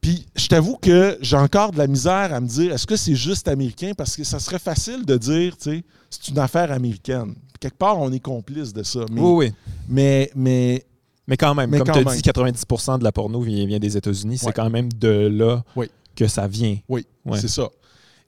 Puis, 0.00 0.26
je 0.36 0.48
t'avoue 0.48 0.76
que 0.76 1.16
j'ai 1.22 1.36
encore 1.36 1.70
de 1.72 1.78
la 1.78 1.86
misère 1.86 2.32
à 2.34 2.40
me 2.40 2.46
dire 2.46 2.72
est-ce 2.72 2.86
que 2.86 2.96
c'est 2.96 3.14
juste 3.14 3.46
américain? 3.48 3.92
Parce 3.96 4.16
que 4.16 4.24
ça 4.24 4.38
serait 4.38 4.58
facile 4.58 5.04
de 5.06 5.16
dire, 5.16 5.56
tu 5.56 5.70
sais, 5.70 5.84
c'est 6.10 6.28
une 6.28 6.38
affaire 6.38 6.72
américaine. 6.72 7.34
Quelque 7.60 7.76
part, 7.78 7.98
on 7.98 8.10
est 8.12 8.20
complice 8.20 8.72
de 8.72 8.82
ça. 8.82 9.00
Mais, 9.10 9.20
Oui, 9.20 9.46
oui. 9.46 9.52
mais, 9.88 10.30
mais 10.34 10.84
Mais 11.26 11.36
quand 11.38 11.54
même, 11.54 11.70
Mais 11.70 11.78
comme 11.78 11.90
tu 11.90 11.98
as 11.98 12.04
dit, 12.16 12.20
90% 12.22 12.98
de 12.98 13.04
la 13.04 13.12
porno 13.12 13.40
vient, 13.40 13.64
vient 13.66 13.78
des 13.78 13.96
États-Unis. 13.96 14.38
C'est 14.38 14.52
quand 14.52 14.68
même 14.68 14.92
de 14.92 15.08
là 15.28 15.62
Oui. 15.76 15.86
que 16.16 16.26
ça 16.26 16.46
vient. 16.46 16.78
Oui, 16.88 17.06
Ouais. 17.24 17.38
c'est 17.40 17.48
ça. 17.48 17.68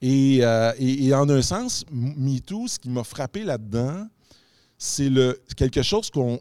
Et, 0.03 0.39
euh, 0.43 0.73
et- 0.79 1.07
et 1.07 1.15
en 1.15 1.29
un 1.29 1.43
sens, 1.43 1.85
MeToo, 1.91 2.69
ce 2.69 2.79
qui 2.79 2.89
m'a 2.91 3.05
frappé 3.05 3.45
là-dedans, 3.45 4.07
c'est 4.79 5.09
le 5.09 5.41
quelque 5.57 5.83
chose 5.83 6.11
qu'on 6.11 6.39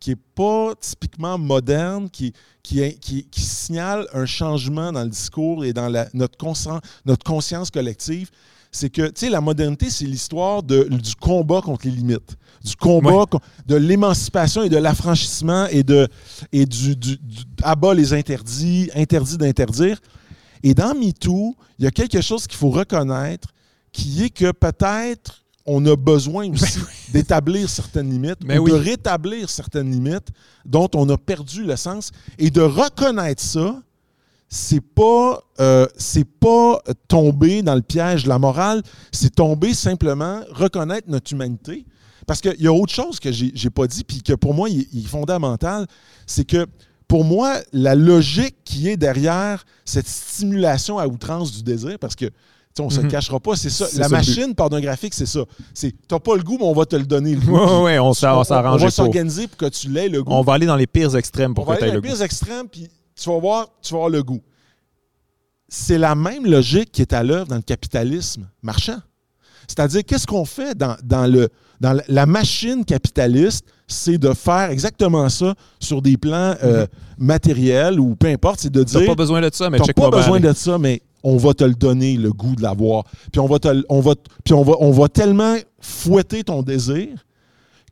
qui 0.00 0.10
n'est 0.10 0.16
pas 0.36 0.74
typiquement 0.80 1.36
moderne, 1.38 2.08
qui, 2.08 2.32
qui, 2.62 2.96
qui, 3.00 3.24
qui 3.24 3.40
signale 3.40 4.06
un 4.12 4.26
changement 4.26 4.92
dans 4.92 5.02
le 5.02 5.08
discours 5.08 5.64
et 5.64 5.72
dans 5.72 5.88
la- 5.88 6.08
notre, 6.14 6.38
conscien- 6.38 6.80
notre 7.04 7.24
conscience 7.24 7.68
collective. 7.70 8.30
C'est 8.70 8.90
que, 8.90 9.06
tu 9.08 9.12
sais, 9.26 9.28
la 9.30 9.40
modernité, 9.40 9.90
c'est 9.90 10.04
l'histoire 10.04 10.62
de- 10.62 10.84
du 10.84 11.16
combat 11.16 11.62
contre 11.62 11.86
les 11.86 11.90
limites, 11.90 12.36
du 12.62 12.76
combat, 12.76 13.10
Ouais. 13.32 13.40
de 13.66 13.74
l'émancipation 13.74 14.62
et 14.62 14.68
de 14.68 14.76
l'affranchissement 14.76 15.66
et 15.66 15.82
de 15.82 16.06
et 16.52 16.64
du, 16.64 16.94
du, 16.94 17.16
du- 17.16 17.42
abat 17.62 17.94
les 17.94 18.12
interdits, 18.12 18.90
interdit 18.94 19.36
d'interdire. 19.38 19.98
Et 20.62 20.74
dans 20.74 20.94
MeToo, 20.94 21.56
il 21.78 21.84
y 21.84 21.88
a 21.88 21.90
quelque 21.90 22.20
chose 22.20 22.46
qu'il 22.46 22.58
faut 22.58 22.70
reconnaître, 22.70 23.48
qui 23.92 24.24
est 24.24 24.30
que 24.30 24.52
peut-être 24.52 25.44
on 25.66 25.84
a 25.86 25.96
besoin 25.96 26.50
aussi 26.50 26.78
d'établir 27.12 27.68
certaines 27.68 28.10
limites, 28.10 28.38
Mais 28.44 28.58
ou 28.58 28.64
oui. 28.64 28.70
de 28.70 28.76
rétablir 28.76 29.50
certaines 29.50 29.90
limites 29.90 30.28
dont 30.64 30.88
on 30.94 31.08
a 31.10 31.18
perdu 31.18 31.64
le 31.64 31.76
sens. 31.76 32.10
Et 32.38 32.50
de 32.50 32.62
reconnaître 32.62 33.42
ça, 33.42 33.82
c'est 34.48 34.80
pas, 34.80 35.42
euh, 35.60 35.86
c'est 35.96 36.24
pas 36.24 36.80
tomber 37.06 37.62
dans 37.62 37.74
le 37.74 37.82
piège 37.82 38.24
de 38.24 38.28
la 38.30 38.38
morale, 38.38 38.82
c'est 39.12 39.34
tomber 39.34 39.74
simplement, 39.74 40.40
reconnaître 40.50 41.08
notre 41.10 41.32
humanité. 41.32 41.84
Parce 42.26 42.40
qu'il 42.40 42.60
y 42.60 42.66
a 42.66 42.72
autre 42.72 42.92
chose 42.92 43.20
que 43.20 43.30
j'ai 43.32 43.52
j'ai 43.54 43.70
pas 43.70 43.86
dit, 43.86 44.04
puis 44.04 44.22
que 44.22 44.34
pour 44.34 44.54
moi, 44.54 44.68
il 44.68 45.04
est 45.04 45.08
fondamental, 45.08 45.86
c'est 46.26 46.44
que 46.44 46.66
pour 47.08 47.24
moi, 47.24 47.56
la 47.72 47.94
logique 47.94 48.56
qui 48.64 48.88
est 48.88 48.96
derrière 48.96 49.64
cette 49.84 50.06
stimulation 50.06 50.98
à 50.98 51.06
outrance 51.06 51.50
du 51.52 51.62
désir, 51.62 51.98
parce 51.98 52.14
que 52.14 52.26
tu 52.26 52.82
on 52.82 52.86
ne 52.86 52.90
se 52.90 52.98
le 52.98 53.04
Mhm. 53.04 53.10
cachera 53.10 53.40
pas, 53.40 53.56
c'est 53.56 53.70
ça. 53.70 53.86
La 53.96 54.04
ça 54.04 54.08
machine 54.08 54.54
pornographique, 54.54 55.12
c'est 55.14 55.26
ça. 55.26 55.40
C'est 55.74 55.92
t'as 56.06 56.20
pas 56.20 56.36
le 56.36 56.42
goût, 56.44 56.58
mais 56.58 56.64
on 56.66 56.74
va 56.74 56.84
te 56.86 56.94
le 56.94 57.06
donner 57.06 57.34
le 57.34 57.40
goût. 57.40 57.56
Ouais, 57.58 57.82
ouais, 57.82 57.98
on 57.98 58.12
s'est- 58.14 58.26
on 58.28 58.42
va 58.42 58.90
s'organiser 58.90 59.48
pour 59.48 59.56
que 59.56 59.66
tu 59.70 59.88
l'aies 59.90 60.08
le 60.08 60.22
goût. 60.22 60.30
On 60.32 60.42
va 60.42 60.52
aller 60.52 60.66
dans 60.66 60.76
les 60.76 60.86
pires 60.86 61.16
extrêmes 61.16 61.54
pour 61.54 61.64
On 61.64 61.66
va 61.70 61.74
que 61.74 61.78
tu 61.80 61.84
aller 61.84 61.90
aies 61.90 61.94
dans 61.96 62.02
le 62.02 62.06
les 62.06 62.08
goût. 62.10 62.14
pires 62.16 62.24
extrêmes, 62.24 62.68
puis 62.68 62.88
tu 63.16 63.28
vas 63.30 63.38
voir, 63.40 63.66
tu 63.82 63.92
vas 63.94 63.98
avoir 63.98 64.10
le 64.10 64.22
goût. 64.22 64.42
C'est 65.68 65.98
la 65.98 66.14
même 66.14 66.46
logique 66.46 66.92
qui 66.92 67.02
est 67.02 67.12
à 67.12 67.22
l'œuvre 67.22 67.46
dans 67.48 67.56
le 67.56 67.62
capitalisme 67.62 68.48
marchand. 68.62 68.98
C'est-à-dire, 69.68 70.02
qu'est-ce 70.04 70.26
qu'on 70.26 70.44
fait 70.44 70.76
dans, 70.76 70.96
dans 71.04 71.30
le, 71.30 71.48
dans 71.80 71.96
la- 72.08 72.26
machine 72.26 72.84
capitaliste? 72.84 73.64
C'est 73.86 74.18
de 74.18 74.32
faire 74.34 74.70
exactement 74.70 75.28
ça 75.28 75.54
sur 75.78 76.02
des 76.02 76.16
plans 76.16 76.54
euh, 76.64 76.86
matériels 77.16 78.00
ou 78.00 78.16
peu 78.16 78.26
importe. 78.28 78.60
C'est 78.60 78.72
de 78.72 78.82
T'as 78.82 78.98
dire, 79.00 79.08
pas 79.08 79.14
besoin 79.14 79.40
de 79.40 79.50
ça, 79.52 79.70
mais 79.70 79.78
t'as 79.78 79.84
check-moi 79.84 80.10
pas 80.10 80.16
besoin 80.18 80.36
aller. 80.38 80.48
de 80.48 80.52
ça, 80.54 80.78
mais 80.78 81.00
on 81.22 81.36
va 81.36 81.54
te 81.54 81.64
le 81.64 81.74
donner, 81.74 82.16
le 82.16 82.32
goût 82.32 82.54
de 82.54 82.62
l'avoir. 82.62 83.04
Puis 83.32 83.40
on 83.40 83.46
va 83.46 83.58
te, 83.58 83.82
on 83.88 84.00
va, 84.00 84.14
puis 84.44 84.54
on 84.54 84.62
va, 84.62 84.74
on 84.80 84.90
va 84.90 85.08
tellement 85.08 85.54
fouetter 85.80 86.44
ton 86.44 86.62
désir 86.62 87.08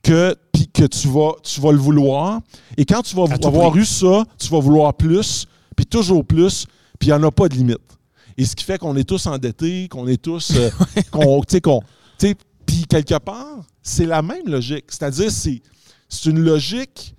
que, 0.03 0.35
puis 0.51 0.67
que 0.67 0.83
tu, 0.85 1.07
vas, 1.07 1.31
tu 1.43 1.59
vas 1.61 1.71
le 1.71 1.77
vouloir. 1.77 2.39
Et 2.77 2.85
quand 2.85 3.01
tu 3.01 3.15
vas 3.15 3.23
avoir 3.23 3.75
eu 3.75 3.85
ça, 3.85 4.23
tu 4.37 4.47
vas 4.49 4.59
vouloir 4.59 4.93
plus, 4.93 5.45
puis 5.75 5.85
toujours 5.85 6.23
plus, 6.25 6.65
puis 6.99 7.09
il 7.09 7.13
n'y 7.13 7.17
en 7.19 7.23
a 7.27 7.31
pas 7.31 7.49
de 7.49 7.55
limite. 7.55 7.77
Et 8.37 8.45
ce 8.45 8.55
qui 8.55 8.63
fait 8.63 8.77
qu'on 8.77 8.95
est 8.95 9.03
tous 9.07 9.25
endettés, 9.25 9.87
qu'on 9.87 10.07
est 10.07 10.21
tous. 10.21 10.51
euh, 10.55 10.69
qu'on, 11.11 11.41
puis 12.65 12.85
quelque 12.87 13.17
part, 13.19 13.65
c'est 13.81 14.05
la 14.05 14.21
même 14.21 14.47
logique. 14.47 14.85
C'est-à-dire, 14.89 15.31
c'est, 15.31 15.61
c'est 16.09 16.29
une 16.29 16.39
logique 16.39 17.15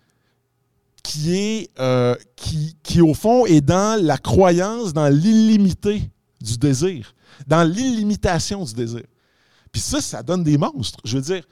qui 1.02 1.34
est, 1.34 1.70
euh, 1.80 2.14
qui, 2.36 2.76
qui, 2.82 3.00
au 3.00 3.14
fond, 3.14 3.46
est 3.46 3.60
dans 3.62 4.00
la 4.02 4.18
croyance, 4.18 4.92
dans 4.92 5.08
l'illimité 5.08 6.02
du 6.40 6.58
désir, 6.58 7.14
dans 7.46 7.64
l'illimitation 7.64 8.62
du 8.64 8.74
désir. 8.74 9.02
Puis 9.72 9.80
ça, 9.80 10.00
ça 10.00 10.22
donne 10.22 10.44
des 10.44 10.58
monstres. 10.58 11.00
Je 11.04 11.16
veux 11.16 11.22
dire, 11.22 11.44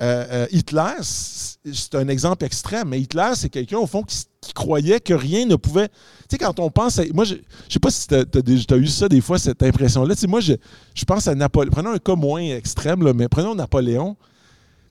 euh, 0.00 0.26
euh, 0.30 0.46
Hitler, 0.52 0.94
c'est 1.02 1.94
un 1.94 2.08
exemple 2.08 2.44
extrême, 2.44 2.88
mais 2.88 3.00
Hitler, 3.00 3.32
c'est 3.34 3.48
quelqu'un, 3.50 3.78
au 3.78 3.86
fond, 3.86 4.02
qui, 4.02 4.14
s- 4.16 4.26
qui 4.40 4.52
croyait 4.54 5.00
que 5.00 5.12
rien 5.14 5.44
ne 5.44 5.56
pouvait. 5.56 5.88
Tu 5.88 5.94
sais, 6.30 6.38
quand 6.38 6.58
on 6.60 6.70
pense 6.70 6.98
à. 6.98 7.02
Moi, 7.12 7.24
je 7.24 7.34
ne 7.34 7.40
sais 7.68 7.78
pas 7.78 7.90
si 7.90 8.06
tu 8.06 8.14
as, 8.14 8.76
eu 8.76 8.86
ça 8.86 9.08
des 9.08 9.20
fois, 9.20 9.38
cette 9.38 9.62
impression-là. 9.62 10.14
Tu 10.14 10.22
sais, 10.22 10.26
moi, 10.26 10.40
je, 10.40 10.54
je 10.94 11.04
pense 11.04 11.28
à 11.28 11.34
Napoléon. 11.34 11.70
Prenons 11.70 11.90
un 11.92 11.98
cas 11.98 12.14
moins 12.14 12.40
extrême, 12.42 13.02
là, 13.04 13.12
mais 13.12 13.28
prenons 13.28 13.54
Napoléon. 13.54 14.16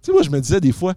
Tu 0.03 0.07
sais, 0.07 0.11
moi, 0.11 0.21
je 0.21 0.30
me 0.30 0.39
disais 0.39 0.61
des 0.61 0.71
fois, 0.71 0.93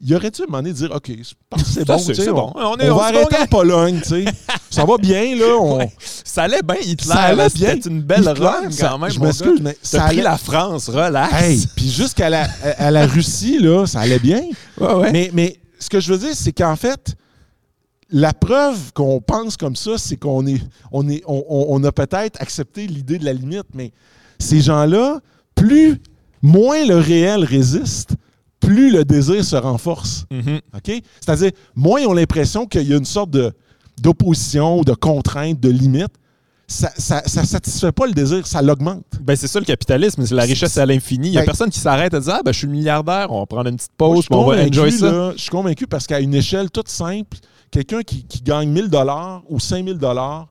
il 0.00 0.12
aurait 0.16 0.30
dû 0.32 0.40
à 0.42 0.44
un 0.44 0.46
moment 0.48 0.58
donné 0.62 0.74
dire 0.74 0.90
OK, 0.92 1.06
je 1.08 1.32
pense 1.48 1.62
que 1.62 1.68
c'est 1.68 1.84
bon. 1.86 1.98
c'est- 1.98 2.28
on, 2.30 2.34
bon. 2.34 2.52
On 2.56 2.60
on 2.72 2.76
est- 2.78 2.90
on 2.90 2.96
va 2.96 3.08
se 3.10 3.14
arrêter 3.14 3.36
en. 3.38 3.46
Pologne, 3.46 4.00
tu 4.02 4.08
sais. 4.08 4.24
Ça 4.70 4.84
va 4.84 4.96
bien, 4.98 5.36
là. 5.36 5.56
On, 5.60 5.78
Ouais. 5.78 5.92
Ça 6.24 6.42
allait 6.42 6.62
bien, 6.62 6.76
Hitler. 6.82 7.12
Ça 7.14 7.20
allait 7.20 7.48
bien. 7.54 7.74
C'était 7.74 7.88
une 7.90 8.02
belle 8.02 8.20
Hitler, 8.28 8.32
run 8.44 8.70
ça- 8.72 8.88
quand 8.88 8.98
même. 8.98 9.10
Je 9.10 9.20
m'excuse, 9.20 9.60
mais 9.62 9.74
T'as 9.74 9.78
ça 9.88 10.00
pris 10.06 10.14
allait. 10.14 10.22
la 10.22 10.36
France, 10.36 10.88
relax. 10.88 11.32
Hey, 11.32 11.64
puis 11.76 11.88
jusqu'à 11.90 12.28
la, 12.28 12.48
à 12.76 12.90
la 12.90 13.06
Russie, 13.06 13.58
là, 13.60 13.86
ça 13.86 14.00
allait 14.00 14.18
bien. 14.18 14.42
Ouais, 14.80 14.94
ouais. 14.94 15.12
Mais, 15.12 15.30
mais 15.32 15.60
ce 15.78 15.88
que 15.88 16.00
je 16.00 16.12
veux 16.12 16.18
dire, 16.18 16.34
c'est 16.34 16.52
qu'en 16.52 16.74
fait, 16.74 17.14
la 18.10 18.32
preuve 18.32 18.92
qu'on 18.92 19.20
pense 19.20 19.56
comme 19.56 19.76
ça, 19.76 19.98
c'est 19.98 20.16
qu'on 20.16 20.46
est, 20.46 20.60
on 20.92 21.08
est, 21.08 21.22
on, 21.26 21.82
a 21.84 21.92
peut-être 21.92 22.40
accepté 22.40 22.86
l'idée 22.86 23.18
de 23.18 23.24
la 23.24 23.32
limite, 23.32 23.66
mais 23.74 23.92
ces 24.38 24.60
gens-là, 24.60 25.20
plus, 25.54 26.00
moins 26.42 26.84
le 26.86 26.96
réel 26.96 27.44
résiste, 27.44 28.14
plus 28.60 28.90
le 28.90 29.04
désir 29.04 29.44
se 29.44 29.56
renforce. 29.56 30.26
Mhm. 30.30 30.60
C'est-à-dire, 31.20 31.50
moins 31.74 32.00
ils 32.00 32.06
ont 32.06 32.12
l'impression 32.12 32.66
qu'il 32.66 32.88
y 32.88 32.92
a 32.92 32.96
une 32.96 33.04
sorte 33.04 33.30
de, 33.30 33.52
d'opposition, 34.00 34.82
de 34.82 34.92
contrainte, 34.94 35.60
de 35.60 35.70
limite. 35.70 36.12
Ça 36.66 36.90
ne 36.96 37.44
satisfait 37.46 37.92
pas 37.92 38.06
le 38.06 38.12
désir, 38.12 38.46
ça 38.46 38.62
l'augmente. 38.62 39.04
Ben, 39.20 39.36
c'est 39.36 39.48
ça 39.48 39.58
le 39.60 39.66
capitalisme, 39.66 40.24
c'est 40.24 40.34
la 40.34 40.44
richesse 40.44 40.78
à 40.78 40.86
l'infini. 40.86 41.28
Il 41.28 41.30
n'y 41.32 41.36
a 41.36 41.40
Ben- 41.40 41.46
personne 41.46 41.68
qui 41.70 41.78
s'arrête 41.78 42.14
à 42.14 42.20
dire 42.20 42.34
Ah, 42.38 42.42
ben, 42.42 42.52
je 42.52 42.58
suis 42.58 42.66
milliardaire, 42.66 43.30
on 43.30 43.40
va 43.40 43.46
prendre 43.46 43.68
une 43.68 43.76
petite 43.76 43.92
Moi, 44.00 44.08
pause, 44.08 44.24
suis 44.24 44.34
on 44.34 44.46
va 44.46 44.62
enjoy 44.64 44.90
ça. 44.92 45.12
là, 45.12 45.32
je 45.36 45.42
suis 45.42 45.50
convaincu 45.50 45.86
parce 45.86 46.06
qu'à 46.06 46.20
une 46.20 46.34
échelle 46.34 46.70
toute 46.70 46.88
simple, 46.88 47.36
quelqu'un 47.74 48.02
qui, 48.02 48.24
qui 48.24 48.40
gagne 48.40 48.70
1000 48.70 48.88
dollars 48.88 49.42
ou 49.48 49.58
5000 49.58 49.98
dollars, 49.98 50.48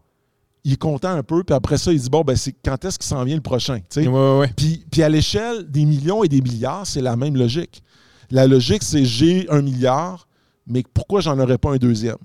il 0.66 0.74
est 0.74 0.78
content 0.78 1.10
un 1.10 1.24
peu, 1.24 1.44
puis 1.44 1.56
après 1.56 1.78
ça, 1.78 1.94
il 1.94 2.00
dit 2.00 2.10
bon, 2.10 2.22
ben, 2.22 2.36
c'est 2.36 2.54
quand 2.64 2.84
est-ce 2.84 3.00
qu'il 3.00 3.08
s'en 3.08 3.24
vient 3.24 3.36
le 3.36 3.42
prochain? 3.42 3.80
tu 3.80 3.86
sais? 3.90 4.08
Ouais, 4.08 4.14
ouais, 4.14 4.40
ouais. 4.40 4.54
Puis, 4.56 4.86
puis 4.92 5.04
à 5.04 5.10
l'échelle 5.10 5.70
des 5.70 5.86
millions 5.86 6.24
et 6.24 6.28
des 6.28 6.42
milliards, 6.42 6.86
c'est 6.86 7.02
la 7.02 7.16
même 7.16 7.38
logique. 7.38 7.82
La 8.30 8.46
logique, 8.46 8.84
c'est 8.84 9.06
j'ai 9.06 9.50
un 9.50 9.62
milliard, 9.62 10.28
mais 10.68 10.84
pourquoi 10.94 11.22
j'en 11.22 11.40
aurais 11.40 11.58
pas 11.58 11.72
un 11.72 11.78
deuxième? 11.78 12.18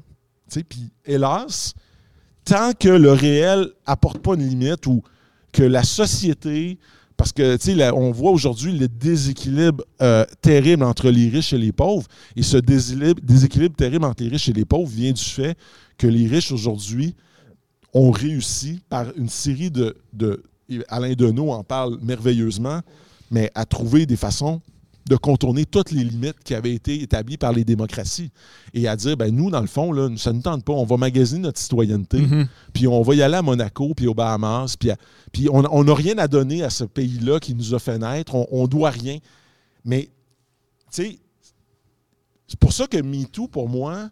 Puis 0.48 0.90
hélas, 1.04 1.74
tant 2.44 2.72
que 2.72 2.88
le 2.88 3.12
réel 3.12 3.68
apporte 3.86 4.18
pas 4.18 4.34
une 4.34 4.48
limite 4.48 4.86
ou 4.86 5.02
que 5.52 5.62
la 5.62 5.84
société, 5.84 6.78
parce 7.18 7.32
que 7.32 7.56
tu 7.56 7.82
on 7.92 8.12
voit 8.12 8.30
aujourd'hui 8.30 8.78
le 8.78 8.86
déséquilibre 8.86 9.84
euh, 10.00 10.24
terrible 10.40 10.84
entre 10.84 11.10
les 11.10 11.28
riches 11.28 11.52
et 11.52 11.58
les 11.58 11.72
pauvres, 11.72 12.06
et 12.36 12.44
ce 12.44 12.56
déséquilibre, 12.56 13.74
terrible 13.76 14.04
entre 14.04 14.22
les 14.22 14.28
riches 14.30 14.48
et 14.48 14.52
les 14.52 14.64
pauvres 14.64 14.88
vient 14.88 15.12
du 15.12 15.22
fait 15.22 15.58
que 15.98 16.06
les 16.06 16.28
riches 16.28 16.52
aujourd'hui 16.52 17.16
ont 17.92 18.12
réussi 18.12 18.80
par 18.88 19.06
une 19.16 19.28
série 19.28 19.70
de, 19.70 19.96
Alain 20.86 21.14
Deneau 21.14 21.50
en 21.50 21.64
parle 21.64 21.98
merveilleusement, 22.00 22.82
mais 23.32 23.50
à 23.56 23.64
trouver 23.64 24.06
des 24.06 24.16
façons 24.16 24.62
de 25.08 25.16
contourner 25.16 25.64
toutes 25.64 25.90
les 25.90 26.04
limites 26.04 26.36
qui 26.44 26.54
avaient 26.54 26.74
été 26.74 27.02
établies 27.02 27.36
par 27.38 27.52
les 27.52 27.64
démocraties 27.64 28.30
et 28.74 28.86
à 28.88 28.94
dire, 28.96 29.16
ben 29.16 29.34
nous, 29.34 29.50
dans 29.50 29.60
le 29.60 29.66
fond, 29.66 29.90
là, 29.92 30.08
ça 30.16 30.32
ne 30.32 30.40
tente 30.42 30.64
pas, 30.64 30.72
on 30.72 30.84
va 30.84 30.96
magasiner 30.96 31.40
notre 31.40 31.58
citoyenneté, 31.58 32.18
Mhm. 32.18 32.46
puis 32.72 32.86
on 32.86 33.02
va 33.02 33.14
y 33.14 33.22
aller 33.22 33.36
à 33.36 33.42
Monaco, 33.42 33.94
puis 33.94 34.06
aux 34.06 34.14
Bahamas, 34.14 34.76
puis, 34.78 34.90
à- 34.90 34.96
puis 35.32 35.48
on 35.50 35.84
n'a 35.84 35.94
rien 35.94 36.18
à 36.18 36.28
donner 36.28 36.62
à 36.62 36.70
ce 36.70 36.84
pays-là 36.84 37.40
qui 37.40 37.54
nous 37.54 37.74
a 37.74 37.78
fait 37.78 37.98
naître, 37.98 38.34
on, 38.34 38.46
on 38.50 38.66
doit 38.66 38.90
rien. 38.90 39.18
Mais, 39.84 40.04
tu 40.92 41.02
sais, 41.02 41.18
c'est 42.46 42.58
pour 42.58 42.72
ça 42.72 42.86
que 42.86 42.98
MeToo, 43.00 43.48
pour 43.48 43.68
moi, 43.68 44.10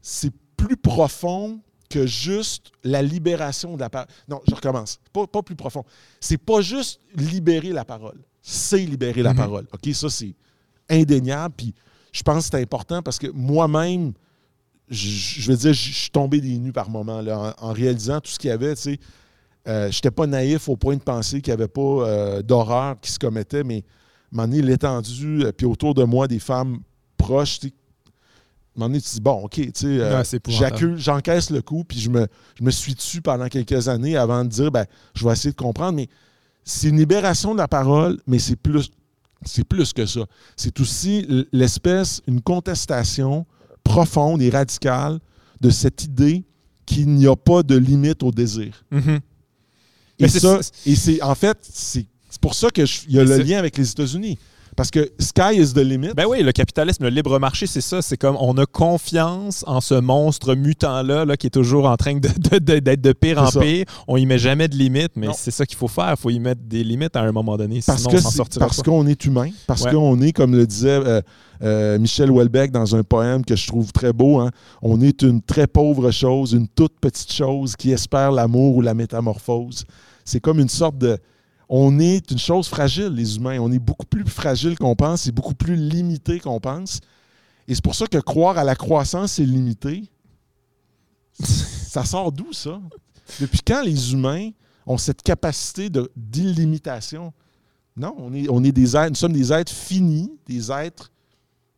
c'est 0.00 0.32
plus 0.56 0.76
profond 0.76 1.60
que 1.88 2.06
juste 2.06 2.70
la 2.84 3.02
libération 3.02 3.74
de 3.74 3.80
la 3.80 3.90
parole. 3.90 4.08
Non, 4.28 4.40
je 4.48 4.54
recommence. 4.54 4.98
Pas, 5.12 5.26
pas 5.26 5.42
plus 5.42 5.56
profond. 5.56 5.84
C'est 6.20 6.38
pas 6.38 6.60
juste 6.60 7.00
libérer 7.14 7.70
la 7.72 7.84
parole. 7.84 8.18
C'est 8.42 8.78
libérer 8.78 9.22
la 9.22 9.30
Mhm. 9.32 9.36
parole. 9.36 9.66
OK? 9.72 9.94
Ça, 9.94 10.08
c'est 10.10 10.34
indéniable. 10.88 11.54
Puis 11.56 11.74
je 12.12 12.22
pense 12.22 12.44
que 12.48 12.50
c'est 12.56 12.62
important 12.62 13.02
parce 13.02 13.18
que 13.18 13.26
moi-même, 13.28 14.12
je, 14.88 15.08
je 15.40 15.50
veux 15.50 15.56
dire, 15.56 15.72
je 15.72 15.90
je 15.90 15.94
suis 15.98 16.10
tombé 16.10 16.40
des 16.40 16.58
nues 16.58 16.72
par 16.72 16.88
moments 16.90 17.20
là, 17.20 17.54
en, 17.60 17.68
en 17.68 17.72
réalisant 17.72 18.20
tout 18.20 18.30
ce 18.30 18.38
qu'il 18.38 18.48
y 18.48 18.52
avait. 18.52 18.74
Tu 18.74 18.82
sais, 18.82 18.98
euh, 19.66 19.90
j'étais 19.90 20.10
pas 20.10 20.26
naïf 20.26 20.68
au 20.68 20.76
point 20.76 20.96
de 20.96 21.02
penser 21.02 21.40
qu'il 21.42 21.52
n'y 21.52 21.60
avait 21.60 21.68
pas 21.68 21.80
euh, 21.80 22.42
d'horreur 22.42 22.98
qui 23.00 23.10
se 23.12 23.18
commettait, 23.18 23.64
mais 23.64 23.84
moment 24.30 24.48
donné, 24.48 24.62
l'étendue, 24.62 25.44
euh, 25.44 25.52
puis 25.52 25.66
autour 25.66 25.92
de 25.94 26.04
moi, 26.04 26.26
des 26.28 26.38
femmes 26.38 26.78
proches, 27.18 27.60
tu 27.60 27.68
sais, 27.68 27.74
moment 28.78 28.88
donné, 28.88 29.00
tu 29.00 29.10
dis, 29.10 29.20
bon, 29.20 29.44
OK, 29.44 29.54
tu 29.54 29.70
sais, 29.74 29.86
euh, 29.86 30.18
Ouais, 30.18 30.24
j'encaisse 30.96 31.50
le 31.50 31.62
coup, 31.62 31.84
puis 31.84 31.98
je 31.98 32.10
me, 32.10 32.26
je 32.58 32.64
me 32.64 32.70
suis 32.70 32.94
dessus 32.94 33.20
pendant 33.20 33.48
quelques 33.48 33.88
années 33.88 34.16
avant 34.16 34.44
de 34.44 34.50
dire, 34.50 34.70
ben, 34.70 34.86
je 35.14 35.24
vais 35.26 35.32
essayer 35.32 35.50
de 35.50 35.56
comprendre, 35.56 35.96
mais 35.96 36.08
c'est 36.64 36.88
une 36.88 36.98
libération 36.98 37.52
de 37.52 37.58
la 37.58 37.68
parole, 37.68 38.18
mais 38.26 38.38
c'est 38.38 38.56
plus, 38.56 38.90
c'est 39.44 39.64
plus 39.64 39.92
que 39.92 40.06
ça. 40.06 40.20
C'est 40.56 40.78
aussi 40.80 41.26
l'espèce, 41.52 42.20
une 42.26 42.42
contestation 42.42 43.46
profonde 43.84 44.42
et 44.42 44.50
radicale 44.50 45.18
de 45.60 45.70
cette 45.70 46.04
idée 46.04 46.44
qu'il 46.86 47.08
n'y 47.08 47.26
a 47.26 47.36
pas 47.36 47.62
de 47.62 47.76
limite 47.76 48.22
au 48.22 48.30
désir. 48.30 48.84
Mhm. 48.90 49.20
Et 50.20 50.22
Mais 50.22 50.28
ça, 50.28 50.60
et 50.84 50.96
c'est 50.96 51.22
en 51.22 51.34
fait, 51.34 51.58
c'est 51.62 52.06
pour 52.40 52.54
ça 52.54 52.70
qu'il 52.70 52.86
y 53.08 53.18
a 53.18 53.24
le 53.24 53.38
lien 53.38 53.58
avec 53.58 53.76
les 53.76 53.90
États-Unis. 53.90 54.38
Parce 54.78 54.90
que 54.90 55.10
sky 55.18 55.56
is 55.60 55.74
the 55.74 55.78
limit. 55.80 56.14
Ben 56.16 56.24
oui, 56.26 56.42
le 56.42 56.52
capitalisme, 56.52 57.02
le 57.04 57.10
libre 57.10 57.38
marché, 57.38 57.66
c'est 57.66 57.80
ça. 57.82 58.00
C'est 58.00 58.16
comme 58.16 58.36
on 58.40 58.56
a 58.58 58.64
confiance 58.64 59.64
en 59.66 59.80
ce 59.80 59.94
monstre 59.94 60.54
mutant-là 60.54 61.24
là, 61.24 61.36
qui 61.36 61.48
est 61.48 61.50
toujours 61.50 61.86
en 61.86 61.96
train 61.96 62.14
de- 62.14 62.28
de- 62.50 62.58
de- 62.58 62.78
d'être 62.78 63.00
de, 63.00 63.12
pire 63.12 63.42
en 63.42 63.50
ça. 63.50 63.60
pire. 63.60 63.84
On 64.06 64.16
y 64.16 64.24
met 64.24 64.38
jamais 64.38 64.68
de 64.68 64.76
limites, 64.76 65.12
mais 65.16 65.26
c'est 65.36 65.50
ça 65.50 65.66
qu'il 65.66 65.76
faut 65.76 65.88
faire. 65.88 66.14
Il 66.16 66.20
faut 66.20 66.30
y 66.30 66.38
mettre 66.38 66.60
des 66.64 66.84
limites 66.84 67.16
à 67.16 67.20
un 67.22 67.32
moment 67.32 67.56
donné. 67.56 67.80
Parce 67.84 67.98
sinon 68.02 68.12
que 68.12 68.26
on 68.26 68.30
sortira 68.30 68.66
parce 68.66 68.80
qu'on 68.82 69.06
est 69.06 69.22
humain, 69.24 69.50
parce 69.66 69.82
Ouais. 69.82 69.92
qu'on 69.92 70.20
est, 70.22 70.32
comme 70.32 70.54
le 70.54 70.64
disait 70.66 70.88
euh, 70.90 71.20
euh, 71.62 71.98
Michel 71.98 72.30
Houellebecq 72.30 72.70
dans 72.70 72.94
un 72.94 73.02
poème 73.02 73.44
que 73.44 73.56
je 73.56 73.66
trouve 73.66 73.90
très 73.92 74.12
beau, 74.12 74.38
hein, 74.38 74.50
on 74.80 75.00
est 75.00 75.22
une 75.22 75.42
très 75.42 75.66
pauvre 75.66 76.12
chose, 76.12 76.52
une 76.52 76.68
toute 76.68 76.92
petite 77.00 77.32
chose 77.32 77.74
qui 77.74 77.90
espère 77.90 78.30
l'amour 78.30 78.76
ou 78.76 78.80
la 78.80 78.94
métamorphose. 78.94 79.84
C'est 80.24 80.40
comme 80.40 80.60
une 80.60 80.68
sorte 80.68 80.98
de... 80.98 81.18
On 81.68 81.98
est 81.98 82.30
une 82.30 82.38
chose 82.38 82.66
fragile, 82.68 83.08
les 83.08 83.36
humains. 83.36 83.58
On 83.60 83.70
est 83.70 83.78
beaucoup 83.78 84.06
plus 84.06 84.24
fragile 84.24 84.78
qu'on 84.78 84.96
pense 84.96 85.26
et 85.26 85.32
beaucoup 85.32 85.54
plus 85.54 85.76
limité 85.76 86.40
qu'on 86.40 86.60
pense. 86.60 87.00
Et 87.66 87.74
c'est 87.74 87.84
pour 87.84 87.94
ça 87.94 88.06
que 88.06 88.18
croire 88.18 88.56
à 88.56 88.64
la 88.64 88.74
croissance 88.74 89.38
illimitée, 89.38 90.10
ça 91.40 92.04
sort 92.04 92.32
d'où, 92.32 92.52
ça? 92.52 92.80
Depuis 93.40 93.60
quand 93.64 93.82
les 93.82 94.12
humains 94.12 94.50
ont 94.86 94.96
cette 94.96 95.22
capacité 95.22 95.90
d'illimitation? 96.16 97.32
Non, 97.94 98.14
on 98.18 98.32
est, 98.32 98.48
on 98.48 98.64
est 98.64 98.72
des 98.72 98.92
nous 99.08 99.14
sommes 99.14 99.34
des 99.34 99.52
êtres 99.52 99.72
finis, 99.72 100.32
des 100.46 100.72
êtres 100.72 101.10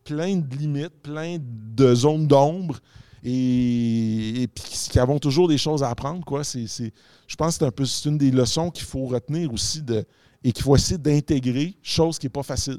pleins 0.05 0.37
de 0.37 0.57
limites, 0.57 1.03
pleins 1.03 1.39
de 1.41 1.95
zones 1.95 2.27
d'ombre. 2.27 2.79
Et, 3.25 4.43
et 4.43 4.47
puis 4.49 4.65
qui 4.91 4.99
avons 4.99 5.19
toujours 5.19 5.49
des 5.49 5.59
choses 5.59 5.83
à 5.83 5.89
apprendre. 5.91 6.25
Quoi. 6.25 6.45
C'est, 6.45 6.67
je 6.67 7.37
pense 7.37 7.55
que 7.55 7.59
c'est 7.61 7.67
un 7.67 7.71
peu 7.71 7.85
une 8.07 8.19
des 8.19 8.31
leçons 8.31 8.71
qu'il 8.71 8.87
faut 8.87 9.07
retenir 9.07 9.53
aussi 9.53 9.83
de, 9.83 10.05
et 10.45 10.53
qu'il 10.53 10.63
faut 10.65 10.75
essayer 10.77 10.99
d'intégrer, 10.99 11.75
chose 11.83 12.19
qui 12.19 12.27
n'est 12.27 12.31
pas 12.31 12.43
facile. 12.43 12.79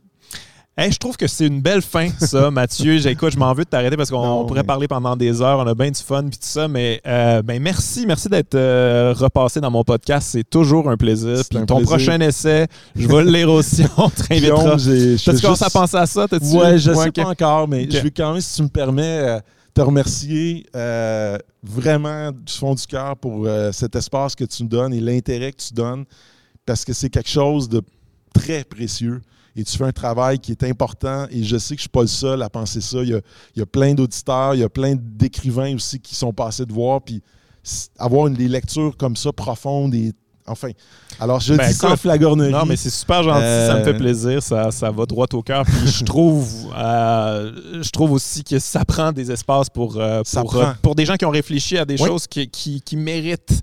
Hey, 0.77 0.89
je 0.89 0.97
trouve 0.97 1.17
que 1.17 1.27
c'est 1.27 1.45
une 1.47 1.61
belle 1.61 1.81
fin, 1.81 2.07
ça, 2.17 2.49
Mathieu. 2.51 2.97
J'ai- 2.97 3.09
Écoute, 3.11 3.33
je 3.33 3.37
m'en 3.37 3.53
veux 3.53 3.65
de 3.65 3.69
t'arrêter 3.69 3.97
parce 3.97 4.09
qu'on 4.09 4.45
pourrait 4.45 4.61
mais- 4.61 4.65
parler 4.67 4.87
pendant 4.87 5.17
des 5.17 5.41
heures. 5.41 5.59
On 5.59 5.67
a 5.67 5.75
bien 5.75 5.91
du 5.91 5.99
fun 6.01 6.21
puis 6.23 6.39
tout 6.39 6.47
ça. 6.47 6.69
Mais 6.69 7.01
euh, 7.05 7.41
ben, 7.41 7.61
merci. 7.61 8.05
Merci 8.07 8.29
d'être 8.29 8.55
euh, 8.55 9.13
repassé 9.15 9.59
dans 9.59 9.69
mon 9.69 9.83
podcast. 9.83 10.29
C'est 10.31 10.49
toujours 10.49 10.89
un 10.89 10.95
plaisir. 10.95 11.41
Puis 11.49 11.59
ton 11.65 11.75
plaisir. 11.75 11.87
prochain 11.89 12.19
essai, 12.21 12.67
je 12.95 13.05
vais 13.05 13.23
le 13.25 13.31
lire 13.31 13.51
aussi. 13.51 13.83
On 13.97 14.09
te 14.09 14.23
réinvitera. 14.29 14.77
T'as-tu 14.77 15.41
commencé 15.41 15.65
à 15.65 15.69
penser 15.69 15.97
à 15.97 16.05
ça? 16.05 16.25
Ouais, 16.31 16.77
je 16.79 16.91
Ouais, 16.91 17.03
sais 17.03 17.11
pas 17.11 17.25
encore, 17.29 17.67
mais 17.67 17.91
je 17.91 17.97
vais 17.99 18.09
quand 18.11 18.31
même, 18.31 18.41
si 18.41 18.55
tu 18.55 18.63
me 18.63 18.69
permets, 18.69 19.03
euh, 19.27 19.39
remercier 19.83 20.65
euh, 20.75 21.37
vraiment 21.63 22.31
du 22.31 22.53
fond 22.53 22.75
du 22.75 22.85
cœur 22.85 23.17
pour 23.17 23.45
euh, 23.45 23.71
cet 23.71 23.95
espace 23.95 24.35
que 24.35 24.43
tu 24.43 24.63
nous 24.63 24.69
donnes 24.69 24.93
et 24.93 24.99
l'intérêt 24.99 25.51
que 25.51 25.61
tu 25.61 25.73
donnes, 25.73 26.05
parce 26.65 26.85
que 26.85 26.93
c'est 26.93 27.09
quelque 27.09 27.29
chose 27.29 27.69
de 27.69 27.81
très 28.33 28.63
précieux. 28.63 29.21
Et 29.55 29.63
tu 29.65 29.77
fais 29.77 29.83
un 29.83 29.91
travail 29.91 30.39
qui 30.39 30.51
est 30.51 30.63
important 30.63 31.27
et 31.29 31.43
je 31.43 31.57
sais 31.57 31.75
que 31.75 31.81
je 31.81 31.87
ne 31.87 31.87
suis 31.87 31.89
pas 31.89 32.01
le 32.01 32.07
seul 32.07 32.41
à 32.41 32.49
penser 32.49 32.79
ça. 32.79 33.03
Il 33.03 33.09
y 33.09 33.13
a, 33.13 33.19
il 33.55 33.59
y 33.59 33.61
a 33.61 33.65
plein 33.65 33.93
d'auditeurs, 33.93 34.55
il 34.55 34.61
y 34.61 34.63
a 34.63 34.69
plein 34.69 34.95
d'écrivains 34.95 35.75
aussi 35.75 35.99
qui 35.99 36.15
sont 36.15 36.31
passés 36.31 36.65
de 36.65 36.71
voir. 36.71 37.01
Puis 37.01 37.21
avoir 37.99 38.27
une, 38.27 38.33
des 38.33 38.47
lectures 38.47 38.95
comme 38.97 39.15
ça 39.15 39.33
profondes 39.33 39.93
et 39.93 40.13
enfin. 40.51 40.69
Alors 41.19 41.39
je 41.39 41.53
Ben, 41.55 41.67
dis 41.67 41.73
sans 41.73 41.95
flagornerie. 41.95 42.51
Non, 42.51 42.65
mais 42.65 42.75
c'est 42.75 42.89
super 42.89 43.23
gentil, 43.23 43.41
ça 43.41 43.75
me 43.75 43.79
Euh, 43.81 43.83
fait 43.85 43.93
plaisir, 43.93 44.41
ça, 44.43 44.71
ça 44.71 44.91
va 44.91 45.05
droit 45.05 45.25
au 45.33 45.41
cœur. 45.41 45.63
Puis 45.65 45.87
je 45.87 46.03
trouve, 46.03 46.47
euh, 46.77 47.51
je 47.81 47.89
trouve 47.89 48.11
aussi 48.11 48.43
que 48.43 48.59
ça 48.59 48.83
prend 48.85 49.11
des 49.11 49.31
espaces 49.31 49.69
pour, 49.69 49.97
euh, 49.97 50.21
pour, 50.41 50.55
euh, 50.57 50.93
des 50.95 51.05
gens 51.05 51.15
qui 51.15 51.25
ont 51.25 51.29
réfléchi 51.31 51.77
à 51.77 51.85
des 51.85 51.99
Oui. 52.01 52.07
choses 52.07 52.27
qui, 52.27 52.47
qui, 52.49 52.81
qui 52.81 52.95
méritent 52.97 53.61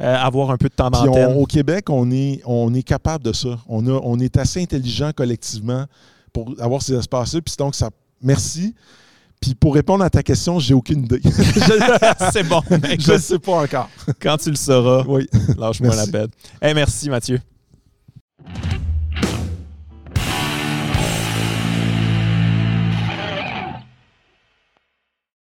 euh, 0.00 0.16
avoir 0.16 0.50
un 0.50 0.56
peu 0.56 0.68
de 0.68 0.74
temps 0.74 0.90
d'antenne. 0.90 1.34
au 1.36 1.44
Québec, 1.46 1.90
on 1.90 2.10
est, 2.10 2.40
on 2.44 2.72
est 2.74 2.82
capable 2.84 3.24
de 3.24 3.32
ça. 3.32 3.58
On, 3.68 3.86
a, 3.86 4.00
on 4.02 4.18
est 4.20 4.36
assez 4.36 4.62
intelligent 4.62 5.10
collectivement 5.14 5.84
pour 6.32 6.54
avoir 6.60 6.82
ces 6.82 6.94
espaces-là. 6.94 7.40
Puis 7.40 7.54
donc, 7.58 7.74
ça, 7.74 7.90
merci. 8.22 8.74
Puis 9.40 9.54
pour 9.54 9.74
répondre 9.74 10.04
à 10.04 10.10
ta 10.10 10.22
question, 10.22 10.58
j'ai 10.58 10.74
aucune 10.74 11.04
idée. 11.04 11.20
c'est 12.32 12.42
bon. 12.42 12.62
Je 12.70 13.12
ne 13.12 13.18
sais 13.18 13.38
pas 13.38 13.62
encore. 13.62 13.88
Quand 14.20 14.36
tu 14.36 14.50
le 14.50 14.56
sauras, 14.56 15.04
oui. 15.06 15.26
lâche-moi 15.56 15.94
la 15.94 16.06
bête. 16.06 16.30
Hey, 16.60 16.74
merci 16.74 17.08
Mathieu. 17.08 17.40